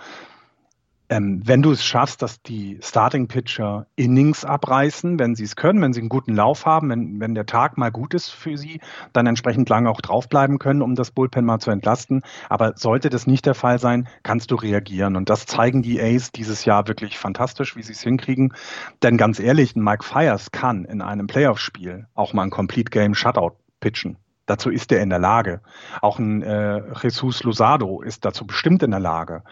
ähm, 1.09 1.41
wenn 1.43 1.63
du 1.63 1.71
es 1.71 1.83
schaffst, 1.83 2.21
dass 2.21 2.41
die 2.41 2.77
Starting 2.81 3.27
Pitcher 3.27 3.87
Innings 3.95 4.45
abreißen, 4.45 5.17
wenn 5.17 5.35
sie 5.35 5.43
es 5.43 5.55
können, 5.55 5.81
wenn 5.81 5.91
sie 5.91 6.01
einen 6.01 6.09
guten 6.09 6.35
Lauf 6.35 6.65
haben, 6.65 6.89
wenn, 6.89 7.19
wenn 7.19 7.33
der 7.33 7.47
Tag 7.47 7.77
mal 7.77 7.91
gut 7.91 8.13
ist 8.13 8.29
für 8.29 8.57
sie, 8.57 8.79
dann 9.11 9.25
entsprechend 9.25 9.69
lange 9.69 9.89
auch 9.89 10.01
draufbleiben 10.01 10.59
können, 10.59 10.81
um 10.83 10.95
das 10.95 11.11
Bullpen 11.11 11.45
mal 11.45 11.59
zu 11.59 11.71
entlasten. 11.71 12.21
Aber 12.47 12.73
sollte 12.75 13.09
das 13.09 13.25
nicht 13.25 13.45
der 13.45 13.55
Fall 13.55 13.79
sein, 13.79 14.07
kannst 14.23 14.51
du 14.51 14.55
reagieren. 14.55 15.15
Und 15.15 15.29
das 15.29 15.47
zeigen 15.47 15.81
die 15.81 15.99
Ace 15.99 16.31
dieses 16.31 16.65
Jahr 16.65 16.87
wirklich 16.87 17.17
fantastisch, 17.17 17.75
wie 17.75 17.83
sie 17.83 17.93
es 17.93 18.01
hinkriegen. 18.01 18.53
Denn 19.01 19.17
ganz 19.17 19.39
ehrlich, 19.39 19.75
ein 19.75 19.83
Mike 19.83 20.03
Fires 20.03 20.51
kann 20.51 20.85
in 20.85 21.01
einem 21.01 21.25
Playoff-Spiel 21.25 22.07
auch 22.13 22.33
mal 22.33 22.43
ein 22.43 22.51
Complete 22.51 22.91
Game 22.91 23.15
Shutout 23.15 23.57
pitchen. 23.79 24.17
Dazu 24.49 24.71
ist 24.71 24.91
er 24.91 25.03
in 25.03 25.11
der 25.11 25.19
Lage. 25.19 25.61
Auch 26.01 26.17
ein 26.17 26.41
äh, 26.41 26.81
Jesus 27.03 27.43
Losado 27.43 28.01
ist 28.01 28.25
dazu 28.25 28.47
bestimmt 28.47 28.81
in 28.81 28.89
der 28.89 28.99
Lage. 28.99 29.43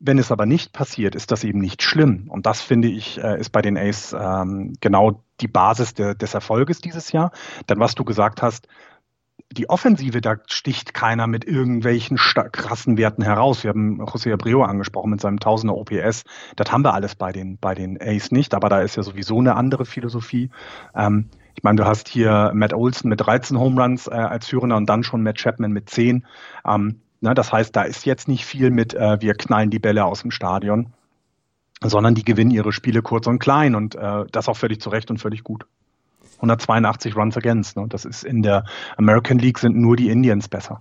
Wenn 0.00 0.18
es 0.18 0.30
aber 0.30 0.46
nicht 0.46 0.72
passiert, 0.72 1.14
ist 1.14 1.32
das 1.32 1.42
eben 1.44 1.58
nicht 1.58 1.82
schlimm. 1.82 2.26
Und 2.28 2.46
das 2.46 2.60
finde 2.60 2.88
ich, 2.88 3.18
äh, 3.22 3.40
ist 3.40 3.50
bei 3.50 3.62
den 3.62 3.76
Ace 3.76 4.14
ähm, 4.18 4.74
genau 4.80 5.24
die 5.40 5.48
Basis 5.48 5.94
de, 5.94 6.14
des 6.14 6.34
Erfolges 6.34 6.80
dieses 6.80 7.10
Jahr. 7.10 7.32
Denn 7.68 7.80
was 7.80 7.94
du 7.94 8.04
gesagt 8.04 8.42
hast, 8.42 8.68
die 9.50 9.70
Offensive, 9.70 10.20
da 10.20 10.36
sticht 10.46 10.94
keiner 10.94 11.26
mit 11.26 11.44
irgendwelchen 11.44 12.16
krassen 12.16 12.98
Werten 12.98 13.22
heraus. 13.22 13.64
Wir 13.64 13.70
haben 13.70 14.02
José 14.02 14.32
Abreu 14.32 14.62
angesprochen 14.62 15.10
mit 15.10 15.20
seinem 15.20 15.40
Tausender 15.40 15.74
OPS. 15.74 16.24
Das 16.56 16.70
haben 16.70 16.84
wir 16.84 16.92
alles 16.92 17.14
bei 17.14 17.32
den, 17.32 17.58
bei 17.58 17.74
den 17.74 17.98
Ace 18.00 18.30
nicht, 18.30 18.54
aber 18.54 18.68
da 18.68 18.82
ist 18.82 18.96
ja 18.96 19.02
sowieso 19.02 19.38
eine 19.38 19.56
andere 19.56 19.86
Philosophie. 19.86 20.50
Ähm, 20.94 21.30
ich 21.54 21.62
meine, 21.62 21.76
du 21.76 21.86
hast 21.86 22.08
hier 22.08 22.52
Matt 22.54 22.74
Olson 22.74 23.08
mit 23.08 23.20
13 23.20 23.58
Home 23.58 23.82
Runs 23.82 24.06
äh, 24.06 24.10
als 24.10 24.48
Führender 24.48 24.76
und 24.76 24.88
dann 24.88 25.02
schon 25.02 25.22
Matt 25.22 25.38
Chapman 25.38 25.72
mit 25.72 25.88
10. 25.88 26.26
Ähm, 26.66 27.00
Ne, 27.20 27.34
das 27.34 27.52
heißt, 27.52 27.74
da 27.74 27.82
ist 27.82 28.06
jetzt 28.06 28.28
nicht 28.28 28.44
viel 28.44 28.70
mit, 28.70 28.94
äh, 28.94 29.20
wir 29.20 29.34
knallen 29.34 29.70
die 29.70 29.80
Bälle 29.80 30.04
aus 30.04 30.22
dem 30.22 30.30
Stadion, 30.30 30.92
sondern 31.82 32.14
die 32.14 32.24
gewinnen 32.24 32.50
ihre 32.50 32.72
Spiele 32.72 33.02
kurz 33.02 33.26
und 33.26 33.38
klein 33.40 33.74
und 33.74 33.96
äh, 33.96 34.24
das 34.30 34.48
auch 34.48 34.56
völlig 34.56 34.80
zu 34.80 34.90
Recht 34.90 35.10
und 35.10 35.18
völlig 35.18 35.42
gut. 35.42 35.66
182 36.36 37.16
Runs 37.16 37.36
against. 37.36 37.76
Ne? 37.76 37.86
Das 37.88 38.04
ist 38.04 38.24
in 38.24 38.42
der 38.42 38.64
American 38.96 39.38
League 39.38 39.58
sind 39.58 39.76
nur 39.76 39.96
die 39.96 40.10
Indians 40.10 40.48
besser. 40.48 40.80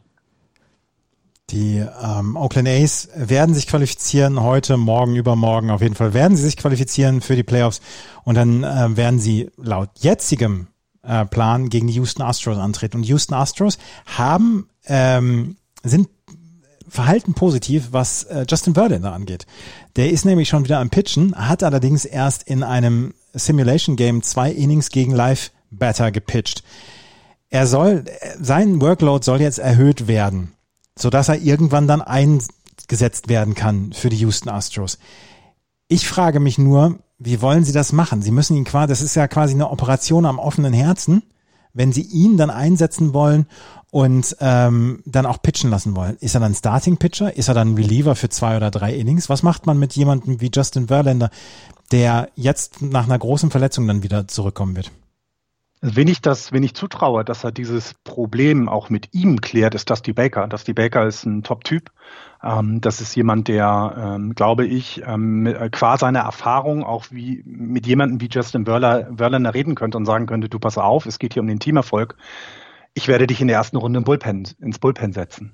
Die 1.49 1.77
ähm, 1.77 2.35
Oakland 2.35 2.67
A's 2.67 3.09
werden 3.15 3.55
sich 3.55 3.67
qualifizieren 3.67 4.41
heute, 4.41 4.75
morgen, 4.75 5.15
übermorgen. 5.15 5.71
Auf 5.71 5.81
jeden 5.81 5.95
Fall 5.95 6.13
werden 6.13 6.35
sie 6.35 6.43
sich 6.43 6.57
qualifizieren 6.57 7.21
für 7.21 7.37
die 7.37 7.43
Playoffs 7.43 7.79
und 8.25 8.35
dann 8.35 8.63
äh, 8.63 8.97
werden 8.97 9.17
sie 9.17 9.49
laut 9.55 9.89
jetzigem 9.99 10.67
äh, 11.03 11.25
Plan 11.25 11.69
gegen 11.69 11.87
die 11.87 11.93
Houston 11.93 12.21
Astros 12.21 12.57
antreten. 12.57 12.97
Und 12.97 13.03
Houston 13.03 13.33
Astros 13.33 13.77
haben 14.05 14.67
ähm, 14.87 15.55
sind 15.83 16.09
verhalten 16.87 17.33
positiv, 17.33 17.89
was 17.91 18.23
äh, 18.23 18.45
Justin 18.49 18.73
Verlander 18.73 19.13
angeht. 19.13 19.45
Der 19.95 20.11
ist 20.11 20.25
nämlich 20.25 20.49
schon 20.49 20.63
wieder 20.63 20.79
am 20.79 20.89
Pitchen, 20.89 21.35
hat 21.35 21.63
allerdings 21.63 22.05
erst 22.05 22.43
in 22.43 22.63
einem 22.63 23.13
Simulation 23.33 23.95
Game 23.95 24.23
zwei 24.23 24.51
Innings 24.51 24.89
gegen 24.89 25.11
Live 25.11 25.51
Batter 25.69 26.11
gepitcht. 26.11 26.63
Er 27.49 27.67
soll, 27.67 28.05
sein 28.39 28.81
Workload 28.81 29.23
soll 29.23 29.41
jetzt 29.41 29.59
erhöht 29.59 30.07
werden 30.07 30.53
so 30.97 31.09
dass 31.09 31.29
er 31.29 31.41
irgendwann 31.41 31.87
dann 31.87 32.01
eingesetzt 32.01 33.29
werden 33.29 33.55
kann 33.55 33.93
für 33.93 34.09
die 34.09 34.17
Houston 34.17 34.49
Astros. 34.49 34.97
Ich 35.87 36.07
frage 36.07 36.39
mich 36.39 36.57
nur, 36.57 36.99
wie 37.19 37.41
wollen 37.41 37.63
Sie 37.63 37.71
das 37.71 37.93
machen? 37.93 38.21
Sie 38.21 38.31
müssen 38.31 38.57
ihn 38.57 38.65
quasi, 38.65 38.89
das 38.89 39.01
ist 39.01 39.15
ja 39.15 39.27
quasi 39.27 39.53
eine 39.53 39.69
Operation 39.69 40.25
am 40.25 40.39
offenen 40.39 40.73
Herzen, 40.73 41.23
wenn 41.77 41.93
Sie 41.93 42.01
ihn 42.01 42.37
dann 42.37 42.49
einsetzen 42.49 43.13
wollen 43.13 43.45
und 43.91 44.35
ähm, 44.41 45.01
dann 45.05 45.25
auch 45.25 45.41
pitchen 45.41 45.69
lassen 45.69 45.95
wollen. 45.95 46.17
Ist 46.19 46.35
er 46.35 46.41
dann 46.41 46.53
Starting 46.53 46.97
Pitcher? 46.97 47.37
Ist 47.37 47.47
er 47.47 47.53
dann 47.53 47.75
Reliever 47.75 48.15
für 48.15 48.29
zwei 48.29 48.57
oder 48.57 48.71
drei 48.71 48.93
Innings? 48.93 49.29
Was 49.29 49.43
macht 49.43 49.65
man 49.65 49.79
mit 49.79 49.93
jemandem 49.93 50.41
wie 50.41 50.51
Justin 50.53 50.87
Verlander, 50.87 51.29
der 51.91 52.29
jetzt 52.35 52.81
nach 52.81 53.05
einer 53.05 53.17
großen 53.17 53.49
Verletzung 53.49 53.87
dann 53.87 54.03
wieder 54.03 54.27
zurückkommen 54.27 54.75
wird? 54.75 54.91
Wenn 55.79 56.07
ich 56.07 56.21
das, 56.21 56.51
wenn 56.51 56.63
ich 56.63 56.73
zutraue, 56.73 57.23
dass 57.23 57.43
er 57.43 57.51
dieses 57.51 57.93
Problem 58.03 58.67
auch 58.67 58.89
mit 58.89 59.13
ihm 59.13 59.41
klärt, 59.41 59.75
ist 59.75 59.89
die 60.05 60.13
Baker. 60.13 60.47
Die 60.47 60.73
Baker 60.73 61.05
ist 61.05 61.25
ein 61.25 61.43
Top-Typ. 61.43 61.91
Ähm, 62.43 62.81
das 62.81 63.01
ist 63.01 63.15
jemand, 63.15 63.47
der, 63.47 64.15
ähm, 64.15 64.35
glaube 64.35 64.65
ich, 64.65 65.01
ähm, 65.05 65.45
äh, 65.45 65.69
qua 65.69 65.97
seiner 65.97 66.19
Erfahrung 66.19 66.83
auch 66.83 67.05
wie 67.11 67.43
mit 67.45 67.87
jemandem 67.87 68.21
wie 68.21 68.29
Justin 68.31 68.67
Wörler 68.67 69.53
reden 69.53 69.75
könnte 69.75 69.97
und 69.97 70.05
sagen 70.05 70.27
könnte, 70.27 70.49
du 70.49 70.59
pass 70.59 70.77
auf, 70.77 71.05
es 71.05 71.19
geht 71.19 71.33
hier 71.33 71.41
um 71.41 71.47
den 71.47 71.59
Teamerfolg. 71.59 72.15
Ich 72.93 73.07
werde 73.07 73.27
dich 73.27 73.41
in 73.41 73.47
der 73.47 73.57
ersten 73.57 73.77
Runde 73.77 73.99
im 73.99 74.03
Bullpen, 74.03 74.47
ins 74.59 74.79
Bullpen 74.79 75.13
setzen. 75.13 75.53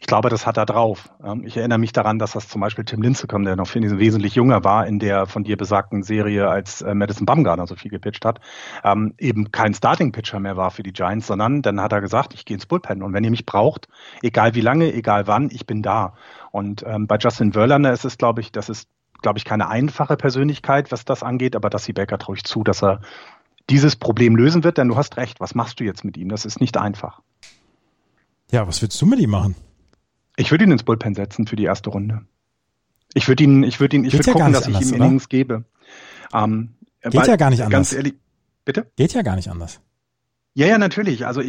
Ich 0.00 0.06
glaube, 0.06 0.28
das 0.28 0.46
hat 0.46 0.56
er 0.56 0.66
drauf. 0.66 1.10
Ähm, 1.24 1.44
ich 1.44 1.56
erinnere 1.56 1.78
mich 1.78 1.92
daran, 1.92 2.18
dass 2.18 2.32
das 2.32 2.48
zum 2.48 2.60
Beispiel 2.60 2.84
Tim 2.84 3.02
Lincecum, 3.02 3.44
der 3.44 3.56
noch 3.56 3.74
wesentlich 3.74 4.34
jünger 4.34 4.64
war, 4.64 4.86
in 4.86 4.98
der 4.98 5.26
von 5.26 5.44
dir 5.44 5.56
besagten 5.56 6.02
Serie, 6.02 6.48
als 6.48 6.82
äh, 6.82 6.94
Madison 6.94 7.26
Bumgarner 7.26 7.66
so 7.66 7.76
viel 7.76 7.90
gepitcht 7.90 8.24
hat, 8.24 8.40
ähm, 8.84 9.14
eben 9.18 9.50
kein 9.50 9.74
Starting-Pitcher 9.74 10.40
mehr 10.40 10.56
war 10.56 10.70
für 10.70 10.82
die 10.82 10.92
Giants, 10.92 11.26
sondern 11.26 11.62
dann 11.62 11.80
hat 11.80 11.92
er 11.92 12.00
gesagt, 12.00 12.34
ich 12.34 12.44
gehe 12.44 12.56
ins 12.56 12.66
Bullpen 12.66 13.02
und 13.02 13.12
wenn 13.12 13.24
ihr 13.24 13.30
mich 13.30 13.46
braucht, 13.46 13.88
egal 14.22 14.54
wie 14.54 14.60
lange, 14.60 14.92
egal 14.92 15.26
wann, 15.26 15.50
ich 15.50 15.66
bin 15.66 15.82
da. 15.82 16.14
Und 16.50 16.84
ähm, 16.86 17.06
bei 17.06 17.16
Justin 17.18 17.52
Verlander 17.52 17.92
ist 17.92 18.04
es, 18.04 18.18
glaube 18.18 18.40
ich, 18.40 18.52
das 18.52 18.68
ist, 18.68 18.88
glaube 19.22 19.38
ich, 19.38 19.44
keine 19.44 19.68
einfache 19.68 20.16
Persönlichkeit, 20.16 20.92
was 20.92 21.04
das 21.04 21.22
angeht, 21.22 21.56
aber 21.56 21.70
Dusty 21.70 21.92
Baker 21.92 22.18
traue 22.18 22.36
ich 22.36 22.44
zu, 22.44 22.62
dass 22.62 22.82
er 22.82 23.00
dieses 23.68 23.96
Problem 23.96 24.36
lösen 24.36 24.62
wird, 24.64 24.78
denn 24.78 24.88
du 24.88 24.96
hast 24.96 25.16
recht, 25.16 25.40
was 25.40 25.54
machst 25.54 25.80
du 25.80 25.84
jetzt 25.84 26.04
mit 26.04 26.16
ihm? 26.16 26.28
Das 26.28 26.44
ist 26.44 26.60
nicht 26.60 26.76
einfach. 26.76 27.20
Ja, 28.52 28.68
was 28.68 28.80
willst 28.80 29.00
du 29.02 29.06
mit 29.06 29.18
ihm 29.18 29.30
machen? 29.30 29.56
Ich 30.36 30.50
würde 30.50 30.64
ihn 30.64 30.70
ins 30.70 30.82
Bullpen 30.82 31.14
setzen 31.14 31.46
für 31.46 31.56
die 31.56 31.64
erste 31.64 31.90
Runde. 31.90 32.22
Ich 33.14 33.28
würde 33.28 33.42
ihn, 33.44 33.62
ich 33.62 33.80
würde 33.80 33.96
ihn, 33.96 34.04
ich 34.04 34.12
würde 34.12 34.26
ja 34.26 34.32
gucken, 34.34 34.52
dass 34.52 34.66
anders, 34.66 34.82
ich 34.82 34.92
ihm 34.92 35.02
Innings 35.02 35.28
gebe. 35.28 35.64
Ähm, 36.34 36.74
Geht 37.02 37.14
weil, 37.14 37.28
ja 37.28 37.36
gar 37.36 37.50
nicht 37.50 37.62
anders. 37.62 37.72
Ganz 37.72 37.92
ehrlich, 37.92 38.14
bitte? 38.64 38.90
Geht 38.96 39.14
ja 39.14 39.22
gar 39.22 39.36
nicht 39.36 39.48
anders. 39.48 39.80
Ja, 40.54 40.66
ja, 40.66 40.78
natürlich. 40.78 41.26
Also 41.26 41.42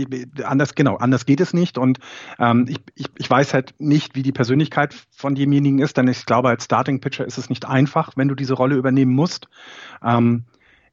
anders, 0.44 0.76
genau, 0.76 0.98
anders 0.98 1.26
geht 1.26 1.40
es 1.40 1.54
nicht. 1.54 1.78
Und 1.78 2.00
ähm, 2.40 2.66
ich, 2.68 2.80
ich, 2.96 3.06
ich 3.18 3.30
weiß 3.30 3.54
halt 3.54 3.74
nicht, 3.80 4.16
wie 4.16 4.22
die 4.22 4.34
Persönlichkeit 4.34 4.94
von 5.12 5.34
demjenigen 5.34 5.80
ist, 5.80 5.96
denn 5.96 6.10
ich 6.10 6.26
glaube, 6.26 6.50
als 6.50 6.66
Starting 6.66 7.00
Pitcher 7.00 7.26
ist 7.26 7.38
es 7.38 7.50
nicht 7.50 7.66
einfach, 7.66 8.12
wenn 8.18 8.28
du 8.28 8.36
diese 8.36 8.54
Rolle 8.54 8.76
übernehmen 8.76 9.14
musst. 9.14 9.48
Ähm, 10.04 10.44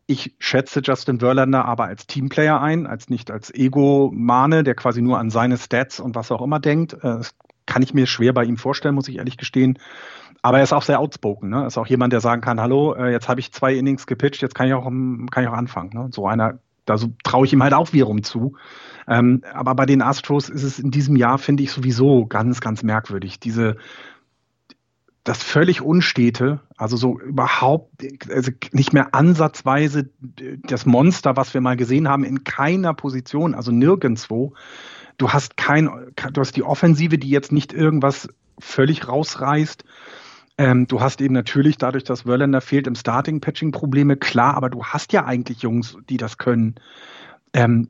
ich 0.07 0.35
schätze 0.39 0.81
Justin 0.83 1.21
Verlander 1.21 1.65
aber 1.65 1.85
als 1.85 2.07
Teamplayer 2.07 2.61
ein, 2.61 2.87
als 2.87 3.09
nicht 3.09 3.31
als 3.31 3.53
Ego-Mane, 3.55 4.63
der 4.63 4.75
quasi 4.75 5.01
nur 5.01 5.19
an 5.19 5.31
seine 5.31 5.57
Stats 5.57 6.01
und 6.01 6.15
was 6.15 6.31
auch 6.31 6.43
immer 6.43 6.61
denkt. 6.61 6.95
Äh, 6.95 6.99
das 7.03 7.35
kann 7.67 7.83
ich 7.83 7.95
mir 7.95 8.07
schwer 8.07 8.33
bei 8.33 8.45
ihm 8.45 8.57
vorstellen, 8.57 8.95
muss 8.95 9.09
ich 9.09 9.17
ehrlich 9.17 9.39
gestehen. 9.39 9.79
Aber 10.43 10.59
er 10.59 10.65
ist 10.65 10.75
auch 10.75 10.83
sehr 10.83 11.01
outspoken. 11.01 11.49
Ne? 11.49 11.67
Ist 11.67 11.79
auch 11.79 11.87
jemand, 11.87 12.13
der 12.13 12.21
sagen 12.21 12.43
kann, 12.43 12.61
hallo, 12.61 12.95
äh, 12.95 13.11
jetzt 13.11 13.29
habe 13.29 13.41
ich 13.41 13.53
zwei 13.53 13.75
Innings 13.75 14.07
gepitcht, 14.07 14.43
jetzt 14.43 14.55
kann 14.55 14.67
ich 14.67 14.75
auch, 14.75 14.85
kann 14.85 15.43
ich 15.43 15.49
auch 15.49 15.55
anfangen. 15.55 15.91
Ne? 15.95 16.09
So 16.13 16.27
einer, 16.27 16.59
da 16.85 16.99
so 16.99 17.09
traue 17.23 17.47
ich 17.47 17.53
ihm 17.55 17.63
halt 17.63 17.73
auch 17.73 17.95
wiederum 17.95 18.23
zu. 18.23 18.57
Ähm, 19.09 19.43
aber 19.55 19.75
bei 19.75 19.87
den 19.87 20.03
Astros 20.03 20.51
ist 20.51 20.63
es 20.63 20.79
in 20.79 20.91
diesem 20.91 21.17
Jahr, 21.17 21.39
finde 21.39 21.63
ich, 21.63 21.73
sowieso 21.73 22.27
ganz, 22.27 22.61
ganz 22.61 22.83
merkwürdig. 22.83 23.41
Diese, 23.41 23.77
das 25.25 25.43
völlig 25.43 25.81
Unstete, 25.81 26.61
also 26.77 26.97
so 26.99 27.19
überhaupt, 27.19 28.05
also 28.31 28.53
nicht 28.73 28.93
mehr 28.93 29.15
ansatzweise 29.15 30.11
das 30.63 30.85
Monster, 30.85 31.35
was 31.37 31.55
wir 31.55 31.63
mal 31.63 31.77
gesehen 31.77 32.09
haben, 32.09 32.25
in 32.25 32.45
keiner 32.45 32.93
Position, 32.93 33.55
also 33.55 33.73
nirgendwo. 33.73 34.53
Du 35.17 35.31
hast 35.31 35.57
kein, 35.57 35.89
du 36.33 36.41
hast 36.41 36.57
die 36.57 36.63
Offensive, 36.63 37.17
die 37.17 37.31
jetzt 37.31 37.53
nicht 37.53 37.73
irgendwas 37.73 38.29
völlig 38.59 39.09
rausreißt. 39.09 39.85
Ähm, 40.59 40.87
du 40.87 41.01
hast 41.01 41.23
eben 41.23 41.35
natürlich 41.35 41.79
dadurch, 41.79 42.05
dass 42.05 42.23
Verlander 42.23 42.61
fehlt 42.61 42.87
im 42.87 42.95
Starting-Patching 42.95 43.73
Probleme, 43.73 44.17
klar, 44.17 44.55
aber 44.55 44.69
du 44.69 44.85
hast 44.85 45.13
ja 45.15 45.25
eigentlich 45.25 45.63
Jungs, 45.63 45.97
die 46.11 46.19
das 46.19 46.37
können. 46.37 46.75
Ähm, 47.55 47.89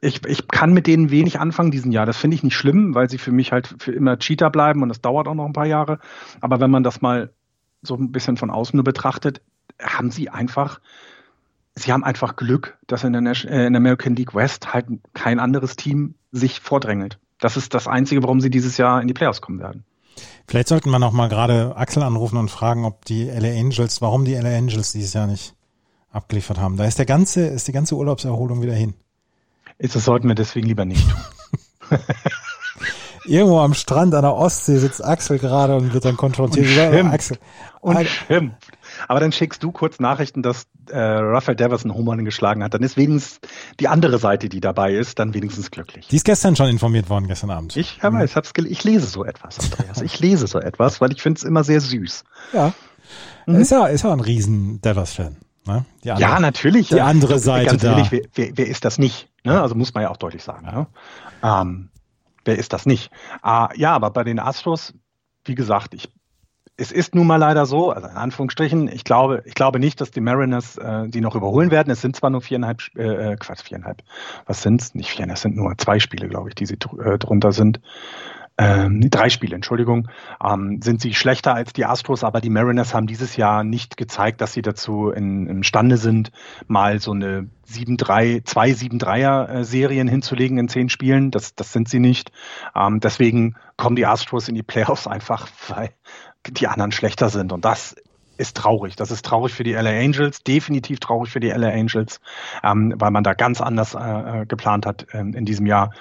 ich, 0.00 0.24
ich, 0.26 0.48
kann 0.48 0.72
mit 0.72 0.86
denen 0.86 1.10
wenig 1.10 1.40
anfangen 1.40 1.70
diesen 1.70 1.92
Jahr. 1.92 2.06
Das 2.06 2.16
finde 2.16 2.34
ich 2.34 2.42
nicht 2.42 2.56
schlimm, 2.56 2.94
weil 2.94 3.10
sie 3.10 3.18
für 3.18 3.32
mich 3.32 3.52
halt 3.52 3.74
für 3.78 3.92
immer 3.92 4.18
Cheater 4.18 4.50
bleiben 4.50 4.82
und 4.82 4.88
das 4.88 5.00
dauert 5.00 5.28
auch 5.28 5.34
noch 5.34 5.46
ein 5.46 5.52
paar 5.52 5.66
Jahre. 5.66 5.98
Aber 6.40 6.60
wenn 6.60 6.70
man 6.70 6.82
das 6.82 7.00
mal 7.00 7.32
so 7.82 7.94
ein 7.94 8.12
bisschen 8.12 8.36
von 8.36 8.50
außen 8.50 8.76
nur 8.76 8.84
betrachtet, 8.84 9.40
haben 9.80 10.10
sie 10.10 10.28
einfach 10.28 10.80
sie 11.78 11.92
haben 11.92 12.04
einfach 12.04 12.36
Glück, 12.36 12.76
dass 12.86 13.04
in 13.04 13.12
der, 13.12 13.22
äh, 13.22 13.66
in 13.66 13.72
der 13.72 13.80
American 13.80 14.16
League 14.16 14.34
West 14.34 14.72
halt 14.72 14.86
kein 15.14 15.38
anderes 15.38 15.76
Team 15.76 16.14
sich 16.32 16.60
vordrängelt. 16.60 17.18
Das 17.40 17.56
ist 17.56 17.74
das 17.74 17.86
Einzige, 17.86 18.22
warum 18.22 18.40
sie 18.40 18.50
dieses 18.50 18.76
Jahr 18.76 19.00
in 19.00 19.08
die 19.08 19.14
Playoffs 19.14 19.40
kommen 19.40 19.60
werden. 19.60 19.84
Vielleicht 20.46 20.68
sollten 20.68 20.90
wir 20.90 20.98
noch 20.98 21.12
mal 21.12 21.28
gerade 21.28 21.76
Axel 21.76 22.02
anrufen 22.02 22.36
und 22.36 22.50
fragen, 22.50 22.84
ob 22.84 23.04
die 23.04 23.24
LA 23.24 23.60
Angels, 23.60 24.02
warum 24.02 24.24
die 24.24 24.34
LA 24.34 24.56
Angels 24.56 24.92
dieses 24.92 25.12
Jahr 25.12 25.26
nicht 25.26 25.54
abgeliefert 26.10 26.58
haben. 26.58 26.76
Da 26.76 26.84
ist 26.84 26.98
der 26.98 27.06
ganze, 27.06 27.46
ist 27.46 27.68
die 27.68 27.72
ganze 27.72 27.94
Urlaubserholung 27.94 28.60
wieder 28.62 28.74
hin. 28.74 28.94
Das 29.78 30.04
sollten 30.04 30.28
wir 30.28 30.34
deswegen 30.34 30.66
lieber 30.66 30.84
nicht 30.84 31.08
tun. 31.08 31.98
Irgendwo 33.24 33.60
am 33.60 33.74
Strand 33.74 34.14
an 34.14 34.22
der 34.22 34.34
Ostsee 34.34 34.78
sitzt 34.78 35.04
Axel 35.04 35.38
gerade 35.38 35.76
und 35.76 35.92
wird 35.92 36.04
dann 36.04 36.16
konfrontiert. 36.16 36.66
Und 36.66 36.72
schimpft. 36.72 37.14
Axel. 37.14 37.38
Und 37.80 38.08
schimpft. 38.08 38.72
Aber 39.06 39.20
dann 39.20 39.32
schickst 39.32 39.62
du 39.62 39.70
kurz 39.70 40.00
Nachrichten, 40.00 40.42
dass 40.42 40.66
äh, 40.88 40.98
Rafael 40.98 41.54
Devers 41.54 41.84
einen 41.84 41.94
Home 41.94 42.24
geschlagen 42.24 42.64
hat. 42.64 42.72
Dann 42.72 42.82
ist 42.82 42.96
wenigstens 42.96 43.40
die 43.80 43.88
andere 43.88 44.18
Seite, 44.18 44.48
die 44.48 44.60
dabei 44.60 44.94
ist, 44.94 45.18
dann 45.18 45.34
wenigstens 45.34 45.70
glücklich. 45.70 46.08
Die 46.08 46.16
ist 46.16 46.24
gestern 46.24 46.56
schon 46.56 46.68
informiert 46.68 47.10
worden, 47.10 47.26
gestern 47.28 47.50
Abend. 47.50 47.76
Ich, 47.76 47.98
ja, 48.02 48.10
mhm. 48.10 48.22
ich, 48.22 48.34
hab's 48.34 48.52
ich 48.56 48.84
lese 48.84 49.06
so 49.06 49.24
etwas, 49.24 49.58
Andreas. 49.60 50.00
Ich 50.00 50.18
lese 50.20 50.46
so 50.46 50.58
etwas, 50.58 51.00
weil 51.00 51.12
ich 51.12 51.20
finde 51.20 51.38
es 51.38 51.44
immer 51.44 51.64
sehr 51.64 51.82
süß. 51.82 52.24
Ja. 52.54 52.72
Mhm. 53.46 53.56
Ist 53.56 53.70
ja, 53.70 53.86
ist 53.86 54.04
ja 54.04 54.12
ein 54.12 54.20
riesen 54.20 54.80
Devers-Fan. 54.80 55.36
Ne? 55.68 55.84
ja, 56.02 56.40
natürlich. 56.40 56.88
Die 56.88 56.96
ja. 56.96 57.04
andere 57.04 57.38
Seite 57.38 57.66
Ganz 57.66 57.84
ehrlich, 57.84 58.08
da. 58.08 58.12
Wer, 58.12 58.22
wer, 58.34 58.56
wer, 58.56 58.66
ist 58.66 58.84
das 58.84 58.98
nicht? 58.98 59.28
Ne? 59.44 59.60
Also 59.60 59.74
muss 59.74 59.92
man 59.94 60.02
ja 60.02 60.10
auch 60.10 60.16
deutlich 60.16 60.42
sagen. 60.42 60.66
Ne? 60.66 60.86
Ähm, 61.42 61.90
wer 62.44 62.58
ist 62.58 62.72
das 62.72 62.86
nicht? 62.86 63.10
Ah, 63.42 63.68
ja, 63.76 63.94
aber 63.94 64.10
bei 64.10 64.24
den 64.24 64.38
Astros, 64.38 64.94
wie 65.44 65.54
gesagt, 65.54 65.94
ich 65.94 66.10
es 66.80 66.92
ist 66.92 67.14
nun 67.14 67.26
mal 67.26 67.36
leider 67.36 67.66
so, 67.66 67.90
also 67.90 68.06
in 68.06 68.16
Anführungsstrichen, 68.16 68.86
ich 68.86 69.02
glaube, 69.02 69.42
ich 69.46 69.54
glaube 69.54 69.80
nicht, 69.80 70.00
dass 70.00 70.12
die 70.12 70.20
Mariners 70.20 70.78
äh, 70.78 71.08
die 71.08 71.20
noch 71.20 71.34
überholen 71.34 71.72
werden. 71.72 71.90
Es 71.90 72.00
sind 72.00 72.14
zwar 72.14 72.30
nur 72.30 72.40
viereinhalb, 72.40 72.82
äh, 72.96 73.32
äh 73.32 73.36
Quatsch, 73.36 73.64
viereinhalb, 73.64 74.02
was 74.46 74.62
sind's? 74.62 74.94
Nicht 74.94 75.10
viereinhalb, 75.10 75.36
es 75.36 75.42
sind 75.42 75.56
nur 75.56 75.76
zwei 75.76 75.98
Spiele, 75.98 76.28
glaube 76.28 76.50
ich, 76.50 76.54
die 76.54 76.66
sie 76.66 76.78
äh, 77.04 77.18
drunter 77.18 77.50
sind. 77.50 77.80
Ähm, 78.60 79.08
drei 79.08 79.28
Spiele, 79.28 79.54
Entschuldigung, 79.54 80.08
ähm, 80.44 80.80
sind 80.82 81.00
sie 81.00 81.14
schlechter 81.14 81.54
als 81.54 81.72
die 81.72 81.84
Astros, 81.84 82.24
aber 82.24 82.40
die 82.40 82.50
Mariners 82.50 82.92
haben 82.92 83.06
dieses 83.06 83.36
Jahr 83.36 83.62
nicht 83.62 83.96
gezeigt, 83.96 84.40
dass 84.40 84.52
sie 84.52 84.62
dazu 84.62 85.10
in, 85.10 85.46
imstande 85.46 85.96
sind, 85.96 86.32
mal 86.66 86.98
so 86.98 87.12
eine 87.12 87.48
7-3, 87.70 88.44
zwei 88.44 88.70
7-3er-Serien 88.70 90.08
hinzulegen 90.08 90.58
in 90.58 90.68
zehn 90.68 90.88
Spielen. 90.88 91.30
Das, 91.30 91.54
das 91.54 91.72
sind 91.72 91.88
sie 91.88 92.00
nicht. 92.00 92.32
Ähm, 92.74 92.98
deswegen 92.98 93.54
kommen 93.76 93.94
die 93.94 94.06
Astros 94.06 94.48
in 94.48 94.56
die 94.56 94.64
Playoffs 94.64 95.06
einfach, 95.06 95.48
weil 95.68 95.90
die 96.48 96.66
anderen 96.66 96.90
schlechter 96.90 97.28
sind. 97.28 97.52
Und 97.52 97.64
das 97.64 97.94
ist 98.38 98.56
traurig. 98.56 98.96
Das 98.96 99.12
ist 99.12 99.24
traurig 99.24 99.52
für 99.52 99.64
die 99.64 99.72
LA 99.74 99.90
Angels, 99.90 100.42
definitiv 100.42 100.98
traurig 101.00 101.30
für 101.30 101.40
die 101.40 101.50
LA 101.50 101.68
Angels, 101.68 102.20
ähm, 102.64 102.94
weil 102.96 103.12
man 103.12 103.22
da 103.22 103.34
ganz 103.34 103.60
anders 103.60 103.94
äh, 103.94 103.98
äh, 104.42 104.46
geplant 104.46 104.84
hat 104.84 105.06
ähm, 105.12 105.34
in 105.34 105.44
diesem 105.44 105.66
Jahr. 105.66 105.92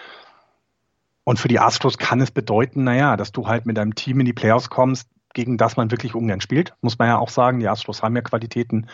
Und 1.27 1.39
für 1.39 1.49
die 1.49 1.59
Astros 1.59 1.97
kann 1.97 2.21
es 2.21 2.31
bedeuten, 2.31 2.85
naja, 2.85 3.17
dass 3.17 3.33
du 3.33 3.49
halt 3.49 3.65
mit 3.65 3.75
deinem 3.75 3.95
Team 3.95 4.21
in 4.21 4.25
die 4.25 4.31
Playoffs 4.31 4.69
kommst, 4.69 5.09
gegen 5.33 5.57
das 5.57 5.75
man 5.75 5.91
wirklich 5.91 6.15
ungern 6.15 6.39
spielt, 6.39 6.73
muss 6.79 6.97
man 6.97 7.09
ja 7.09 7.17
auch 7.17 7.27
sagen. 7.27 7.59
Die 7.59 7.67
Astros 7.67 8.01
haben 8.01 8.15
ja 8.15 8.21
Qualitäten. 8.21 8.87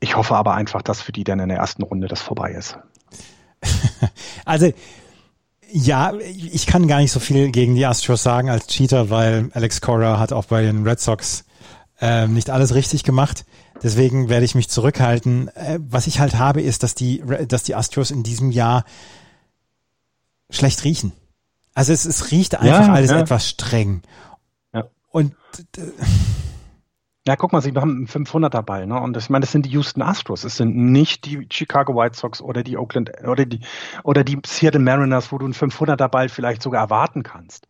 Ich 0.00 0.16
hoffe 0.16 0.34
aber 0.34 0.54
einfach, 0.54 0.82
dass 0.82 1.00
für 1.00 1.12
die 1.12 1.22
dann 1.22 1.38
in 1.38 1.50
der 1.50 1.58
ersten 1.58 1.84
Runde 1.84 2.08
das 2.08 2.20
vorbei 2.20 2.50
ist. 2.50 2.78
Also 4.44 4.72
Ja, 5.70 6.14
ich 6.18 6.66
kann 6.66 6.88
gar 6.88 6.98
nicht 6.98 7.12
so 7.12 7.20
viel 7.20 7.52
gegen 7.52 7.76
die 7.76 7.86
Astros 7.86 8.24
sagen 8.24 8.50
als 8.50 8.66
Cheater, 8.66 9.08
weil 9.08 9.48
Alex 9.54 9.80
Cora 9.80 10.18
hat 10.18 10.32
auch 10.32 10.46
bei 10.46 10.62
den 10.62 10.82
Red 10.82 10.98
Sox 10.98 11.44
äh, 12.00 12.26
nicht 12.26 12.50
alles 12.50 12.74
richtig 12.74 13.04
gemacht. 13.04 13.44
Deswegen 13.84 14.28
werde 14.28 14.44
ich 14.44 14.56
mich 14.56 14.68
zurückhalten. 14.68 15.46
Äh, 15.54 15.78
was 15.78 16.08
ich 16.08 16.18
halt 16.18 16.34
habe, 16.34 16.60
ist, 16.60 16.82
dass 16.82 16.96
die, 16.96 17.22
dass 17.46 17.62
die 17.62 17.76
Astros 17.76 18.10
in 18.10 18.24
diesem 18.24 18.50
Jahr 18.50 18.84
schlecht 20.50 20.82
riechen. 20.82 21.12
Also 21.74 21.92
es, 21.92 22.04
es 22.04 22.30
riecht 22.30 22.54
einfach 22.54 22.86
ja, 22.86 22.92
alles 22.92 23.10
ja. 23.10 23.20
etwas 23.20 23.48
streng. 23.48 24.02
Ja. 24.74 24.84
Und 25.10 25.34
äh, 25.76 25.80
ja, 27.26 27.36
guck 27.36 27.52
mal, 27.52 27.62
sie 27.62 27.70
haben 27.70 28.08
einen 28.08 28.08
500er 28.08 28.62
Ball, 28.62 28.86
ne? 28.86 29.00
Und 29.00 29.16
ich 29.16 29.30
meine, 29.30 29.42
das 29.42 29.52
sind 29.52 29.64
die 29.64 29.70
Houston 29.70 30.02
Astros. 30.02 30.42
Es 30.42 30.56
sind 30.56 30.74
nicht 30.74 31.24
die 31.24 31.46
Chicago 31.50 31.94
White 31.94 32.16
Sox 32.16 32.42
oder 32.42 32.64
die 32.64 32.76
Oakland 32.76 33.12
oder 33.24 33.46
die 33.46 33.60
oder 34.02 34.24
die 34.24 34.40
Seattle 34.44 34.80
Mariners, 34.80 35.30
wo 35.30 35.38
du 35.38 35.44
einen 35.44 35.54
500er 35.54 36.08
Ball 36.08 36.28
vielleicht 36.28 36.62
sogar 36.62 36.82
erwarten 36.82 37.22
kannst. 37.22 37.68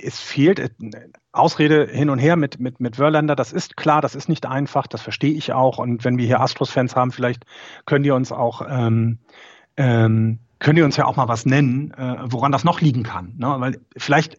Es 0.00 0.20
fehlt 0.20 0.60
äh, 0.60 0.70
Ausrede 1.32 1.88
hin 1.90 2.08
und 2.08 2.20
her 2.20 2.36
mit 2.36 2.60
mit 2.60 2.78
mit 2.78 2.96
Verlander. 2.96 3.34
Das 3.34 3.52
ist 3.52 3.76
klar, 3.76 4.00
das 4.00 4.14
ist 4.14 4.28
nicht 4.28 4.46
einfach. 4.46 4.86
Das 4.86 5.02
verstehe 5.02 5.34
ich 5.34 5.52
auch. 5.52 5.78
Und 5.78 6.04
wenn 6.04 6.16
wir 6.16 6.26
hier 6.26 6.40
Astros-Fans 6.40 6.94
haben, 6.94 7.10
vielleicht 7.10 7.44
können 7.84 8.04
die 8.04 8.12
uns 8.12 8.30
auch 8.30 8.62
ähm, 8.68 9.18
ähm, 9.76 10.38
können 10.62 10.76
die 10.76 10.82
uns 10.82 10.96
ja 10.96 11.04
auch 11.04 11.16
mal 11.16 11.28
was 11.28 11.44
nennen, 11.44 11.92
äh, 11.92 12.16
woran 12.24 12.52
das 12.52 12.64
noch 12.64 12.80
liegen 12.80 13.02
kann. 13.02 13.34
Ne? 13.36 13.54
Weil 13.58 13.80
vielleicht 13.96 14.38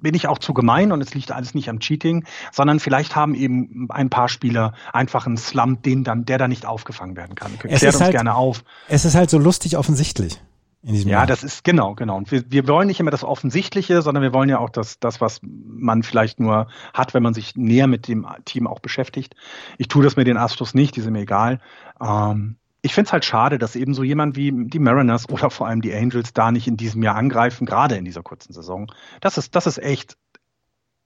bin 0.00 0.14
ich 0.14 0.28
auch 0.28 0.38
zu 0.38 0.52
gemein 0.52 0.92
und 0.92 1.00
es 1.00 1.14
liegt 1.14 1.32
alles 1.32 1.54
nicht 1.54 1.68
am 1.68 1.80
Cheating, 1.80 2.24
sondern 2.52 2.80
vielleicht 2.80 3.16
haben 3.16 3.34
eben 3.34 3.86
ein 3.90 4.10
paar 4.10 4.28
Spieler 4.28 4.74
einfach 4.92 5.26
einen 5.26 5.36
Slump, 5.36 5.82
den 5.82 6.04
dann, 6.04 6.24
der 6.24 6.38
da 6.38 6.48
nicht 6.48 6.66
aufgefangen 6.66 7.16
werden 7.16 7.34
kann. 7.34 7.52
Es 7.64 7.80
Klärt 7.80 7.94
uns 7.94 8.02
halt, 8.02 8.12
gerne 8.12 8.34
auf. 8.34 8.64
Es 8.88 9.04
ist 9.04 9.14
halt 9.14 9.30
so 9.30 9.38
lustig 9.38 9.78
offensichtlich. 9.78 10.40
In 10.82 10.92
diesem 10.92 11.10
ja, 11.10 11.18
Jahr. 11.18 11.26
das 11.26 11.42
ist 11.42 11.64
genau, 11.64 11.94
genau. 11.94 12.18
Und 12.18 12.30
wir, 12.30 12.44
wir 12.50 12.68
wollen 12.68 12.88
nicht 12.88 13.00
immer 13.00 13.10
das 13.10 13.24
Offensichtliche, 13.24 14.02
sondern 14.02 14.22
wir 14.22 14.34
wollen 14.34 14.50
ja 14.50 14.58
auch 14.58 14.68
das, 14.68 14.98
das, 14.98 15.22
was 15.22 15.40
man 15.42 16.02
vielleicht 16.02 16.38
nur 16.38 16.66
hat, 16.92 17.14
wenn 17.14 17.22
man 17.22 17.32
sich 17.32 17.56
näher 17.56 17.86
mit 17.86 18.06
dem 18.06 18.26
Team 18.44 18.66
auch 18.66 18.80
beschäftigt. 18.80 19.34
Ich 19.78 19.88
tue 19.88 20.04
das 20.04 20.16
mit 20.16 20.26
den 20.26 20.36
Astros 20.36 20.74
nicht, 20.74 20.96
die 20.96 21.00
sind 21.00 21.14
mir 21.14 21.22
egal. 21.22 21.60
Ähm, 22.02 22.56
ich 22.84 22.92
finde 22.92 23.08
es 23.08 23.12
halt 23.14 23.24
schade, 23.24 23.56
dass 23.56 23.76
eben 23.76 23.94
so 23.94 24.02
jemand 24.02 24.36
wie 24.36 24.52
die 24.52 24.78
Mariners 24.78 25.26
oder 25.30 25.48
vor 25.48 25.66
allem 25.66 25.80
die 25.80 25.94
Angels 25.94 26.34
da 26.34 26.52
nicht 26.52 26.68
in 26.68 26.76
diesem 26.76 27.02
Jahr 27.02 27.16
angreifen, 27.16 27.64
gerade 27.64 27.96
in 27.96 28.04
dieser 28.04 28.22
kurzen 28.22 28.52
Saison. 28.52 28.92
Das 29.22 29.38
ist, 29.38 29.54
das 29.54 29.66
ist 29.66 29.78
echt 29.78 30.18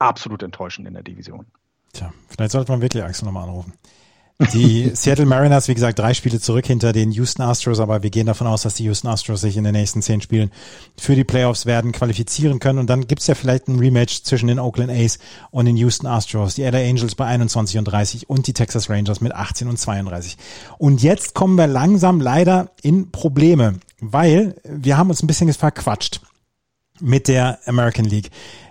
absolut 0.00 0.42
enttäuschend 0.42 0.88
in 0.88 0.94
der 0.94 1.04
Division. 1.04 1.46
Tja, 1.92 2.12
vielleicht 2.28 2.50
sollte 2.50 2.72
man 2.72 2.80
wirklich 2.80 3.04
Axel 3.04 3.26
nochmal 3.26 3.44
anrufen. 3.44 3.74
Die 4.55 4.93
Seattle 4.95 5.26
Mariners, 5.26 5.66
wie 5.66 5.74
gesagt, 5.74 5.99
drei 5.99 6.14
Spiele 6.14 6.39
zurück 6.39 6.64
hinter 6.64 6.93
den 6.93 7.11
Houston 7.11 7.43
Astros, 7.43 7.80
aber 7.80 8.05
wir 8.05 8.11
gehen 8.11 8.26
davon 8.26 8.47
aus, 8.47 8.62
dass 8.62 8.74
die 8.74 8.84
Houston 8.84 9.09
Astros 9.09 9.41
sich 9.41 9.57
in 9.57 9.64
den 9.64 9.72
nächsten 9.72 10.01
zehn 10.01 10.20
Spielen 10.20 10.53
für 10.97 11.16
die 11.16 11.24
Playoffs 11.24 11.66
werden 11.66 11.91
qualifizieren 11.91 12.61
können. 12.61 12.78
Und 12.78 12.89
dann 12.89 13.09
gibt's 13.09 13.26
ja 13.26 13.34
vielleicht 13.34 13.66
ein 13.66 13.80
Rematch 13.80 14.22
zwischen 14.22 14.47
den 14.47 14.61
Oakland 14.61 14.93
A's 14.93 15.18
und 15.51 15.66
den 15.66 15.76
Houston 15.76 16.07
Astros, 16.07 16.55
die 16.55 16.62
LA 16.62 16.78
Angels 16.78 17.16
bei 17.16 17.26
21 17.26 17.78
und 17.78 17.84
30 17.86 18.30
und 18.30 18.47
die 18.47 18.53
Texas 18.53 18.89
Rangers 18.89 19.20
mit 19.20 19.34
18 19.34 19.66
und 19.66 19.76
32. 19.76 20.36
Und 20.78 21.03
jetzt 21.03 21.34
kommen 21.34 21.57
wir 21.57 21.66
langsam 21.66 22.20
leider 22.20 22.70
in 22.80 23.11
Probleme, 23.11 23.80
weil 23.99 24.55
wir 24.62 24.97
haben 24.97 25.11
uns 25.11 25.20
ein 25.20 25.26
bisschen 25.26 25.53
verquatscht 25.53 26.20
mit 27.01 27.26
der 27.26 27.59
American 27.66 28.05
League. 28.05 28.30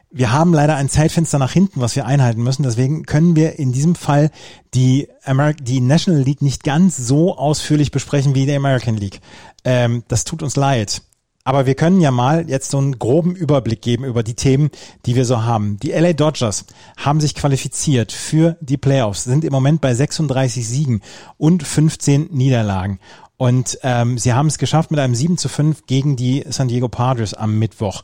Wir 0.09 0.31
haben 0.31 0.53
leider 0.53 0.75
ein 0.75 0.89
Zeitfenster 0.89 1.37
nach 1.37 1.51
hinten, 1.51 1.81
was 1.81 1.95
wir 1.95 2.05
einhalten 2.05 2.41
müssen. 2.41 2.63
Deswegen 2.63 3.03
können 3.03 3.35
wir 3.35 3.59
in 3.59 3.73
diesem 3.73 3.95
Fall 3.95 4.31
die, 4.73 5.09
Amer 5.25 5.53
die 5.53 5.81
National 5.81 6.21
League 6.21 6.41
nicht 6.41 6.63
ganz 6.63 6.95
so 6.95 7.37
ausführlich 7.37 7.91
besprechen 7.91 8.33
wie 8.33 8.45
die 8.45 8.55
American 8.55 8.95
League. 8.95 9.19
Ähm, 9.65 10.03
das 10.07 10.23
tut 10.23 10.43
uns 10.43 10.55
leid. 10.55 11.01
Aber 11.43 11.65
wir 11.65 11.75
können 11.75 12.01
ja 12.01 12.11
mal 12.11 12.49
jetzt 12.49 12.71
so 12.71 12.77
einen 12.77 12.99
groben 12.99 13.33
Überblick 13.33 13.81
geben 13.81 14.03
über 14.03 14.21
die 14.21 14.33
Themen, 14.33 14.69
die 15.05 15.15
wir 15.15 15.23
so 15.23 15.43
haben. 15.43 15.77
Die 15.79 15.91
LA 15.91 16.11
Dodgers 16.11 16.65
haben 16.97 17.21
sich 17.21 17.35
qualifiziert 17.35 18.11
für 18.11 18.57
die 18.59 18.75
Playoffs, 18.75 19.23
sind 19.23 19.45
im 19.45 19.53
Moment 19.53 19.79
bei 19.79 19.93
36 19.93 20.67
Siegen 20.67 21.01
und 21.37 21.63
15 21.63 22.29
Niederlagen. 22.31 22.99
Und 23.37 23.79
ähm, 23.83 24.17
sie 24.17 24.33
haben 24.33 24.47
es 24.47 24.57
geschafft 24.57 24.91
mit 24.91 24.99
einem 24.99 25.15
7 25.15 25.37
zu 25.37 25.47
5 25.47 25.85
gegen 25.85 26.17
die 26.17 26.43
San 26.49 26.67
Diego 26.67 26.89
Padres 26.89 27.33
am 27.33 27.57
Mittwoch. 27.57 28.03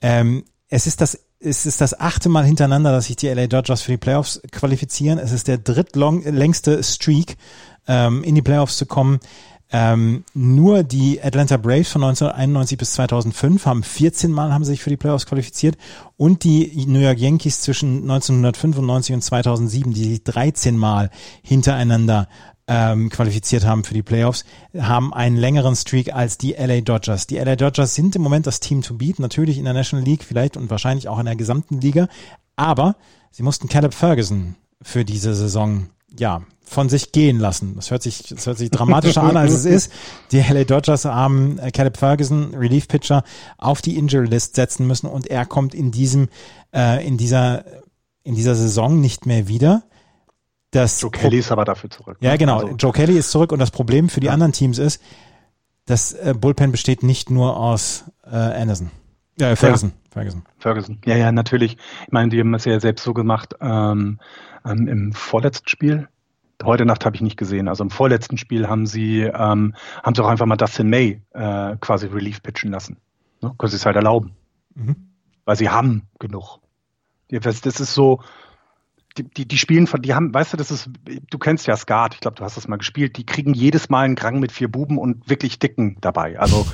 Ähm, 0.00 0.44
es 0.68 0.86
ist 0.86 1.00
das 1.02 1.27
es 1.40 1.66
ist 1.66 1.80
das 1.80 1.98
achte 1.98 2.28
Mal 2.28 2.44
hintereinander, 2.44 2.92
dass 2.92 3.06
sich 3.06 3.16
die 3.16 3.28
LA 3.28 3.46
Dodgers 3.46 3.82
für 3.82 3.92
die 3.92 3.98
Playoffs 3.98 4.40
qualifizieren. 4.50 5.18
Es 5.18 5.32
ist 5.32 5.48
der 5.48 5.58
drittlängste 5.58 6.82
Streak, 6.82 7.36
ähm, 7.86 8.24
in 8.24 8.34
die 8.34 8.42
Playoffs 8.42 8.76
zu 8.76 8.86
kommen. 8.86 9.20
Ähm, 9.70 10.24
nur 10.32 10.82
die 10.82 11.22
Atlanta 11.22 11.58
Braves 11.58 11.90
von 11.90 12.02
1991 12.02 12.78
bis 12.78 12.92
2005 12.92 13.66
haben 13.66 13.82
14 13.82 14.32
Mal 14.32 14.52
haben 14.52 14.64
sich 14.64 14.82
für 14.82 14.88
die 14.88 14.96
Playoffs 14.96 15.26
qualifiziert 15.26 15.76
und 16.16 16.42
die 16.42 16.86
New 16.86 17.00
York 17.00 17.18
Yankees 17.18 17.60
zwischen 17.60 18.00
1995 18.02 19.14
und 19.14 19.22
2007, 19.22 19.92
die 19.92 20.04
sich 20.04 20.24
13 20.24 20.76
Mal 20.76 21.10
hintereinander 21.42 22.28
ähm, 22.68 23.08
qualifiziert 23.08 23.64
haben 23.64 23.82
für 23.82 23.94
die 23.94 24.02
Playoffs, 24.02 24.44
haben 24.78 25.12
einen 25.12 25.36
längeren 25.36 25.74
Streak 25.74 26.14
als 26.14 26.38
die 26.38 26.52
LA 26.52 26.82
Dodgers. 26.82 27.26
Die 27.26 27.38
LA 27.38 27.56
Dodgers 27.56 27.94
sind 27.94 28.14
im 28.14 28.22
Moment 28.22 28.46
das 28.46 28.60
Team 28.60 28.82
to 28.82 28.94
beat, 28.94 29.18
natürlich 29.18 29.58
in 29.58 29.64
der 29.64 29.74
National 29.74 30.04
League 30.04 30.22
vielleicht 30.22 30.56
und 30.56 30.70
wahrscheinlich 30.70 31.08
auch 31.08 31.18
in 31.18 31.26
der 31.26 31.36
gesamten 31.36 31.80
Liga, 31.80 32.08
aber 32.54 32.96
sie 33.30 33.42
mussten 33.42 33.68
Caleb 33.68 33.94
Ferguson 33.94 34.54
für 34.82 35.04
diese 35.04 35.34
Saison 35.34 35.88
ja, 36.16 36.42
von 36.62 36.88
sich 36.88 37.12
gehen 37.12 37.38
lassen. 37.38 37.74
Das 37.76 37.90
hört 37.90 38.02
sich, 38.02 38.22
das 38.28 38.46
hört 38.46 38.58
sich 38.58 38.70
dramatischer 38.70 39.22
an, 39.22 39.36
als 39.36 39.52
es 39.52 39.64
ist. 39.64 39.92
Die 40.32 40.40
LA 40.40 40.64
Dodgers 40.64 41.04
haben 41.04 41.58
äh, 41.58 41.70
Caleb 41.70 41.96
Ferguson, 41.96 42.54
Relief 42.54 42.88
Pitcher, 42.88 43.24
auf 43.56 43.82
die 43.82 43.96
Injury 43.96 44.26
List 44.26 44.54
setzen 44.54 44.86
müssen 44.86 45.06
und 45.06 45.26
er 45.26 45.46
kommt 45.46 45.74
in 45.74 45.90
diesem, 45.90 46.28
äh, 46.74 47.06
in 47.06 47.16
dieser, 47.16 47.64
in 48.22 48.34
dieser 48.34 48.54
Saison 48.54 49.00
nicht 49.00 49.26
mehr 49.26 49.48
wieder. 49.48 49.84
Das 50.70 51.00
Joe 51.00 51.10
Kelly 51.10 51.38
ist 51.38 51.50
aber 51.50 51.64
dafür 51.64 51.90
zurück. 51.90 52.18
Ja, 52.20 52.36
genau. 52.36 52.58
Also. 52.58 52.76
Joe 52.76 52.92
Kelly 52.92 53.16
ist 53.16 53.30
zurück 53.30 53.52
und 53.52 53.58
das 53.58 53.70
Problem 53.70 54.08
für 54.08 54.20
die 54.20 54.26
ja. 54.26 54.32
anderen 54.32 54.52
Teams 54.52 54.78
ist, 54.78 55.02
das 55.86 56.12
äh, 56.12 56.34
Bullpen 56.38 56.70
besteht 56.70 57.02
nicht 57.02 57.30
nur 57.30 57.56
aus 57.56 58.04
äh, 58.24 58.36
Anderson. 58.36 58.90
Ja, 59.38 59.56
Ferguson. 59.56 59.90
Ja. 59.90 60.10
Ferguson. 60.10 60.42
Ferguson. 60.58 60.98
Ja, 61.06 61.16
ja, 61.16 61.32
natürlich. 61.32 61.78
Ich 62.06 62.12
meine, 62.12 62.28
die 62.28 62.40
haben 62.40 62.52
es 62.54 62.64
ja 62.64 62.78
selbst 62.80 63.04
so 63.04 63.14
gemacht 63.14 63.54
ähm, 63.60 64.18
ähm, 64.66 64.88
im 64.88 65.12
vorletzten 65.12 65.68
Spiel. 65.68 66.08
Heute 66.62 66.84
Nacht 66.84 67.06
habe 67.06 67.14
ich 67.14 67.22
nicht 67.22 67.36
gesehen. 67.36 67.68
Also 67.68 67.84
im 67.84 67.90
vorletzten 67.90 68.36
Spiel 68.36 68.68
haben 68.68 68.86
sie 68.86 69.22
ähm, 69.22 69.74
haben 70.02 70.14
sie 70.14 70.22
auch 70.22 70.28
einfach 70.28 70.46
mal 70.46 70.56
Dustin 70.56 70.90
May 70.90 71.22
äh, 71.32 71.76
quasi 71.80 72.08
Relief 72.08 72.42
pitchen 72.42 72.72
lassen. 72.72 72.98
Ne? 73.40 73.54
Können 73.56 73.70
sie 73.70 73.76
es 73.76 73.86
halt 73.86 73.96
erlauben. 73.96 74.32
Mhm. 74.74 74.96
Weil 75.44 75.56
sie 75.56 75.70
haben 75.70 76.02
genug. 76.18 76.58
Das 77.30 77.64
ist 77.64 77.94
so, 77.94 78.20
die, 79.24 79.46
die, 79.46 79.58
spielen 79.58 79.86
von, 79.86 80.02
die 80.02 80.14
haben, 80.14 80.32
weißt 80.32 80.52
du, 80.52 80.56
das 80.56 80.70
ist, 80.70 80.90
du 81.30 81.38
kennst 81.38 81.66
ja 81.66 81.76
Skat, 81.76 82.14
ich 82.14 82.20
glaube, 82.20 82.36
du 82.36 82.44
hast 82.44 82.56
das 82.56 82.68
mal 82.68 82.76
gespielt, 82.76 83.16
die 83.16 83.26
kriegen 83.26 83.54
jedes 83.54 83.88
Mal 83.88 84.04
einen 84.04 84.16
Krang 84.16 84.40
mit 84.40 84.52
vier 84.52 84.68
Buben 84.68 84.98
und 84.98 85.28
wirklich 85.28 85.58
dicken 85.58 85.96
dabei. 86.00 86.38
Also 86.38 86.66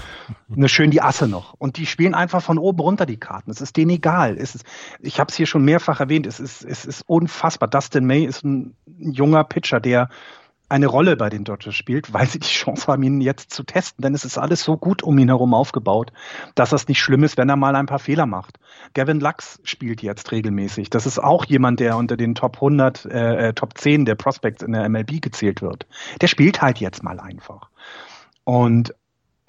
eine 0.55 0.69
schön 0.71 0.91
die 0.91 1.03
Asse 1.03 1.29
noch. 1.29 1.55
Und 1.55 1.77
die 1.77 1.87
spielen 1.87 2.15
einfach 2.15 2.43
von 2.43 2.59
oben 2.59 2.81
runter 2.81 3.07
die 3.07 3.19
Karten. 3.19 3.51
Es 3.51 3.61
ist 3.61 3.77
denen 3.77 3.91
egal. 3.91 4.37
Es 4.39 4.55
ist, 4.55 4.65
ich 5.01 5.21
habe 5.21 5.31
es 5.31 5.37
hier 5.37 5.47
schon 5.47 5.65
mehrfach 5.65 6.01
erwähnt, 6.01 6.27
es 6.27 6.41
ist, 6.41 6.65
es 6.65 6.85
ist 6.85 7.03
unfassbar. 7.07 7.69
Dustin 7.69 8.07
May 8.07 8.25
ist 8.25 8.45
ein, 8.45 8.75
ein 8.87 9.13
junger 9.13 9.45
Pitcher, 9.45 9.81
der 9.81 10.09
eine 10.69 10.87
Rolle 10.87 11.17
bei 11.17 11.29
den 11.29 11.45
Dodgers 11.45 11.75
spielt, 11.75 12.13
weil 12.13 12.27
sie 12.27 12.39
die 12.39 12.49
Chance 12.49 12.87
haben, 12.87 13.03
ihn 13.03 13.21
jetzt 13.21 13.53
zu 13.53 13.63
testen. 13.65 14.03
Denn 14.03 14.15
es 14.15 14.25
ist 14.25 14.39
alles 14.39 14.63
so 14.63 14.77
gut 14.77 15.03
um 15.03 15.19
ihn 15.19 15.29
herum 15.29 15.55
aufgebaut, 15.55 16.13
dass 16.55 16.71
das 16.71 16.89
nicht 16.89 17.01
schlimm 17.01 17.23
ist, 17.23 17.37
wenn 17.37 17.49
er 17.49 17.57
mal 17.57 17.77
ein 17.77 17.87
paar 17.87 17.99
Fehler 17.99 18.27
macht. 18.27 18.59
Gavin 18.95 19.21
Lux 19.21 19.61
spielt 19.65 20.03
jetzt 20.03 20.33
regelmäßig. 20.33 20.91
Das 20.91 21.07
ist 21.07 21.19
auch 21.19 21.45
jemand, 21.45 21.81
der 21.81 21.97
unter 21.97 22.17
den 22.17 22.35
Top 22.35 22.57
100, 22.57 23.05
äh, 23.05 23.49
äh, 23.49 23.53
Top 23.53 23.77
10 23.77 24.05
der 24.05 24.15
Prospects 24.15 24.63
in 24.63 24.73
der 24.73 24.89
MLB 24.89 25.21
gezählt 25.21 25.63
wird. 25.63 25.87
Der 26.21 26.29
spielt 26.29 26.63
halt 26.63 26.79
jetzt 26.79 27.03
mal 27.03 27.21
einfach. 27.21 27.69
Und 28.45 28.95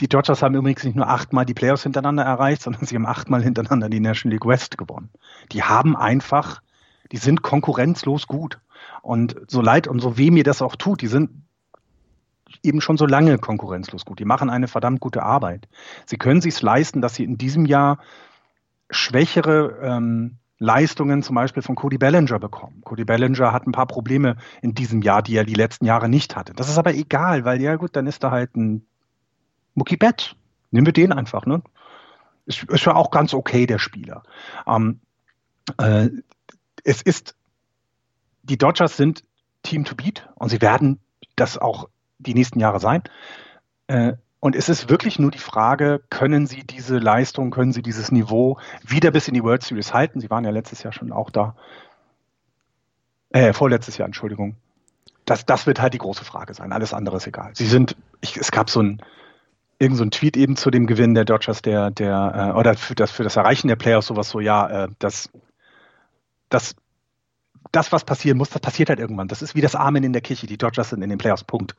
die 0.02 0.10
Dodgers 0.10 0.42
haben 0.42 0.56
übrigens 0.56 0.84
nicht 0.84 0.96
nur 0.96 1.08
achtmal 1.08 1.46
die 1.46 1.54
Playoffs 1.54 1.84
hintereinander 1.84 2.24
erreicht, 2.24 2.62
sondern 2.62 2.86
sie 2.86 2.96
haben 2.96 3.06
achtmal 3.06 3.42
hintereinander 3.42 3.88
die 3.88 4.02
National 4.02 4.34
League 4.34 4.46
West 4.46 4.78
gewonnen. 4.78 5.10
Die 5.54 5.64
haben 5.64 5.96
einfach, 5.96 6.62
die 7.12 7.18
sind 7.18 7.42
konkurrenzlos 7.42 8.28
gut. 8.28 8.60
Und 9.02 9.36
so 9.48 9.62
leid 9.62 9.88
und 9.88 10.00
so 10.00 10.18
weh 10.18 10.32
mir 10.32 10.44
das 10.44 10.62
auch 10.62 10.76
tut, 10.76 11.02
die 11.02 11.08
sind 11.08 11.30
eben 12.64 12.82
schon 12.82 12.98
so 12.98 13.06
lange 13.06 13.38
konkurrenzlos 13.38 14.06
gut. 14.06 14.20
Die 14.20 14.26
machen 14.26 14.50
eine 14.50 14.68
verdammt 14.68 15.00
gute 15.00 15.24
Arbeit. 15.24 15.68
Sie 16.06 16.18
können 16.18 16.42
sich 16.42 16.62
leisten, 16.62 17.02
dass 17.02 17.16
sie 17.16 17.24
in 17.24 17.38
diesem 17.38 17.66
Jahr 17.66 18.00
schwächere 18.90 19.80
ähm, 19.82 20.38
Leistungen 20.58 21.22
zum 21.22 21.36
Beispiel 21.36 21.64
von 21.64 21.76
Cody 21.76 21.98
Bellinger 21.98 22.40
bekommen. 22.40 22.82
Cody 22.84 23.04
Bellinger 23.04 23.52
hat 23.52 23.68
ein 23.68 23.72
paar 23.72 23.88
Probleme 23.88 24.38
in 24.62 24.74
diesem 24.74 25.02
Jahr, 25.02 25.22
die 25.22 25.36
er 25.36 25.44
die 25.44 25.54
letzten 25.54 25.86
Jahre 25.86 26.08
nicht 26.08 26.36
hatte. 26.36 26.54
Das 26.54 26.70
ist 26.70 26.78
aber 26.78 26.94
egal, 26.94 27.46
weil 27.46 27.62
ja 27.62 27.76
gut, 27.76 27.96
dann 27.96 28.08
ist 28.08 28.24
da 28.24 28.32
halt 28.32 28.56
ein 28.56 28.86
Mookie 29.74 29.98
Betts. 29.98 30.36
Nehmen 30.72 30.86
wir 30.86 30.94
den 30.94 31.12
einfach, 31.12 31.46
ne? 31.46 31.62
Ist, 32.46 32.64
ist 32.64 32.86
ja 32.86 32.96
auch 32.96 33.12
ganz 33.12 33.34
okay, 33.34 33.66
der 33.66 33.80
Spieler. 33.80 34.24
Ähm, 34.68 35.00
äh, 35.78 36.10
es 36.86 37.02
ist 37.02 37.36
die 38.44 38.58
Dodgers 38.58 38.96
sind 38.96 39.24
Team 39.64 39.84
to 39.84 39.96
beat 39.96 40.30
und 40.36 40.48
sie 40.48 40.62
werden 40.62 41.00
das 41.36 41.58
auch 41.58 41.90
die 42.20 42.34
nächsten 42.34 42.62
Jahre 42.62 42.80
sein. 42.80 43.04
Äh, 43.88 44.14
Und 44.40 44.56
es 44.56 44.70
ist 44.70 44.90
wirklich 44.90 45.18
nur 45.18 45.32
die 45.32 45.40
Frage, 45.40 46.02
können 46.12 46.46
Sie 46.46 46.64
diese 46.64 47.00
Leistung, 47.00 47.50
können 47.50 47.72
Sie 47.74 47.82
dieses 47.82 48.12
Niveau 48.12 48.60
wieder 48.86 49.10
bis 49.10 49.28
in 49.28 49.34
die 49.34 49.44
World 49.44 49.64
Series 49.64 49.92
halten? 49.92 50.20
Sie 50.22 50.30
waren 50.30 50.46
ja 50.46 50.52
letztes 50.52 50.84
Jahr 50.84 50.94
schon 50.94 51.12
auch 51.12 51.32
da. 51.32 51.56
Äh, 53.32 53.54
vorletztes 53.54 53.98
Jahr, 53.98 54.06
Entschuldigung. 54.06 54.56
Das, 55.26 55.46
das 55.46 55.66
wird 55.66 55.82
halt 55.82 55.96
die 55.96 55.98
große 55.98 56.24
Frage 56.24 56.54
sein. 56.54 56.72
Alles 56.72 56.94
andere 56.94 57.18
ist 57.18 57.26
egal. 57.26 57.52
Sie 57.56 57.66
sind, 57.66 57.98
ich, 58.22 58.38
es 58.38 58.52
gab 58.52 58.70
so 58.70 58.82
ein, 58.82 59.02
irgend 59.80 59.98
so 59.98 60.04
ein 60.04 60.12
Tweet 60.12 60.38
eben 60.38 60.56
zu 60.56 60.70
dem 60.70 60.86
Gewinn 60.86 61.16
der 61.16 61.26
Dodgers, 61.26 61.64
der, 61.64 61.90
der, 61.90 62.52
äh, 62.54 62.58
oder 62.60 62.76
für 62.76 62.94
das, 62.94 63.10
für 63.10 63.24
das 63.24 63.36
Erreichen 63.36 63.68
der 63.68 63.76
Playoffs 63.78 64.08
sowas 64.08 64.30
so, 64.30 64.40
ja, 64.40 64.86
äh, 64.86 64.88
das, 65.00 65.32
das, 66.56 66.74
das, 67.72 67.92
was 67.92 68.06
passieren 68.06 68.38
muss, 68.38 68.50
das 68.50 68.62
passiert 68.62 68.90
halt 68.90 69.00
irgendwann. 69.00 69.28
Das 69.28 69.42
ist 69.42 69.56
wie 69.56 69.62
das 69.62 69.76
Amen 69.76 70.04
in 70.04 70.14
der 70.14 70.22
Kirche. 70.22 70.48
Die 70.48 70.58
Dodgers 70.58 70.90
sind 70.90 71.02
in 71.02 71.10
den 71.10 71.18
Playoffs. 71.18 71.44
Punkt. 71.44 71.76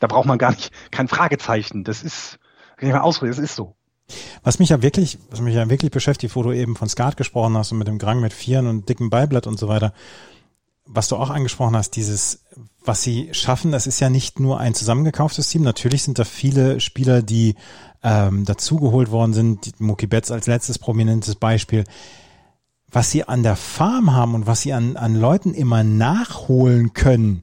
Da 0.00 0.06
braucht 0.06 0.26
man 0.26 0.38
gar 0.38 0.52
nicht, 0.52 0.72
kein 0.90 1.08
Fragezeichen. 1.08 1.84
Das 1.84 2.02
ist, 2.02 2.38
kann 2.76 2.88
ich 2.88 2.94
mal 2.94 3.02
ausreden, 3.02 3.32
das 3.32 3.38
ist 3.38 3.56
so. 3.56 3.74
Was 4.42 4.58
mich 4.58 4.70
ja 4.70 4.80
wirklich, 4.80 5.18
was 5.30 5.40
mich 5.42 5.54
ja 5.54 5.68
wirklich 5.68 5.90
beschäftigt, 5.90 6.34
wo 6.34 6.42
du 6.42 6.52
eben 6.52 6.76
von 6.76 6.88
Skat 6.88 7.18
gesprochen 7.18 7.58
hast 7.58 7.72
und 7.72 7.78
mit 7.78 7.88
dem 7.88 7.98
Grang 7.98 8.20
mit 8.20 8.32
Vieren 8.32 8.66
und 8.66 8.88
dicken 8.88 9.10
Beiblatt 9.10 9.46
und 9.46 9.58
so 9.58 9.68
weiter, 9.68 9.92
was 10.86 11.08
du 11.08 11.16
auch 11.16 11.28
angesprochen 11.28 11.76
hast, 11.76 11.96
dieses, 11.96 12.44
was 12.82 13.02
sie 13.02 13.28
schaffen, 13.32 13.70
das 13.70 13.86
ist 13.86 14.00
ja 14.00 14.08
nicht 14.08 14.40
nur 14.40 14.58
ein 14.58 14.72
zusammengekauftes 14.72 15.48
Team. 15.48 15.60
Natürlich 15.60 16.04
sind 16.04 16.18
da 16.18 16.24
viele 16.24 16.80
Spieler, 16.80 17.20
die 17.20 17.56
ähm, 18.02 18.46
dazugeholt 18.46 19.10
worden 19.10 19.34
sind. 19.34 19.78
Mookie 19.78 20.06
Betts 20.06 20.30
als 20.30 20.46
letztes 20.46 20.78
prominentes 20.78 21.34
Beispiel. 21.34 21.84
Was 22.90 23.10
sie 23.10 23.24
an 23.24 23.42
der 23.42 23.56
Farm 23.56 24.14
haben 24.14 24.34
und 24.34 24.46
was 24.46 24.62
sie 24.62 24.72
an, 24.72 24.96
an 24.96 25.14
Leuten 25.14 25.52
immer 25.52 25.84
nachholen 25.84 26.94
können, 26.94 27.42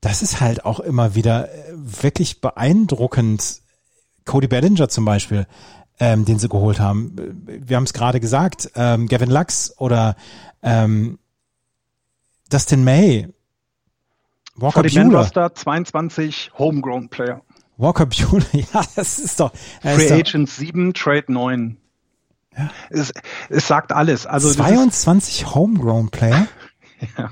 das 0.00 0.22
ist 0.22 0.40
halt 0.40 0.64
auch 0.64 0.80
immer 0.80 1.14
wieder 1.14 1.52
äh, 1.52 1.72
wirklich 1.74 2.40
beeindruckend. 2.40 3.62
Cody 4.24 4.48
Bellinger 4.48 4.88
zum 4.88 5.04
Beispiel, 5.04 5.46
ähm, 5.98 6.24
den 6.24 6.38
sie 6.38 6.48
geholt 6.48 6.80
haben. 6.80 7.16
Wir 7.46 7.76
haben 7.76 7.84
es 7.84 7.92
gerade 7.92 8.20
gesagt, 8.20 8.70
ähm, 8.74 9.06
Gavin 9.06 9.30
Lux 9.30 9.74
oder 9.78 10.16
ähm, 10.62 11.18
Dustin 12.48 12.84
May. 12.84 13.28
Walker 14.56 14.82
Buehler. 14.82 15.54
22 15.54 16.52
Homegrown 16.58 17.08
Player. 17.08 17.42
Walker 17.76 18.06
Buehler, 18.06 18.44
ja, 18.52 18.82
das 18.94 19.18
ist 19.18 19.40
doch. 19.40 19.52
Free 19.80 20.04
ist 20.04 20.12
Agents 20.12 20.56
7, 20.56 20.92
Trade 20.92 21.32
9. 21.32 21.76
Ja. 22.56 22.70
Es, 22.90 23.12
es 23.48 23.66
sagt 23.66 23.92
alles. 23.92 24.26
Also 24.26 24.50
22 24.50 25.54
Homegrown 25.54 26.10
Player? 26.10 26.46
ja 27.18 27.30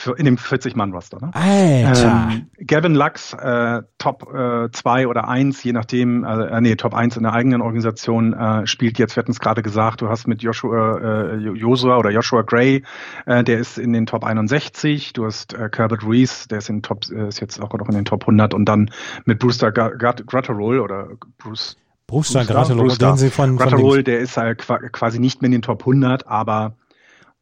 für, 0.00 0.16
in 0.16 0.24
dem 0.24 0.36
40-Mann-Roster. 0.36 1.18
Ne? 1.20 1.30
Alter. 1.34 2.28
Ähm, 2.32 2.46
Gavin 2.66 2.94
Lux, 2.94 3.34
äh, 3.34 3.82
Top 3.98 4.26
2 4.26 5.02
äh, 5.02 5.06
oder 5.06 5.28
1, 5.28 5.62
je 5.62 5.72
nachdem, 5.72 6.24
äh, 6.24 6.46
äh, 6.46 6.60
nee, 6.60 6.74
Top 6.76 6.94
1 6.94 7.16
in 7.16 7.24
der 7.24 7.34
eigenen 7.34 7.60
Organisation, 7.60 8.32
äh, 8.32 8.66
spielt 8.66 8.98
jetzt, 8.98 9.16
wir 9.16 9.22
hatten 9.22 9.32
es 9.32 9.40
gerade 9.40 9.62
gesagt, 9.62 10.00
du 10.00 10.08
hast 10.08 10.26
mit 10.26 10.42
Joshua, 10.42 11.32
äh, 11.32 11.36
Joshua 11.36 11.98
oder 11.98 12.10
Joshua 12.10 12.42
Gray, 12.42 12.82
äh, 13.26 13.44
der 13.44 13.58
ist 13.58 13.78
in 13.78 13.92
den 13.92 14.06
Top 14.06 14.24
61, 14.24 15.12
du 15.12 15.26
hast 15.26 15.52
äh, 15.52 15.68
Herbert 15.74 16.02
Reese, 16.06 16.48
der 16.48 16.58
ist, 16.58 16.70
in 16.70 16.82
Top, 16.82 17.04
äh, 17.10 17.28
ist 17.28 17.40
jetzt 17.40 17.60
auch 17.60 17.72
noch 17.74 17.88
in 17.88 17.94
den 17.94 18.06
Top 18.06 18.22
100 18.22 18.54
und 18.54 18.64
dann 18.64 18.90
mit 19.26 19.38
Brewster 19.38 19.70
Gratterol 19.70 20.80
oder 20.80 21.08
Bruce 21.38 21.76
Brewster 22.10 22.44
Gratterol, 22.44 22.96
den 22.96 23.16
sie 23.16 23.30
von, 23.30 23.56
Gratterol, 23.56 24.02
der 24.02 24.18
ist 24.18 24.36
halt 24.36 24.58
quasi 24.58 25.20
nicht 25.20 25.42
mehr 25.42 25.46
in 25.46 25.52
den 25.52 25.62
Top 25.62 25.82
100, 25.82 26.26
aber 26.26 26.74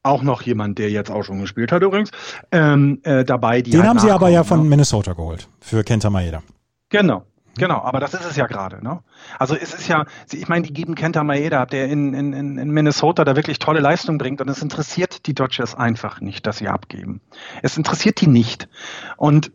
auch 0.02 0.22
noch 0.22 0.42
jemand, 0.42 0.78
der 0.78 0.90
jetzt 0.90 1.10
auch 1.10 1.22
schon 1.22 1.40
gespielt 1.40 1.72
hat 1.72 1.82
übrigens, 1.82 2.10
ähm, 2.52 3.00
äh, 3.02 3.24
dabei. 3.24 3.62
Den 3.62 3.78
halt 3.78 3.88
haben 3.88 3.98
sie 3.98 4.10
aber 4.10 4.28
ja 4.28 4.44
von 4.44 4.62
ne? 4.62 4.68
Minnesota 4.68 5.14
geholt, 5.14 5.48
für 5.60 5.82
Kenta 5.84 6.10
Maeda. 6.10 6.42
Genau. 6.90 7.24
Genau, 7.56 7.80
aber 7.82 7.98
das 7.98 8.14
ist 8.14 8.24
es 8.24 8.36
ja 8.36 8.46
gerade. 8.46 8.84
Ne? 8.84 9.00
Also 9.38 9.56
es 9.56 9.74
ist 9.74 9.88
ja, 9.88 10.04
ich 10.30 10.48
meine, 10.48 10.64
die 10.64 10.72
geben 10.72 10.94
Kenta 10.94 11.24
Maeda, 11.24 11.66
der 11.66 11.88
in, 11.88 12.14
in, 12.14 12.32
in 12.32 12.70
Minnesota 12.70 13.24
da 13.24 13.34
wirklich 13.34 13.58
tolle 13.58 13.80
Leistung 13.80 14.16
bringt 14.16 14.40
und 14.40 14.48
es 14.48 14.62
interessiert 14.62 15.26
die 15.26 15.34
Dodgers 15.34 15.74
einfach 15.74 16.20
nicht, 16.20 16.46
dass 16.46 16.58
sie 16.58 16.68
abgeben. 16.68 17.20
Es 17.62 17.76
interessiert 17.76 18.20
die 18.20 18.28
nicht. 18.28 18.68
Und 19.16 19.50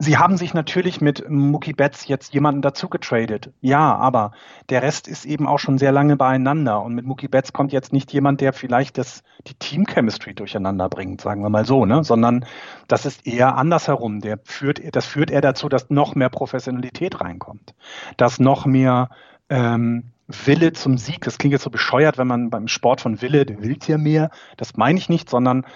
Sie 0.00 0.16
haben 0.16 0.36
sich 0.36 0.54
natürlich 0.54 1.00
mit 1.00 1.28
Mookie 1.28 1.72
Betts 1.72 2.06
jetzt 2.06 2.32
jemanden 2.32 2.62
dazu 2.62 2.88
getradet. 2.88 3.50
Ja, 3.60 3.96
aber 3.96 4.30
der 4.68 4.82
Rest 4.82 5.08
ist 5.08 5.24
eben 5.24 5.48
auch 5.48 5.58
schon 5.58 5.76
sehr 5.76 5.90
lange 5.90 6.16
beieinander. 6.16 6.82
Und 6.82 6.94
mit 6.94 7.04
Mookie 7.04 7.26
Betts 7.26 7.52
kommt 7.52 7.72
jetzt 7.72 7.92
nicht 7.92 8.12
jemand, 8.12 8.40
der 8.40 8.52
vielleicht 8.52 8.96
das, 8.96 9.24
die 9.48 9.54
Team-Chemistry 9.54 10.34
durcheinander 10.34 10.88
bringt, 10.88 11.20
sagen 11.20 11.42
wir 11.42 11.50
mal 11.50 11.64
so, 11.64 11.84
ne? 11.84 12.04
Sondern 12.04 12.46
das 12.86 13.06
ist 13.06 13.26
eher 13.26 13.56
andersherum. 13.56 14.20
Der 14.20 14.38
führt, 14.44 14.80
das 14.94 15.04
führt 15.04 15.32
eher 15.32 15.40
dazu, 15.40 15.68
dass 15.68 15.90
noch 15.90 16.14
mehr 16.14 16.28
Professionalität 16.28 17.20
reinkommt. 17.20 17.74
Dass 18.16 18.38
noch 18.38 18.66
mehr 18.66 19.10
ähm, 19.48 20.12
Wille 20.28 20.74
zum 20.74 20.96
Sieg. 20.96 21.24
Das 21.24 21.38
klingt 21.38 21.52
jetzt 21.52 21.64
so 21.64 21.70
bescheuert, 21.70 22.18
wenn 22.18 22.28
man 22.28 22.50
beim 22.50 22.68
Sport 22.68 23.00
von 23.00 23.20
Wille, 23.20 23.44
der 23.44 23.62
will 23.62 23.78
ja 23.84 23.98
mehr. 23.98 24.30
Das 24.56 24.76
meine 24.76 24.98
ich 24.98 25.08
nicht, 25.08 25.28
sondern 25.28 25.66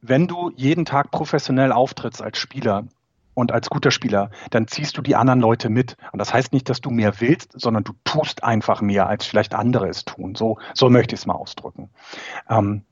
wenn 0.00 0.26
du 0.26 0.52
jeden 0.56 0.86
Tag 0.86 1.10
professionell 1.10 1.72
auftrittst 1.72 2.22
als 2.22 2.38
Spieler 2.38 2.84
und 3.38 3.52
als 3.52 3.70
guter 3.70 3.92
Spieler, 3.92 4.30
dann 4.50 4.66
ziehst 4.66 4.98
du 4.98 5.02
die 5.02 5.14
anderen 5.14 5.40
Leute 5.40 5.68
mit. 5.68 5.96
Und 6.12 6.18
das 6.18 6.34
heißt 6.34 6.52
nicht, 6.52 6.68
dass 6.68 6.80
du 6.80 6.90
mehr 6.90 7.20
willst, 7.20 7.52
sondern 7.54 7.84
du 7.84 7.92
tust 8.02 8.42
einfach 8.42 8.80
mehr, 8.80 9.06
als 9.06 9.26
vielleicht 9.26 9.54
andere 9.54 9.88
es 9.88 10.04
tun. 10.04 10.34
So, 10.34 10.58
so 10.74 10.90
möchte 10.90 11.14
ich 11.14 11.20
es 11.20 11.26
mal 11.26 11.34
ausdrücken. 11.34 11.88
Ähm, 12.50 12.82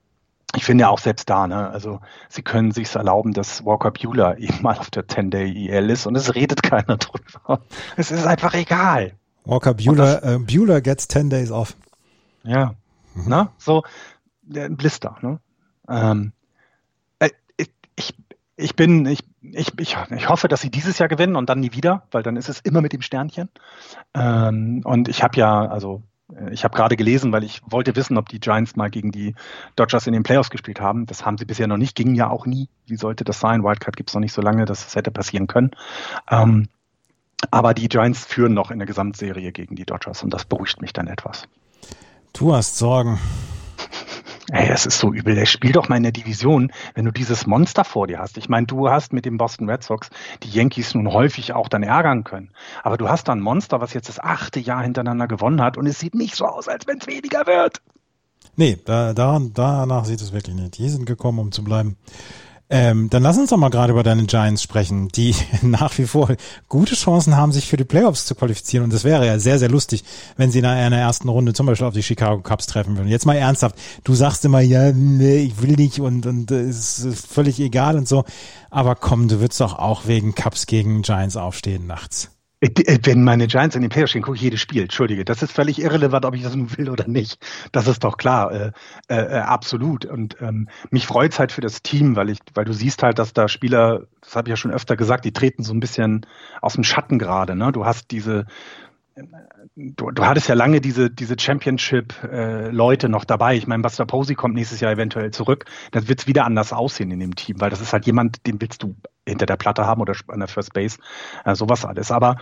ich 0.54 0.64
finde 0.64 0.82
ja 0.82 0.88
auch 0.88 1.00
selbst 1.00 1.28
da, 1.28 1.48
ne, 1.48 1.68
also 1.70 2.00
sie 2.28 2.42
können 2.42 2.70
sich 2.70 2.94
erlauben, 2.94 3.32
dass 3.32 3.64
Walker 3.64 3.90
Bueller 3.90 4.38
eben 4.38 4.62
mal 4.62 4.78
auf 4.78 4.90
der 4.90 5.08
10-Day-EL 5.08 5.90
ist 5.90 6.06
und 6.06 6.14
es 6.14 6.36
redet 6.36 6.62
keiner 6.62 6.96
drüber. 6.96 7.62
Es 7.96 8.12
ist 8.12 8.24
einfach 8.24 8.54
egal. 8.54 9.14
Walker 9.44 9.74
Bueller, 9.74 10.22
äh, 10.22 10.38
Bueller 10.38 10.80
gets 10.80 11.08
10 11.08 11.28
days 11.28 11.50
off. 11.50 11.76
Ja, 12.44 12.74
mhm. 13.14 13.24
na, 13.26 13.52
so, 13.58 13.82
ein 14.54 14.76
Blister, 14.76 15.16
ne? 15.22 15.40
Ähm, 15.88 16.32
äh, 17.18 17.30
ich, 17.96 18.14
ich, 18.56 18.74
bin, 18.74 19.06
ich 19.06 19.20
ich, 19.52 19.72
ich, 19.78 19.96
ich 20.10 20.28
hoffe, 20.28 20.48
dass 20.48 20.60
sie 20.60 20.70
dieses 20.70 20.98
Jahr 20.98 21.08
gewinnen 21.08 21.36
und 21.36 21.48
dann 21.48 21.60
nie 21.60 21.72
wieder, 21.72 22.04
weil 22.10 22.22
dann 22.22 22.36
ist 22.36 22.48
es 22.48 22.60
immer 22.60 22.80
mit 22.80 22.92
dem 22.92 23.02
Sternchen. 23.02 23.48
Ähm, 24.14 24.82
und 24.84 25.08
ich 25.08 25.22
habe 25.22 25.36
ja, 25.38 25.66
also 25.66 26.02
äh, 26.34 26.52
ich 26.52 26.64
habe 26.64 26.76
gerade 26.76 26.96
gelesen, 26.96 27.32
weil 27.32 27.44
ich 27.44 27.60
wollte 27.66 27.94
wissen, 27.96 28.16
ob 28.16 28.28
die 28.28 28.40
Giants 28.40 28.76
mal 28.76 28.90
gegen 28.90 29.12
die 29.12 29.34
Dodgers 29.76 30.06
in 30.06 30.12
den 30.12 30.22
Playoffs 30.22 30.50
gespielt 30.50 30.80
haben. 30.80 31.06
Das 31.06 31.24
haben 31.24 31.38
sie 31.38 31.44
bisher 31.44 31.66
noch 31.66 31.76
nicht, 31.76 31.94
ging 31.94 32.14
ja 32.14 32.30
auch 32.30 32.46
nie. 32.46 32.68
Wie 32.86 32.96
sollte 32.96 33.24
das 33.24 33.40
sein? 33.40 33.62
Wildcard 33.62 33.96
gibt 33.96 34.10
es 34.10 34.14
noch 34.14 34.20
nicht 34.20 34.32
so 34.32 34.42
lange, 34.42 34.64
dass 34.64 34.86
es 34.86 34.96
hätte 34.96 35.10
passieren 35.10 35.46
können. 35.46 35.70
Ähm, 36.30 36.68
aber 37.50 37.74
die 37.74 37.88
Giants 37.88 38.24
führen 38.24 38.54
noch 38.54 38.70
in 38.70 38.78
der 38.78 38.86
Gesamtserie 38.86 39.52
gegen 39.52 39.76
die 39.76 39.84
Dodgers 39.84 40.22
und 40.22 40.32
das 40.32 40.44
beruhigt 40.46 40.80
mich 40.80 40.92
dann 40.92 41.06
etwas. 41.06 41.46
Du 42.32 42.54
hast 42.54 42.78
Sorgen. 42.78 43.18
Ey, 44.52 44.68
das 44.68 44.86
ist 44.86 44.98
so 44.98 45.12
übel. 45.12 45.34
Der 45.34 45.46
spielt 45.46 45.74
doch 45.74 45.88
mal 45.88 45.96
in 45.96 46.04
der 46.04 46.12
Division, 46.12 46.72
wenn 46.94 47.04
du 47.04 47.10
dieses 47.10 47.46
Monster 47.46 47.84
vor 47.84 48.06
dir 48.06 48.18
hast. 48.18 48.38
Ich 48.38 48.48
meine, 48.48 48.66
du 48.66 48.88
hast 48.88 49.12
mit 49.12 49.24
den 49.24 49.38
Boston 49.38 49.68
Red 49.68 49.82
Sox 49.82 50.08
die 50.42 50.50
Yankees 50.50 50.94
nun 50.94 51.12
häufig 51.12 51.52
auch 51.52 51.68
dann 51.68 51.82
ärgern 51.82 52.22
können. 52.22 52.52
Aber 52.84 52.96
du 52.96 53.08
hast 53.08 53.26
da 53.26 53.32
ein 53.32 53.40
Monster, 53.40 53.80
was 53.80 53.92
jetzt 53.92 54.08
das 54.08 54.20
achte 54.20 54.60
Jahr 54.60 54.82
hintereinander 54.82 55.26
gewonnen 55.26 55.60
hat 55.60 55.76
und 55.76 55.86
es 55.86 55.98
sieht 55.98 56.14
nicht 56.14 56.36
so 56.36 56.46
aus, 56.46 56.68
als 56.68 56.86
wenn 56.86 56.98
es 56.98 57.06
weniger 57.08 57.46
wird. 57.46 57.82
Nee, 58.54 58.78
da, 58.84 59.12
da, 59.12 59.40
danach 59.52 60.04
sieht 60.04 60.20
es 60.20 60.32
wirklich 60.32 60.54
nicht. 60.54 60.78
Die 60.78 60.88
sind 60.88 61.06
gekommen, 61.06 61.40
um 61.40 61.52
zu 61.52 61.64
bleiben. 61.64 61.96
Ähm, 62.68 63.08
dann 63.10 63.22
lass 63.22 63.38
uns 63.38 63.50
doch 63.50 63.56
mal 63.56 63.68
gerade 63.68 63.92
über 63.92 64.02
deine 64.02 64.24
Giants 64.24 64.62
sprechen, 64.62 65.08
die 65.08 65.34
nach 65.62 65.96
wie 65.98 66.06
vor 66.06 66.34
gute 66.68 66.96
Chancen 66.96 67.36
haben, 67.36 67.52
sich 67.52 67.68
für 67.68 67.76
die 67.76 67.84
Playoffs 67.84 68.26
zu 68.26 68.34
qualifizieren. 68.34 68.84
Und 68.84 68.92
das 68.92 69.04
wäre 69.04 69.24
ja 69.24 69.38
sehr, 69.38 69.58
sehr 69.60 69.68
lustig, 69.68 70.02
wenn 70.36 70.50
sie 70.50 70.58
in 70.58 70.66
einer 70.66 70.96
ersten 70.96 71.28
Runde 71.28 71.52
zum 71.52 71.66
Beispiel 71.66 71.86
auf 71.86 71.94
die 71.94 72.02
Chicago 72.02 72.42
Cubs 72.42 72.66
treffen 72.66 72.96
würden. 72.96 73.08
Jetzt 73.08 73.26
mal 73.26 73.36
ernsthaft. 73.36 73.76
Du 74.02 74.14
sagst 74.14 74.44
immer, 74.44 74.60
ja, 74.60 74.90
nee, 74.92 75.38
ich 75.38 75.62
will 75.62 75.76
nicht 75.76 76.00
und, 76.00 76.26
und 76.26 76.50
es 76.50 76.98
ist 76.98 77.26
völlig 77.26 77.60
egal 77.60 77.96
und 77.96 78.08
so. 78.08 78.24
Aber 78.70 78.96
komm, 78.96 79.28
du 79.28 79.40
würdest 79.40 79.60
doch 79.60 79.78
auch 79.78 80.06
wegen 80.06 80.34
Cubs 80.34 80.66
gegen 80.66 81.02
Giants 81.02 81.36
aufstehen 81.36 81.86
nachts. 81.86 82.35
Äh, 82.60 82.98
wenn 83.04 83.22
meine 83.22 83.46
Giants 83.46 83.76
in 83.76 83.82
den 83.82 83.90
Playoffs 83.90 84.10
stehen, 84.10 84.22
gucke 84.22 84.36
ich 84.36 84.42
jedes 84.42 84.60
Spiel. 84.60 84.82
Entschuldige, 84.82 85.24
das 85.24 85.42
ist 85.42 85.52
völlig 85.52 85.80
irrelevant, 85.80 86.24
ob 86.24 86.34
ich 86.34 86.42
das 86.42 86.54
nun 86.54 86.76
will 86.76 86.90
oder 86.90 87.06
nicht. 87.06 87.38
Das 87.72 87.86
ist 87.86 88.04
doch 88.04 88.16
klar, 88.16 88.52
äh, 88.52 88.72
äh, 89.08 89.16
äh 89.16 89.38
absolut. 89.38 90.06
Und 90.06 90.36
ähm, 90.40 90.68
mich 90.90 91.06
freut's 91.06 91.38
halt 91.38 91.52
für 91.52 91.60
das 91.60 91.82
Team, 91.82 92.16
weil 92.16 92.30
ich, 92.30 92.38
weil 92.54 92.64
du 92.64 92.72
siehst 92.72 93.02
halt, 93.02 93.18
dass 93.18 93.32
da 93.32 93.48
Spieler, 93.48 94.06
das 94.20 94.36
habe 94.36 94.48
ich 94.48 94.50
ja 94.50 94.56
schon 94.56 94.72
öfter 94.72 94.96
gesagt, 94.96 95.24
die 95.24 95.32
treten 95.32 95.62
so 95.62 95.74
ein 95.74 95.80
bisschen 95.80 96.26
aus 96.62 96.74
dem 96.74 96.84
Schatten 96.84 97.18
gerade. 97.18 97.56
Ne? 97.56 97.72
Du 97.72 97.84
hast 97.84 98.10
diese 98.10 98.46
du, 99.76 100.10
du 100.10 100.24
hattest 100.24 100.48
ja 100.48 100.54
lange 100.54 100.80
diese, 100.80 101.10
diese 101.10 101.36
Championship-Leute 101.38 103.06
äh, 103.06 103.10
noch 103.10 103.24
dabei. 103.24 103.56
Ich 103.56 103.66
meine, 103.66 103.82
Buster 103.82 104.06
Posey 104.06 104.34
kommt 104.34 104.54
nächstes 104.54 104.80
Jahr 104.80 104.92
eventuell 104.92 105.30
zurück. 105.30 105.64
Dann 105.92 106.08
wird 106.08 106.20
es 106.20 106.26
wieder 106.26 106.44
anders 106.44 106.72
aussehen 106.72 107.10
in 107.10 107.20
dem 107.20 107.34
Team, 107.34 107.60
weil 107.60 107.70
das 107.70 107.80
ist 107.80 107.92
halt 107.92 108.06
jemand, 108.06 108.46
den 108.46 108.60
willst 108.60 108.82
du 108.82 108.94
hinter 109.26 109.46
der 109.46 109.56
Platte 109.56 109.86
haben 109.86 110.00
oder 110.00 110.14
an 110.28 110.38
der 110.38 110.48
First 110.48 110.72
Base, 110.72 110.98
äh, 111.44 111.54
sowas 111.54 111.84
alles. 111.84 112.10
Aber 112.10 112.36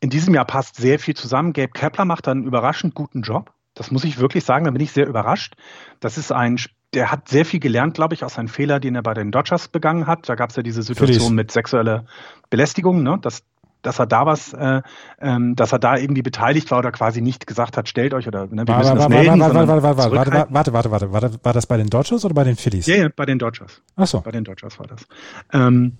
in 0.00 0.10
diesem 0.10 0.34
Jahr 0.34 0.46
passt 0.46 0.76
sehr 0.76 0.98
viel 0.98 1.14
zusammen. 1.14 1.52
Gabe 1.52 1.72
Kepler 1.72 2.04
macht 2.04 2.26
einen 2.28 2.44
überraschend 2.44 2.94
guten 2.94 3.22
Job. 3.22 3.52
Das 3.74 3.90
muss 3.90 4.04
ich 4.04 4.18
wirklich 4.18 4.44
sagen, 4.44 4.64
da 4.64 4.70
bin 4.70 4.80
ich 4.80 4.92
sehr 4.92 5.06
überrascht. 5.06 5.54
Das 6.00 6.18
ist 6.18 6.32
ein, 6.32 6.58
der 6.94 7.12
hat 7.12 7.28
sehr 7.28 7.44
viel 7.44 7.60
gelernt, 7.60 7.94
glaube 7.94 8.14
ich, 8.14 8.24
aus 8.24 8.34
seinem 8.34 8.48
Fehler, 8.48 8.80
den 8.80 8.94
er 8.94 9.02
bei 9.02 9.14
den 9.14 9.30
Dodgers 9.30 9.68
begangen 9.68 10.06
hat. 10.06 10.28
Da 10.28 10.34
gab 10.34 10.50
es 10.50 10.56
ja 10.56 10.62
diese 10.62 10.82
Situation 10.82 11.34
mit 11.34 11.52
sexueller 11.52 12.04
Belästigung. 12.48 13.02
Ne? 13.02 13.18
Das 13.20 13.44
dass 13.82 13.98
er 13.98 14.06
da 14.06 14.26
was, 14.26 14.52
äh, 14.52 14.82
ähm, 15.20 15.56
dass 15.56 15.72
er 15.72 15.78
da 15.78 15.96
irgendwie 15.96 16.22
beteiligt 16.22 16.70
war 16.70 16.78
oder 16.78 16.92
quasi 16.92 17.20
nicht 17.20 17.46
gesagt 17.46 17.76
hat, 17.76 17.88
stellt 17.88 18.14
euch 18.14 18.28
oder 18.28 18.46
ne, 18.46 18.66
wir 18.66 18.76
müssen 18.76 18.96
das 18.96 19.08
melden. 19.08 19.40
Warte, 19.40 19.54
warte, 19.54 19.82
warte, 19.82 20.12
warte, 20.52 20.72
warte, 20.72 20.90
warte, 20.90 21.12
warte, 21.12 21.38
war 21.42 21.52
das 21.52 21.66
bei 21.66 21.76
den 21.76 21.88
Dodgers 21.88 22.24
oder 22.24 22.34
bei 22.34 22.44
den 22.44 22.56
Phillies? 22.56 22.86
Ja, 22.86 22.96
ja, 22.96 23.08
bei 23.14 23.24
den 23.24 23.38
Dodgers. 23.38 23.80
Ach 23.96 24.06
so. 24.06 24.20
Bei 24.20 24.32
den 24.32 24.44
Dodgers 24.44 24.78
war 24.78 24.86
das. 24.86 25.06
Ähm, 25.52 25.96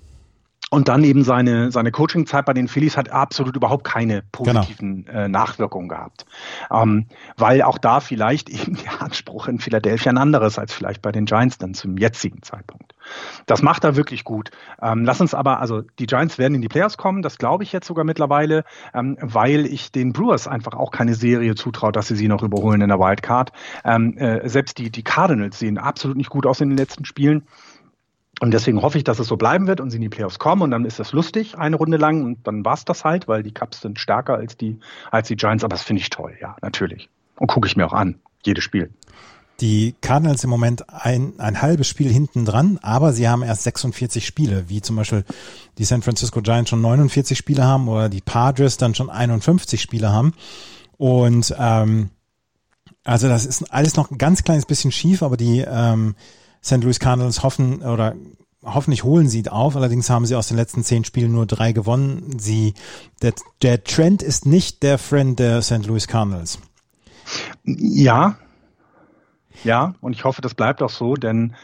und 0.71 0.87
dann 0.87 1.03
eben 1.03 1.25
seine, 1.25 1.73
seine 1.73 1.91
Coaching-Zeit 1.91 2.47
bei 2.47 2.55
den 2.55 2.69
Phillies 2.69 2.97
hat 2.97 3.11
absolut 3.11 3.57
überhaupt 3.57 3.83
keine 3.85 4.23
positiven 4.31 5.05
genau. 5.05 5.19
äh, 5.19 5.29
Nachwirkungen 5.29 5.89
gehabt. 5.89 6.27
Ähm, 6.71 7.07
weil 7.37 7.63
auch 7.63 7.77
da 7.77 7.99
vielleicht 7.99 8.49
eben 8.49 8.77
der 8.77 9.03
Anspruch 9.03 9.49
in 9.49 9.59
Philadelphia 9.59 10.13
ein 10.13 10.19
anderes 10.19 10.59
als 10.59 10.73
vielleicht 10.73 11.03
bei 11.03 11.11
den 11.11 11.25
Giants 11.27 11.59
dann 11.59 11.75
zum 11.75 11.99
jetzigen 11.99 12.43
Zeitpunkt. 12.43 12.95
Das 13.47 13.63
macht 13.63 13.83
er 13.83 13.97
wirklich 13.97 14.23
gut. 14.23 14.53
Ähm, 14.81 15.05
lass 15.05 15.21
uns 15.21 15.35
aber, 15.35 15.59
also 15.59 15.83
die 15.99 16.07
Giants 16.07 16.39
werden 16.39 16.55
in 16.55 16.63
die 16.63 16.69
Playoffs 16.69 16.97
kommen, 16.97 17.23
das 17.23 17.39
glaube 17.39 17.65
ich 17.65 17.73
jetzt 17.73 17.89
sogar 17.89 18.05
mittlerweile, 18.05 18.65
ähm, 18.95 19.17
weil 19.21 19.67
ich 19.67 19.91
den 19.91 20.13
Brewers 20.13 20.47
einfach 20.47 20.75
auch 20.75 20.93
keine 20.93 21.15
Serie 21.15 21.57
zutraue, 21.57 21.91
dass 21.91 22.07
sie 22.07 22.15
sie 22.15 22.29
noch 22.29 22.45
überholen 22.45 22.81
in 22.81 22.89
der 22.89 23.01
Wildcard. 23.01 23.51
Ähm, 23.85 24.17
äh, 24.19 24.49
selbst 24.49 24.79
die, 24.79 24.91
die 24.91 25.03
Cardinals 25.03 25.59
sehen 25.59 25.79
absolut 25.79 26.17
nicht 26.17 26.31
gut 26.31 26.47
aus 26.47 26.61
in 26.61 26.69
den 26.69 26.79
letzten 26.79 27.05
Spielen. 27.05 27.43
Und 28.41 28.53
deswegen 28.53 28.81
hoffe 28.81 28.97
ich, 28.97 29.05
dass 29.05 29.19
es 29.19 29.29
so 29.29 29.37
bleiben 29.37 29.67
wird 29.67 29.81
und 29.81 29.91
sie 29.91 29.97
in 29.97 30.03
die 30.03 30.09
Playoffs 30.09 30.39
kommen 30.39 30.63
und 30.63 30.71
dann 30.71 30.87
ist 30.87 30.99
das 30.99 31.13
lustig, 31.13 31.59
eine 31.59 31.77
Runde 31.77 31.99
lang 31.99 32.25
und 32.25 32.47
dann 32.47 32.65
war 32.65 32.73
es 32.73 32.87
das 32.87 33.05
halt, 33.05 33.29
weil 33.29 33.43
die 33.43 33.53
Cups 33.53 33.83
sind 33.83 34.01
stärker 34.01 34.35
als 34.35 34.57
die, 34.57 34.79
als 35.11 35.29
die 35.29 35.37
Giants, 35.37 35.63
aber 35.63 35.75
das 35.75 35.83
finde 35.83 36.01
ich 36.01 36.09
toll, 36.09 36.35
ja, 36.41 36.57
natürlich. 36.63 37.11
Und 37.37 37.49
gucke 37.49 37.69
ich 37.69 37.77
mir 37.77 37.87
auch 37.87 37.93
an, 37.93 38.19
jedes 38.43 38.65
Spiel. 38.65 38.91
Die 39.61 39.95
Cardinals 40.01 40.43
im 40.43 40.49
Moment 40.49 40.89
ein, 40.89 41.35
ein 41.37 41.61
halbes 41.61 41.87
Spiel 41.87 42.11
hinten 42.11 42.47
dran, 42.47 42.79
aber 42.81 43.13
sie 43.13 43.29
haben 43.29 43.43
erst 43.43 43.65
46 43.65 44.27
Spiele, 44.27 44.65
wie 44.69 44.81
zum 44.81 44.97
Beispiel 44.97 45.25
die 45.77 45.85
San 45.85 46.01
Francisco 46.01 46.41
Giants 46.41 46.71
schon 46.71 46.81
49 46.81 47.37
Spiele 47.37 47.63
haben 47.63 47.89
oder 47.89 48.09
die 48.09 48.23
Padres 48.23 48.79
dann 48.79 48.95
schon 48.95 49.11
51 49.11 49.83
Spiele 49.83 50.11
haben. 50.11 50.33
Und 50.97 51.55
ähm, 51.59 52.09
also 53.05 53.29
das 53.29 53.45
ist 53.45 53.71
alles 53.71 53.97
noch 53.97 54.11
ein 54.11 54.17
ganz 54.17 54.45
kleines 54.45 54.65
bisschen 54.65 54.93
schief, 54.93 55.23
aber 55.23 55.37
die 55.37 55.63
ähm, 55.67 56.15
St. 56.63 56.83
Louis 56.83 57.01
Cardinals 57.01 57.43
hoffen 57.43 57.83
oder 57.83 58.15
hoffentlich 58.63 59.05
holen 59.05 59.29
sie 59.29 59.49
auf. 59.49 59.77
Allerdings 59.77 60.11
haben 60.11 60.27
sie 60.27 60.37
aus 60.37 60.49
den 60.49 60.57
letzten 60.57 60.85
zehn 60.85 61.05
Spielen 61.05 61.33
nur 61.33 61.47
drei 61.47 61.73
gewonnen. 61.73 62.39
Sie, 62.39 62.75
der, 63.23 63.33
der 63.63 63.85
Trend 63.85 64.23
ist 64.23 64.47
nicht 64.47 64.83
der 64.83 64.99
Friend 64.99 65.39
der 65.39 65.63
St. 65.63 65.87
Louis 65.87 66.07
Cardinals. 66.07 66.59
Ja, 67.65 68.37
ja, 69.65 69.95
und 70.01 70.15
ich 70.15 70.25
hoffe, 70.25 70.41
das 70.41 70.55
bleibt 70.55 70.83
auch 70.83 70.91
so, 70.91 71.15
denn 71.15 71.55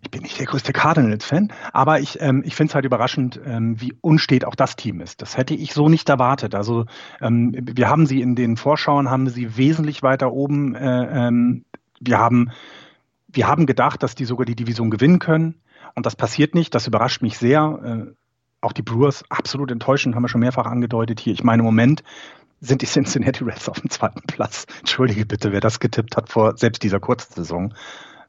ich 0.00 0.10
bin 0.10 0.22
nicht 0.22 0.38
der 0.38 0.46
größte 0.46 0.72
Cardinals-Fan, 0.72 1.52
aber 1.72 1.98
ich, 1.98 2.20
ähm, 2.20 2.42
ich 2.46 2.54
finde 2.54 2.70
es 2.70 2.74
halt 2.74 2.84
überraschend, 2.84 3.40
ähm, 3.44 3.80
wie 3.80 3.94
unstet 4.00 4.44
auch 4.44 4.54
das 4.54 4.76
Team 4.76 5.00
ist. 5.00 5.22
Das 5.22 5.36
hätte 5.36 5.54
ich 5.54 5.74
so 5.74 5.88
nicht 5.88 6.08
erwartet. 6.08 6.54
Also 6.54 6.86
ähm, 7.20 7.52
wir 7.60 7.88
haben 7.88 8.06
sie 8.06 8.22
in 8.22 8.36
den 8.36 8.56
Vorschauen, 8.56 9.10
haben 9.10 9.28
sie 9.28 9.56
wesentlich 9.56 10.02
weiter 10.02 10.32
oben. 10.32 10.76
Äh, 10.76 11.26
ähm, 11.26 11.64
wir 12.00 12.18
haben 12.18 12.52
wir 13.28 13.46
haben 13.46 13.66
gedacht, 13.66 14.02
dass 14.02 14.14
die 14.14 14.24
sogar 14.24 14.46
die 14.46 14.56
Division 14.56 14.90
gewinnen 14.90 15.18
können. 15.18 15.60
Und 15.94 16.06
das 16.06 16.16
passiert 16.16 16.54
nicht. 16.54 16.74
Das 16.74 16.86
überrascht 16.86 17.22
mich 17.22 17.38
sehr. 17.38 18.08
Äh, 18.08 18.14
auch 18.60 18.72
die 18.72 18.82
Brewers 18.82 19.24
absolut 19.28 19.70
enttäuschend, 19.70 20.14
haben 20.14 20.22
wir 20.22 20.28
schon 20.28 20.40
mehrfach 20.40 20.66
angedeutet 20.66 21.20
hier. 21.20 21.32
Ich 21.32 21.44
meine, 21.44 21.60
im 21.60 21.66
Moment 21.66 22.02
sind 22.60 22.82
die 22.82 22.86
Cincinnati 22.86 23.44
Reds 23.44 23.68
auf 23.68 23.80
dem 23.80 23.90
zweiten 23.90 24.22
Platz. 24.26 24.66
Entschuldige 24.80 25.26
bitte, 25.26 25.52
wer 25.52 25.60
das 25.60 25.78
getippt 25.78 26.16
hat 26.16 26.28
vor 26.28 26.56
selbst 26.56 26.82
dieser 26.82 26.98
kurzen 26.98 27.34
Saison, 27.34 27.74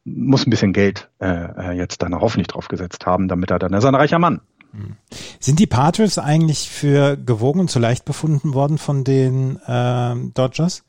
muss 0.05 0.45
ein 0.45 0.51
bisschen 0.51 0.73
Geld 0.73 1.09
äh, 1.19 1.27
äh 1.27 1.71
jetzt 1.71 2.01
dann 2.03 2.13
hoffentlich 2.13 2.47
drauf 2.47 2.67
gesetzt 2.67 3.05
haben, 3.05 3.27
damit 3.27 3.49
er 3.49 3.59
dann, 3.59 3.73
ist 3.73 3.85
ein 3.85 3.95
reicher 3.95 4.19
Mann. 4.19 4.41
Hm. 4.71 4.97
Sind 5.39 5.59
die 5.59 5.67
Padres 5.67 6.19
eigentlich 6.19 6.69
für 6.69 7.17
gewogen 7.17 7.61
und 7.61 7.71
zu 7.71 7.79
leicht 7.79 8.05
befunden 8.05 8.53
worden 8.53 8.77
von 8.77 9.03
den 9.03 9.57
äh, 9.65 10.15
Dodgers? 10.33 10.83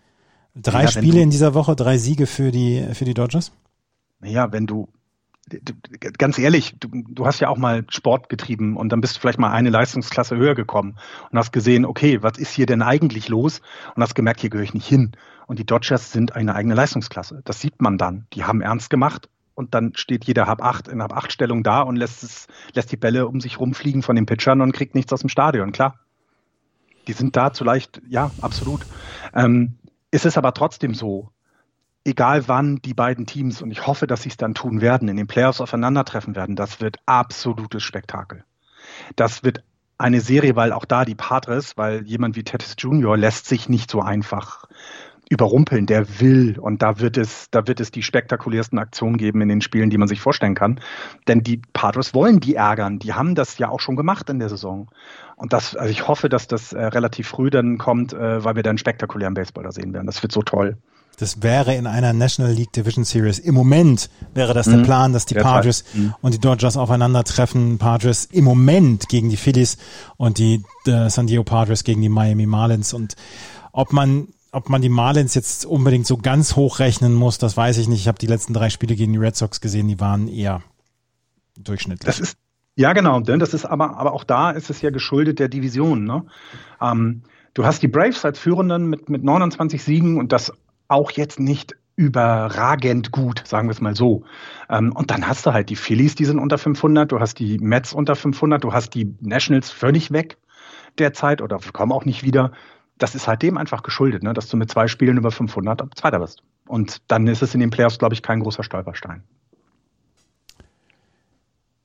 Drei 0.54 0.82
ja, 0.82 0.88
Spiele 0.88 1.22
in 1.22 1.30
dieser 1.30 1.54
Woche, 1.54 1.76
drei 1.76 1.96
Siege 1.96 2.26
für 2.26 2.50
die, 2.50 2.86
für 2.92 3.04
die 3.04 3.14
Dodgers? 3.14 3.52
Naja, 4.20 4.52
wenn 4.52 4.66
du, 4.66 4.88
ganz 6.18 6.38
ehrlich, 6.38 6.76
du, 6.78 6.88
du 6.92 7.26
hast 7.26 7.40
ja 7.40 7.48
auch 7.48 7.58
mal 7.58 7.84
Sport 7.88 8.28
getrieben 8.28 8.76
und 8.76 8.90
dann 8.90 9.00
bist 9.00 9.16
du 9.16 9.20
vielleicht 9.20 9.38
mal 9.38 9.50
eine 9.50 9.70
Leistungsklasse 9.70 10.36
höher 10.36 10.54
gekommen 10.54 10.96
und 11.30 11.38
hast 11.38 11.52
gesehen, 11.52 11.84
okay, 11.84 12.22
was 12.22 12.38
ist 12.38 12.52
hier 12.52 12.66
denn 12.66 12.82
eigentlich 12.82 13.28
los? 13.28 13.60
Und 13.94 14.02
hast 14.02 14.14
gemerkt, 14.14 14.40
hier 14.40 14.50
gehöre 14.50 14.64
ich 14.64 14.74
nicht 14.74 14.86
hin. 14.86 15.12
Und 15.46 15.58
die 15.58 15.66
Dodgers 15.66 16.12
sind 16.12 16.36
eine 16.36 16.54
eigene 16.54 16.74
Leistungsklasse. 16.74 17.42
Das 17.44 17.60
sieht 17.60 17.82
man 17.82 17.98
dann. 17.98 18.26
Die 18.34 18.44
haben 18.44 18.60
ernst 18.60 18.90
gemacht 18.90 19.28
und 19.54 19.74
dann 19.74 19.92
steht 19.94 20.24
jeder 20.24 20.46
Hab 20.46 20.62
acht 20.62 20.88
in 20.88 21.02
Hab 21.02 21.12
acht 21.12 21.32
Stellung 21.32 21.62
da 21.62 21.82
und 21.82 21.96
lässt 21.96 22.22
es, 22.22 22.46
lässt 22.74 22.92
die 22.92 22.96
Bälle 22.96 23.26
um 23.26 23.40
sich 23.40 23.58
rumfliegen 23.58 24.02
von 24.02 24.16
den 24.16 24.26
Pitchern 24.26 24.60
und 24.60 24.72
kriegt 24.72 24.94
nichts 24.94 25.12
aus 25.12 25.20
dem 25.20 25.28
Stadion, 25.28 25.72
klar. 25.72 25.98
Die 27.08 27.12
sind 27.12 27.36
da 27.36 27.52
zu 27.52 27.64
leicht, 27.64 28.00
ja, 28.08 28.34
absolut. 28.40 28.86
Ähm, 29.34 29.78
es 30.10 30.24
ist 30.24 30.38
aber 30.38 30.54
trotzdem 30.54 30.94
so, 30.94 31.30
egal 32.04 32.48
wann 32.48 32.76
die 32.76 32.94
beiden 32.94 33.26
Teams, 33.26 33.62
und 33.62 33.70
ich 33.70 33.86
hoffe, 33.86 34.06
dass 34.06 34.22
sie 34.22 34.30
es 34.30 34.36
dann 34.36 34.54
tun 34.54 34.80
werden, 34.80 35.08
in 35.08 35.16
den 35.16 35.26
Playoffs 35.26 35.60
aufeinandertreffen 35.60 36.34
werden, 36.34 36.56
das 36.56 36.80
wird 36.80 36.96
absolutes 37.06 37.82
Spektakel. 37.82 38.44
Das 39.16 39.44
wird 39.44 39.62
eine 39.98 40.20
Serie, 40.20 40.56
weil 40.56 40.72
auch 40.72 40.86
da 40.86 41.04
die 41.04 41.14
Padres, 41.14 41.76
weil 41.76 42.06
jemand 42.06 42.34
wie 42.36 42.42
Tatis 42.42 42.74
Jr. 42.78 43.16
lässt 43.16 43.46
sich 43.46 43.68
nicht 43.68 43.90
so 43.90 44.00
einfach 44.00 44.64
überrumpeln, 45.28 45.86
der 45.86 46.20
will 46.20 46.58
und 46.58 46.82
da 46.82 46.98
wird 46.98 47.16
es, 47.16 47.50
da 47.52 47.68
wird 47.68 47.78
es 47.78 47.92
die 47.92 48.02
spektakulärsten 48.02 48.80
Aktionen 48.80 49.16
geben 49.16 49.40
in 49.42 49.48
den 49.48 49.60
Spielen, 49.60 49.88
die 49.88 49.96
man 49.96 50.08
sich 50.08 50.20
vorstellen 50.20 50.56
kann. 50.56 50.80
Denn 51.28 51.44
die 51.44 51.62
Padres 51.72 52.14
wollen 52.14 52.40
die 52.40 52.56
ärgern, 52.56 52.98
die 52.98 53.12
haben 53.12 53.36
das 53.36 53.56
ja 53.58 53.68
auch 53.68 53.78
schon 53.78 53.94
gemacht 53.94 54.28
in 54.28 54.40
der 54.40 54.48
Saison. 54.48 54.90
Und 55.36 55.52
das, 55.52 55.76
also 55.76 55.90
ich 55.90 56.08
hoffe, 56.08 56.28
dass 56.28 56.48
das 56.48 56.72
äh, 56.72 56.84
relativ 56.84 57.28
früh 57.28 57.48
dann 57.48 57.78
kommt, 57.78 58.12
äh, 58.12 58.42
weil 58.42 58.56
wir 58.56 58.64
dann 58.64 58.76
spektakulären 58.76 59.34
Baseball 59.34 59.62
da 59.62 59.70
sehen 59.70 59.92
werden. 59.94 60.06
Das 60.06 60.20
wird 60.20 60.32
so 60.32 60.42
toll. 60.42 60.78
Das 61.20 61.42
wäre 61.42 61.74
in 61.74 61.86
einer 61.86 62.14
National 62.14 62.52
League 62.52 62.72
Division 62.72 63.04
Series. 63.04 63.38
Im 63.38 63.54
Moment 63.54 64.08
wäre 64.32 64.54
das 64.54 64.66
mhm. 64.66 64.78
der 64.78 64.84
Plan, 64.84 65.12
dass 65.12 65.26
die 65.26 65.34
Derzeit. 65.34 65.52
Padres 65.52 65.84
mhm. 65.92 66.14
und 66.22 66.32
die 66.32 66.38
Dodgers 66.38 66.78
aufeinandertreffen. 66.78 67.76
Padres 67.76 68.24
im 68.24 68.44
Moment 68.44 69.08
gegen 69.10 69.28
die 69.28 69.36
Phillies 69.36 69.76
und 70.16 70.38
die 70.38 70.64
äh, 70.86 71.10
San 71.10 71.26
Diego 71.26 71.44
Padres 71.44 71.84
gegen 71.84 72.00
die 72.00 72.08
Miami 72.08 72.46
Marlins. 72.46 72.94
Und 72.94 73.16
ob 73.72 73.92
man 73.92 74.28
ob 74.52 74.70
man 74.70 74.80
die 74.80 74.88
Marlins 74.88 75.34
jetzt 75.34 75.66
unbedingt 75.66 76.06
so 76.06 76.16
ganz 76.16 76.56
hoch 76.56 76.78
rechnen 76.78 77.14
muss, 77.14 77.38
das 77.38 77.56
weiß 77.56 77.76
ich 77.76 77.86
nicht. 77.86 78.00
Ich 78.00 78.08
habe 78.08 78.18
die 78.18 78.26
letzten 78.26 78.54
drei 78.54 78.70
Spiele 78.70 78.96
gegen 78.96 79.12
die 79.12 79.18
Red 79.18 79.36
Sox 79.36 79.60
gesehen, 79.60 79.88
die 79.88 80.00
waren 80.00 80.26
eher 80.26 80.62
durchschnittlich. 81.58 82.06
Das 82.06 82.18
ist 82.18 82.36
ja 82.76 82.94
genau, 82.94 83.20
denn 83.20 83.38
das 83.38 83.52
ist 83.52 83.66
aber 83.66 83.98
aber 83.98 84.14
auch 84.14 84.24
da 84.24 84.50
ist 84.50 84.70
es 84.70 84.80
ja 84.80 84.88
geschuldet 84.88 85.38
der 85.38 85.48
Division. 85.48 86.04
Ne? 86.04 86.24
Ähm, 86.80 87.22
du 87.52 87.66
hast 87.66 87.82
die 87.82 87.88
Braves 87.88 88.24
als 88.24 88.38
Führenden 88.38 88.86
mit 88.86 89.10
mit 89.10 89.22
29 89.22 89.84
Siegen 89.84 90.18
und 90.18 90.32
das 90.32 90.50
auch 90.90 91.10
jetzt 91.12 91.40
nicht 91.40 91.76
überragend 91.96 93.12
gut, 93.12 93.42
sagen 93.46 93.68
wir 93.68 93.72
es 93.72 93.80
mal 93.80 93.94
so. 93.94 94.24
Ähm, 94.68 94.92
und 94.92 95.10
dann 95.10 95.28
hast 95.28 95.44
du 95.44 95.52
halt 95.52 95.68
die 95.68 95.76
Phillies, 95.76 96.14
die 96.14 96.24
sind 96.24 96.38
unter 96.38 96.56
500, 96.56 97.12
du 97.12 97.20
hast 97.20 97.38
die 97.38 97.58
Mets 97.58 97.92
unter 97.92 98.16
500, 98.16 98.64
du 98.64 98.72
hast 98.72 98.94
die 98.94 99.14
Nationals 99.20 99.70
völlig 99.70 100.10
weg 100.10 100.38
derzeit 100.98 101.42
oder 101.42 101.58
kommen 101.72 101.92
auch 101.92 102.04
nicht 102.04 102.22
wieder. 102.22 102.52
Das 102.96 103.14
ist 103.14 103.28
halt 103.28 103.42
dem 103.42 103.58
einfach 103.58 103.82
geschuldet, 103.82 104.22
ne, 104.22 104.32
dass 104.32 104.48
du 104.48 104.56
mit 104.56 104.70
zwei 104.70 104.88
Spielen 104.88 105.18
über 105.18 105.30
500 105.30 105.82
Zweiter 105.94 106.20
bist. 106.20 106.42
Und 106.66 107.02
dann 107.08 107.26
ist 107.26 107.42
es 107.42 107.54
in 107.54 107.60
den 107.60 107.70
Playoffs, 107.70 107.98
glaube 107.98 108.14
ich, 108.14 108.22
kein 108.22 108.40
großer 108.40 108.62
Stolperstein. 108.62 109.22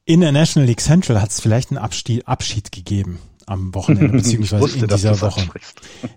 In 0.05 0.21
der 0.21 0.31
National 0.31 0.67
League 0.67 0.81
Central 0.81 1.21
hat 1.21 1.31
es 1.31 1.41
vielleicht 1.41 1.71
einen 1.71 1.79
Abschied, 1.79 2.27
Abschied 2.27 2.71
gegeben 2.71 3.19
am 3.45 3.73
Wochenende, 3.73 4.09
beziehungsweise 4.17 4.63
wusste, 4.63 4.79
in 4.79 4.87
dieser 4.87 5.21
Woche. 5.21 5.47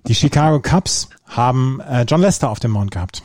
Die 0.07 0.15
Chicago 0.15 0.61
Cubs 0.61 1.09
haben 1.27 1.81
äh, 1.81 2.05
John 2.09 2.21
Lester 2.21 2.51
auf 2.51 2.61
dem 2.61 2.73
Mount 2.73 2.91
gehabt. 2.91 3.23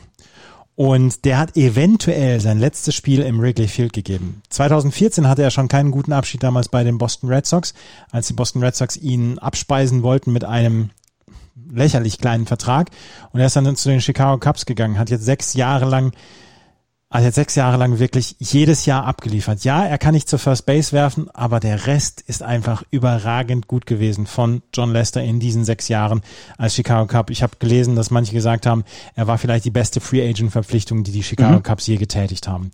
Und 0.76 1.24
der 1.24 1.38
hat 1.38 1.56
eventuell 1.56 2.40
sein 2.40 2.58
letztes 2.58 2.96
Spiel 2.96 3.20
im 3.20 3.40
Wrigley 3.40 3.68
Field 3.68 3.92
gegeben. 3.92 4.42
2014 4.50 5.28
hatte 5.28 5.42
er 5.42 5.52
schon 5.52 5.68
keinen 5.68 5.92
guten 5.92 6.12
Abschied 6.12 6.42
damals 6.42 6.68
bei 6.68 6.82
den 6.82 6.98
Boston 6.98 7.28
Red 7.28 7.46
Sox, 7.46 7.74
als 8.10 8.26
die 8.26 8.32
Boston 8.32 8.62
Red 8.62 8.74
Sox 8.74 8.96
ihn 8.96 9.38
abspeisen 9.38 10.02
wollten 10.02 10.32
mit 10.32 10.44
einem 10.44 10.90
lächerlich 11.70 12.18
kleinen 12.18 12.46
Vertrag. 12.46 12.90
Und 13.32 13.38
er 13.38 13.46
ist 13.46 13.54
dann 13.54 13.76
zu 13.76 13.88
den 13.88 14.00
Chicago 14.00 14.38
Cubs 14.38 14.66
gegangen, 14.66 14.98
hat 14.98 15.10
jetzt 15.10 15.24
sechs 15.24 15.54
Jahre 15.54 15.84
lang 15.84 16.12
also 17.14 17.26
jetzt 17.26 17.36
sechs 17.36 17.54
Jahre 17.54 17.76
lang 17.76 18.00
wirklich 18.00 18.34
jedes 18.40 18.86
Jahr 18.86 19.04
abgeliefert. 19.06 19.62
Ja, 19.62 19.84
er 19.84 19.98
kann 19.98 20.14
nicht 20.14 20.28
zur 20.28 20.40
First 20.40 20.66
Base 20.66 20.90
werfen, 20.90 21.30
aber 21.32 21.60
der 21.60 21.86
Rest 21.86 22.20
ist 22.22 22.42
einfach 22.42 22.82
überragend 22.90 23.68
gut 23.68 23.86
gewesen 23.86 24.26
von 24.26 24.62
John 24.74 24.92
Lester 24.92 25.22
in 25.22 25.38
diesen 25.38 25.64
sechs 25.64 25.86
Jahren 25.86 26.22
als 26.58 26.74
Chicago 26.74 27.06
Cup. 27.06 27.30
Ich 27.30 27.44
habe 27.44 27.54
gelesen, 27.60 27.94
dass 27.94 28.10
manche 28.10 28.32
gesagt 28.32 28.66
haben, 28.66 28.82
er 29.14 29.28
war 29.28 29.38
vielleicht 29.38 29.64
die 29.64 29.70
beste 29.70 30.00
Free 30.00 30.28
Agent 30.28 30.50
Verpflichtung, 30.50 31.04
die 31.04 31.12
die 31.12 31.22
Chicago 31.22 31.58
mhm. 31.58 31.62
Cubs 31.62 31.86
je 31.86 31.98
getätigt 31.98 32.48
haben. 32.48 32.72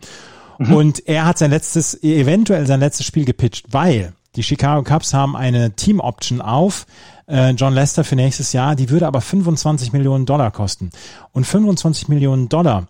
Mhm. 0.56 0.72
Und 0.72 1.06
er 1.06 1.26
hat 1.26 1.36
sein 1.36 1.50
letztes, 1.50 2.02
eventuell 2.02 2.66
sein 2.66 2.80
letztes 2.80 3.04
Spiel 3.04 3.26
gepitcht, 3.26 3.66
weil 3.72 4.14
die 4.36 4.42
Chicago 4.42 4.82
Cubs 4.82 5.12
haben 5.12 5.36
eine 5.36 5.72
Team 5.72 6.00
Option 6.00 6.40
auf 6.40 6.86
äh, 7.26 7.50
John 7.50 7.74
Lester 7.74 8.04
für 8.04 8.16
nächstes 8.16 8.54
Jahr, 8.54 8.74
die 8.74 8.88
würde 8.88 9.06
aber 9.06 9.20
25 9.20 9.92
Millionen 9.92 10.24
Dollar 10.24 10.50
kosten. 10.50 10.92
Und 11.32 11.46
25 11.46 12.08
Millionen 12.08 12.48
Dollar 12.48 12.88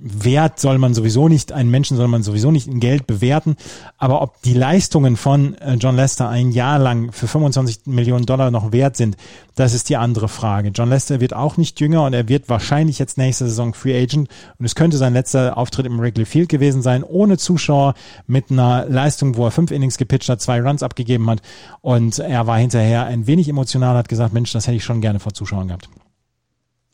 Wert 0.00 0.60
soll 0.60 0.78
man 0.78 0.94
sowieso 0.94 1.28
nicht, 1.28 1.52
einen 1.52 1.70
Menschen 1.70 1.96
soll 1.96 2.08
man 2.08 2.22
sowieso 2.22 2.50
nicht 2.50 2.66
in 2.66 2.80
Geld 2.80 3.06
bewerten. 3.06 3.56
Aber 3.98 4.22
ob 4.22 4.40
die 4.42 4.54
Leistungen 4.54 5.16
von 5.16 5.54
äh, 5.58 5.74
John 5.74 5.96
Lester 5.96 6.28
ein 6.28 6.50
Jahr 6.50 6.78
lang 6.78 7.12
für 7.12 7.28
25 7.28 7.86
Millionen 7.86 8.26
Dollar 8.26 8.50
noch 8.50 8.72
wert 8.72 8.96
sind, 8.96 9.16
das 9.54 9.74
ist 9.74 9.88
die 9.88 9.96
andere 9.96 10.28
Frage. 10.28 10.70
John 10.74 10.88
Lester 10.88 11.20
wird 11.20 11.34
auch 11.34 11.56
nicht 11.56 11.80
jünger 11.80 12.04
und 12.04 12.12
er 12.12 12.28
wird 12.28 12.48
wahrscheinlich 12.48 12.98
jetzt 12.98 13.18
nächste 13.18 13.46
Saison 13.46 13.74
Free 13.74 13.96
Agent 13.96 14.28
und 14.58 14.66
es 14.66 14.74
könnte 14.74 14.96
sein 14.96 15.12
letzter 15.12 15.56
Auftritt 15.56 15.86
im 15.86 15.98
Wrigley 15.98 16.24
Field 16.24 16.48
gewesen 16.48 16.82
sein, 16.82 17.04
ohne 17.04 17.38
Zuschauer, 17.38 17.94
mit 18.26 18.50
einer 18.50 18.86
Leistung, 18.88 19.36
wo 19.36 19.44
er 19.44 19.50
fünf 19.50 19.70
Innings 19.70 19.96
gepitcht 19.96 20.28
hat, 20.28 20.40
zwei 20.40 20.60
Runs 20.60 20.82
abgegeben 20.82 21.28
hat 21.30 21.40
und 21.80 22.18
er 22.18 22.46
war 22.46 22.58
hinterher 22.58 23.06
ein 23.06 23.26
wenig 23.26 23.48
emotional, 23.48 23.96
hat 23.96 24.08
gesagt, 24.08 24.34
Mensch, 24.34 24.52
das 24.52 24.66
hätte 24.66 24.76
ich 24.76 24.84
schon 24.84 25.00
gerne 25.00 25.20
vor 25.20 25.34
Zuschauern 25.34 25.68
gehabt. 25.68 25.88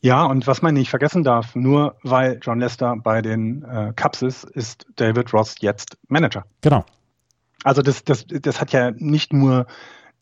Ja, 0.01 0.25
und 0.25 0.47
was 0.47 0.63
man 0.63 0.73
nicht 0.73 0.89
vergessen 0.89 1.23
darf, 1.23 1.55
nur 1.55 1.95
weil 2.01 2.39
John 2.41 2.59
Lester 2.59 2.95
bei 2.97 3.21
den 3.21 3.63
äh, 3.63 3.93
Cubs 3.95 4.23
ist, 4.23 4.43
ist 4.45 4.87
David 4.95 5.31
Ross 5.31 5.55
jetzt 5.59 5.97
Manager. 6.07 6.43
Genau. 6.61 6.83
Also 7.63 7.83
das, 7.83 8.03
das, 8.03 8.25
das 8.27 8.59
hat 8.59 8.71
ja 8.71 8.89
nicht 8.91 9.31
nur 9.31 9.67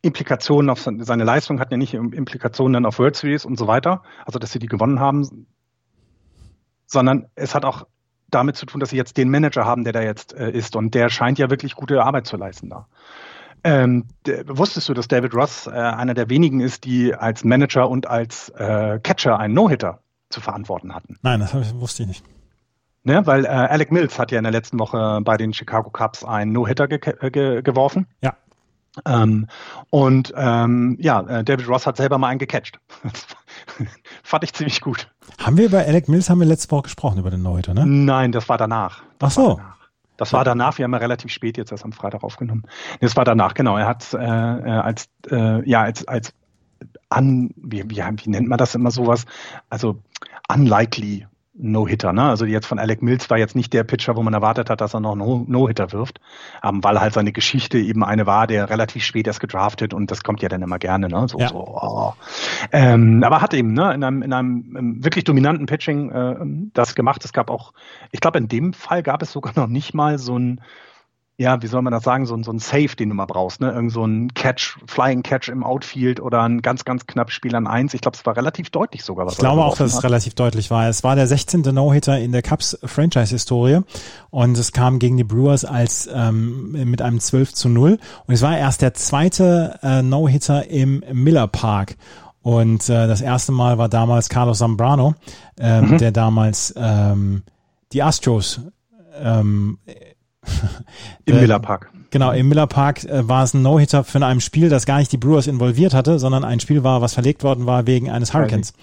Implikationen 0.02 0.70
auf 0.70 0.82
seine 0.82 1.24
Leistung, 1.24 1.62
hat 1.62 1.72
ja 1.72 1.78
nicht 1.78 1.94
Implikationen 1.94 2.74
dann 2.74 2.86
auf 2.86 3.00
World 3.00 3.16
Series 3.16 3.46
und 3.46 3.58
so 3.58 3.68
weiter, 3.68 4.04
also 4.26 4.38
dass 4.38 4.52
sie 4.52 4.60
die 4.60 4.68
gewonnen 4.68 5.00
haben, 5.00 5.48
sondern 6.86 7.28
es 7.36 7.56
hat 7.56 7.64
auch 7.64 7.88
damit 8.30 8.58
zu 8.58 8.66
tun, 8.66 8.80
dass 8.80 8.90
sie 8.90 8.98
jetzt 8.98 9.18
den 9.18 9.30
Manager 9.30 9.66
haben, 9.66 9.86
der 9.86 9.94
da 9.94 10.02
jetzt 10.02 10.34
äh, 10.34 10.52
ist 10.52 10.76
und 10.76 10.94
der 10.94 11.10
scheint 11.10 11.40
ja 11.40 11.50
wirklich 11.50 11.76
gute 11.76 12.04
Arbeit 12.04 12.28
zu 12.28 12.36
leisten 12.36 12.70
da. 12.70 12.88
Ähm, 13.64 14.06
wusstest 14.48 14.90
du, 14.90 14.94
dass 14.94 15.08
David 15.08 15.34
Ross 15.34 15.68
äh, 15.68 15.72
einer 15.72 16.14
der 16.14 16.30
wenigen 16.30 16.60
ist, 16.60 16.86
die 16.86 17.14
als 17.14 17.44
Manager 17.44 17.90
und 17.90 18.08
als 18.08 18.50
äh, 18.50 19.00
Catcher 19.02 19.40
einen 19.40 19.54
No-Hitter 19.54 20.00
zu 20.30 20.42
verantworten 20.42 20.94
hatten? 20.94 21.18
Nein, 21.22 21.40
das 21.40 21.54
wusste 21.76 22.04
ich 22.04 22.08
nicht. 22.08 22.26
Ne, 23.04 23.26
weil 23.26 23.46
äh, 23.46 23.48
Alec 23.48 23.92
Mills 23.92 24.20
hat 24.20 24.32
ja 24.32 24.38
in 24.38 24.44
der 24.44 24.52
letzten 24.52 24.78
Woche 24.78 25.22
bei 25.24 25.38
den 25.38 25.54
Chicago 25.54 25.90
Cubs 25.90 26.24
einen 26.24 26.52
No-Hitter 26.52 26.88
ge 26.88 27.00
ge 27.00 27.62
geworfen. 27.62 28.08
Ja. 28.22 28.36
Ähm, 29.06 29.48
und 29.90 30.34
ähm, 30.36 30.98
ja, 31.00 31.22
äh, 31.22 31.44
David 31.44 31.68
Ross 31.70 31.86
hat 31.88 31.98
selber 31.98 32.18
mal 32.18 32.28
einen 32.28 32.40
gecatcht. 32.40 32.80
Fand 34.24 34.44
ich 34.44 34.54
ziemlich 34.54 34.82
gut. 34.82 35.10
Haben 35.38 35.58
wir 35.58 35.66
über 35.66 35.80
Alec 35.80 36.10
Mills 36.10 36.30
haben 36.30 36.40
wir 36.40 36.48
letzte 36.48 36.72
Woche 36.72 36.84
gesprochen 36.84 37.20
über 37.20 37.30
den 37.30 37.42
No-Hitter, 37.42 37.74
ne? 37.74 37.86
Nein, 37.86 38.32
das 38.32 38.50
war 38.50 38.58
danach. 38.58 39.04
Das 39.20 39.38
Ach 39.38 39.42
so. 39.42 39.56
Danach. 39.56 39.79
Das 40.20 40.34
war 40.34 40.44
danach, 40.44 40.78
wir 40.78 40.84
haben 40.84 40.92
ja 40.92 40.98
relativ 40.98 41.32
spät 41.32 41.56
jetzt 41.56 41.72
erst 41.72 41.86
am 41.86 41.94
Freitag 41.94 42.26
aufgenommen. 42.26 42.64
Das 43.00 43.16
war 43.16 43.24
danach, 43.24 43.54
genau. 43.54 43.78
Er 43.78 43.88
hat 43.88 44.14
äh, 44.14 44.18
äh 44.18 44.70
als, 44.70 45.10
äh, 45.32 45.68
ja, 45.68 45.84
als, 45.84 46.06
als 46.10 46.34
an, 47.08 47.52
wie, 47.56 47.90
wie, 47.90 47.96
wie 47.96 48.30
nennt 48.30 48.50
man 48.50 48.58
das 48.58 48.76
immer 48.76 48.92
sowas? 48.92 49.26
Also 49.70 50.04
unlikely 50.54 51.26
No-Hitter. 51.60 52.14
Ne? 52.14 52.24
Also 52.24 52.46
jetzt 52.46 52.66
von 52.66 52.80
Alec 52.80 53.02
Mills 53.02 53.30
war 53.30 53.38
jetzt 53.38 53.56
nicht 53.56 53.74
der 53.74 53.84
Pitcher, 53.84 54.16
wo 54.16 54.24
man 54.24 54.34
erwartet 54.34 54.70
hat, 54.70 54.82
dass 54.82 54.94
er 54.94 55.02
noch 55.02 55.16
No-Hitter 55.16 55.92
wirft, 55.92 56.20
ähm, 56.64 56.84
weil 56.84 57.00
halt 57.00 57.14
seine 57.14 57.32
Geschichte 57.34 57.78
eben 57.78 58.04
eine 58.04 58.26
war, 58.26 58.48
der 58.48 58.70
relativ 58.70 59.04
spät 59.04 59.28
erst 59.28 59.40
gedraftet 59.40 59.94
und 59.94 60.10
das 60.10 60.24
kommt 60.24 60.42
ja 60.42 60.50
dann 60.50 60.62
immer 60.62 60.80
gerne. 60.80 61.10
Ne? 61.10 61.28
So, 61.28 61.38
ja. 61.38 61.50
so, 61.50 61.58
oh. 61.58 62.14
ähm, 62.72 63.24
aber 63.24 63.42
hat 63.42 63.54
eben 63.54 63.74
ne, 63.74 63.94
in, 63.94 64.04
einem, 64.04 64.22
in 64.22 64.34
einem 64.34 65.04
wirklich 65.04 65.26
dominanten 65.26 65.66
Pitching 65.66 66.12
äh, 66.12 66.36
das 66.74 66.96
gemacht. 66.96 67.24
Es 67.26 67.34
gab 67.34 67.50
auch, 67.50 67.74
ich 68.12 68.22
glaube, 68.22 68.38
in 68.38 68.48
dem 68.48 68.74
Fall 68.74 69.04
gab 69.04 69.22
es 69.22 69.32
sogar 69.32 69.54
noch 69.56 69.68
nicht 69.68 69.94
mal 69.94 70.18
so 70.18 70.38
ein 70.38 70.62
ja, 71.40 71.62
wie 71.62 71.68
soll 71.68 71.82
man 71.82 71.94
das 71.94 72.04
sagen, 72.04 72.26
so, 72.26 72.38
so 72.44 72.52
ein 72.52 72.60
Safe, 72.60 72.94
den 72.98 73.08
du 73.08 73.16
mal 73.16 73.26
brauchst, 73.26 73.62
ne? 73.62 73.72
Irgend 73.72 73.94
so 73.94 74.04
ein 74.04 74.34
Catch, 74.34 74.78
Flying 74.88 75.24
Catch 75.24 75.48
im 75.48 75.64
Outfield 75.64 76.20
oder 76.20 76.42
ein 76.42 76.62
ganz, 76.62 76.84
ganz 76.84 77.08
knapp 77.08 77.32
Spiel 77.32 77.56
an 77.56 77.66
eins. 77.66 77.94
Ich 77.94 78.02
glaube, 78.02 78.18
es 78.18 78.26
war 78.26 78.36
relativ 78.36 78.72
deutlich 78.72 79.06
sogar. 79.06 79.26
Was 79.26 79.34
ich 79.34 79.40
glaube 79.40 79.64
auch, 79.64 79.78
dass 79.78 79.94
hat. 79.94 80.00
es 80.00 80.04
relativ 80.04 80.34
deutlich 80.34 80.70
war. 80.70 80.90
Es 80.90 81.02
war 81.06 81.16
der 81.16 81.28
16. 81.28 81.62
No-Hitter 81.62 82.20
in 82.20 82.34
der 82.34 82.42
Cubs 82.42 82.78
Franchise-Historie 82.84 83.80
und 84.32 84.58
es 84.58 84.74
kam 84.74 85.00
gegen 85.00 85.16
die 85.16 85.24
Brewers 85.24 85.64
als 85.64 86.10
ähm, 86.14 86.74
mit 86.74 87.02
einem 87.02 87.22
12 87.22 87.54
zu 87.54 87.70
0 87.70 88.00
und 88.28 88.34
es 88.34 88.42
war 88.42 88.58
erst 88.58 88.82
der 88.82 88.94
zweite 88.94 89.80
äh, 89.82 90.02
No-Hitter 90.02 90.70
im 90.70 91.06
Miller 91.14 91.48
Park. 91.48 91.96
Und 92.42 92.90
äh, 92.90 93.08
das 93.08 93.22
erste 93.22 93.54
Mal 93.54 93.78
war 93.78 93.88
damals 93.88 94.28
Carlos 94.28 94.58
Zambrano, 94.58 95.16
ähm, 95.58 95.92
mhm. 95.92 95.98
der 96.00 96.12
damals 96.12 96.74
ähm, 96.76 97.44
die 97.94 98.04
Astros 98.04 98.60
ähm, 99.22 99.78
Im 101.26 101.38
äh, 101.38 101.42
Miller 101.42 101.60
Park. 101.60 101.92
Genau, 102.12 102.32
im 102.32 102.50
Miller 102.50 102.66
Park 102.66 103.04
äh, 103.04 103.28
war 103.28 103.44
es 103.44 103.54
ein 103.54 103.62
No-Hitter 103.62 104.04
von 104.04 104.24
einem 104.24 104.40
Spiel, 104.40 104.70
das 104.70 104.86
gar 104.86 104.98
nicht 104.98 105.12
die 105.12 105.18
Brewers 105.18 105.46
involviert 105.48 105.94
hatte, 105.94 106.18
sondern 106.18 106.44
ein 106.44 106.60
Spiel 106.60 106.84
war, 106.84 107.02
was 107.02 107.14
verlegt 107.14 107.44
worden 107.44 107.66
war 107.68 107.86
wegen 107.86 108.10
eines 108.10 108.34
Hurricanes. 108.34 108.74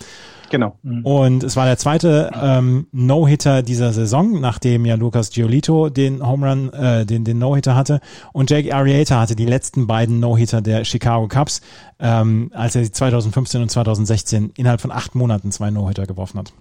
Genau. 0.51 0.79
Mhm. 0.83 1.05
Und 1.05 1.43
es 1.43 1.57
war 1.57 1.67
der 1.67 1.77
zweite 1.77 2.31
ähm, 2.41 2.87
No-Hitter 2.93 3.63
dieser 3.63 3.93
Saison, 3.93 4.41
nachdem 4.41 4.87
ja 4.87 4.95
Lucas 4.95 5.31
Giolito 5.31 5.89
den 5.89 6.25
Home 6.25 6.49
Run, 6.49 6.73
äh, 6.73 7.05
den, 7.05 7.25
den 7.25 7.39
No-Hitter 7.39 7.75
hatte. 7.75 8.01
Und 8.33 8.51
Jake 8.51 8.73
Arrieta 8.73 9.21
hatte 9.21 9.35
die 9.35 9.47
letzten 9.47 9.89
beiden 9.89 10.21
No-Hitter 10.21 10.63
der 10.63 10.85
Chicago 10.85 11.27
Cubs, 11.27 11.63
ähm, 11.99 12.51
als 12.55 12.77
er 12.77 12.91
2015 12.91 13.63
und 13.63 13.71
2016 13.71 14.53
innerhalb 14.57 14.81
von 14.81 14.93
acht 14.93 15.15
Monaten 15.17 15.51
zwei 15.51 15.71
No-Hitter 15.71 16.07
geworfen 16.07 16.39
hat. 16.39 16.53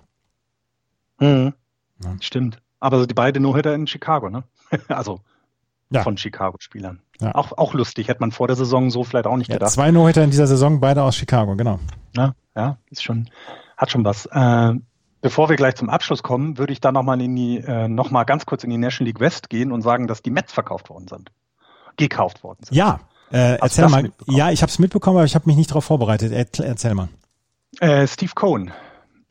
Mhm. 1.19 1.53
Ja. 2.03 2.15
Stimmt. 2.21 2.57
Aber 2.79 3.07
die 3.07 3.13
beiden 3.13 3.43
No-Hitter 3.43 3.73
in 3.73 3.87
Chicago, 3.87 4.29
ne? 4.29 4.43
also 4.87 5.21
ja. 5.89 6.03
von 6.03 6.17
Chicago-Spielern. 6.17 7.01
Ja. 7.21 7.33
Auch, 7.35 7.57
auch 7.57 7.73
lustig, 7.73 8.07
hätte 8.07 8.19
man 8.19 8.31
vor 8.31 8.47
der 8.47 8.55
Saison 8.55 8.89
so 8.89 9.03
vielleicht 9.03 9.27
auch 9.27 9.37
nicht 9.37 9.49
ja, 9.49 9.55
gedacht. 9.55 9.71
Zwei 9.71 9.91
No-Hitter 9.91 10.23
in 10.23 10.31
dieser 10.31 10.47
Saison, 10.47 10.79
beide 10.79 11.03
aus 11.03 11.15
Chicago, 11.15 11.55
genau. 11.55 11.79
Ja, 12.15 12.35
ja 12.55 12.77
ist 12.89 13.03
schon, 13.03 13.29
hat 13.77 13.91
schon 13.91 14.03
was. 14.03 14.25
Äh, 14.27 14.73
bevor 15.21 15.49
wir 15.49 15.55
gleich 15.55 15.75
zum 15.75 15.89
Abschluss 15.89 16.23
kommen, 16.23 16.57
würde 16.57 16.73
ich 16.73 16.81
da 16.81 16.91
nochmal 16.91 17.21
in 17.21 17.35
die, 17.35 17.57
äh, 17.57 17.87
noch 17.87 18.11
mal 18.11 18.25
ganz 18.25 18.45
kurz 18.45 18.63
in 18.63 18.69
die 18.69 18.77
National 18.77 19.07
League 19.07 19.19
West 19.19 19.49
gehen 19.49 19.71
und 19.71 19.81
sagen, 19.81 20.07
dass 20.07 20.21
die 20.21 20.31
Mets 20.31 20.51
verkauft 20.51 20.89
worden 20.89 21.07
sind. 21.07 21.31
Gekauft 21.97 22.43
worden 22.43 22.59
sind. 22.63 22.75
Ja, 22.75 22.99
äh, 23.31 23.57
erzähl 23.59 23.87
mal. 23.87 24.11
Ja, 24.27 24.51
ich 24.51 24.61
habe 24.61 24.69
es 24.69 24.79
mitbekommen, 24.79 25.17
aber 25.17 25.25
ich 25.25 25.35
habe 25.35 25.47
mich 25.47 25.55
nicht 25.55 25.69
darauf 25.69 25.85
vorbereitet. 25.85 26.31
Erzähl 26.59 26.93
mal. 26.93 27.07
Äh, 27.79 28.07
Steve 28.07 28.31
Cohn, 28.35 28.71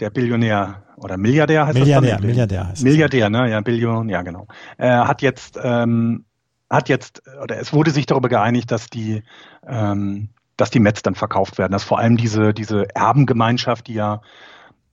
der 0.01 0.11
Billionär 0.11 0.83
oder 0.97 1.17
Milliardär 1.17 1.67
heißt 1.67 1.79
Milliardär, 1.79 2.11
das 2.13 2.21
dann? 2.21 2.27
Milliardär 2.27 2.69
heißt 2.69 2.85
Milliardär, 2.85 3.31
ne? 3.31 3.51
Ja, 3.51 3.61
Billion, 3.61 4.09
ja 4.09 4.23
genau. 4.23 4.47
Äh, 4.79 4.89
hat 4.89 5.23
jetzt 5.23 5.59
ähm, 5.63 6.25
hat 6.71 6.89
jetzt 6.89 7.23
oder 7.43 7.59
es 7.59 7.73
wurde 7.73 7.91
sich 7.91 8.07
darüber 8.07 8.29
geeinigt, 8.29 8.71
dass 8.71 8.89
die 8.89 9.23
ähm, 9.67 10.31
dass 10.57 10.71
die 10.71 10.81
Mets 10.81 11.03
dann 11.03 11.15
verkauft 11.15 11.59
werden. 11.59 11.73
Dass 11.73 11.85
vor 11.85 11.99
allem 11.99 12.17
diese 12.17 12.53
diese 12.55 12.87
Erbengemeinschaft, 12.95 13.87
die 13.87 13.95
ja 13.95 14.23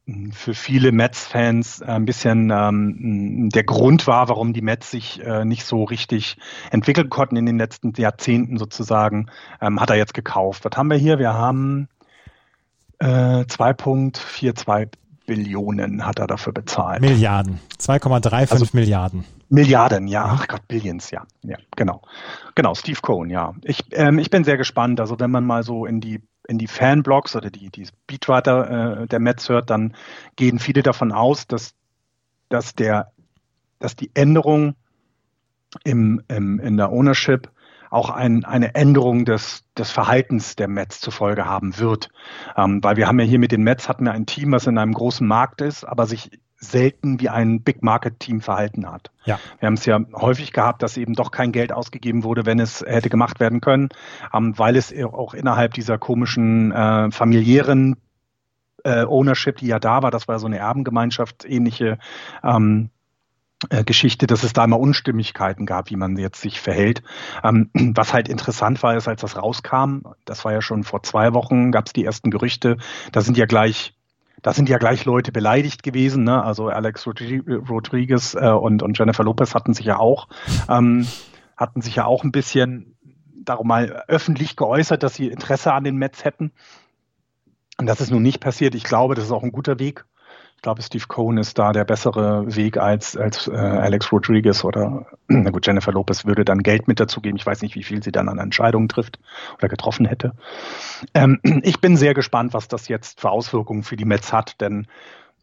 hm, 0.06 0.32
für 0.32 0.54
viele 0.54 0.92
Mets-Fans 0.92 1.82
ein 1.82 2.06
bisschen 2.06 2.52
ähm, 2.52 3.50
der 3.50 3.64
Grund 3.64 4.08
war, 4.08 4.30
warum 4.30 4.54
die 4.54 4.62
Mets 4.62 4.92
sich 4.92 5.24
äh, 5.24 5.46
nicht 5.46 5.66
so 5.66 5.84
richtig 5.84 6.38
entwickeln 6.72 7.10
konnten 7.10 7.38
in 7.38 7.46
den 7.46 7.58
letzten 7.58 7.94
Jahrzehnten 7.94 8.58
sozusagen, 8.58 9.28
ähm, 9.62 9.80
hat 9.80 9.90
er 9.90 9.98
jetzt 9.98 10.14
gekauft. 10.14 10.66
Was 10.66 10.78
haben 10.78 10.90
wir 10.90 10.98
hier? 10.98 11.20
Wir 11.20 11.34
haben 11.34 11.88
äh, 13.02 13.46
2.42 13.46 14.90
Billionen 15.26 16.06
hat 16.06 16.20
er 16.20 16.28
dafür 16.28 16.54
bezahlt. 16.54 17.02
Milliarden. 17.02 17.60
2,35 17.80 18.52
also, 18.52 18.66
Milliarden. 18.74 19.26
Milliarden, 19.50 20.08
ja. 20.08 20.26
Ach 20.26 20.48
Gott, 20.48 20.68
Billions, 20.68 21.12
ja. 21.12 21.26
Ja, 21.44 21.58
genau. 21.76 22.02
Genau, 22.56 22.74
Steve 22.74 23.00
Cohen, 23.02 23.30
ja. 23.30 23.54
Ich, 23.64 23.84
ähm, 23.92 24.20
ich 24.20 24.30
bin 24.30 24.44
sehr 24.44 24.58
gespannt. 24.58 25.00
Also 25.00 25.20
wenn 25.20 25.32
man 25.32 25.46
mal 25.46 25.64
so 25.64 25.86
in 25.86 26.00
die 26.02 26.22
in 26.48 26.58
die 26.58 26.68
Fanblogs 26.68 27.36
oder 27.36 27.50
die, 27.50 27.70
die 27.70 27.88
Beatwriter 28.08 29.04
äh, 29.04 29.08
der 29.08 29.20
Mets 29.20 29.48
hört, 29.48 29.70
dann 29.70 29.96
gehen 30.36 30.60
viele 30.60 30.84
davon 30.84 31.12
aus, 31.12 31.48
dass, 31.48 31.76
dass 32.50 32.76
der, 32.76 33.12
dass 33.80 33.96
die 33.96 34.12
Änderung 34.16 34.76
im, 35.84 36.22
im, 36.28 36.60
in 36.60 36.78
der 36.78 36.92
Ownership 36.92 37.50
auch 37.92 38.10
ein, 38.10 38.46
eine 38.46 38.74
Änderung 38.74 39.26
des, 39.26 39.64
des 39.78 39.92
Verhaltens 39.92 40.56
der 40.56 40.70
Mets 40.70 41.02
zur 41.02 41.14
Folge 41.14 41.46
haben 41.46 41.78
wird. 41.78 42.10
Ähm, 42.58 42.84
weil 42.84 42.96
wir 42.96 43.08
haben 43.08 43.20
ja 43.20 43.26
hier 43.26 43.38
mit 43.38 43.52
den 43.52 43.64
Mets 43.64 43.90
hatten 43.90 44.06
wir 44.06 44.14
ein 44.14 44.26
Team, 44.26 44.54
was 44.54 44.66
in 44.66 44.78
einem 44.78 44.94
großen 44.94 45.28
Markt 45.28 45.62
ist, 45.62 45.84
aber 45.84 46.08
sich 46.08 46.32
selten 46.56 47.20
wie 47.20 47.28
ein 47.28 47.64
Big 47.64 47.84
Market 47.84 48.20
Team 48.20 48.40
verhalten 48.40 48.90
hat. 48.90 49.12
Ja. 49.26 49.40
Wir 49.60 49.68
haben 49.68 49.74
es 49.74 49.86
ja 49.86 50.00
häufig 50.14 50.54
gehabt, 50.54 50.84
dass 50.84 50.96
eben 50.96 51.16
doch 51.16 51.32
kein 51.32 51.52
Geld 51.52 51.74
ausgegeben 51.74 52.24
wurde, 52.24 52.46
wenn 52.46 52.60
es 52.60 52.82
hätte 52.82 53.10
gemacht 53.10 53.40
werden 53.40 53.60
können, 53.60 53.90
ähm, 54.34 54.58
weil 54.58 54.78
es 54.78 54.94
auch 55.04 55.34
innerhalb 55.34 55.74
dieser 55.74 55.98
komischen 55.98 56.72
äh, 56.72 57.12
familiären 57.12 57.98
äh, 58.86 59.04
Ownership, 59.04 59.58
die 59.58 59.68
ja 59.68 59.80
da 59.80 60.02
war, 60.02 60.12
das 60.12 60.28
war 60.28 60.40
so 60.40 60.48
eine 60.48 60.60
Erbengemeinschaft 60.60 61.46
ähnliche 61.46 61.98
ähm, 62.44 62.90
äh, 62.90 63.01
Geschichte, 63.70 64.26
dass 64.26 64.44
es 64.44 64.54
da 64.54 64.64
immer 64.64 64.80
Unstimmigkeiten 64.80 65.66
gab, 65.66 65.92
wie 65.92 65.96
man 65.96 66.18
jetzt 66.18 66.42
sich 66.42 66.60
verhält. 66.60 67.04
Ähm, 67.44 67.70
was 67.96 68.14
halt 68.14 68.28
interessant 68.28 68.82
war, 68.82 68.96
ist, 68.96 69.08
als 69.08 69.22
das 69.22 69.38
rauskam, 69.38 70.00
das 70.26 70.44
war 70.46 70.52
ja 70.52 70.62
schon 70.62 70.84
vor 70.84 71.04
zwei 71.04 71.34
Wochen, 71.34 71.72
gab 71.72 71.88
es 71.88 71.94
die 71.94 72.04
ersten 72.04 72.32
Gerüchte, 72.32 72.78
da 73.12 73.22
sind 73.22 73.38
ja 73.38 73.46
gleich 73.46 73.94
da 74.42 74.54
sind 74.54 74.70
ja 74.70 74.80
gleich 74.80 75.06
Leute 75.06 75.32
beleidigt 75.32 75.84
gewesen. 75.84 76.24
Ne? 76.24 76.44
Also 76.44 76.70
Alex 76.70 77.06
Rodriguez 77.06 78.34
äh, 78.34 78.50
und, 78.50 78.82
und 78.82 78.98
Jennifer 78.98 79.24
Lopez 79.24 79.54
hatten 79.54 79.76
sich 79.76 79.86
ja 79.86 80.00
auch, 80.00 80.30
ähm, 80.68 81.08
hatten 81.56 81.82
sich 81.82 81.98
ja 81.98 82.06
auch 82.06 82.24
ein 82.24 82.32
bisschen 82.32 82.96
darum 83.44 83.68
mal 83.68 84.04
öffentlich 84.08 84.56
geäußert, 84.56 85.04
dass 85.04 85.14
sie 85.14 85.28
Interesse 85.28 85.74
an 85.74 85.84
den 85.84 85.98
Mets 85.98 86.26
hätten. 86.26 86.52
Und 87.78 87.86
das 87.86 88.02
ist 88.02 88.12
nun 88.12 88.24
nicht 88.24 88.40
passiert. 88.40 88.76
Ich 88.76 88.84
glaube, 88.84 89.16
das 89.16 89.26
ist 89.26 89.32
auch 89.32 89.44
ein 89.44 89.52
guter 89.52 89.80
Weg 89.80 90.06
Ich 90.62 90.64
glaube, 90.64 90.84
Steve 90.84 91.06
Cohen 91.08 91.40
ist 91.40 91.58
da 91.58 91.72
der 91.72 91.86
bessere 91.86 92.56
Weg 92.56 92.78
als, 92.78 93.18
als 93.18 93.48
äh, 93.48 93.56
Alex 93.56 94.12
Rodriguez 94.12 94.64
oder 94.64 95.08
na 95.28 95.50
gut, 95.50 95.66
Jennifer 95.66 95.92
Lopez 95.92 96.24
würde 96.28 96.46
dann 96.46 96.62
Geld 96.62 96.88
mit 96.88 97.00
dazugeben. 97.00 97.36
Ich 97.36 97.48
weiß 97.48 97.64
nicht, 97.64 97.74
wie 97.74 97.82
viel 97.82 98.04
sie 98.04 98.12
dann 98.12 98.30
an 98.30 98.38
Entscheidungen 98.38 98.88
trifft 98.88 99.18
oder 99.58 99.70
getroffen 99.70 100.06
hätte. 100.06 100.34
Ähm, 101.16 101.40
ich 101.64 101.82
bin 101.82 101.98
sehr 101.98 102.14
gespannt, 102.14 102.54
was 102.54 102.68
das 102.68 102.90
jetzt 102.90 103.22
für 103.22 103.32
Auswirkungen 103.32 103.82
für 103.82 103.96
die 103.96 104.06
Mets 104.06 104.32
hat, 104.32 104.62
denn 104.62 104.86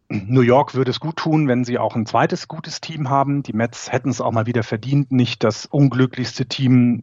New 0.08 0.42
York 0.42 0.76
würde 0.76 0.92
es 0.92 1.00
gut 1.00 1.16
tun, 1.16 1.48
wenn 1.48 1.64
sie 1.64 1.78
auch 1.78 1.96
ein 1.96 2.06
zweites 2.06 2.46
gutes 2.46 2.80
Team 2.80 3.10
haben. 3.10 3.42
Die 3.42 3.54
Mets 3.54 3.90
hätten 3.90 4.10
es 4.10 4.20
auch 4.20 4.30
mal 4.30 4.46
wieder 4.46 4.62
verdient, 4.62 5.10
nicht 5.10 5.42
das 5.42 5.66
unglücklichste 5.66 6.46
Team 6.46 7.02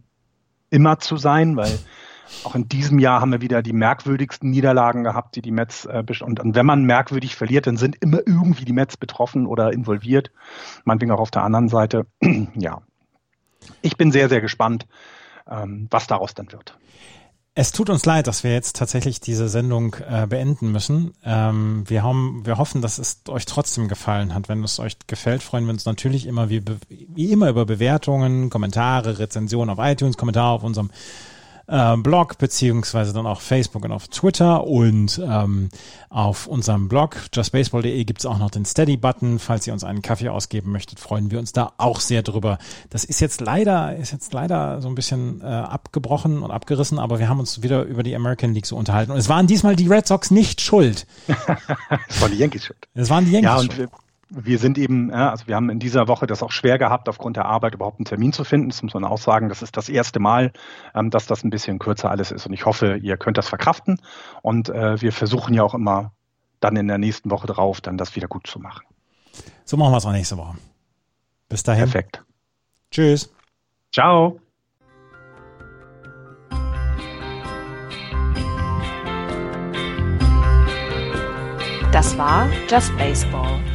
immer 0.70 1.00
zu 1.00 1.18
sein, 1.18 1.58
weil 1.58 1.78
auch 2.44 2.56
in 2.56 2.68
diesem 2.68 3.00
Jahr 3.00 3.22
haben 3.22 3.32
wir 3.32 3.42
wieder 3.42 3.62
die 3.62 3.74
merkwürdigsten 3.74 4.50
Niederlagen 4.50 5.04
gehabt, 5.04 5.36
die 5.36 5.42
die 5.42 5.52
Mets 5.52 5.86
äh, 5.86 6.04
und, 6.22 6.40
und 6.40 6.56
wenn 6.56 6.66
man 6.66 6.84
merkwürdig 6.84 7.36
verliert, 7.36 7.68
dann 7.68 7.78
sind 7.78 7.98
immer 8.02 8.20
irgendwie 8.26 8.66
die 8.66 8.74
Mets 8.74 8.98
betroffen 8.98 9.46
oder 9.46 9.74
involviert. 9.74 10.32
Meinetwegen 10.84 11.12
auch 11.12 11.20
auf 11.20 11.32
der 11.32 11.44
anderen 11.44 11.70
Seite. 11.70 12.06
ja, 12.56 12.82
ich 13.82 13.98
bin 13.98 14.12
sehr, 14.12 14.30
sehr 14.30 14.42
gespannt, 14.42 14.88
ähm, 15.50 15.88
was 15.90 16.08
daraus 16.08 16.34
dann 16.34 16.52
wird. 16.52 16.78
Es 17.58 17.72
tut 17.72 17.90
uns 17.90 18.06
leid, 18.06 18.28
dass 18.28 18.44
wir 18.44 18.52
jetzt 18.52 18.76
tatsächlich 18.76 19.22
diese 19.22 19.48
Sendung 19.48 19.96
äh, 20.10 20.28
beenden 20.28 20.74
müssen. 20.74 21.14
Ähm, 21.24 21.86
wir, 21.88 22.04
haben, 22.04 22.46
wir 22.46 22.58
hoffen, 22.58 22.82
dass 22.82 22.98
es 22.98 23.22
euch 23.30 23.46
trotzdem 23.46 23.88
gefallen 23.88 24.36
hat. 24.36 24.50
Wenn 24.50 24.62
es 24.62 24.78
euch 24.78 24.98
gefällt, 25.08 25.42
freuen 25.42 25.64
wir 25.64 25.72
uns 25.72 25.86
natürlich 25.86 26.26
immer 26.26 26.50
wie, 26.50 26.62
wie 26.90 27.32
immer 27.32 27.48
über 27.48 27.66
Bewertungen, 27.66 28.50
Kommentare, 28.50 29.20
Rezensionen 29.20 29.70
auf 29.70 29.80
iTunes, 29.80 30.18
Kommentare 30.18 30.50
auf 30.50 30.64
unserem 30.64 30.90
äh, 31.68 31.98
Blog 31.98 32.38
beziehungsweise 32.38 33.14
dann 33.14 33.26
auch 33.26 33.42
Facebook 33.42 33.86
und 33.86 33.92
auf 33.92 34.08
Twitter 34.08 34.66
und 34.66 35.22
ähm, 35.24 35.70
auf 36.10 36.48
unserem 36.48 36.88
Blog 36.88 37.18
justbaseball.de 37.34 38.04
gibt 38.06 38.20
es 38.20 38.26
auch 38.26 38.38
noch 38.38 38.50
den 38.50 38.66
Steady-Button. 38.66 39.40
Falls 39.40 39.68
ihr 39.68 39.74
uns 39.74 39.84
einen 39.84 40.02
Kaffee 40.02 40.30
ausgeben 40.30 40.72
möchtet, 40.72 41.00
freuen 41.00 41.32
wir 41.32 41.40
uns 41.40 41.52
da 41.52 41.74
auch 41.78 42.00
sehr 42.00 42.24
drüber. 42.24 42.58
Das 42.90 43.04
ist 43.04 43.20
jetzt 43.20 43.42
leider, 43.42 43.96
ist 43.96 44.12
jetzt 44.12 44.34
leider 44.34 44.82
so 44.82 44.88
ein 44.88 44.96
bisschen 44.96 45.42
äh, 45.42 45.46
abgebrochen 45.46 46.42
und 46.44 46.52
abgerissen, 46.52 47.00
aber 47.00 47.20
wir 47.20 47.30
haben 47.30 47.40
uns 47.40 47.62
wieder 47.62 47.84
über 47.84 48.04
die 48.04 48.16
American 48.16 48.54
League 48.54 48.66
so 48.66 48.76
unterhalten. 48.76 49.12
Und 49.12 49.18
es 49.18 49.30
waren 49.30 49.48
diesmal 49.48 49.76
die 49.76 49.88
Red 49.88 50.08
Sox 50.08 50.32
nicht 50.32 50.62
schuld. 50.62 51.08
es 52.08 52.22
waren 52.22 52.32
die 52.32 52.38
Yankees 52.38 52.66
schuld. 52.66 52.88
Es 52.94 53.10
waren 53.10 53.26
die 53.26 53.32
Yankees 53.32 53.70
ja, 53.70 53.76
schuld 53.76 53.90
wir 54.30 54.58
sind 54.58 54.78
eben, 54.78 55.10
ja, 55.12 55.30
also 55.30 55.48
wir 55.48 55.56
haben 55.56 55.70
in 55.70 55.80
dieser 55.80 56.08
Woche 56.08 56.26
das 56.26 56.42
auch 56.42 56.52
schwer 56.52 56.78
gehabt, 56.78 57.08
aufgrund 57.10 57.38
der 57.38 57.46
Arbeit 57.46 57.76
überhaupt 57.76 58.00
einen 58.00 58.06
Termin 58.06 58.34
zu 58.34 58.44
finden. 58.44 58.70
Das 58.70 58.82
muss 58.82 58.94
man 58.94 59.04
auch 59.04 59.18
sagen. 59.18 59.50
Das 59.50 59.62
ist 59.62 59.78
das 59.78 59.88
erste 59.90 60.20
Mal, 60.20 60.52
ähm, 60.96 61.10
dass 61.10 61.28
das 61.28 61.44
ein 61.44 61.50
bisschen 61.50 61.80
kürzer 61.80 62.10
alles 62.10 62.32
ist. 62.32 62.48
Und 62.48 62.54
ich 62.54 62.66
hoffe, 62.66 62.98
ihr 62.98 63.18
könnt 63.18 63.38
das 63.38 63.48
verkraften. 63.48 64.02
Und 64.42 64.70
äh, 64.70 65.02
wir 65.02 65.12
versuchen 65.12 65.54
ja 65.54 65.64
auch 65.64 65.74
immer 65.74 66.12
dann 66.60 66.76
in 66.76 66.88
der 66.88 66.98
nächsten 66.98 67.30
Woche 67.30 67.48
drauf, 67.48 67.82
dann 67.82 67.98
das 67.98 68.16
wieder 68.16 68.28
gut 68.28 68.48
zu 68.48 68.60
machen. 68.60 68.86
So 69.64 69.78
machen 69.78 69.94
wir 69.94 69.98
es 69.98 70.06
auch 70.06 70.12
nächste 70.12 70.38
Woche. 70.38 70.56
Bis 71.50 71.64
dahin. 71.64 71.84
Perfekt. 71.84 72.24
Tschüss. 72.92 73.32
Ciao. 73.94 74.40
Das 81.92 82.18
war 82.18 82.50
Just 82.68 82.96
Baseball. 82.98 83.75